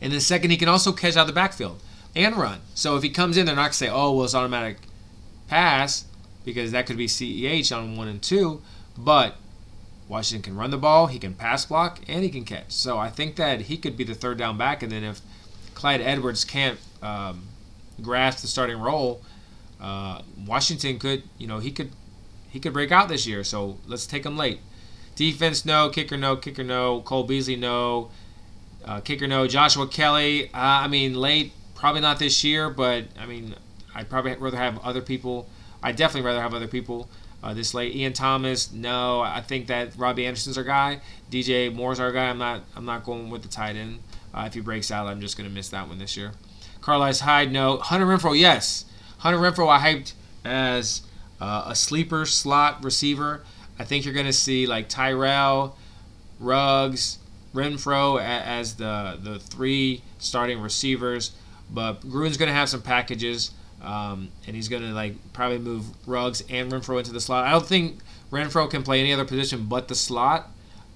And 0.02 0.14
then 0.14 0.20
second, 0.20 0.52
he 0.52 0.58
can 0.58 0.70
also 0.70 0.92
catch 0.92 1.16
out 1.16 1.22
of 1.22 1.28
the 1.28 1.34
backfield 1.34 1.82
and 2.16 2.36
run. 2.36 2.62
So 2.74 2.96
if 2.96 3.04
he 3.04 3.10
comes 3.10 3.38
in, 3.38 3.46
they're 3.46 3.56
not 3.56 3.64
gonna 3.64 3.74
say, 3.74 3.90
"Oh, 3.90 4.14
well, 4.14 4.26
it's 4.26 4.36
automatic 4.36 4.78
pass," 5.48 6.06
because 6.46 6.72
that 6.72 6.86
could 6.86 6.98
be 6.98 7.08
CEH 7.08 7.72
on 7.72 7.96
one 7.96 8.08
and 8.08 8.22
two. 8.22 8.62
But 8.98 9.36
Washington 10.08 10.42
can 10.42 10.58
run 10.58 10.72
the 10.72 10.78
ball, 10.78 11.08
he 11.08 11.20
can 11.20 11.34
pass 11.34 11.66
block, 11.66 12.00
and 12.08 12.24
he 12.24 12.30
can 12.30 12.46
catch. 12.46 12.72
So 12.72 12.98
I 12.98 13.10
think 13.10 13.36
that 13.36 13.62
he 13.62 13.78
could 13.78 13.98
be 13.98 14.04
the 14.04 14.16
third 14.16 14.38
down 14.38 14.58
back. 14.58 14.82
And 14.82 14.92
then 14.92 15.04
if 15.04 15.22
Clyde 15.74 16.02
Edwards 16.02 16.44
can't 16.44 16.80
um, 17.02 17.44
grasp 18.02 18.40
the 18.40 18.48
starting 18.48 18.80
role, 18.80 19.22
uh, 19.80 20.22
Washington 20.46 20.98
could, 20.98 21.24
you 21.38 21.48
know, 21.48 21.60
he 21.60 21.72
could 21.72 21.92
he 22.50 22.60
could 22.60 22.74
break 22.74 22.92
out 22.92 23.10
this 23.10 23.28
year. 23.28 23.44
So 23.44 23.78
let's 23.86 24.08
take 24.08 24.26
him 24.26 24.38
late. 24.38 24.60
Defense, 25.16 25.66
no. 25.66 25.90
Kicker, 25.90 26.18
no. 26.18 26.36
Kicker, 26.36 26.64
no. 26.64 27.02
Cole 27.02 27.24
Beasley, 27.24 27.56
no. 27.56 28.10
Uh, 28.88 29.02
kicker, 29.02 29.28
no. 29.28 29.48
Joshua 29.48 29.88
Kelley, 29.88 30.46
uh, 30.48 30.50
I 30.54 30.88
mean, 30.88 31.14
late, 31.14 31.52
probably 31.76 32.02
not 32.02 32.20
this 32.20 32.44
year, 32.44 32.70
but 32.70 33.06
I 33.20 33.26
mean, 33.26 33.54
I'd 33.94 34.10
probably 34.10 34.36
rather 34.36 34.58
have 34.58 34.80
other 34.80 35.02
people. 35.02 35.50
I'd 35.84 35.98
definitely 35.98 36.26
rather 36.26 36.42
have 36.42 36.54
other 36.54 36.68
people 36.68 37.10
uh, 37.44 37.54
this 37.54 37.74
late. 37.74 37.96
Ian 37.96 38.14
Thomas, 38.14 38.72
no. 38.72 39.22
I 39.22 39.42
think 39.42 39.68
that 39.68 39.96
Robbie 39.98 40.26
Anderson's 40.26 40.58
our 40.58 40.64
guy. 40.64 41.02
DJ 41.30 41.74
Moore's 41.74 42.00
our 42.00 42.12
guy. 42.12 42.30
I'm 42.30 42.38
not. 42.38 42.64
I'm 42.76 42.86
not 42.86 43.04
going 43.04 43.30
with 43.30 43.42
the 43.42 43.50
tight 43.50 43.76
end. 43.76 44.00
Uh, 44.34 44.46
if 44.48 44.54
he 44.54 44.62
breaks 44.62 44.90
out, 44.92 45.08
I'm 45.08 45.20
just 45.20 45.38
gonna 45.38 45.50
miss 45.50 45.70
that 45.70 45.88
one 45.88 46.00
this 46.00 46.16
year. 46.16 46.32
Carlos 46.80 47.20
Hyde, 47.20 47.52
no. 47.52 47.78
Hunter 47.78 48.06
Renfrow, 48.06 48.38
yes. 48.38 48.86
Hunter 49.20 49.40
Renfrow, 49.40 49.68
I 49.68 49.80
hyped 49.80 50.14
as 50.46 51.02
uh, 51.42 51.66
a 51.68 51.76
sleeper 51.76 52.26
slot 52.26 52.84
receiver. 52.84 53.44
I 53.78 53.84
think 53.84 54.06
you're 54.06 54.14
gonna 54.14 54.34
see 54.34 54.66
like 54.66 54.88
Tyrell, 54.88 55.76
Ruggs, 56.40 57.20
Renfrow 57.58 58.22
as 58.22 58.76
the 58.76 59.18
the 59.22 59.40
three 59.40 60.04
starting 60.20 60.62
receivers. 60.62 61.32
But 61.70 62.02
Gruden's 62.02 62.38
going 62.38 62.48
to 62.48 62.56
have 62.56 62.70
some 62.70 62.82
packages, 62.82 63.52
um, 63.82 64.30
and 64.46 64.56
he's 64.56 64.70
going 64.70 64.84
to 64.84 64.94
like 64.94 65.16
probably 65.34 65.58
move 65.58 65.86
Ruggs 66.08 66.42
and 66.50 66.72
Renfrow 66.72 67.00
into 67.00 67.12
the 67.12 67.20
slot. 67.20 67.46
I 67.46 67.52
don't 67.52 67.66
think 67.66 68.00
Renfrow 68.32 68.70
can 68.70 68.84
play 68.84 69.00
any 69.00 69.12
other 69.12 69.26
position 69.26 69.66
but 69.66 69.88
the 69.88 69.96
slot, 69.96 70.50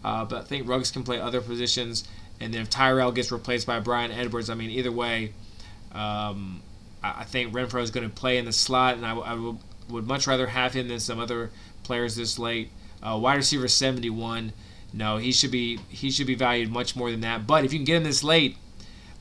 uh, 0.03 0.23
but 0.25 0.41
I 0.41 0.43
think 0.43 0.67
Ruggs 0.67 0.91
can 0.91 1.03
play 1.03 1.19
other 1.19 1.41
positions. 1.41 2.07
And 2.39 2.53
then 2.53 2.61
if 2.61 2.69
Tyrell 2.69 3.11
gets 3.11 3.31
replaced 3.31 3.67
by 3.67 3.79
Bryan 3.79 4.11
Edwards, 4.11 4.49
I 4.49 4.55
mean, 4.55 4.69
either 4.69 4.91
way, 4.91 5.33
um, 5.91 6.61
I, 7.03 7.21
I 7.21 7.23
think 7.25 7.53
Renfrow 7.53 7.81
is 7.81 7.91
going 7.91 8.09
to 8.09 8.15
play 8.15 8.37
in 8.37 8.45
the 8.45 8.53
slot, 8.53 8.95
and 8.95 9.05
I, 9.05 9.55
would 9.89 10.07
much 10.07 10.25
rather 10.25 10.47
have 10.47 10.73
him 10.73 10.87
than 10.87 10.99
some 11.01 11.19
other 11.19 11.51
players 11.83 12.15
this 12.15 12.39
late. 12.39 12.69
Uh, 13.03 13.17
wide 13.21 13.35
receiver 13.35 13.67
71. 13.67 14.53
No, 14.93 15.17
he 15.17 15.31
should 15.31 15.51
be 15.51 15.79
he 15.89 16.11
should 16.11 16.27
be 16.27 16.35
valued 16.35 16.71
much 16.71 16.95
more 16.95 17.11
than 17.11 17.21
that. 17.21 17.47
But 17.47 17.63
if 17.63 17.71
you 17.71 17.79
can 17.79 17.85
get 17.85 17.97
him 17.97 18.03
this 18.03 18.23
late, 18.23 18.57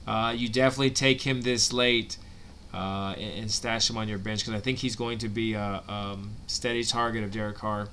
uh, 0.06 0.34
you 0.36 0.48
definitely 0.48 0.90
take 0.90 1.22
him 1.22 1.42
this 1.42 1.72
late 1.72 2.16
uh, 2.74 3.14
and, 3.16 3.40
and, 3.42 3.50
stash 3.50 3.90
him 3.90 3.96
on 3.96 4.08
your 4.08 4.18
bench 4.18 4.40
because 4.40 4.54
I 4.54 4.60
think 4.60 4.78
he's 4.78 4.96
going 4.96 5.18
to 5.18 5.28
be 5.28 5.54
a 5.54 5.82
um, 5.88 6.36
steady 6.46 6.84
target 6.84 7.24
of 7.24 7.32
Derek 7.32 7.56
Carr. 7.56 7.88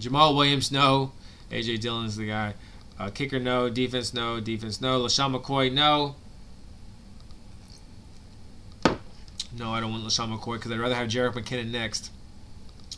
Jamaal 0.00 0.34
Williams, 0.36 0.70
no. 0.70 1.12
AJ 1.50 1.80
Dillon 1.80 2.06
is 2.06 2.16
the 2.16 2.26
guy. 2.26 2.54
Uh, 2.98 3.10
kicker, 3.10 3.38
no. 3.38 3.68
Defense, 3.68 4.14
no. 4.14 4.40
Defense, 4.40 4.80
no. 4.80 5.00
LeSean 5.00 5.38
McCoy, 5.38 5.72
no. 5.72 6.16
No, 9.56 9.72
I 9.72 9.80
don't 9.80 9.90
want 9.90 10.04
LeSean 10.04 10.36
McCoy 10.36 10.54
because 10.54 10.70
I'd 10.70 10.78
rather 10.78 10.94
have 10.94 11.08
Jerick 11.08 11.32
McKinnon 11.32 11.70
next. 11.70 12.10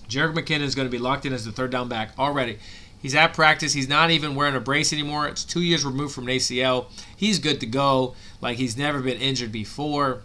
Jerick 0.09 0.35
McKinnon 0.35 0.63
is 0.63 0.75
going 0.75 0.87
to 0.87 0.93
be 0.93 0.99
locked 0.99 1.25
in 1.25 1.33
as 1.33 1.45
the 1.45 1.53
third 1.53 1.71
down 1.71 1.89
back 1.89 2.13
already. 2.19 2.59
He's 3.01 3.15
at 3.15 3.33
practice. 3.33 3.73
He's 3.73 3.89
not 3.89 4.11
even 4.11 4.35
wearing 4.35 4.55
a 4.55 4.61
brace 4.61 4.93
anymore. 4.93 5.27
It's 5.27 5.45
two 5.45 5.63
years 5.63 5.85
removed 5.85 6.15
from 6.15 6.29
an 6.29 6.37
ACL. 6.37 6.87
He's 7.17 7.39
good 7.39 7.61
to 7.61 7.67
go. 7.67 8.15
Like 8.41 8.59
he's 8.59 8.77
never 8.77 9.01
been 9.01 9.19
injured 9.19 9.53
before. 9.53 10.23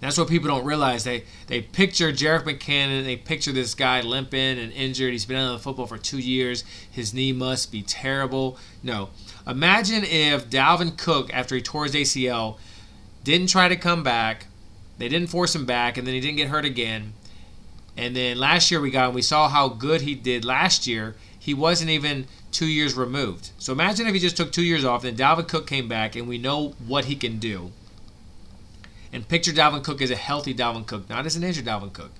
That's 0.00 0.18
what 0.18 0.28
people 0.28 0.48
don't 0.48 0.66
realize. 0.66 1.04
They 1.04 1.24
they 1.46 1.62
picture 1.62 2.12
Jerick 2.12 2.42
McKinnon. 2.42 3.04
They 3.04 3.16
picture 3.16 3.52
this 3.52 3.74
guy 3.74 4.00
limping 4.00 4.58
and 4.58 4.72
injured. 4.72 5.12
He's 5.12 5.24
been 5.24 5.36
out 5.36 5.54
of 5.54 5.62
football 5.62 5.86
for 5.86 5.96
two 5.96 6.18
years. 6.18 6.64
His 6.90 7.14
knee 7.14 7.32
must 7.32 7.72
be 7.72 7.82
terrible. 7.82 8.58
No. 8.82 9.10
Imagine 9.46 10.04
if 10.04 10.50
Dalvin 10.50 10.98
Cook, 10.98 11.32
after 11.32 11.54
he 11.54 11.62
tore 11.62 11.84
his 11.84 11.94
ACL, 11.94 12.58
didn't 13.22 13.46
try 13.46 13.68
to 13.68 13.76
come 13.76 14.02
back. 14.02 14.46
They 14.98 15.08
didn't 15.08 15.28
force 15.28 15.54
him 15.54 15.66
back, 15.66 15.96
and 15.96 16.06
then 16.06 16.14
he 16.14 16.20
didn't 16.20 16.36
get 16.36 16.48
hurt 16.48 16.64
again. 16.64 17.14
And 17.96 18.14
then 18.14 18.38
last 18.38 18.70
year 18.70 18.80
we 18.80 18.90
got 18.90 19.08
him. 19.08 19.14
We 19.14 19.22
saw 19.22 19.48
how 19.48 19.68
good 19.68 20.02
he 20.02 20.14
did 20.14 20.44
last 20.44 20.86
year 20.86 21.14
he 21.44 21.52
wasn't 21.52 21.90
even 21.90 22.26
two 22.52 22.64
years 22.64 22.94
removed. 22.94 23.50
So 23.58 23.74
imagine 23.74 24.06
if 24.06 24.14
he 24.14 24.18
just 24.18 24.34
took 24.34 24.50
two 24.50 24.62
years 24.62 24.82
off, 24.82 25.02
then 25.02 25.14
Dalvin 25.14 25.46
Cook 25.46 25.66
came 25.66 25.88
back, 25.88 26.16
and 26.16 26.26
we 26.26 26.38
know 26.38 26.68
what 26.86 27.04
he 27.04 27.14
can 27.14 27.38
do. 27.38 27.70
And 29.12 29.28
picture 29.28 29.52
Dalvin 29.52 29.84
Cook 29.84 30.00
as 30.00 30.10
a 30.10 30.16
healthy 30.16 30.54
Dalvin 30.54 30.86
Cook, 30.86 31.06
not 31.10 31.26
as 31.26 31.36
an 31.36 31.44
injured 31.44 31.66
Dalvin 31.66 31.92
Cook. 31.92 32.12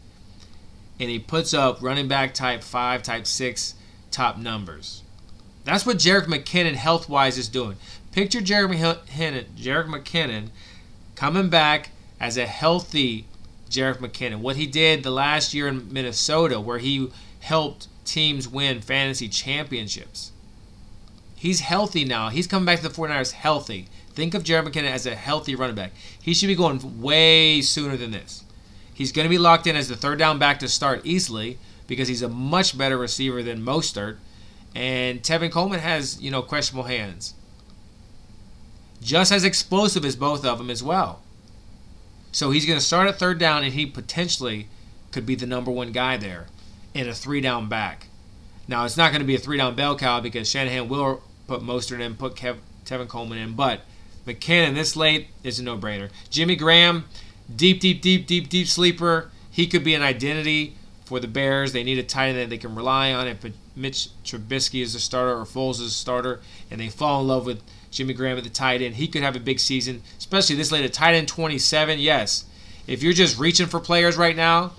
And 1.01 1.09
he 1.09 1.19
puts 1.19 1.55
up 1.55 1.81
running 1.81 2.07
back 2.07 2.35
type 2.35 2.63
five, 2.63 3.03
type 3.03 3.27
six, 3.27 3.77
top 4.11 4.37
numbers. 4.37 5.03
That's 5.65 5.87
what 5.87 5.97
Jerick 5.97 6.27
McKinnon 6.27 6.75
health 6.75 7.09
wise 7.09 7.39
is 7.39 7.49
doing. 7.49 7.79
Picture 8.13 8.41
Jerick 8.41 8.77
McKinnon, 8.77 9.47
Jerick 9.57 9.87
McKinnon 9.87 10.49
coming 11.15 11.49
back 11.49 11.93
as 12.21 12.37
a 12.37 12.45
healthy 12.45 13.25
Jerick 13.71 14.01
McKinnon. 14.01 14.41
What 14.41 14.57
he 14.57 14.67
did 14.67 15.03
the 15.03 15.11
last 15.11 15.55
year 15.55 15.67
in 15.67 15.91
Minnesota, 15.91 16.61
where 16.61 16.79
he 16.79 17.11
helped 17.41 17.89
teams 18.05 18.49
win 18.49 18.81
fantasy 18.81 19.29
championships. 19.29 20.33
He's 21.35 21.61
healthy 21.61 22.05
now. 22.05 22.31
He's 22.31 22.47
coming 22.47 22.65
back 22.65 22.81
to 22.81 22.89
the 22.89 22.95
49ers 22.95 23.33
healthy. 23.33 23.89
Think 24.15 24.35
of 24.35 24.45
Jared 24.45 24.65
McKinnon 24.65 24.91
as 24.91 25.07
a 25.07 25.15
healthy 25.15 25.55
running 25.55 25.77
back. 25.77 25.93
He 26.21 26.33
should 26.33 26.47
be 26.47 26.55
going 26.55 27.03
way 27.03 27.61
sooner 27.61 27.97
than 27.97 28.13
this. 28.13 28.45
He's 28.95 29.13
going 29.13 29.25
to 29.25 29.31
be 29.31 29.39
locked 29.39 29.67
in 29.67 29.77
as 29.77 29.89
the 29.89 29.97
third 29.97 30.19
down 30.19 30.39
back 30.39 30.59
to 30.61 30.69
start 30.69 31.05
easily 31.05 31.59
because 31.87 32.09
he's 32.09 32.23
a 32.23 32.29
much 32.29 32.79
better 32.79 32.97
receiver 32.97 33.43
than 33.43 33.65
Mostert. 33.65 34.17
And 34.75 35.23
Tevin 35.23 35.51
Coleman 35.51 35.81
has, 35.81 36.21
you 36.23 36.31
know, 36.31 36.43
questionable 36.43 36.89
hands. 36.89 37.35
Just 39.03 39.33
as 39.33 39.45
explosive 39.45 40.05
as 40.05 40.17
both 40.17 40.45
of 40.45 40.59
them 40.59 40.71
as 40.71 40.83
well. 40.83 41.21
So 42.33 42.51
he's 42.53 42.67
going 42.67 42.79
to 42.79 42.85
start 42.85 43.09
at 43.09 43.19
third 43.19 43.39
down, 43.39 43.65
and 43.65 43.75
he 43.75 43.85
potentially 43.85 44.69
could 45.13 45.27
be 45.27 45.35
the 45.35 45.47
number 45.47 45.71
one 45.71 45.93
guy 45.93 46.17
there 46.17 46.47
in 46.95 47.09
a 47.09 47.15
three 47.15 47.41
down 47.41 47.69
back. 47.69 48.07
Now 48.67 48.85
it's 48.85 48.97
not 48.97 49.11
going 49.11 49.21
to 49.21 49.27
be 49.27 49.35
a 49.35 49.39
three 49.39 49.59
down 49.59 49.75
bell 49.75 49.97
cow 49.97 50.21
because 50.21 50.49
Shanahan 50.49 50.89
will 50.89 51.23
put 51.47 51.61
Mostert 51.61 52.01
in, 52.01 52.15
put 52.15 52.35
Kev, 52.35 52.59
Tevin 52.87 53.09
Coleman 53.09 53.39
in, 53.39 53.55
but 53.55 53.83
McKinnon 54.27 54.75
this 54.75 54.97
late 54.97 55.29
is 55.43 55.59
a 55.59 55.63
no 55.63 55.77
brainer. 55.77 56.11
Jimmy 56.31 56.57
Graham, 56.57 57.05
deep, 57.55 57.81
deep, 57.81 58.01
deep, 58.01 58.27
deep, 58.27 58.49
deep 58.49 58.69
sleeper. 58.69 59.31
He 59.51 59.67
could 59.67 59.85
be 59.85 59.95
an 59.95 60.03
identity 60.03 60.77
for 61.05 61.21
the 61.21 61.29
Bears. 61.29 61.73
They 61.73 61.85
need 61.85 61.99
a 61.99 62.03
tight 62.03 62.29
end 62.29 62.39
that 62.39 62.51
they 62.51 62.59
can 62.59 62.75
rely 62.75 63.13
on. 63.13 63.29
If 63.29 63.45
Mitch 63.77 64.09
Trubisky 64.25 64.83
is 64.83 64.95
a 64.95 65.01
starter 65.01 65.39
or 65.39 65.45
Foles 65.45 65.75
is 65.75 65.81
a 65.81 65.91
starter, 65.91 66.41
and 66.71 66.81
they 66.81 66.89
fall 66.89 67.21
in 67.21 67.29
love 67.29 67.47
with 67.47 67.61
Jimmy 67.91 68.15
Graham 68.15 68.39
at 68.39 68.45
the 68.45 68.51
tight 68.51 68.83
end, 68.83 68.97
he 68.97 69.07
could 69.07 69.23
have 69.23 69.37
a 69.37 69.41
big 69.41 69.61
season, 69.61 70.03
especially 70.19 70.57
this 70.57 70.73
late 70.73 70.85
at 70.85 70.93
tight 70.93 71.15
end 71.15 71.29
27. 71.29 71.99
Yes, 71.99 72.47
if 72.87 73.03
you're 73.03 73.13
just 73.13 73.39
reaching 73.39 73.67
for 73.67 73.81
players 73.81 74.17
right 74.17 74.35
now, 74.35 74.73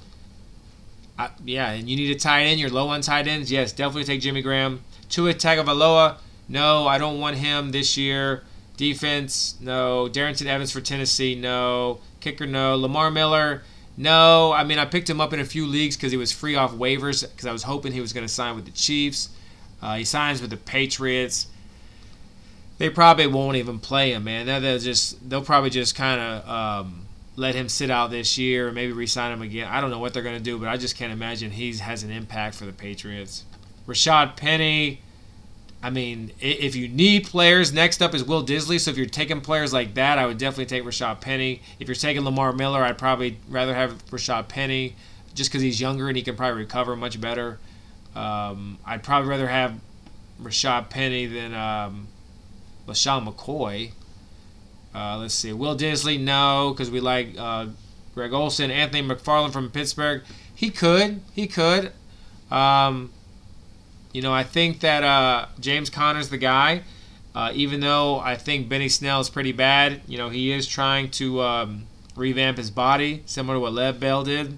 I, 1.17 1.29
yeah, 1.45 1.71
and 1.71 1.89
you 1.89 1.95
need 1.95 2.15
a 2.15 2.19
tight 2.19 2.43
end. 2.43 2.59
You're 2.59 2.69
low 2.69 2.89
on 2.89 3.01
tight 3.01 3.27
ends. 3.27 3.51
Yes, 3.51 3.71
definitely 3.71 4.03
take 4.03 4.21
Jimmy 4.21 4.41
Graham. 4.41 4.81
Tua 5.09 5.33
Tagovailoa. 5.33 6.17
No, 6.47 6.87
I 6.87 6.97
don't 6.97 7.19
want 7.19 7.37
him 7.37 7.71
this 7.71 7.97
year. 7.97 8.43
Defense, 8.77 9.55
no. 9.61 10.09
Darrynton 10.11 10.47
Evans 10.47 10.71
for 10.71 10.81
Tennessee, 10.81 11.35
no. 11.35 11.99
Kicker, 12.19 12.45
no. 12.45 12.75
Lamar 12.75 13.09
Miller, 13.09 13.63
no. 13.95 14.51
I 14.51 14.63
mean, 14.63 14.77
I 14.77 14.85
picked 14.85 15.09
him 15.09 15.21
up 15.21 15.31
in 15.31 15.39
a 15.39 15.45
few 15.45 15.65
leagues 15.65 15.95
because 15.95 16.11
he 16.11 16.17
was 16.17 16.31
free 16.31 16.55
off 16.55 16.73
waivers 16.73 17.21
because 17.29 17.45
I 17.45 17.53
was 17.53 17.63
hoping 17.63 17.93
he 17.93 18.01
was 18.01 18.11
going 18.11 18.25
to 18.25 18.31
sign 18.31 18.55
with 18.55 18.65
the 18.65 18.71
Chiefs. 18.71 19.29
Uh, 19.81 19.95
he 19.95 20.03
signs 20.03 20.41
with 20.41 20.49
the 20.49 20.57
Patriots. 20.57 21.47
They 22.77 22.89
probably 22.89 23.27
won't 23.27 23.55
even 23.55 23.79
play 23.79 24.11
him, 24.11 24.25
man. 24.25 24.45
They'll 24.45 24.79
just 24.79 25.29
they'll 25.29 25.41
probably 25.41 25.69
just 25.69 25.95
kind 25.95 26.19
of 26.19 26.49
um, 26.49 27.04
let 27.35 27.55
him 27.55 27.67
sit 27.67 27.89
out 27.89 28.11
this 28.11 28.37
year, 28.37 28.71
maybe 28.71 28.93
re-sign 28.93 29.31
him 29.31 29.41
again. 29.41 29.67
I 29.67 29.81
don't 29.81 29.89
know 29.89 29.99
what 29.99 30.13
they're 30.13 30.23
going 30.23 30.37
to 30.37 30.43
do, 30.43 30.57
but 30.57 30.69
I 30.69 30.77
just 30.77 30.95
can't 30.95 31.11
imagine 31.11 31.51
he 31.51 31.75
has 31.77 32.03
an 32.03 32.11
impact 32.11 32.55
for 32.55 32.65
the 32.65 32.71
Patriots. 32.71 33.43
Rashad 33.87 34.37
Penny. 34.37 35.01
I 35.83 35.89
mean, 35.89 36.31
if 36.39 36.75
you 36.75 36.87
need 36.87 37.25
players, 37.25 37.71
next 37.71 38.01
up 38.01 38.15
is 38.15 38.23
Will 38.23 38.43
Dissly. 38.43 38.79
So 38.79 38.89
if 38.89 38.97
you're 38.97 39.05
taking 39.05 39.41
players 39.41 39.71
like 39.71 39.93
that, 39.95 40.17
I 40.17 40.25
would 40.25 40.37
definitely 40.37 40.65
take 40.65 40.83
Rashad 40.83 41.21
Penny. 41.21 41.61
If 41.79 41.87
you're 41.87 41.95
taking 41.95 42.23
Lamar 42.23 42.53
Miller, 42.53 42.81
I'd 42.81 42.97
probably 42.97 43.37
rather 43.49 43.75
have 43.75 44.03
Rashad 44.07 44.47
Penny 44.47 44.95
just 45.35 45.51
because 45.51 45.61
he's 45.61 45.79
younger 45.79 46.07
and 46.07 46.17
he 46.17 46.23
can 46.23 46.35
probably 46.35 46.61
recover 46.61 46.95
much 46.95 47.19
better. 47.21 47.59
Um, 48.15 48.79
I'd 48.85 49.03
probably 49.03 49.29
rather 49.29 49.47
have 49.47 49.75
Rashad 50.41 50.89
Penny 50.89 51.25
than 51.27 51.53
um, 51.53 52.07
LeSean 52.87 53.27
McCoy. 53.27 53.91
Uh, 54.95 55.17
let's 55.17 55.33
see. 55.33 55.51
Will 55.51 55.75
Dissly, 55.75 56.17
no, 56.17 56.73
because 56.73 56.89
we 56.89 57.01
like 57.01 57.35
uh, 57.37 57.67
Greg 58.13 58.31
Olsen. 58.31 58.71
Anthony 58.71 59.05
McFarland 59.05 59.51
from 59.51 59.69
Pittsburgh. 59.69 60.23
He 60.53 60.69
could. 60.69 61.21
He 61.33 61.47
could. 61.47 61.91
Um, 62.49 63.11
you 64.13 64.21
know, 64.21 64.33
I 64.33 64.43
think 64.43 64.79
that 64.79 65.03
uh, 65.03 65.47
James 65.59 65.89
Conner's 65.89 66.29
the 66.29 66.37
guy. 66.37 66.83
Uh, 67.35 67.51
even 67.53 67.81
though 67.81 68.19
I 68.19 68.37
think 68.37 68.69
Benny 68.69 68.87
Snell 68.87 69.19
is 69.19 69.29
pretty 69.29 69.51
bad, 69.51 69.99
you 70.07 70.17
know, 70.17 70.29
he 70.29 70.53
is 70.53 70.65
trying 70.65 71.11
to 71.11 71.41
um, 71.41 71.87
revamp 72.15 72.57
his 72.57 72.71
body, 72.71 73.23
similar 73.25 73.57
to 73.57 73.59
what 73.59 73.73
Lev 73.73 73.99
Bell 73.99 74.23
did. 74.23 74.57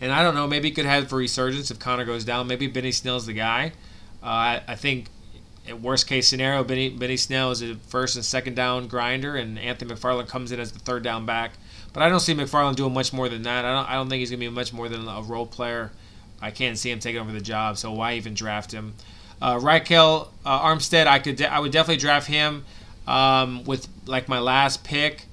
And 0.00 0.10
I 0.10 0.24
don't 0.24 0.34
know, 0.34 0.48
maybe 0.48 0.70
he 0.70 0.74
could 0.74 0.86
have 0.86 1.08
for 1.08 1.18
resurgence 1.18 1.70
if 1.70 1.78
Conner 1.78 2.04
goes 2.04 2.24
down. 2.24 2.48
Maybe 2.48 2.66
Benny 2.66 2.90
Snell's 2.90 3.26
the 3.26 3.32
guy. 3.32 3.74
Uh, 4.20 4.26
I, 4.26 4.62
I 4.66 4.74
think 4.74 5.06
worst 5.72 6.06
case 6.06 6.28
scenario, 6.28 6.64
Benny, 6.64 6.90
Benny 6.90 7.16
Snell 7.16 7.50
is 7.50 7.62
a 7.62 7.74
first 7.74 8.16
and 8.16 8.24
second 8.24 8.54
down 8.54 8.88
grinder, 8.88 9.36
and 9.36 9.58
Anthony 9.58 9.94
McFarland 9.94 10.28
comes 10.28 10.52
in 10.52 10.60
as 10.60 10.72
the 10.72 10.78
third 10.78 11.02
down 11.02 11.26
back. 11.26 11.52
But 11.92 12.02
I 12.02 12.08
don't 12.08 12.20
see 12.20 12.34
McFarland 12.34 12.76
doing 12.76 12.94
much 12.94 13.12
more 13.12 13.28
than 13.28 13.42
that. 13.42 13.64
I 13.64 13.74
don't, 13.74 13.90
I 13.90 13.94
don't 13.94 14.08
think 14.08 14.20
he's 14.20 14.30
going 14.30 14.40
to 14.40 14.46
be 14.46 14.54
much 14.54 14.72
more 14.72 14.88
than 14.88 15.06
a 15.08 15.22
role 15.22 15.46
player. 15.46 15.90
I 16.40 16.50
can't 16.50 16.78
see 16.78 16.90
him 16.90 17.00
taking 17.00 17.20
over 17.20 17.32
the 17.32 17.40
job, 17.40 17.76
so 17.76 17.92
why 17.92 18.14
even 18.14 18.34
draft 18.34 18.72
him? 18.72 18.94
Uh, 19.42 19.58
Ryquell 19.58 20.28
uh, 20.44 20.60
Armstead, 20.60 21.06
I 21.06 21.18
could, 21.18 21.36
de- 21.36 21.52
I 21.52 21.58
would 21.58 21.72
definitely 21.72 22.00
draft 22.00 22.26
him 22.28 22.64
um, 23.06 23.64
with 23.64 23.88
like 24.06 24.28
my 24.28 24.38
last 24.38 24.84
pick, 24.84 25.24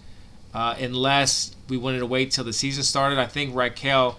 uh, 0.53 0.75
unless 0.79 1.55
we 1.69 1.77
wanted 1.77 1.99
to 1.99 2.05
wait 2.05 2.31
till 2.31 2.43
the 2.43 2.53
season 2.53 2.83
started. 2.83 3.19
I 3.19 3.27
think 3.27 3.53
Ryquell 3.53 4.15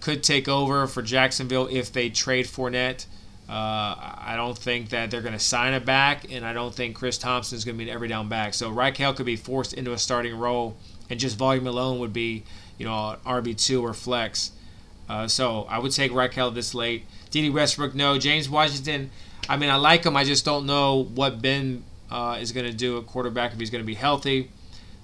could 0.00 0.22
take 0.22 0.48
over 0.48 0.86
for 0.86 1.02
Jacksonville 1.02 1.68
if 1.70 1.92
they 1.92 2.10
trade 2.10 2.46
Fournette. 2.46 3.06
Uh, 3.48 3.52
I 3.52 4.34
don't 4.36 4.56
think 4.56 4.88
that 4.90 5.10
they're 5.10 5.20
going 5.20 5.34
to 5.34 5.38
sign 5.38 5.74
a 5.74 5.80
back, 5.80 6.32
and 6.32 6.46
I 6.46 6.52
don't 6.54 6.74
think 6.74 6.96
Chris 6.96 7.18
Thompson 7.18 7.56
is 7.56 7.64
going 7.64 7.76
to 7.76 7.84
be 7.84 7.90
an 7.90 7.94
every 7.94 8.08
down 8.08 8.28
back. 8.28 8.54
So 8.54 8.72
Ryquell 8.72 9.14
could 9.16 9.26
be 9.26 9.36
forced 9.36 9.74
into 9.74 9.92
a 9.92 9.98
starting 9.98 10.38
role, 10.38 10.76
and 11.10 11.20
just 11.20 11.36
volume 11.36 11.66
alone 11.66 11.98
would 11.98 12.12
be, 12.12 12.44
you 12.78 12.86
know, 12.86 13.16
RB 13.26 13.56
two 13.56 13.84
or 13.84 13.92
flex. 13.92 14.52
Uh, 15.08 15.28
so 15.28 15.66
I 15.68 15.78
would 15.78 15.92
take 15.92 16.10
Ryquell 16.10 16.54
this 16.54 16.74
late. 16.74 17.04
Dede 17.30 17.52
Westbrook, 17.52 17.94
no. 17.94 18.18
James 18.18 18.48
Washington, 18.48 19.10
I 19.48 19.58
mean, 19.58 19.68
I 19.68 19.76
like 19.76 20.04
him. 20.04 20.16
I 20.16 20.24
just 20.24 20.44
don't 20.44 20.64
know 20.64 21.04
what 21.04 21.42
Ben 21.42 21.84
uh, 22.10 22.38
is 22.40 22.52
going 22.52 22.66
to 22.66 22.72
do 22.72 22.96
at 22.98 23.06
quarterback 23.06 23.52
if 23.52 23.58
he's 23.58 23.70
going 23.70 23.82
to 23.82 23.86
be 23.86 23.94
healthy. 23.94 24.50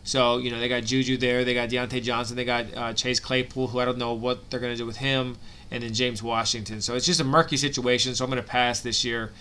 So 0.02 0.38
you 0.38 0.50
know 0.50 0.58
they 0.58 0.68
got 0.68 0.84
Juju 0.84 1.18
there, 1.18 1.44
they 1.44 1.52
got 1.52 1.68
Diontae 1.68 2.02
Johnson, 2.02 2.36
they 2.36 2.44
got 2.44 2.66
uh, 2.74 2.92
Chase 2.94 3.20
Claypool, 3.20 3.68
who 3.68 3.80
I 3.80 3.84
don't 3.84 3.98
know 3.98 4.14
what 4.14 4.50
they're 4.50 4.60
going 4.60 4.72
to 4.72 4.78
do 4.78 4.86
with 4.86 4.96
him, 4.96 5.36
and 5.70 5.82
then 5.82 5.92
James 5.94 6.22
Washington. 6.22 6.80
So 6.80 6.94
it's 6.94 7.06
just 7.06 7.20
a 7.20 7.24
murky 7.24 7.56
situation. 7.56 8.14
So 8.14 8.24
I'm 8.24 8.30
going 8.30 8.42
to 8.42 8.48
pass 8.48 8.80
this 8.80 9.04
year. 9.04 9.32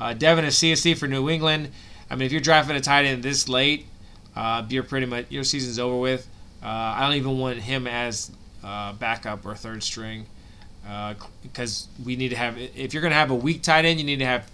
Uh, 0.00 0.14
Devin 0.14 0.44
Asiasi 0.44 0.96
for 0.96 1.08
New 1.08 1.28
England. 1.28 1.70
I 2.10 2.16
mean, 2.16 2.26
if 2.26 2.32
you're 2.32 2.40
drafting 2.40 2.76
a 2.76 2.80
tight 2.80 3.04
end 3.04 3.22
this 3.22 3.48
late, 3.48 3.86
uh, 4.36 4.64
you're 4.68 4.82
pretty 4.82 5.06
much 5.06 5.26
your 5.30 5.44
season's 5.44 5.78
over 5.78 5.96
with. 5.96 6.28
Uh, 6.62 6.66
I 6.66 7.06
don't 7.06 7.16
even 7.16 7.38
want 7.38 7.58
him 7.58 7.86
as 7.86 8.30
uh, 8.64 8.92
backup 8.92 9.44
or 9.44 9.54
third 9.54 9.82
string 9.82 10.26
because 11.42 11.86
uh, 11.86 12.02
we 12.04 12.16
need 12.16 12.30
to 12.30 12.36
have. 12.36 12.56
If 12.58 12.94
you're 12.94 13.00
going 13.00 13.12
to 13.12 13.16
have 13.16 13.30
a 13.30 13.34
weak 13.34 13.62
tight 13.62 13.84
end, 13.84 13.98
you 13.98 14.06
need 14.06 14.18
to 14.20 14.26
have. 14.26 14.50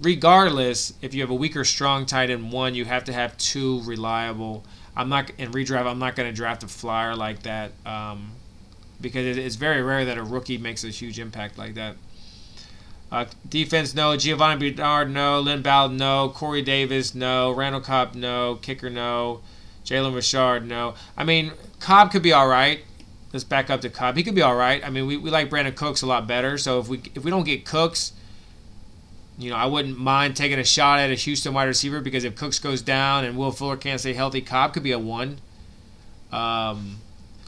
Regardless, 0.00 0.92
if 1.02 1.12
you 1.12 1.22
have 1.22 1.30
a 1.30 1.34
weaker 1.34 1.64
strong 1.64 2.06
tight 2.06 2.30
end 2.30 2.52
one, 2.52 2.76
you 2.76 2.84
have 2.84 3.04
to 3.04 3.12
have 3.12 3.36
two 3.36 3.80
reliable. 3.82 4.64
I'm 4.96 5.08
not 5.08 5.30
in 5.38 5.50
redraft. 5.50 5.86
I'm 5.86 5.98
not 5.98 6.14
going 6.14 6.28
to 6.28 6.34
draft 6.34 6.62
a 6.62 6.68
flyer 6.68 7.16
like 7.16 7.42
that 7.42 7.72
um, 7.84 8.30
because 9.00 9.36
it's 9.36 9.56
very 9.56 9.82
rare 9.82 10.04
that 10.04 10.18
a 10.18 10.22
rookie 10.22 10.58
makes 10.58 10.84
a 10.84 10.88
huge 10.88 11.18
impact 11.18 11.58
like 11.58 11.74
that. 11.74 11.96
Uh, 13.10 13.24
defense, 13.48 13.94
no. 13.94 14.16
Giovani 14.16 14.70
Bernard, 14.70 15.10
no. 15.10 15.40
Lynn 15.40 15.62
Bowden, 15.62 15.96
no. 15.96 16.28
Corey 16.28 16.62
Davis, 16.62 17.14
no. 17.14 17.52
Randall 17.52 17.80
Cobb, 17.80 18.14
no. 18.14 18.56
Kicker, 18.56 18.90
no. 18.90 19.40
Jalen 19.84 20.14
Richard, 20.14 20.66
no. 20.66 20.94
I 21.16 21.24
mean, 21.24 21.52
Cobb 21.80 22.10
could 22.10 22.22
be 22.22 22.32
all 22.32 22.46
right. 22.46 22.80
Let's 23.32 23.44
back 23.44 23.70
up 23.70 23.80
to 23.82 23.90
Cobb. 23.90 24.16
He 24.16 24.22
could 24.22 24.34
be 24.34 24.42
all 24.42 24.56
right. 24.56 24.84
I 24.86 24.90
mean, 24.90 25.06
we, 25.06 25.16
we 25.16 25.30
like 25.30 25.50
Brandin 25.50 25.74
Cooks 25.74 26.02
a 26.02 26.06
lot 26.06 26.26
better. 26.26 26.58
So 26.58 26.78
if 26.80 26.88
we 26.88 27.00
if 27.14 27.24
we 27.24 27.30
don't 27.30 27.44
get 27.44 27.64
Cooks, 27.64 28.12
you 29.38 29.50
know, 29.50 29.56
I 29.56 29.66
wouldn't 29.66 29.98
mind 29.98 30.36
taking 30.36 30.58
a 30.58 30.64
shot 30.64 30.98
at 30.98 31.10
a 31.10 31.14
Houston 31.14 31.54
wide 31.54 31.64
receiver 31.64 32.00
because 32.00 32.24
if 32.24 32.36
Cooks 32.36 32.58
goes 32.58 32.82
down 32.82 33.24
and 33.24 33.36
Will 33.36 33.52
Fuller 33.52 33.76
can't 33.76 34.00
stay 34.00 34.14
healthy, 34.14 34.40
Cobb 34.40 34.72
could 34.72 34.82
be 34.82 34.92
a 34.92 34.98
one. 34.98 35.38
Um, 36.32 36.96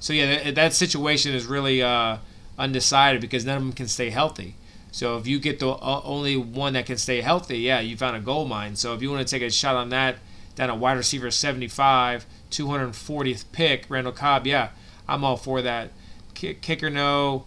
so 0.00 0.12
yeah, 0.12 0.42
that, 0.42 0.54
that 0.56 0.72
situation 0.72 1.34
is 1.34 1.46
really 1.46 1.82
uh, 1.82 2.18
undecided 2.58 3.20
because 3.20 3.44
none 3.44 3.56
of 3.56 3.62
them 3.62 3.72
can 3.72 3.86
stay 3.86 4.10
healthy. 4.10 4.56
So 4.92 5.16
if 5.16 5.26
you 5.26 5.38
get 5.38 5.60
the 5.60 5.68
uh, 5.70 6.00
only 6.02 6.36
one 6.36 6.72
that 6.72 6.86
can 6.86 6.96
stay 6.96 7.20
healthy, 7.20 7.58
yeah, 7.60 7.78
you 7.80 7.96
found 7.96 8.16
a 8.16 8.20
gold 8.20 8.48
mine. 8.48 8.74
So 8.74 8.92
if 8.94 9.02
you 9.02 9.10
want 9.10 9.26
to 9.26 9.30
take 9.30 9.42
a 9.46 9.50
shot 9.50 9.76
on 9.76 9.90
that, 9.90 10.16
down 10.56 10.70
a 10.70 10.74
wide 10.74 10.96
receiver 10.96 11.30
75, 11.30 12.26
240th 12.50 13.44
pick, 13.52 13.86
Randall 13.88 14.12
Cobb, 14.12 14.46
yeah, 14.46 14.70
I'm 15.06 15.22
all 15.22 15.36
for 15.36 15.62
that. 15.62 15.90
Kicker, 16.34 16.90
no. 16.90 17.44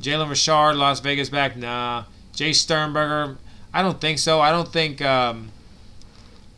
Jalen 0.00 0.28
Richard, 0.28 0.76
Las 0.76 1.00
Vegas 1.00 1.30
back, 1.30 1.56
nah. 1.56 2.04
Jace 2.34 2.56
Sternberger, 2.56 3.38
I 3.72 3.82
don't 3.82 4.00
think 4.00 4.18
so. 4.18 4.40
I 4.40 4.50
don't 4.50 4.72
think. 4.72 5.02
Um, 5.02 5.50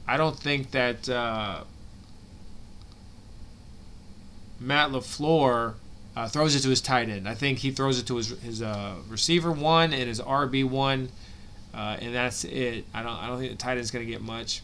I 0.06 0.16
don't 0.16 0.36
think 0.36 0.70
that 0.70 1.08
uh, 1.08 1.64
Matt 4.60 4.90
LaFleur 4.90 5.74
uh, 6.16 6.28
throws 6.28 6.54
it 6.54 6.60
to 6.60 6.68
his 6.68 6.80
tight 6.80 7.08
end. 7.08 7.28
I 7.28 7.34
think 7.34 7.58
he 7.58 7.70
throws 7.70 7.98
it 7.98 8.06
to 8.06 8.16
his 8.16 8.28
his 8.40 8.62
uh, 8.62 8.94
receiver 9.08 9.52
one 9.52 9.92
and 9.92 10.08
his 10.08 10.20
RB 10.20 10.64
one, 10.64 11.10
uh, 11.74 11.96
and 12.00 12.14
that's 12.14 12.44
it. 12.44 12.84
I 12.92 13.02
don't 13.02 13.16
I 13.16 13.26
don't 13.26 13.38
think 13.38 13.52
the 13.52 13.58
tight 13.58 13.76
end's 13.76 13.90
gonna 13.90 14.04
get 14.04 14.20
much. 14.20 14.62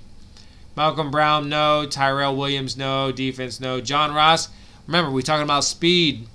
Malcolm 0.76 1.10
Brown, 1.10 1.48
no. 1.48 1.86
Tyrell 1.86 2.36
Williams, 2.36 2.76
no. 2.76 3.12
Defense, 3.12 3.60
no. 3.60 3.80
John 3.80 4.12
Ross. 4.12 4.48
Remember, 4.86 5.10
we 5.10 5.22
talking 5.22 5.44
about 5.44 5.64
speed. 5.64 6.26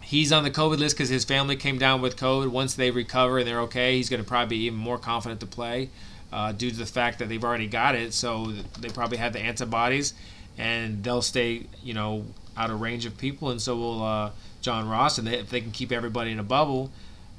He's 0.00 0.32
on 0.32 0.42
the 0.42 0.50
COVID 0.50 0.78
list 0.78 0.96
because 0.96 1.08
his 1.08 1.24
family 1.24 1.56
came 1.56 1.78
down 1.78 2.02
with 2.02 2.16
COVID. 2.16 2.48
Once 2.48 2.74
they 2.74 2.90
recover 2.90 3.38
and 3.38 3.46
they're 3.46 3.60
okay, 3.60 3.96
he's 3.96 4.10
going 4.10 4.22
to 4.22 4.28
probably 4.28 4.56
be 4.56 4.64
even 4.64 4.78
more 4.78 4.98
confident 4.98 5.40
to 5.40 5.46
play 5.46 5.88
uh, 6.32 6.52
due 6.52 6.70
to 6.70 6.76
the 6.76 6.86
fact 6.86 7.18
that 7.20 7.28
they've 7.28 7.42
already 7.42 7.66
got 7.66 7.94
it. 7.94 8.12
So 8.12 8.52
they 8.78 8.88
probably 8.88 9.18
have 9.18 9.32
the 9.32 9.40
antibodies, 9.40 10.12
and 10.58 11.02
they'll 11.02 11.22
stay, 11.22 11.66
you 11.82 11.94
know, 11.94 12.26
out 12.56 12.70
of 12.70 12.80
range 12.80 13.06
of 13.06 13.16
people, 13.16 13.50
and 13.50 13.60
so 13.60 13.76
will 13.76 14.02
uh, 14.02 14.30
John 14.60 14.88
Ross. 14.88 15.18
And 15.18 15.26
they, 15.26 15.38
if 15.38 15.50
they 15.50 15.60
can 15.60 15.70
keep 15.70 15.92
everybody 15.92 16.30
in 16.30 16.38
a 16.38 16.44
bubble, 16.44 16.90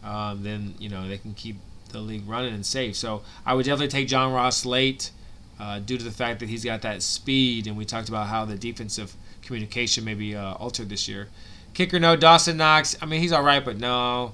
um, 0.04 0.44
then 0.44 0.76
you 0.80 0.90
know 0.90 1.08
they 1.08 1.18
can 1.18 1.34
keep 1.34 1.58
the 1.92 2.00
league 2.00 2.28
running 2.28 2.54
and 2.54 2.66
safe. 2.66 2.96
So 2.96 3.24
I 3.46 3.54
would 3.54 3.66
definitely 3.66 3.90
take 3.90 4.08
John 4.08 4.34
Ross 4.34 4.66
late, 4.66 5.12
uh, 5.60 5.80
due 5.80 5.98
to 5.98 6.04
the 6.04 6.12
fact 6.12 6.40
that 6.40 6.50
he's 6.50 6.66
got 6.66 6.82
that 6.82 7.02
speed, 7.02 7.68
and 7.68 7.78
we 7.78 7.86
talked 7.86 8.10
about 8.10 8.28
how 8.28 8.46
the 8.46 8.56
defensive 8.56 9.16
communication 9.42 10.04
may 10.04 10.14
be 10.14 10.36
uh, 10.36 10.54
altered 10.54 10.90
this 10.90 11.08
year. 11.08 11.30
Kicker, 11.74 12.00
no. 12.00 12.16
Dawson 12.16 12.58
Knox. 12.58 12.96
I 13.02 13.06
mean, 13.06 13.22
he's 13.22 13.32
all 13.32 13.44
right, 13.44 13.64
but 13.64 13.78
no. 13.78 14.34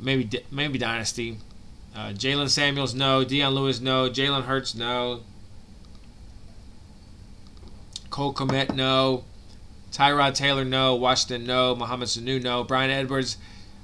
Maybe 0.00 0.42
maybe 0.50 0.78
dynasty. 0.78 1.38
Uh, 1.94 2.10
Jaylen 2.10 2.48
Samuels, 2.48 2.94
no. 2.94 3.24
Dion 3.24 3.54
Lewis, 3.54 3.80
no. 3.80 4.08
Jalen 4.08 4.44
Hurts, 4.44 4.74
no. 4.74 5.20
Cole 8.10 8.32
Kmet, 8.32 8.74
no. 8.74 9.24
Tyrod 9.92 10.34
Taylor, 10.34 10.64
no. 10.64 10.94
Washington, 10.94 11.46
no. 11.46 11.74
Mohamed 11.74 12.08
Sanu, 12.08 12.42
no. 12.42 12.64
Bryan 12.64 12.90
Edwards, 12.90 13.36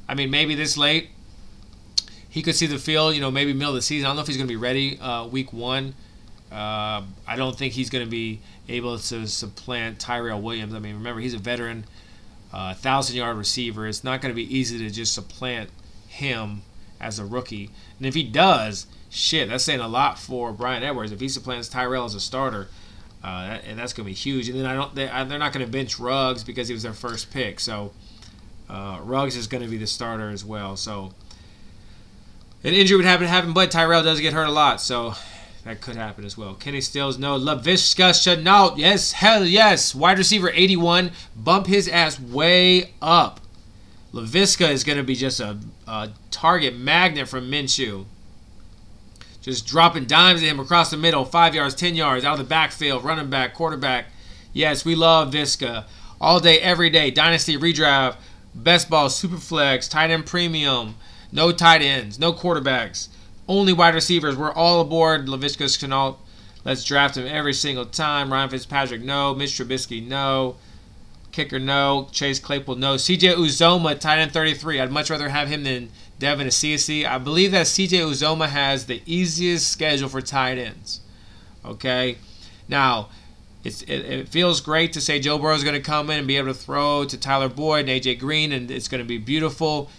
I 0.09 0.15
mean, 0.15 0.31
maybe 0.31 0.55
this 0.55 0.77
late. 0.77 1.11
He 2.29 2.43
could 2.43 2.57
see 2.57 2.67
the 2.67 2.79
field, 2.79 3.15
you 3.15 3.21
know, 3.21 3.31
maybe 3.31 3.53
middle 3.53 3.71
of 3.71 3.77
the 3.77 3.83
season. 3.83 4.07
I 4.07 4.09
don't 4.09 4.17
know 4.17 4.23
if 4.23 4.29
he's 4.29 4.37
going 4.37 4.49
to 4.49 4.53
be 4.53 4.57
ready 4.57 4.99
uh, 4.99 5.27
week 5.27 5.53
one. 5.53 5.95
Uh, 6.51 7.03
I 7.27 7.37
don't 7.37 7.57
think 7.57 7.75
he's 7.75 7.91
going 7.91 8.05
to 8.05 8.11
be 8.11 8.41
able 8.69 8.99
to 8.99 9.27
supplant 9.27 9.99
Tyrell 9.99 10.41
Williams. 10.41 10.75
I 10.75 10.79
mean, 10.79 10.95
remember, 10.95 11.21
he's 11.21 11.35
a 11.35 11.39
veteran, 11.39 11.85
uh, 12.53 12.75
thousand 12.75 13.17
yard 13.17 13.37
receiver. 13.37 13.87
It's 13.87 14.05
not 14.05 14.21
going 14.21 14.31
to 14.31 14.37
be 14.37 14.57
easy 14.57 14.79
to 14.79 14.91
just 14.91 15.15
supplant 15.15 15.71
him 16.09 16.63
as 17.01 17.19
a 17.19 17.25
rookie. 17.25 17.71
And 17.99 18.07
if 18.07 18.15
he 18.15 18.23
does, 18.25 18.87
shit, 19.11 19.49
that's 19.49 19.65
saying 19.65 19.81
a 19.81 19.89
lot 19.89 20.19
for 20.19 20.53
Bryan 20.53 20.83
Edwards. 20.83 21.13
If 21.13 21.21
he 21.21 21.29
supplants 21.29 21.69
Tyrell 21.69 22.05
as 22.05 22.15
a 22.15 22.21
starter, 22.21 22.69
uh, 23.25 23.59
and 23.67 23.79
that's 23.79 23.95
going 23.95 24.05
to 24.05 24.11
be 24.11 24.15
huge. 24.15 24.51
And 24.51 24.61
then 24.61 24.67
I 24.67 24.75
don't, 24.75 24.95
they, 24.95 25.09
are 25.09 25.25
not 25.25 25.55
going 25.55 25.65
to 25.65 25.73
bench 25.73 25.99
Ruggs 25.99 26.45
because 26.45 26.69
he 26.69 26.75
was 26.75 26.83
their 26.83 26.93
first 26.93 27.33
pick. 27.33 27.59
So 27.59 27.93
uh, 28.69 29.01
Ruggs 29.03 29.35
is 29.35 29.47
going 29.47 29.63
to 29.63 29.69
be 29.69 29.79
the 29.79 29.87
starter 29.87 30.29
as 30.29 30.45
well. 30.45 30.77
So 30.77 31.15
an 32.63 32.75
injury 32.75 32.99
would 32.99 33.07
happen 33.07 33.25
to 33.25 33.31
happen, 33.31 33.55
but 33.55 33.71
Tyrell 33.71 34.03
does 34.03 34.21
get 34.21 34.35
hurt 34.35 34.47
a 34.47 34.53
lot. 34.53 34.79
So 34.79 35.15
that 35.65 35.81
could 35.81 35.97
happen 35.97 36.27
as 36.27 36.37
well. 36.37 36.53
Kenny 36.53 36.83
Stills, 36.83 37.17
no. 37.19 37.39
Laviska 37.39 38.11
Shenault, 38.11 38.77
yes, 38.77 39.13
hell 39.13 39.43
yes. 39.43 39.95
Wide 39.95 40.19
receiver 40.19 40.51
81, 40.51 41.11
bump 41.35 41.67
his 41.67 41.89
ass 41.89 42.21
way 42.21 42.93
up. 43.01 43.41
Laviska 44.13 44.69
is 44.69 44.85
going 44.85 44.99
to 44.99 45.03
be 45.03 45.15
just 45.15 45.41
a, 45.41 45.59
a 45.89 46.11
target 46.31 46.77
magnet 46.77 47.27
from 47.27 47.51
Minshew. 47.51 48.05
Just 49.45 49.67
dropping 49.67 50.07
dimes 50.07 50.43
at 50.43 50.49
him 50.49 50.59
across 50.59 50.91
the 50.91 50.97
middle, 50.97 51.27
five 51.27 51.55
yards, 51.55 51.75
ten 51.75 51.95
yards, 51.95 52.25
out 52.25 52.33
of 52.33 52.39
the 52.39 52.45
backfield, 52.49 53.05
running 53.05 53.29
back, 53.29 53.53
quarterback. 53.53 54.07
Yes, 54.55 54.87
we 54.87 54.95
love 54.95 55.35
Viska. 55.35 55.85
All 56.19 56.41
day, 56.41 56.59
every 56.61 56.89
day. 56.89 57.11
Dynasty 57.11 57.59
redraft, 57.59 58.17
best 58.55 58.89
ball, 58.89 59.11
super 59.11 59.37
flex, 59.37 59.87
tight 59.87 60.11
end 60.11 60.25
premium. 60.25 60.95
No 61.31 61.53
tight 61.53 61.83
ends, 61.83 62.19
no 62.19 62.33
quarterbacks. 62.33 63.09
Only 63.47 63.75
wide 63.75 63.95
receivers. 63.95 64.35
We're 64.35 64.51
all 64.51 64.81
aboard 64.81 65.27
Laviska 65.27 65.67
Shenault. 65.67 66.17
Let's 66.65 66.83
draft 66.83 67.19
him 67.19 67.27
every 67.27 67.53
single 67.53 67.85
time. 67.85 68.33
Ryan 68.33 68.49
Fitzpatrick, 68.49 69.03
no. 69.03 69.35
Mitch 69.35 69.51
Trubisky, 69.51 70.07
no. 70.07 70.57
Kicker, 71.33 71.59
no. 71.59 72.09
Chase 72.13 72.39
Claypool, 72.39 72.77
no. 72.77 72.95
CJ 72.95 73.35
Uzomah, 73.35 74.01
tight 74.01 74.21
end 74.21 74.33
33. 74.33 74.81
I'd 74.81 74.91
much 74.91 75.11
rather 75.11 75.29
have 75.29 75.49
him 75.49 75.65
than 75.65 75.91
Devin 76.25 76.47
Asiasi. 76.47 77.07
I 77.07 77.19
believe 77.19 77.51
that 77.51 77.67
CJ 77.67 78.01
Uzomah 78.01 78.49
has 78.49 78.87
the 78.87 79.03
easiest 79.05 79.69
schedule 79.69 80.09
for 80.09 80.23
tight 80.23 80.57
ends. 80.57 81.01
Okay? 81.67 82.17
Now, 82.67 83.11
it, 83.63 83.87
it, 83.87 84.29
feels 84.29 84.63
great 84.63 84.95
to 84.95 85.03
say 85.03 85.21
Joe 85.21 85.37
Burrow 85.37 85.55
is 85.55 85.63
going 85.63 85.75
to 85.75 85.83
come 85.83 86.09
in 86.09 86.21
and 86.21 86.27
be 86.27 86.39
able 86.39 86.49
to 86.49 86.59
throw 86.59 87.05
to 87.05 87.19
Tyler 87.19 87.51
Boyd 87.51 87.91
and 87.91 88.01
AJ 88.01 88.21
Green, 88.21 88.53
and 88.53 88.71
it's 88.71 88.89
going 88.89 89.03
to 89.03 89.07
be 89.07 89.19
beautiful. 89.19 89.91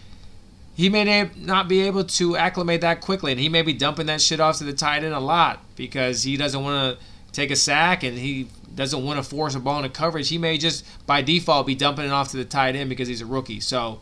He 0.73 0.89
may 0.89 1.29
not 1.35 1.67
be 1.67 1.81
able 1.81 2.03
to 2.03 2.35
acclimate 2.35 2.81
that 2.81 3.01
quickly, 3.01 3.31
and 3.31 3.39
he 3.39 3.47
may 3.47 3.61
be 3.61 3.73
dumping 3.73 4.07
that 4.07 4.19
shit 4.19 4.39
off 4.39 4.57
to 4.57 4.63
the 4.63 4.73
tight 4.73 5.03
end 5.03 5.13
a 5.13 5.19
lot 5.19 5.63
because 5.75 6.23
he 6.23 6.37
doesn't 6.37 6.63
want 6.63 6.97
to 6.97 7.05
take 7.33 7.51
a 7.51 7.55
sack 7.55 8.01
and 8.01 8.17
he 8.17 8.47
doesn't 8.73 9.03
want 9.03 9.23
to 9.23 9.23
force 9.23 9.53
a 9.53 9.59
ball 9.59 9.77
into 9.77 9.89
coverage. 9.89 10.29
He 10.29 10.39
may 10.39 10.57
just 10.57 10.85
by 11.05 11.21
default 11.21 11.67
be 11.67 11.75
dumping 11.75 12.05
it 12.05 12.11
off 12.11 12.31
to 12.31 12.37
the 12.37 12.45
tight 12.45 12.75
end 12.75 12.89
because 12.89 13.07
he's 13.07 13.21
a 13.21 13.27
rookie. 13.27 13.59
So 13.59 13.99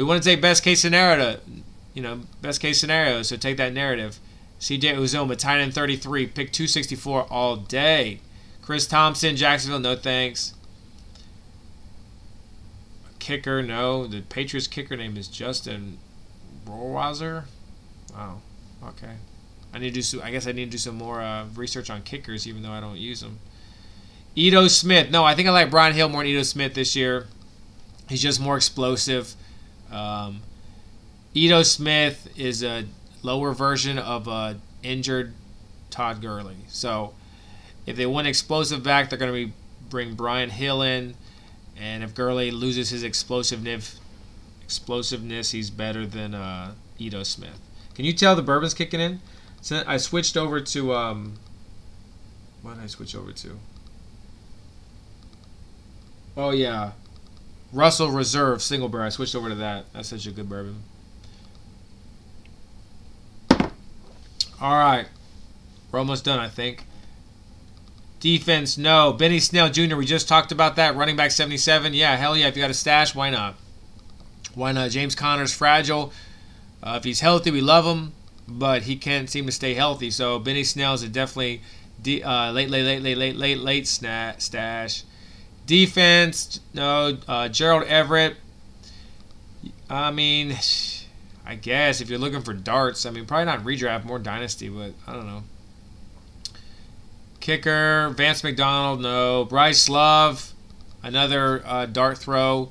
we 0.00 0.06
want 0.06 0.22
to 0.22 0.26
take 0.26 0.40
best 0.40 0.62
case 0.62 0.80
scenario 0.80 1.34
to, 1.34 1.40
you 1.92 2.00
know, 2.00 2.20
best 2.40 2.58
case 2.62 2.80
scenario. 2.80 3.20
So 3.20 3.36
take 3.36 3.58
that 3.58 3.74
narrative. 3.74 4.18
CJ 4.58 4.94
Uzomah, 4.94 5.36
tight 5.36 5.60
end 5.60 5.74
33, 5.74 6.26
pick 6.28 6.52
264 6.52 7.24
all 7.24 7.56
day. 7.56 8.20
Chris 8.62 8.86
Thompson, 8.86 9.36
Jacksonville, 9.36 9.78
no 9.78 9.94
thanks. 9.94 10.54
Kicker, 13.18 13.62
no. 13.62 14.06
The 14.06 14.22
Patriots 14.22 14.66
kicker 14.66 14.96
name 14.96 15.18
is 15.18 15.28
Justin 15.28 15.98
Rohrwasser. 16.64 17.44
Oh, 18.16 18.40
okay. 18.82 19.16
I 19.74 19.78
need 19.78 19.88
to 19.90 19.94
do 19.96 20.02
some. 20.02 20.22
I 20.22 20.30
guess 20.30 20.46
I 20.46 20.52
need 20.52 20.64
to 20.64 20.70
do 20.70 20.78
some 20.78 20.96
more 20.96 21.20
uh, 21.20 21.44
research 21.54 21.90
on 21.90 22.00
kickers, 22.04 22.48
even 22.48 22.62
though 22.62 22.72
I 22.72 22.80
don't 22.80 22.96
use 22.96 23.20
them. 23.20 23.38
Ito 24.34 24.66
Smith. 24.68 25.10
No, 25.10 25.24
I 25.24 25.34
think 25.34 25.46
I 25.46 25.50
like 25.50 25.70
Brian 25.70 25.92
Hill 25.92 26.08
more 26.08 26.22
than 26.22 26.30
Ito 26.30 26.44
Smith 26.44 26.72
this 26.72 26.96
year. 26.96 27.26
He's 28.08 28.22
just 28.22 28.40
more 28.40 28.56
explosive. 28.56 29.34
Um, 29.90 30.42
Smith 31.62 32.28
is 32.36 32.62
a 32.62 32.84
lower 33.22 33.52
version 33.52 33.98
of 33.98 34.28
a 34.28 34.58
injured 34.82 35.34
Todd 35.90 36.20
Gurley. 36.22 36.56
So 36.68 37.14
if 37.86 37.96
they 37.96 38.06
want 38.06 38.26
explosive 38.26 38.82
back, 38.82 39.10
they're 39.10 39.18
going 39.18 39.32
to 39.32 39.46
be 39.46 39.52
bring 39.88 40.14
Brian 40.14 40.50
Hill 40.50 40.82
in, 40.82 41.14
and 41.76 42.02
if 42.04 42.14
Gurley 42.14 42.50
loses 42.50 42.90
his 42.90 43.02
explosiveness, 43.02 43.98
explosiveness, 44.62 45.50
he's 45.50 45.70
better 45.70 46.06
than 46.06 46.34
uh, 46.34 46.74
Smith. 47.22 47.58
Can 47.94 48.04
you 48.04 48.12
tell 48.12 48.36
the 48.36 48.42
bourbon's 48.42 48.74
kicking 48.74 49.00
in? 49.00 49.20
So 49.60 49.82
I 49.86 49.96
switched 49.96 50.36
over 50.36 50.60
to 50.60 50.94
um, 50.94 51.38
what 52.62 52.74
did 52.76 52.84
I 52.84 52.86
switch 52.86 53.14
over 53.14 53.32
to? 53.32 53.58
Oh 56.36 56.50
yeah, 56.50 56.92
Russell 57.72 58.10
Reserve 58.10 58.62
Single 58.62 58.88
Barrel. 58.88 59.06
I 59.06 59.10
switched 59.10 59.34
over 59.34 59.48
to 59.48 59.54
that. 59.56 59.86
That's 59.92 60.08
such 60.08 60.26
a 60.26 60.30
good 60.30 60.48
bourbon. 60.48 60.82
All 64.60 64.74
right, 64.78 65.06
we're 65.90 65.98
almost 65.98 66.24
done, 66.24 66.38
I 66.38 66.48
think. 66.48 66.84
Defense, 68.20 68.76
no. 68.76 69.14
Benny 69.14 69.40
Snell 69.40 69.70
Jr., 69.70 69.96
we 69.96 70.04
just 70.04 70.28
talked 70.28 70.52
about 70.52 70.76
that. 70.76 70.94
Running 70.94 71.16
back 71.16 71.30
77. 71.30 71.94
Yeah, 71.94 72.16
hell 72.16 72.36
yeah. 72.36 72.48
If 72.48 72.56
you 72.56 72.62
got 72.62 72.70
a 72.70 72.74
stash, 72.74 73.14
why 73.14 73.30
not? 73.30 73.54
Why 74.54 74.72
not? 74.72 74.90
James 74.90 75.14
Conner's 75.14 75.54
fragile. 75.54 76.12
Uh, 76.82 76.96
if 76.98 77.04
he's 77.04 77.20
healthy, 77.20 77.50
we 77.50 77.62
love 77.62 77.86
him, 77.86 78.12
but 78.46 78.82
he 78.82 78.96
can't 78.96 79.30
seem 79.30 79.46
to 79.46 79.52
stay 79.52 79.72
healthy. 79.72 80.10
So 80.10 80.38
Benny 80.38 80.64
Snell's 80.64 81.02
a 81.02 81.08
definitely 81.08 81.62
de- 82.02 82.22
uh, 82.22 82.52
late, 82.52 82.68
late, 82.68 82.84
late, 82.84 83.02
late, 83.02 83.16
late, 83.16 83.36
late, 83.36 83.58
late 83.58 83.84
sna- 83.84 84.38
stash. 84.38 85.04
Defense, 85.66 86.60
no. 86.74 87.18
Uh, 87.28 87.48
Gerald 87.48 87.84
Everett. 87.84 88.36
I 89.88 90.10
mean, 90.10 90.56
I 91.44 91.56
guess 91.56 92.00
if 92.00 92.08
you're 92.08 92.18
looking 92.18 92.42
for 92.42 92.52
darts, 92.52 93.06
I 93.06 93.10
mean, 93.10 93.26
probably 93.26 93.46
not 93.46 93.64
redraft, 93.64 94.04
more 94.04 94.18
dynasty, 94.18 94.68
but 94.68 94.92
I 95.06 95.12
don't 95.12 95.26
know. 95.26 95.42
Kicker, 97.40 98.10
Vance 98.16 98.44
McDonald, 98.44 99.00
no. 99.00 99.44
Bryce 99.46 99.88
Love, 99.88 100.52
another 101.02 101.62
uh, 101.66 101.86
dart 101.86 102.18
throw. 102.18 102.70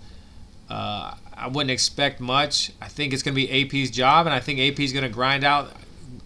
Uh, 0.70 1.16
I 1.36 1.48
wouldn't 1.48 1.72
expect 1.72 2.20
much. 2.20 2.72
I 2.82 2.88
think 2.88 3.14
it's 3.14 3.24
going 3.24 3.36
to 3.36 3.48
be 3.48 3.49
AP's 3.49 3.90
job, 3.90 4.28
and 4.28 4.34
I 4.34 4.40
think 4.40 4.60
AP's 4.60 4.94
going 4.94 5.03
to 5.03 5.10
grind 5.10 5.44
out, 5.44 5.72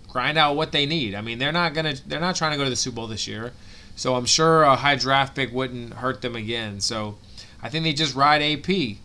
grind 0.09 0.37
out 0.37 0.55
what 0.55 0.71
they 0.71 0.85
need. 0.85 1.15
I 1.15 1.21
mean, 1.21 1.39
they're 1.39 1.51
not 1.51 1.73
going 1.73 1.95
to, 1.95 2.09
they're 2.09 2.19
not 2.19 2.35
trying 2.35 2.51
to 2.51 2.57
go 2.57 2.63
to 2.63 2.69
the 2.69 2.75
Super 2.75 2.95
Bowl 2.95 3.07
this 3.07 3.27
year, 3.27 3.53
so 3.95 4.15
I'm 4.15 4.25
sure 4.25 4.63
a 4.63 4.75
high 4.75 4.95
draft 4.95 5.35
pick 5.35 5.51
wouldn't 5.51 5.93
hurt 5.95 6.21
them 6.21 6.35
again. 6.35 6.79
So 6.79 7.17
I 7.61 7.69
think 7.69 7.83
they 7.83 7.93
just 7.93 8.15
ride 8.15 8.41
AP, 8.41 8.97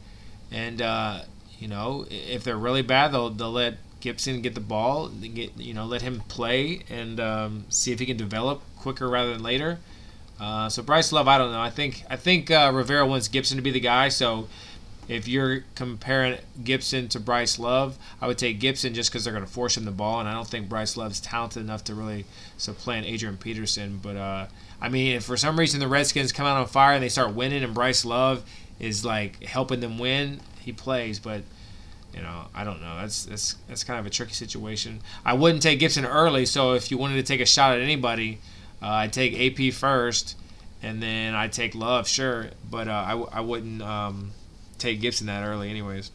and 0.51 0.81
uh, 0.83 1.23
you 1.59 1.69
know, 1.69 2.07
if 2.11 2.45
they're 2.45 2.57
really 2.57 2.83
bad, 2.83 3.13
they'll 3.13 3.31
they'll 3.31 3.53
let 3.53 3.79
Gibson 4.01 4.43
get 4.43 4.55
the 4.55 4.61
ball, 4.61 5.09
get 5.09 5.57
you 5.57 5.75
know, 5.75 5.85
let 5.85 6.03
him 6.03 6.21
play 6.29 6.83
and 6.89 7.21
um, 7.21 7.65
see 7.69 7.93
if 7.93 7.99
he 7.99 8.07
can 8.07 8.17
develop 8.17 8.63
quicker 8.77 9.09
rather 9.09 9.33
than 9.33 9.43
later. 9.43 9.79
Uh, 10.41 10.69
so 10.69 10.83
Bryce 10.83 11.11
Love, 11.11 11.27
I 11.27 11.37
don't 11.37 11.51
know. 11.51 11.61
I 11.61 11.71
think 11.71 12.05
I 12.09 12.17
think 12.17 12.51
uh, 12.51 12.71
Rivera 12.73 13.07
wants 13.07 13.29
Gibson 13.29 13.57
to 13.57 13.63
be 13.63 13.71
the 13.71 13.81
guy. 13.81 14.09
So 14.09 14.49
if 15.09 15.27
you're 15.27 15.65
comparing 15.75 16.39
Gibson 16.63 17.09
to 17.09 17.21
Bryce 17.21 17.59
Love, 17.59 17.99
I 18.21 18.27
would 18.27 18.39
take 18.39 18.61
Gibson 18.61 18.95
just 18.95 19.11
because 19.11 19.25
they're 19.25 19.33
going 19.33 19.45
to 19.45 19.51
force 19.51 19.77
him 19.77 19.85
the 19.85 19.91
ball, 19.91 20.21
and 20.21 20.29
I 20.29 20.33
don't 20.33 20.47
think 20.47 20.69
Bryce 20.69 20.97
Love's 20.97 21.19
talented 21.19 21.63
enough 21.63 21.83
to 21.85 21.95
really 21.95 22.27
supplant 22.57 23.07
Adrian 23.07 23.37
Peterson. 23.37 23.99
But 24.03 24.17
uh, 24.17 24.47
I 24.81 24.89
mean, 24.89 25.17
if 25.17 25.25
for 25.25 25.37
some 25.37 25.59
reason 25.59 25.81
the 25.81 25.89
Redskins 25.89 26.33
come 26.33 26.47
out 26.47 26.57
on 26.57 26.67
fire 26.67 26.95
and 26.95 27.03
they 27.03 27.09
start 27.09 27.35
winning, 27.35 27.65
and 27.65 27.75
Bryce 27.75 28.05
Love 28.05 28.49
is 28.79 29.05
like 29.05 29.43
helping 29.43 29.81
them 29.81 29.99
win, 29.99 30.41
he 30.61 30.73
plays. 30.73 31.19
But 31.19 31.43
you 32.15 32.23
know, 32.23 32.47
I 32.55 32.65
don't 32.65 32.81
know. 32.81 32.97
That's 32.97 33.25
that's 33.25 33.55
that's 33.69 33.85
kind 33.85 33.99
of 33.99 34.07
a 34.07 34.11
tricky 34.11 34.35
situation. 34.35 35.01
I 35.25 35.35
wouldn't 35.35 35.63
take 35.63 35.81
Gibson 35.81 36.05
early, 36.05 36.47
so 36.47 36.75
if 36.75 36.91
you 36.91 36.99
wanted 36.99 37.17
to 37.17 37.23
take 37.23 37.41
a 37.41 37.47
shot 37.47 37.75
at 37.77 37.81
anybody 37.81 38.39
uh, 38.81 38.87
I'd 38.87 39.13
take 39.13 39.39
AP 39.39 39.73
first, 39.73 40.37
and 40.83 41.03
then 41.03 41.35
I'd 41.35 41.53
take 41.53 41.75
Love, 41.75 42.09
sure, 42.09 42.51
but 42.71 42.89
uh, 42.89 43.27
I, 43.33 43.41
wouldn't 43.41 43.83
um, 43.83 44.33
take 44.79 45.01
Gibson 45.01 45.27
that 45.27 45.45
early, 45.45 45.69
anyways. 45.71 46.11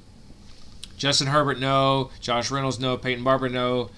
Justin 0.98 1.28
Herbert, 1.28 1.60
no. 1.60 2.12
Josh 2.22 2.50
Reynolds, 2.50 2.80
no. 2.80 2.96
Peyton 2.98 3.24
Barber, 3.24 3.50
no. 3.50 3.90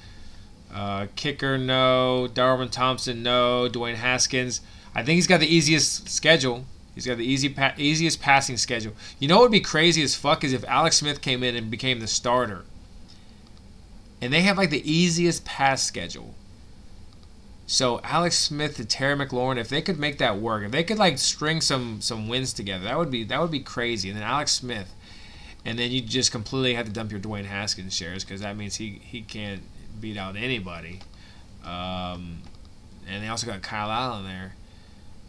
Uh, 0.74 1.08
kicker, 1.16 1.58
no. 1.58 2.28
Darwin 2.34 2.70
Thompson, 2.70 3.24
no. 3.24 3.70
Dwayne 3.72 3.96
Haskins. 3.96 4.62
I 4.94 5.04
think 5.04 5.16
he's 5.16 5.28
got 5.28 5.40
the 5.40 5.54
easiest 5.54 6.10
schedule. 6.10 6.66
He's 6.94 7.06
got 7.06 7.18
the 7.18 7.26
easy 7.26 7.50
pa- 7.50 7.74
easiest 7.78 8.22
passing 8.22 8.56
schedule. 8.58 8.94
You 9.20 9.28
know 9.28 9.36
what 9.36 9.44
would 9.44 9.52
be 9.52 9.60
crazy 9.60 10.02
as 10.02 10.16
fuck 10.16 10.44
is 10.44 10.54
if 10.54 10.64
Alex 10.66 10.98
Smith 10.98 11.22
came 11.22 11.44
in 11.44 11.56
and 11.56 11.70
became 11.70 12.00
the 12.00 12.08
starter. 12.08 12.64
And 14.22 14.32
they 14.32 14.42
have 14.42 14.58
like 14.58 14.70
the 14.70 14.90
easiest 14.90 15.44
pass 15.44 15.84
schedule. 15.84 16.36
So 17.68 18.00
Alex 18.04 18.38
Smith 18.38 18.80
and 18.80 18.90
Terry 18.90 19.16
McLaurin, 19.16 19.58
if 19.58 19.70
they 19.70 19.82
could 19.82 20.00
make 20.00 20.20
that 20.20 20.40
work, 20.40 20.64
if 20.64 20.72
they 20.72 20.84
could 20.84 20.98
like 20.98 21.18
string 21.18 21.62
some 21.62 22.00
some 22.00 22.30
wins 22.30 22.54
together, 22.54 22.86
that 22.86 22.98
would 22.98 23.12
be 23.12 23.24
that 23.26 23.42
would 23.42 23.52
be 23.52 23.60
crazy. 23.60 24.10
And 24.10 24.18
then 24.18 24.24
Alex 24.24 24.52
Smith, 24.52 24.94
and 25.66 25.78
then 25.78 25.92
you 25.92 26.02
just 26.02 26.32
completely 26.32 26.76
have 26.76 26.86
to 26.86 26.92
dump 26.92 27.12
your 27.12 27.20
Dwayne 27.20 27.46
Haskins 27.46 27.96
shares 27.96 28.24
because 28.24 28.42
that 28.42 28.56
means 28.56 28.76
he 28.76 29.02
he 29.04 29.22
can't 29.22 29.64
beat 30.00 30.18
out 30.18 30.36
anybody. 30.36 31.00
Um, 31.64 32.42
and 33.08 33.24
they 33.24 33.28
also 33.28 33.48
got 33.48 33.62
Kyle 33.62 33.92
Allen 33.92 34.26
there. 34.26 34.56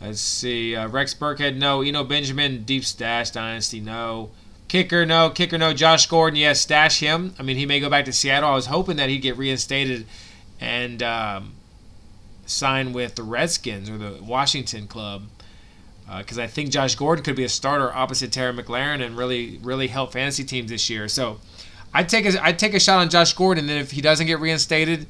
Let's 0.01 0.21
see, 0.21 0.77
uh, 0.77 0.89
Rex 0.89 1.15
Burkhead, 1.15 1.57
no. 1.57 1.83
Eno 1.83 2.05
Benjamin, 2.05 2.65
deep 2.65 2.85
stash 2.85 3.31
dynasty, 3.31 3.81
no. 3.81 4.31
Kicker, 4.69 5.07
no. 5.07 5.31
Kicker, 5.31 5.57
no. 5.57 5.73
Josh 5.73 6.07
Gordon, 6.07 6.39
yes. 6.39 6.61
Stash 6.61 7.01
him. 7.01 7.35
I 7.39 7.43
mean, 7.43 7.57
he 7.57 7.65
may 7.65 7.81
go 7.81 7.89
back 7.89 8.05
to 8.05 8.13
Seattle. 8.13 8.51
I 8.51 8.55
was 8.55 8.67
hoping 8.67 8.97
that 8.97 9.09
he'd 9.09 9.19
get 9.19 9.37
reinstated 9.37 10.07
and. 10.61 11.03
Um, 11.03 11.53
sign 12.47 12.93
with 12.93 13.17
the 13.17 13.23
Redskins 13.23 13.91
or 13.91 13.99
the 13.99 14.23
Washington 14.23 14.87
club 14.87 15.25
because 16.19 16.39
uh, 16.39 16.43
I 16.43 16.47
think 16.47 16.71
Josh 16.71 16.95
Gordon 16.95 17.25
could 17.25 17.35
be 17.35 17.45
a 17.45 17.49
starter 17.49 17.93
opposite 17.93 18.33
Terry 18.33 18.55
McLaurin 18.55 19.05
and 19.05 19.17
really 19.17 19.59
really 19.63 19.89
help 19.89 20.13
fantasy 20.13 20.45
teams 20.45 20.71
this 20.71 20.89
year. 20.89 21.09
So 21.09 21.41
I'd 21.97 22.11
take 22.11 22.27
a 22.27 22.45
I'd 22.45 22.59
take 22.59 22.75
a 22.75 22.81
shot 22.81 22.99
on 22.99 23.09
Josh 23.09 23.33
Gordon. 23.33 23.65
And 23.65 23.71
then 23.71 23.79
if 23.79 23.93
he 23.93 24.03
doesn't 24.03 24.27
get 24.27 24.39
reinstated, 24.39 25.07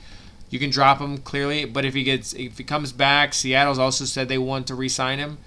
you 0.50 0.60
can 0.60 0.70
drop 0.70 1.00
him 1.00 1.18
clearly. 1.18 1.64
But 1.64 1.84
if 1.84 1.94
he 1.94 2.04
gets 2.04 2.32
if 2.32 2.58
he 2.58 2.64
comes 2.64 2.92
back, 2.92 3.34
Seattle's 3.34 3.78
also 3.78 4.04
said 4.04 4.28
they 4.28 4.38
want 4.38 4.68
to 4.68 4.76
re-sign 4.76 5.18
him. 5.18 5.38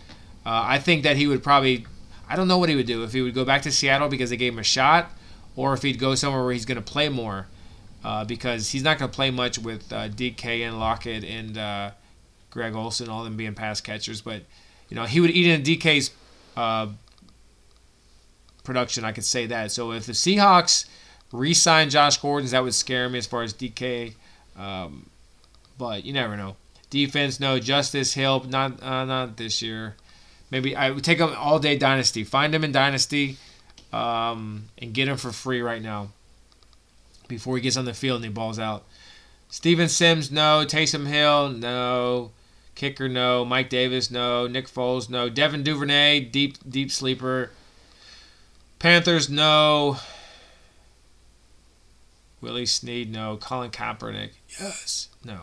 Uh, 0.46 0.64
I 0.66 0.80
think 0.80 1.04
that 1.04 1.16
he 1.16 1.28
would 1.28 1.42
probably 1.42 1.86
I 2.28 2.36
don't 2.36 2.50
know 2.50 2.58
what 2.58 2.68
he 2.68 2.76
would 2.76 2.88
do 2.88 3.04
if 3.04 3.14
he 3.14 3.22
would 3.22 3.34
go 3.34 3.46
back 3.46 3.62
to 3.62 3.72
Seattle 3.72 4.10
because 4.10 4.30
they 4.32 4.38
gave 4.38 4.52
him 4.52 4.60
a 4.60 4.64
shot, 4.64 5.12
or 5.56 5.74
if 5.74 5.82
he'd 5.82 5.98
go 5.98 6.14
somewhere 6.14 6.44
where 6.44 6.52
he's 6.52 6.66
going 6.66 6.76
to 6.76 6.82
play 6.82 7.08
more 7.08 7.48
uh, 8.04 8.26
because 8.26 8.72
he's 8.72 8.84
not 8.84 9.00
going 9.00 9.10
to 9.10 9.16
play 9.16 9.32
much 9.32 9.58
with 9.58 9.94
uh, 9.94 10.10
DK 10.10 10.68
and 10.68 10.78
Lockett 10.78 11.24
and 11.24 11.58
uh, 11.58 11.92
Greg 12.50 12.76
Olsen, 12.76 13.08
all 13.08 13.24
them 13.24 13.38
being 13.38 13.56
pass 13.56 13.80
catchers. 13.80 14.20
But 14.20 14.44
you 14.90 14.96
know, 14.96 15.06
he 15.06 15.22
would 15.22 15.32
eat 15.32 15.50
into 15.50 15.72
DK's 15.72 16.12
uh, 16.58 16.88
production. 18.66 19.06
I 19.06 19.14
could 19.14 19.24
say 19.24 19.46
that. 19.46 19.72
So 19.72 19.94
if 19.94 20.06
the 20.06 20.12
Seahawks 20.12 20.86
re-sign 21.32 21.90
Josh 21.90 22.18
Gordon's 22.18 22.52
that 22.52 22.64
would 22.64 22.74
scare 22.74 23.10
me 23.10 23.18
as 23.18 23.28
far 23.28 23.44
as 23.44 23.54
DK. 23.54 24.14
Um, 24.58 25.10
but 25.78 26.04
you 26.04 26.14
never 26.14 26.36
know. 26.36 26.56
Defense, 26.90 27.40
no. 27.40 27.60
Justice 27.60 28.14
Hill, 28.14 28.46
not 28.50 28.82
uh, 28.82 29.06
not 29.06 29.38
this 29.38 29.62
year. 29.62 29.96
Maybe 30.52 30.76
I 30.76 30.90
would 30.90 31.04
take 31.04 31.20
him 31.20 31.34
all 31.38 31.60
day 31.60 31.78
dynasty. 31.78 32.24
Find 32.24 32.54
him 32.54 32.64
in 32.64 32.72
dynasty, 32.72 33.38
um, 33.94 34.70
and 34.78 34.94
get 34.94 35.08
him 35.08 35.18
for 35.18 35.32
free 35.32 35.62
right 35.62 35.82
now 35.82 36.10
before 37.28 37.56
he 37.56 37.62
gets 37.62 37.78
on 37.78 37.86
the 37.86 37.94
field 37.94 38.18
and 38.18 38.26
he 38.26 38.32
balls 38.32 38.60
out. 38.60 38.84
Steven 39.50 39.88
Sims, 39.88 40.32
no. 40.32 40.66
Taysom 40.68 41.08
Hill, 41.08 41.50
no. 41.50 42.32
Kicker, 42.76 43.08
no. 43.08 43.46
Mike 43.46 43.70
Davis, 43.70 44.12
no. 44.12 44.48
Nick 44.48 44.68
Foles, 44.68 45.10
no. 45.10 45.30
Devin 45.30 45.64
Duvernay, 45.64 46.22
deep 46.22 46.58
deep 46.68 46.92
sleeper. 46.92 47.52
Panthers, 48.80 49.30
no. 49.30 49.98
Willie 52.42 52.66
Snead, 52.66 53.12
no. 53.12 53.38
Colin 53.38 53.72
Kaepernick, 53.72 54.32
yes, 54.60 55.10
no. 55.24 55.40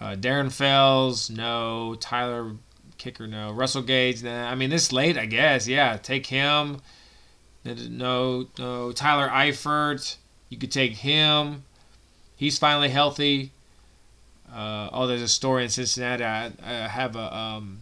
Uh, 0.00 0.16
Darren 0.16 0.50
Fells, 0.50 1.30
no. 1.30 1.94
Tyler 2.00 2.52
Kicker, 2.98 3.26
no. 3.26 3.52
Russell 3.52 3.82
Gage, 3.82 4.22
nah. 4.22 4.50
I 4.50 4.54
mean, 4.54 4.70
this 4.70 4.92
late, 4.92 5.18
I 5.18 5.26
guess. 5.26 5.68
Yeah, 5.68 5.96
take 5.96 6.26
him. 6.26 6.80
No, 7.64 8.46
no. 8.58 8.92
Tyler 8.92 9.28
Eifert. 9.28 10.16
You 10.48 10.58
could 10.58 10.72
take 10.72 10.92
him. 10.96 11.64
He's 12.36 12.58
finally 12.58 12.88
healthy. 12.88 13.52
Uh, 14.52 14.88
oh, 14.92 15.06
there's 15.06 15.22
a 15.22 15.28
story 15.28 15.64
in 15.64 15.70
Cincinnati. 15.70 16.24
I, 16.24 16.50
I 16.62 16.88
have 16.88 17.14
a 17.14 17.36
um, 17.36 17.80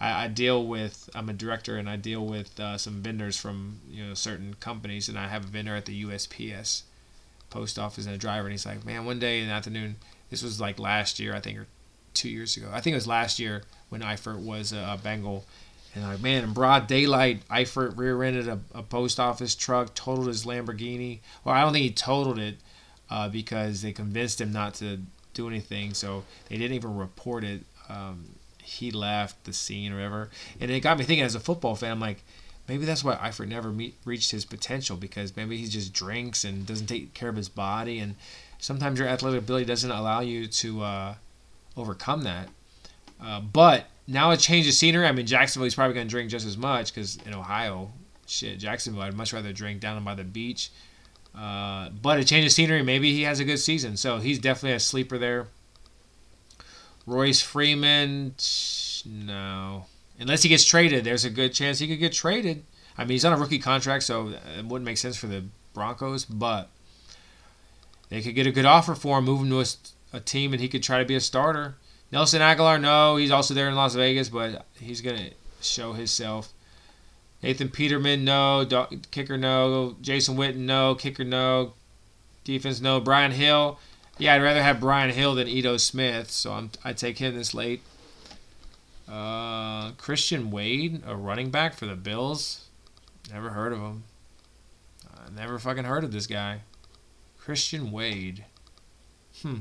I, 0.00 0.24
I, 0.24 0.28
deal 0.28 0.66
with. 0.66 1.10
I'm 1.14 1.28
a 1.28 1.32
director, 1.32 1.76
and 1.76 1.88
I 1.88 1.96
deal 1.96 2.24
with 2.24 2.58
uh, 2.58 2.78
some 2.78 3.02
vendors 3.02 3.36
from 3.36 3.80
you 3.88 4.04
know 4.04 4.14
certain 4.14 4.54
companies, 4.54 5.08
and 5.08 5.18
I 5.18 5.28
have 5.28 5.44
a 5.44 5.48
vendor 5.48 5.76
at 5.76 5.86
the 5.86 6.04
USPS 6.04 6.82
post 7.50 7.78
office 7.78 8.06
and 8.06 8.14
a 8.14 8.18
driver, 8.18 8.46
and 8.46 8.52
he's 8.52 8.66
like, 8.66 8.84
man, 8.84 9.04
one 9.04 9.18
day 9.18 9.40
in 9.40 9.48
the 9.48 9.52
afternoon, 9.52 9.96
this 10.30 10.42
was 10.42 10.60
like 10.60 10.78
last 10.78 11.18
year, 11.18 11.34
I 11.34 11.40
think, 11.40 11.58
or 11.58 11.66
two 12.14 12.28
years 12.28 12.56
ago. 12.56 12.68
I 12.72 12.80
think 12.80 12.94
it 12.94 12.96
was 12.96 13.06
last 13.06 13.38
year 13.38 13.62
when 13.88 14.00
Eifert 14.00 14.40
was 14.40 14.72
a, 14.72 14.78
a 14.78 15.00
Bengal, 15.02 15.44
and 15.94 16.04
like, 16.04 16.20
man, 16.20 16.44
in 16.44 16.52
broad 16.52 16.86
daylight, 16.86 17.46
Eifert 17.48 17.98
rear-ended 17.98 18.48
a, 18.48 18.60
a, 18.74 18.82
post 18.82 19.18
office 19.18 19.54
truck, 19.54 19.94
totaled 19.94 20.28
his 20.28 20.44
Lamborghini. 20.44 21.18
Well, 21.44 21.54
I 21.54 21.62
don't 21.62 21.72
think 21.72 21.82
he 21.82 21.92
totaled 21.92 22.38
it 22.38 22.56
uh, 23.10 23.28
because 23.28 23.82
they 23.82 23.92
convinced 23.92 24.40
him 24.40 24.52
not 24.52 24.74
to 24.74 25.00
do 25.34 25.48
anything, 25.48 25.94
so 25.94 26.24
they 26.48 26.56
didn't 26.56 26.76
even 26.76 26.96
report 26.96 27.42
it. 27.42 27.62
Um, 27.88 28.24
he 28.70 28.90
left 28.90 29.44
the 29.44 29.52
scene 29.52 29.92
or 29.92 29.96
whatever. 29.96 30.30
And 30.60 30.70
it 30.70 30.80
got 30.80 30.96
me 30.96 31.04
thinking 31.04 31.24
as 31.24 31.34
a 31.34 31.40
football 31.40 31.74
fan, 31.74 31.90
I'm 31.90 32.00
like, 32.00 32.22
maybe 32.68 32.84
that's 32.84 33.02
why 33.02 33.16
Eifert 33.16 33.48
never 33.48 33.70
meet, 33.70 33.96
reached 34.04 34.30
his 34.30 34.44
potential 34.44 34.96
because 34.96 35.36
maybe 35.36 35.56
he 35.56 35.66
just 35.66 35.92
drinks 35.92 36.44
and 36.44 36.66
doesn't 36.66 36.86
take 36.86 37.12
care 37.12 37.28
of 37.28 37.36
his 37.36 37.48
body. 37.48 37.98
And 37.98 38.14
sometimes 38.58 38.98
your 38.98 39.08
athletic 39.08 39.40
ability 39.40 39.64
doesn't 39.64 39.90
allow 39.90 40.20
you 40.20 40.46
to 40.46 40.82
uh, 40.82 41.14
overcome 41.76 42.22
that. 42.22 42.48
Uh, 43.20 43.40
but 43.40 43.86
now 44.06 44.30
a 44.30 44.36
change 44.36 44.68
of 44.68 44.74
scenery. 44.74 45.06
I 45.06 45.12
mean, 45.12 45.26
Jacksonville, 45.26 45.64
he's 45.64 45.74
probably 45.74 45.94
going 45.94 46.06
to 46.06 46.10
drink 46.10 46.30
just 46.30 46.46
as 46.46 46.56
much 46.56 46.94
because 46.94 47.16
in 47.26 47.34
Ohio, 47.34 47.90
shit, 48.26 48.58
Jacksonville, 48.60 49.02
I'd 49.02 49.14
much 49.14 49.32
rather 49.32 49.52
drink 49.52 49.80
down 49.80 50.02
by 50.04 50.14
the 50.14 50.24
beach. 50.24 50.70
Uh, 51.36 51.88
but 51.88 52.20
a 52.20 52.24
change 52.24 52.46
of 52.46 52.52
scenery, 52.52 52.82
maybe 52.82 53.12
he 53.12 53.22
has 53.22 53.40
a 53.40 53.44
good 53.44 53.58
season. 53.58 53.96
So 53.96 54.18
he's 54.18 54.38
definitely 54.38 54.76
a 54.76 54.80
sleeper 54.80 55.18
there. 55.18 55.48
Royce 57.10 57.40
Freeman, 57.40 58.34
no. 59.04 59.86
Unless 60.20 60.42
he 60.44 60.48
gets 60.48 60.64
traded, 60.64 61.02
there's 61.02 61.24
a 61.24 61.30
good 61.30 61.52
chance 61.52 61.80
he 61.80 61.88
could 61.88 61.98
get 61.98 62.12
traded. 62.12 62.62
I 62.96 63.02
mean, 63.02 63.10
he's 63.10 63.24
on 63.24 63.32
a 63.32 63.36
rookie 63.36 63.58
contract, 63.58 64.04
so 64.04 64.28
it 64.56 64.64
wouldn't 64.64 64.84
make 64.84 64.96
sense 64.96 65.16
for 65.16 65.26
the 65.26 65.44
Broncos, 65.74 66.24
but 66.24 66.68
they 68.10 68.20
could 68.20 68.36
get 68.36 68.46
a 68.46 68.52
good 68.52 68.64
offer 68.64 68.94
for 68.94 69.18
him, 69.18 69.24
move 69.24 69.40
him 69.40 69.50
to 69.50 69.60
a, 69.60 70.16
a 70.18 70.20
team, 70.20 70.52
and 70.52 70.60
he 70.60 70.68
could 70.68 70.84
try 70.84 71.00
to 71.00 71.04
be 71.04 71.16
a 71.16 71.20
starter. 71.20 71.74
Nelson 72.12 72.40
Agholor, 72.40 72.80
no, 72.80 73.16
he's 73.16 73.30
also 73.32 73.54
there 73.54 73.68
in 73.68 73.74
Las 73.74 73.94
Vegas, 73.94 74.28
but 74.28 74.64
he's 74.78 75.00
gonna 75.00 75.30
show 75.60 75.94
himself. 75.94 76.52
Nathan 77.42 77.70
Peterman, 77.70 78.24
no. 78.24 78.66
kicker, 79.10 79.36
no. 79.36 79.96
Jason 80.00 80.36
Witten, 80.36 80.58
no. 80.58 80.94
Kicker, 80.94 81.24
no. 81.24 81.72
Defense, 82.44 82.80
no. 82.80 83.00
Brian 83.00 83.32
Hill, 83.32 83.78
yeah, 84.20 84.34
I'd 84.34 84.42
rather 84.42 84.62
have 84.62 84.80
Brian 84.80 85.10
Hill 85.10 85.34
than 85.34 85.48
Ito 85.48 85.78
Smith, 85.78 86.30
so 86.30 86.52
I'm, 86.52 86.70
I 86.84 86.92
take 86.92 87.18
him 87.18 87.34
this 87.34 87.54
late. 87.54 87.82
Uh, 89.08 89.92
Christian 89.92 90.50
Wade, 90.50 91.02
a 91.06 91.16
running 91.16 91.50
back 91.50 91.74
for 91.74 91.86
the 91.86 91.96
Bills. 91.96 92.66
Never 93.32 93.50
heard 93.50 93.72
of 93.72 93.80
him. 93.80 94.04
I 95.12 95.30
never 95.34 95.58
fucking 95.58 95.84
heard 95.84 96.04
of 96.04 96.12
this 96.12 96.26
guy. 96.26 96.60
Christian 97.38 97.90
Wade. 97.90 98.44
Hmm. 99.42 99.58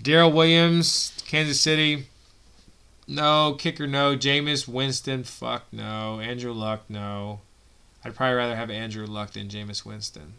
Darrel 0.00 0.32
Williams, 0.32 1.12
Kansas 1.26 1.60
City. 1.60 2.06
No. 3.08 3.54
Kicker, 3.58 3.86
no. 3.86 4.16
Jameis 4.16 4.68
Winston, 4.68 5.24
fuck 5.24 5.64
no. 5.72 6.20
Andrew 6.20 6.52
Luck, 6.52 6.84
no. 6.88 7.40
I'd 8.04 8.14
probably 8.14 8.36
rather 8.36 8.56
have 8.56 8.70
Andrew 8.70 9.06
Luck 9.06 9.32
than 9.32 9.48
Jameis 9.48 9.84
Winston. 9.84 10.34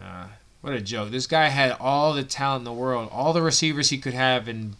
Uh, 0.00 0.26
what 0.66 0.74
a 0.74 0.80
joke. 0.80 1.12
This 1.12 1.28
guy 1.28 1.46
had 1.46 1.76
all 1.78 2.12
the 2.12 2.24
talent 2.24 2.62
in 2.62 2.64
the 2.64 2.72
world, 2.72 3.08
all 3.12 3.32
the 3.32 3.40
receivers 3.40 3.90
he 3.90 3.98
could 3.98 4.14
have 4.14 4.48
in 4.48 4.74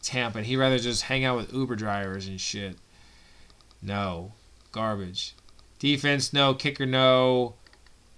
Tampa, 0.00 0.38
and 0.38 0.46
he'd 0.46 0.56
rather 0.56 0.78
just 0.78 1.02
hang 1.02 1.26
out 1.26 1.36
with 1.36 1.52
Uber 1.52 1.76
drivers 1.76 2.26
and 2.26 2.40
shit. 2.40 2.76
No. 3.82 4.32
Garbage. 4.72 5.34
Defense, 5.78 6.32
no. 6.32 6.54
Kicker, 6.54 6.86
no. 6.86 7.52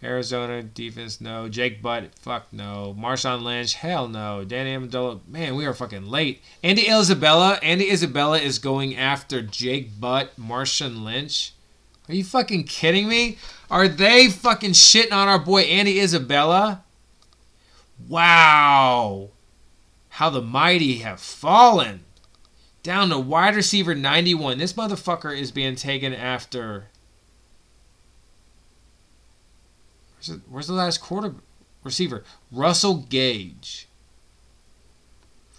Arizona 0.00 0.62
defense, 0.62 1.20
no. 1.20 1.48
Jake 1.48 1.82
Butt, 1.82 2.14
fuck 2.20 2.46
no. 2.52 2.94
Marshawn 2.96 3.42
Lynch, 3.42 3.74
hell 3.74 4.06
no. 4.06 4.44
Danny 4.44 4.76
Amendola, 4.76 5.26
man, 5.26 5.56
we 5.56 5.66
are 5.66 5.74
fucking 5.74 6.06
late. 6.06 6.40
Andy 6.62 6.88
Isabella, 6.88 7.58
Andy 7.64 7.90
Isabella 7.90 8.38
is 8.38 8.60
going 8.60 8.96
after 8.96 9.42
Jake 9.42 9.98
Butt, 10.00 10.38
Marshawn 10.38 11.02
Lynch. 11.02 11.52
Are 12.08 12.14
you 12.14 12.22
fucking 12.22 12.62
kidding 12.64 13.08
me? 13.08 13.38
Are 13.68 13.88
they 13.88 14.28
fucking 14.28 14.72
shitting 14.72 15.12
on 15.12 15.26
our 15.26 15.40
boy 15.40 15.62
Andy 15.62 15.98
Isabella? 15.98 16.84
Wow. 18.08 19.30
How 20.10 20.30
the 20.30 20.42
mighty 20.42 20.98
have 20.98 21.20
fallen. 21.20 22.04
Down 22.82 23.10
to 23.10 23.18
wide 23.18 23.54
receiver 23.54 23.94
91. 23.94 24.58
This 24.58 24.72
motherfucker 24.72 25.36
is 25.36 25.50
being 25.50 25.76
taken 25.76 26.12
after 26.12 26.86
Where's 30.22 30.38
the, 30.38 30.44
where's 30.48 30.66
the 30.68 30.74
last 30.74 31.00
quarter 31.00 31.34
receiver? 31.82 32.22
Russell 32.52 33.06
Gage. 33.08 33.88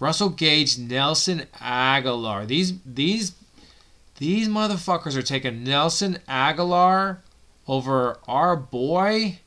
Russell 0.00 0.30
Gage, 0.30 0.78
Nelson 0.78 1.44
Agholor. 1.60 2.46
These 2.46 2.80
these 2.84 3.34
these 4.18 4.48
motherfuckers 4.48 5.16
are 5.16 5.22
taking 5.22 5.64
Nelson 5.64 6.18
Agholor 6.26 7.18
over 7.68 8.18
our 8.26 8.56
boy. 8.56 9.40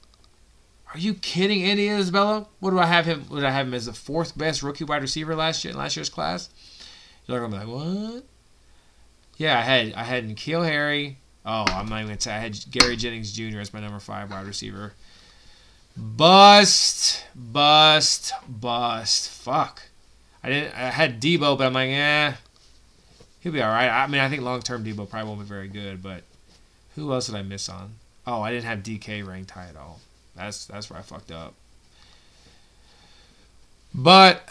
Are 0.94 1.00
you 1.00 1.14
kidding, 1.14 1.64
Andy 1.64 1.90
Isabella? 1.90 2.48
What 2.60 2.72
do 2.72 2.80
I 2.80 2.86
have 2.86 3.06
him? 3.06 3.26
Would 3.30 3.44
I 3.44 3.52
have 3.52 3.68
him 3.68 3.74
as 3.74 3.86
the 3.86 3.94
fourth 3.94 4.38
best 4.38 4.64
rookie 4.64 4.86
wide 4.86 5.02
receiver 5.02 5.36
last 5.36 5.64
year 5.64 5.72
in 5.74 5.78
last 5.78 5.96
year's 5.96 6.10
class? 6.10 6.50
You're 7.26 7.42
gonna 7.42 7.66
be 7.66 7.66
like, 7.66 8.14
what? 8.14 8.24
Yeah, 9.36 9.60
I 9.60 9.62
had 9.62 9.94
I 9.94 10.04
had 10.04 10.28
N'Keal 10.28 10.66
Harry. 10.66 11.18
Oh, 11.46 11.66
I'm 11.68 11.88
not 11.88 11.98
even 11.98 12.08
gonna 12.08 12.22
say 12.22 12.34
I 12.34 12.40
had 12.40 12.58
Gary 12.72 12.96
Jennings 12.96 13.34
Jr. 13.34 13.60
as 13.60 13.74
my 13.74 13.80
number 13.80 14.00
five 14.00 14.32
wide 14.32 14.48
receiver. 14.48 14.94
Bust, 15.96 17.26
bust, 17.36 18.32
bust. 18.48 19.30
Fuck. 19.30 19.82
I 20.44 20.50
didn't. 20.50 20.74
I 20.74 20.90
had 20.90 21.22
Deebo, 21.22 21.58
but 21.58 21.68
I'm 21.68 21.74
like, 21.74 21.90
eh, 21.90 22.34
he'll 23.42 23.52
be 23.52 23.62
all 23.62 23.72
right. 23.72 23.90
I 23.90 24.08
mean, 24.08 24.22
I 24.22 24.30
think 24.30 24.42
long 24.42 24.62
term 24.62 24.86
Deebo 24.86 25.10
probably 25.10 25.28
won't 25.28 25.42
be 25.42 25.46
very 25.46 25.68
good, 25.68 26.02
but 26.02 26.24
who 26.96 27.12
else 27.12 27.28
did 27.28 27.36
I 27.36 27.42
miss 27.42 27.68
on? 27.68 27.96
Oh, 28.26 28.42
I 28.42 28.52
didn't 28.52 28.66
have 28.66 28.80
DK 28.80 29.26
ranked 29.26 29.52
high 29.52 29.68
at 29.68 29.76
all. 29.76 30.00
That's 30.38 30.66
that's 30.66 30.90
where 30.90 31.00
I 31.00 31.02
fucked 31.02 31.32
up. 31.32 31.54
But 33.94 34.48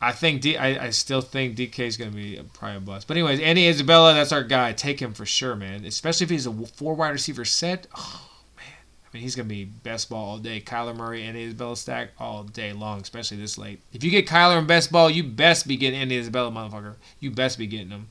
I 0.00 0.12
think 0.12 0.40
D, 0.40 0.56
I, 0.56 0.86
I 0.86 0.90
still 0.90 1.20
think 1.20 1.56
DK 1.56 1.80
is 1.80 1.96
going 1.96 2.10
to 2.10 2.16
be 2.16 2.40
probably 2.54 2.76
a 2.78 2.80
bust. 2.80 3.08
But 3.08 3.16
anyways, 3.16 3.40
Andy 3.40 3.68
Isabella, 3.68 4.14
that's 4.14 4.32
our 4.32 4.44
guy. 4.44 4.72
Take 4.72 5.00
him 5.00 5.12
for 5.12 5.26
sure, 5.26 5.56
man. 5.56 5.84
Especially 5.84 6.24
if 6.24 6.30
he's 6.30 6.46
a 6.46 6.52
four 6.52 6.94
wide 6.94 7.10
receiver 7.10 7.44
set. 7.44 7.86
Oh, 7.96 8.28
I 8.58 9.16
mean, 9.16 9.22
he's 9.22 9.34
going 9.34 9.48
to 9.48 9.54
be 9.54 9.64
best 9.64 10.10
ball 10.10 10.30
all 10.30 10.38
day. 10.38 10.60
Kyler 10.60 10.94
Murray 10.94 11.24
and 11.24 11.36
Isabella 11.36 11.76
stack 11.76 12.10
all 12.18 12.44
day 12.44 12.72
long, 12.72 13.00
especially 13.00 13.38
this 13.38 13.56
late. 13.56 13.80
If 13.92 14.04
you 14.04 14.10
get 14.10 14.26
Kyler 14.26 14.58
in 14.58 14.66
best 14.66 14.92
ball, 14.92 15.08
you 15.08 15.24
best 15.24 15.66
be 15.66 15.76
getting 15.76 15.98
Andy 15.98 16.16
Isabella, 16.16 16.50
motherfucker. 16.50 16.94
You 17.18 17.30
best 17.30 17.58
be 17.58 17.66
getting 17.66 17.90
him. 17.90 18.08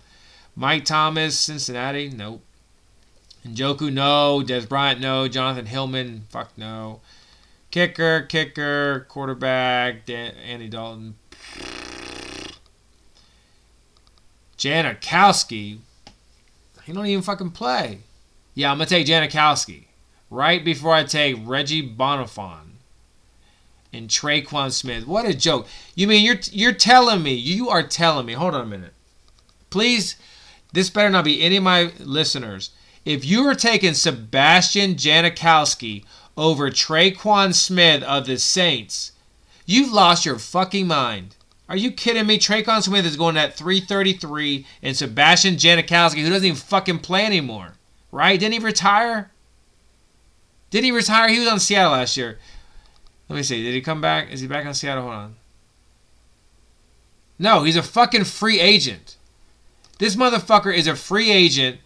Mike 0.55 0.85
Thomas, 0.85 1.39
Cincinnati, 1.39 2.09
nope. 2.09 2.41
Njoku, 3.47 3.91
no. 3.91 4.43
Dez 4.45 4.67
Bryant, 4.67 4.99
no. 4.99 5.27
Jonathan 5.27 5.65
Hilliman, 5.65 6.21
fuck 6.29 6.51
no. 6.57 7.01
Kicker, 7.71 8.21
kicker, 8.21 9.05
quarterback, 9.09 10.05
Dan- 10.05 10.35
Andy 10.45 10.69
Dalton. 10.69 11.15
Janikowski, 14.57 15.79
he 16.83 16.93
don't 16.93 17.05
even 17.05 17.21
fucking 17.21 17.51
play. 17.51 17.99
Yeah, 18.55 18.71
I'm 18.71 18.77
gonna 18.77 18.87
take 18.89 19.05
Janikowski 19.05 19.83
right 20.31 20.63
before 20.65 20.93
I 20.93 21.03
take 21.03 21.37
Reggie 21.43 21.87
Bonnafon 21.87 22.71
and 23.93 24.09
Tre'Quan 24.09 24.71
Smith. 24.71 25.05
What 25.05 25.27
a 25.27 25.33
joke! 25.35 25.67
You 25.93 26.07
mean 26.07 26.25
you're 26.25 26.39
you're 26.51 26.73
telling 26.73 27.21
me 27.21 27.33
you 27.33 27.69
are 27.69 27.83
telling 27.83 28.25
me? 28.25 28.33
Hold 28.33 28.55
on 28.55 28.61
a 28.61 28.65
minute, 28.65 28.93
please. 29.69 30.15
This 30.73 30.89
better 30.89 31.09
not 31.09 31.25
be 31.25 31.41
any 31.41 31.57
of 31.57 31.63
my 31.63 31.91
listeners. 31.99 32.71
If 33.07 33.23
you 33.23 33.47
are 33.47 33.55
taking 33.55 33.93
Sebastian 33.93 34.95
Janikowski 34.95 36.03
over 36.35 36.69
Tre'Quan 36.69 37.53
Smith 37.53 38.03
of 38.03 38.25
the 38.25 38.37
Saints, 38.37 39.13
you've 39.65 39.93
lost 39.93 40.25
your 40.25 40.37
fucking 40.37 40.87
mind. 40.87 41.37
Are 41.69 41.77
you 41.77 41.89
kidding 41.89 42.27
me? 42.27 42.37
Tre'Quan 42.37 42.83
Smith 42.83 43.05
is 43.05 43.15
going 43.15 43.37
at 43.37 43.55
333 43.55 44.65
and 44.83 44.97
Sebastian 44.97 45.55
Janikowski, 45.55 46.17
who 46.17 46.29
doesn't 46.29 46.43
even 46.43 46.57
fucking 46.57 46.99
play 46.99 47.25
anymore, 47.25 47.75
right? 48.11 48.37
Didn't 48.37 48.55
he 48.55 48.59
retire? 48.59 49.31
Did 50.69 50.83
he 50.83 50.91
retire? 50.91 51.29
He 51.29 51.39
was 51.39 51.47
on 51.47 51.61
Seattle 51.61 51.93
last 51.93 52.17
year. 52.17 52.37
Let 53.29 53.37
me 53.37 53.43
see. 53.43 53.63
Did 53.63 53.73
he 53.73 53.79
come 53.79 54.01
back? 54.01 54.33
Is 54.33 54.41
he 54.41 54.47
back 54.47 54.65
on 54.65 54.73
Seattle? 54.73 55.03
Hold 55.03 55.15
on. 55.15 55.35
No, 57.39 57.63
he's 57.63 57.77
a 57.77 57.83
fucking 57.83 58.25
free 58.25 58.59
agent. 58.59 59.15
This 59.97 60.17
motherfucker 60.17 60.75
is 60.75 60.87
a 60.87 60.95
free 60.97 61.31
agent, 61.31 61.79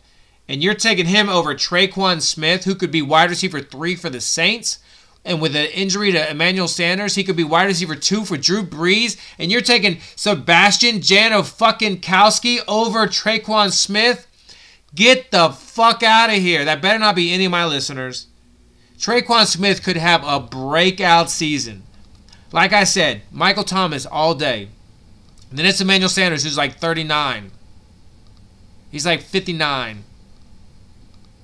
and 0.48 0.64
you're 0.64 0.74
taking 0.74 1.06
him 1.06 1.30
over 1.30 1.54
Tre'Quan 1.56 2.22
Smith, 2.22 2.66
who 2.66 2.76
could 2.76 2.92
be 2.92 3.02
wide 3.02 3.30
receiver 3.30 3.62
three 3.62 3.96
for 3.96 4.10
the 4.10 4.22
Saints. 4.22 4.80
And 5.24 5.40
with 5.40 5.56
an 5.56 5.68
injury 5.68 6.12
to 6.12 6.32
Emmanuel 6.32 6.68
Sanders, 6.68 7.16
he 7.16 7.24
could 7.24 7.36
be 7.36 7.44
wide 7.44 7.66
receiver 7.66 7.96
two 7.96 8.26
for 8.26 8.38
Drew 8.38 8.64
Brees. 8.64 9.18
And 9.38 9.52
you're 9.52 9.62
taking 9.62 10.00
Sebastian 10.16 10.98
Jano 10.98 11.46
fucking 11.46 12.02
Kowski 12.02 12.60
over 12.68 13.06
Tre'Quan 13.06 13.72
Smith? 13.72 14.28
Get 14.96 15.32
the 15.32 15.50
fuck 15.50 16.04
out 16.04 16.30
of 16.30 16.36
here. 16.36 16.66
That 16.66 16.82
better 16.82 17.00
not 17.00 17.16
be 17.16 17.32
any 17.32 17.46
of 17.46 17.52
my 17.52 17.66
listeners. 17.66 18.28
Tre'Quan 18.98 19.46
Smith 19.46 19.84
could 19.84 19.98
have 19.98 20.24
a 20.26 20.40
breakout 20.40 21.30
season. 21.30 21.84
Like 22.52 22.74
I 22.74 22.84
said, 22.84 23.22
Michael 23.32 23.64
Thomas 23.64 24.06
all 24.06 24.36
day. 24.36 24.70
And 25.50 25.60
then 25.60 25.66
it's 25.66 25.82
Emmanuel 25.82 26.10
Sanders, 26.10 26.44
who's 26.44 26.58
like 26.58 26.78
39. 26.78 27.52
He's 28.92 29.06
like 29.06 29.22
59. 29.22 30.04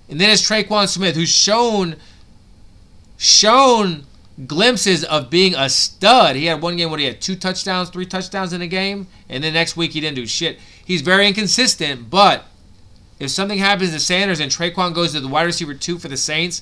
And 0.10 0.20
then 0.20 0.30
it's 0.30 0.42
Tre'Quan 0.42 0.88
Smith, 0.88 1.16
who's 1.16 1.30
shown 1.30 1.96
shown 3.18 4.06
glimpses 4.46 5.04
of 5.04 5.30
being 5.30 5.56
a 5.56 5.70
stud. 5.70 6.36
He 6.36 6.46
had 6.46 6.62
one 6.62 6.78
game 6.78 6.90
where 6.90 7.00
he 7.00 7.06
had 7.06 7.20
two 7.20 7.36
touchdowns, 7.36 7.90
three 7.90 8.06
touchdowns 8.06 8.54
in 8.54 8.62
a 8.62 8.68
game, 8.68 9.08
and 9.28 9.44
then 9.44 9.54
next 9.54 9.76
week 9.76 9.94
he 9.94 10.00
didn't 10.00 10.16
do 10.16 10.28
shit. 10.28 10.60
He's 10.86 11.02
very 11.02 11.28
inconsistent, 11.28 12.10
but 12.10 12.46
if 13.20 13.32
something 13.32 13.58
happens 13.58 13.92
to 13.92 14.00
Sanders 14.00 14.40
and 14.40 14.52
Tre'Quan 14.52 14.94
goes 14.94 15.14
to 15.14 15.20
the 15.20 15.28
wide 15.28 15.44
receiver 15.44 15.74
two 15.74 15.98
for 15.98 16.08
the 16.08 16.18
Saints, 16.18 16.62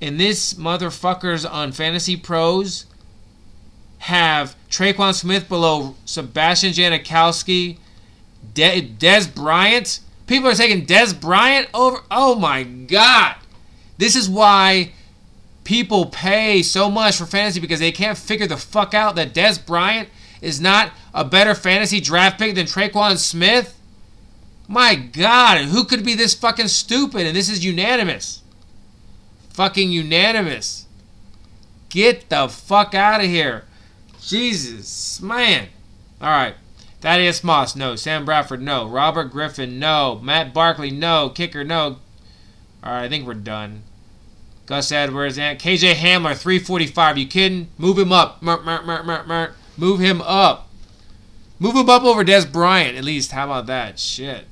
and 0.00 0.18
this 0.18 0.54
motherfuckers 0.54 1.48
on 1.50 1.72
Fantasy 1.72 2.16
Pros 2.16 2.86
have 3.98 4.56
Tre'Quan 4.70 5.14
Smith 5.14 5.48
below 5.48 5.94
Sebastian 6.04 6.72
Janikowski, 6.72 7.78
De- 8.54 8.82
Dez 8.82 9.32
Bryant. 9.32 10.00
People 10.26 10.48
are 10.48 10.54
taking 10.54 10.86
Dez 10.86 11.18
Bryant 11.18 11.68
over. 11.72 11.98
Oh 12.10 12.34
my 12.34 12.62
God. 12.62 13.36
This 13.98 14.16
is 14.16 14.28
why 14.28 14.92
people 15.64 16.06
pay 16.06 16.62
so 16.62 16.90
much 16.90 17.16
for 17.16 17.26
fantasy 17.26 17.60
because 17.60 17.80
they 17.80 17.92
can't 17.92 18.18
figure 18.18 18.46
the 18.46 18.56
fuck 18.56 18.94
out 18.94 19.16
that 19.16 19.34
Dez 19.34 19.64
Bryant 19.64 20.08
is 20.40 20.60
not 20.60 20.92
a 21.14 21.24
better 21.24 21.54
fantasy 21.54 22.00
draft 22.00 22.38
pick 22.38 22.54
than 22.54 22.66
Tre'Quan 22.66 23.18
Smith. 23.18 23.78
My 24.68 24.94
God, 24.96 25.66
who 25.66 25.84
could 25.84 26.04
be 26.04 26.14
this 26.14 26.34
fucking 26.34 26.68
stupid? 26.68 27.26
And 27.26 27.36
this 27.36 27.48
is 27.48 27.64
unanimous. 27.64 28.42
Fucking 29.50 29.90
unanimous. 29.90 30.86
Get 31.88 32.28
the 32.28 32.48
fuck 32.48 32.94
out 32.94 33.20
of 33.20 33.26
here. 33.26 33.64
Jesus, 34.20 35.20
man. 35.20 35.68
All 36.20 36.28
right. 36.28 36.54
Thaddeus 37.06 37.44
Moss, 37.44 37.76
no. 37.76 37.94
Sam 37.94 38.24
Bradford, 38.24 38.60
no. 38.60 38.84
Robert 38.84 39.30
Griffin, 39.30 39.78
no. 39.78 40.18
Matt 40.24 40.52
Barkley, 40.52 40.90
no. 40.90 41.28
Kicker, 41.28 41.62
no. 41.62 41.98
All 42.82 42.92
right, 42.92 43.04
I 43.04 43.08
think 43.08 43.24
we're 43.24 43.34
done. 43.34 43.84
Gus 44.66 44.90
Edwards 44.90 45.38
and 45.38 45.56
KJ 45.56 45.92
Hamler, 45.92 46.36
345. 46.36 47.18
You 47.18 47.26
kidding? 47.28 47.68
Move 47.78 47.96
him 47.96 48.10
up. 48.10 48.42
Mur, 48.42 48.60
mur, 48.60 48.82
mur, 48.82 49.04
mur, 49.04 49.22
mur. 49.24 49.52
Move 49.76 50.00
him 50.00 50.20
up. 50.20 50.68
Move 51.60 51.76
him 51.76 51.88
up 51.88 52.02
over 52.02 52.24
Dez 52.24 52.50
Bryant, 52.50 52.98
at 52.98 53.04
least. 53.04 53.30
How 53.30 53.44
about 53.44 53.66
that? 53.66 54.00
Shit. 54.00 54.46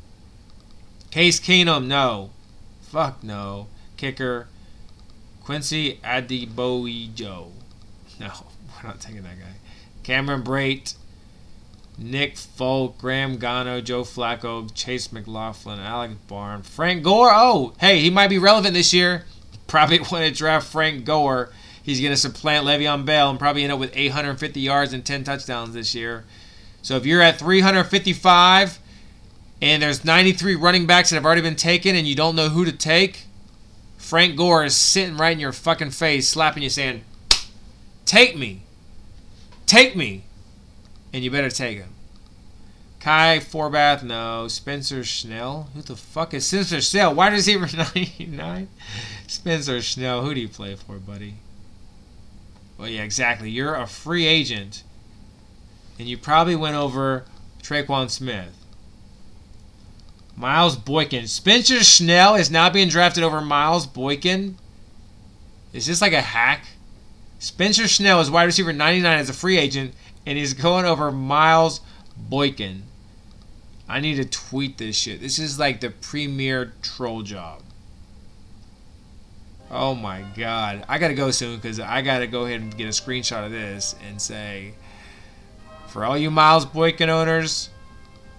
Case 1.11 1.41
Keenum, 1.41 1.87
no. 1.89 2.31
Fuck 2.83 3.25
no. 3.25 3.67
Kicker, 3.97 4.47
Quincy 5.43 5.99
Adeboyejo. 6.05 7.49
No, 8.21 8.31
we're 8.77 8.89
not 8.89 9.01
taking 9.01 9.25
that 9.25 9.41
guy. 9.41 9.57
Cameron 10.05 10.45
Brate, 10.45 10.95
Nick 11.97 12.37
Folk, 12.37 12.99
Graham 12.99 13.39
Gano, 13.39 13.81
Joe 13.81 14.03
Flacco, 14.03 14.73
Chase 14.75 15.13
McLaughlin, 15.13 15.79
Alex 15.79 16.15
Barn, 16.27 16.63
Frank 16.63 17.03
Gore. 17.03 17.31
Oh, 17.33 17.73
hey, 17.79 18.01
he 18.01 18.11
might 18.11 18.29
be 18.29 18.39
relevant 18.39 18.75
this 18.75 18.93
year. 18.93 19.25
Probably 19.67 19.99
want 20.13 20.25
to 20.25 20.31
draft 20.31 20.67
Frank 20.67 21.05
Gore. 21.05 21.51
He's 21.83 22.01
going 22.01 22.13
to 22.13 22.17
supplant 22.17 22.67
Le'Veon 22.67 23.05
Bell 23.05 23.31
and 23.31 23.39
probably 23.39 23.63
end 23.63 23.73
up 23.73 23.79
with 23.79 23.93
850 23.95 24.61
yards 24.61 24.93
and 24.93 25.05
10 25.05 25.25
touchdowns 25.25 25.75
this 25.75 25.95
year. 25.95 26.25
So 26.83 26.97
if 26.97 27.07
you're 27.07 27.23
at 27.23 27.39
355 27.39 28.79
and 29.63 29.83
there's 29.83 30.05
93 30.05 30.55
running 30.57 30.87
backs 30.87 31.11
that 31.11 31.17
have 31.17 31.25
already 31.25 31.43
been 31.43 31.57
taken 31.57 31.95
and 31.95 32.07
you 32.07 32.15
don't 32.15 32.37
know 32.37 32.49
who 32.49 32.65
to 32.65 32.73
take, 32.73 33.27
Frank 33.99 34.37
Gore 34.37 34.65
is 34.65 34.75
sitting 34.75 35.17
right 35.17 35.33
in 35.33 35.41
your 35.41 35.53
fucking 35.53 35.91
face, 35.91 36.29
slapping 36.29 36.63
you, 36.63 36.71
saying, 36.71 37.05
Take 38.05 38.37
me. 38.37 38.63
Take 39.67 39.97
me. 39.97 40.25
And 41.15 41.23
you 41.23 41.31
better 41.31 41.49
take 41.49 41.79
him. 41.79 41.91
Kai 42.99 43.39
Forbath, 43.39 44.03
no. 44.03 44.49
Spencer 44.49 45.05
Schnell. 45.05 45.69
Who 45.73 45.81
the 45.81 45.95
fuck 45.95 46.35
is 46.35 46.45
Spencer 46.45 46.81
Schnell? 46.81 47.15
Wide 47.15 47.33
receiver 47.33 47.69
99? 47.77 48.67
Spencer 49.29 49.81
Schnell. 49.81 50.23
Who 50.23 50.35
do 50.35 50.41
you 50.41 50.49
play 50.49 50.75
for, 50.75 50.97
buddy? 50.97 51.35
Well, 52.77 52.89
yeah, 52.89 53.05
exactly. 53.05 53.49
You're 53.49 53.77
a 53.77 53.87
free 53.87 54.27
agent. 54.27 54.83
And 56.01 56.09
you 56.09 56.19
probably 56.19 56.57
went 56.57 56.75
over 56.75 57.25
Tre'Quan 57.63 58.11
Smith. 58.11 58.57
Miles 60.37 60.75
Boykin. 60.75 61.29
Spencer 61.29 61.85
Schnell 61.85 62.35
is 62.35 62.51
now 62.51 62.69
being 62.71 62.89
drafted 62.89 63.23
over 63.23 63.41
Miles 63.41 63.87
Boykin. 63.87 64.57
Is 65.73 65.87
this 65.87 66.01
like 66.01 66.13
a 66.13 66.21
hack? 66.21 66.67
Spencer 67.39 67.87
Schnell 67.87 68.21
is 68.21 68.31
wide 68.31 68.45
receiver 68.45 68.73
99 68.73 69.19
as 69.19 69.29
a 69.29 69.35
free 69.35 69.59
agent, 69.59 69.95
and 70.27 70.39
he's 70.39 70.55
going 70.55 70.85
over 70.85 71.11
Miles 71.13 71.81
Boykin. 72.17 72.85
I 73.89 74.01
need 74.01 74.17
to 74.17 74.25
tweet 74.25 74.79
this 74.79 74.97
shit. 74.97 75.21
This 75.21 75.39
is 75.39 75.59
like 75.59 75.81
the 75.81 75.91
premier 75.91 76.73
troll 76.83 77.23
job. 77.23 77.63
Oh 79.71 79.95
my 79.95 80.25
god. 80.37 80.85
I 80.89 80.99
gotta 80.99 81.15
go 81.15 81.31
soon 81.31 81.57
because 81.57 81.81
I 81.81 82.01
gotta 82.03 82.27
go 82.27 82.45
ahead 82.47 82.61
and 82.61 82.77
get 82.77 82.87
a 82.87 82.91
screenshot 82.91 83.45
of 83.45 83.53
this 83.53 83.95
and 84.07 84.21
say, 84.21 84.75
for 85.89 86.05
all 86.05 86.17
you 86.17 86.31
Miles 86.31 86.65
Boykin 86.65 87.11
owners, 87.11 87.71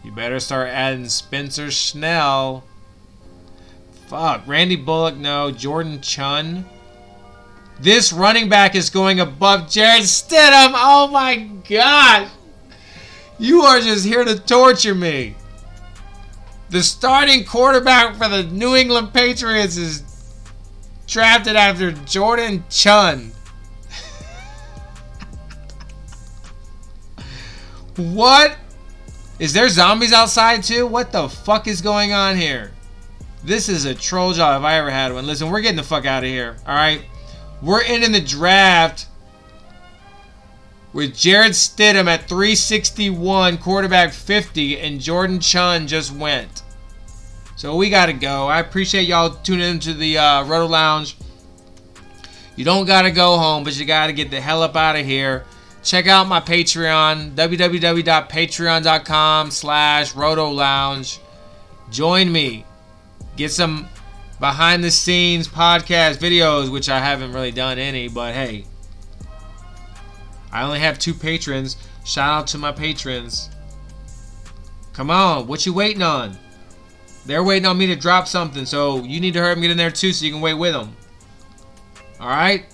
you 0.03 0.11
better 0.11 0.39
start 0.39 0.69
adding 0.69 1.07
Spencer 1.09 1.71
Schnell. 1.71 2.63
Fuck. 4.07 4.47
Randy 4.47 4.75
Bullock, 4.75 5.15
no. 5.15 5.51
Jordan 5.51 6.01
Chunn. 6.01 6.65
This 7.79 8.13
running 8.13 8.47
back 8.49 8.75
is 8.75 8.89
going 8.89 9.19
above 9.19 9.69
Jarrett 9.69 10.03
Stidham. 10.03 10.73
Oh 10.75 11.09
my 11.11 11.35
god. 11.67 12.29
You 13.37 13.61
are 13.61 13.81
just 13.81 14.05
here 14.05 14.23
to 14.23 14.39
torture 14.39 14.95
me. 14.95 15.35
The 16.69 16.81
starting 16.81 17.43
quarterback 17.45 18.15
for 18.15 18.29
the 18.29 18.43
New 18.43 18.75
England 18.75 19.13
Patriots 19.13 19.77
is 19.77 20.03
drafted 21.05 21.55
after 21.55 21.91
Jordan 21.91 22.63
Chunn. 22.69 23.31
what? 27.97 28.57
Is 29.37 29.53
there 29.53 29.67
zombies 29.67 30.13
outside 30.13 30.63
too? 30.63 30.87
What 30.87 31.11
the 31.11 31.27
fuck 31.27 31.67
is 31.67 31.81
going 31.81 32.13
on 32.13 32.37
here? 32.37 32.71
This 33.43 33.67
is 33.69 33.85
a 33.85 33.93
troll 33.93 34.33
job 34.33 34.61
if 34.61 34.65
I 34.65 34.75
ever 34.75 34.89
had 34.89 35.13
one. 35.13 35.27
Listen, 35.27 35.51
we're 35.51 35.61
getting 35.61 35.75
the 35.75 35.83
fuck 35.83 36.05
out 36.05 36.23
of 36.23 36.29
here. 36.29 36.55
Alright? 36.65 37.01
We're 37.65 37.81
in 37.81 38.03
in 38.03 38.11
the 38.11 38.21
draft 38.21 39.07
with 40.93 41.15
Jarrett 41.15 41.53
Stidham 41.53 42.05
at 42.05 42.29
361, 42.29 43.57
quarterback 43.57 44.13
50, 44.13 44.79
and 44.79 45.01
Jordan 45.01 45.39
Chunn 45.39 45.87
just 45.87 46.13
went. 46.13 46.61
So 47.55 47.75
we 47.75 47.89
got 47.89 48.05
to 48.05 48.13
go. 48.13 48.47
I 48.47 48.59
appreciate 48.59 49.07
y'all 49.07 49.31
tuning 49.31 49.67
into 49.67 49.95
the 49.95 50.19
uh, 50.19 50.45
Roto 50.45 50.67
Lounge. 50.67 51.17
You 52.55 52.65
don't 52.65 52.85
got 52.85 53.01
to 53.01 53.11
go 53.11 53.39
home, 53.39 53.63
but 53.63 53.75
you 53.79 53.85
got 53.85 54.05
to 54.07 54.13
get 54.13 54.29
the 54.29 54.39
hell 54.39 54.61
up 54.61 54.75
out 54.75 54.95
of 54.95 55.03
here. 55.03 55.45
Check 55.81 56.05
out 56.05 56.27
my 56.27 56.41
Patreon, 56.41 57.31
www.patreon.com 57.31 59.49
slash 59.49 60.13
Roto 60.13 60.51
Lounge. 60.51 61.19
Join 61.89 62.31
me. 62.31 62.63
Get 63.35 63.51
some 63.51 63.87
behind 64.39 64.83
the 64.83 64.91
scenes 64.91 65.47
podcast 65.47 66.17
videos, 66.17 66.71
which 66.71 66.89
I 66.89 66.99
haven't 66.99 67.33
really 67.33 67.51
done 67.51 67.79
any, 67.79 68.07
but 68.07 68.33
hey, 68.33 68.65
I 70.51 70.63
only 70.63 70.79
have 70.79 70.99
two 70.99 71.13
patrons. 71.13 71.77
Shout 72.05 72.29
out 72.29 72.47
to 72.47 72.57
my 72.57 72.71
patrons. 72.71 73.49
Come 74.93 75.09
on, 75.09 75.47
what 75.47 75.65
you 75.65 75.73
waiting 75.73 76.01
on? 76.01 76.37
They're 77.25 77.43
waiting 77.43 77.65
on 77.65 77.77
me 77.77 77.87
to 77.87 77.95
drop 77.95 78.27
something, 78.27 78.65
so 78.65 79.03
you 79.03 79.19
need 79.19 79.33
to 79.33 79.39
hurry 79.39 79.51
up 79.51 79.57
and 79.57 79.63
get 79.63 79.71
in 79.71 79.77
there 79.77 79.91
too 79.91 80.13
so 80.13 80.25
you 80.25 80.31
can 80.31 80.41
wait 80.41 80.53
with 80.53 80.73
them. 80.73 80.95
Alright? 82.19 82.65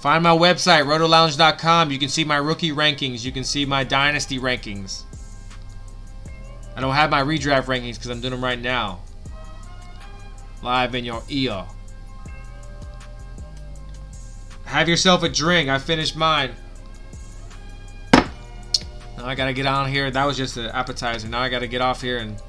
Find 0.00 0.22
my 0.22 0.30
website, 0.30 0.84
rotolounge.com. 0.84 1.90
You 1.90 1.98
can 1.98 2.08
see 2.08 2.24
my 2.24 2.36
rookie 2.36 2.72
rankings. 2.72 3.24
You 3.24 3.32
can 3.32 3.44
see 3.44 3.64
my 3.66 3.84
dynasty 3.84 4.38
rankings. 4.38 5.02
I 6.74 6.80
don't 6.80 6.94
have 6.94 7.10
my 7.10 7.22
redraft 7.22 7.64
rankings 7.64 7.94
because 7.94 8.08
I'm 8.08 8.20
doing 8.20 8.32
them 8.32 8.42
right 8.42 8.58
now. 8.58 9.00
Live 10.62 10.94
in 10.94 11.04
your 11.04 11.22
ear. 11.28 11.64
Have 14.64 14.88
yourself 14.88 15.22
a 15.22 15.28
drink. 15.28 15.68
I 15.68 15.78
finished 15.78 16.16
mine. 16.16 16.52
Now 18.12 19.26
I 19.26 19.34
gotta 19.34 19.52
get 19.52 19.66
on 19.66 19.90
here. 19.90 20.10
That 20.10 20.24
was 20.24 20.36
just 20.36 20.56
an 20.56 20.66
appetizer. 20.66 21.28
Now 21.28 21.40
I 21.40 21.48
gotta 21.48 21.66
get 21.66 21.80
off 21.80 22.00
here 22.00 22.18
and 22.18 22.40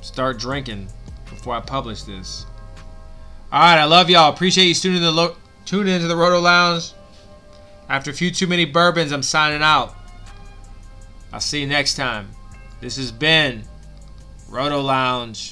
start 0.00 0.38
drinking 0.38 0.88
before 1.28 1.54
I 1.54 1.60
publish 1.60 2.02
this. 2.02 2.46
Alright, 3.52 3.78
I 3.78 3.84
love 3.84 4.10
y'all. 4.10 4.32
Appreciate 4.32 4.66
you 4.66 4.74
tuning, 4.74 5.02
the 5.02 5.12
lo- 5.12 5.36
tuning 5.64 5.94
into 5.94 6.08
the 6.08 6.16
Roto 6.16 6.40
Lounge. 6.40 6.92
After 7.88 8.10
a 8.10 8.14
few 8.14 8.30
too 8.30 8.46
many 8.46 8.64
bourbons, 8.64 9.12
I'm 9.12 9.22
signing 9.22 9.62
out. 9.62 9.94
I'll 11.32 11.40
see 11.40 11.60
you 11.60 11.66
next 11.66 11.94
time. 11.94 12.28
This 12.80 12.96
has 12.96 13.12
been 13.12 13.64
Roto 14.48 14.80
Lounge. 14.80 15.50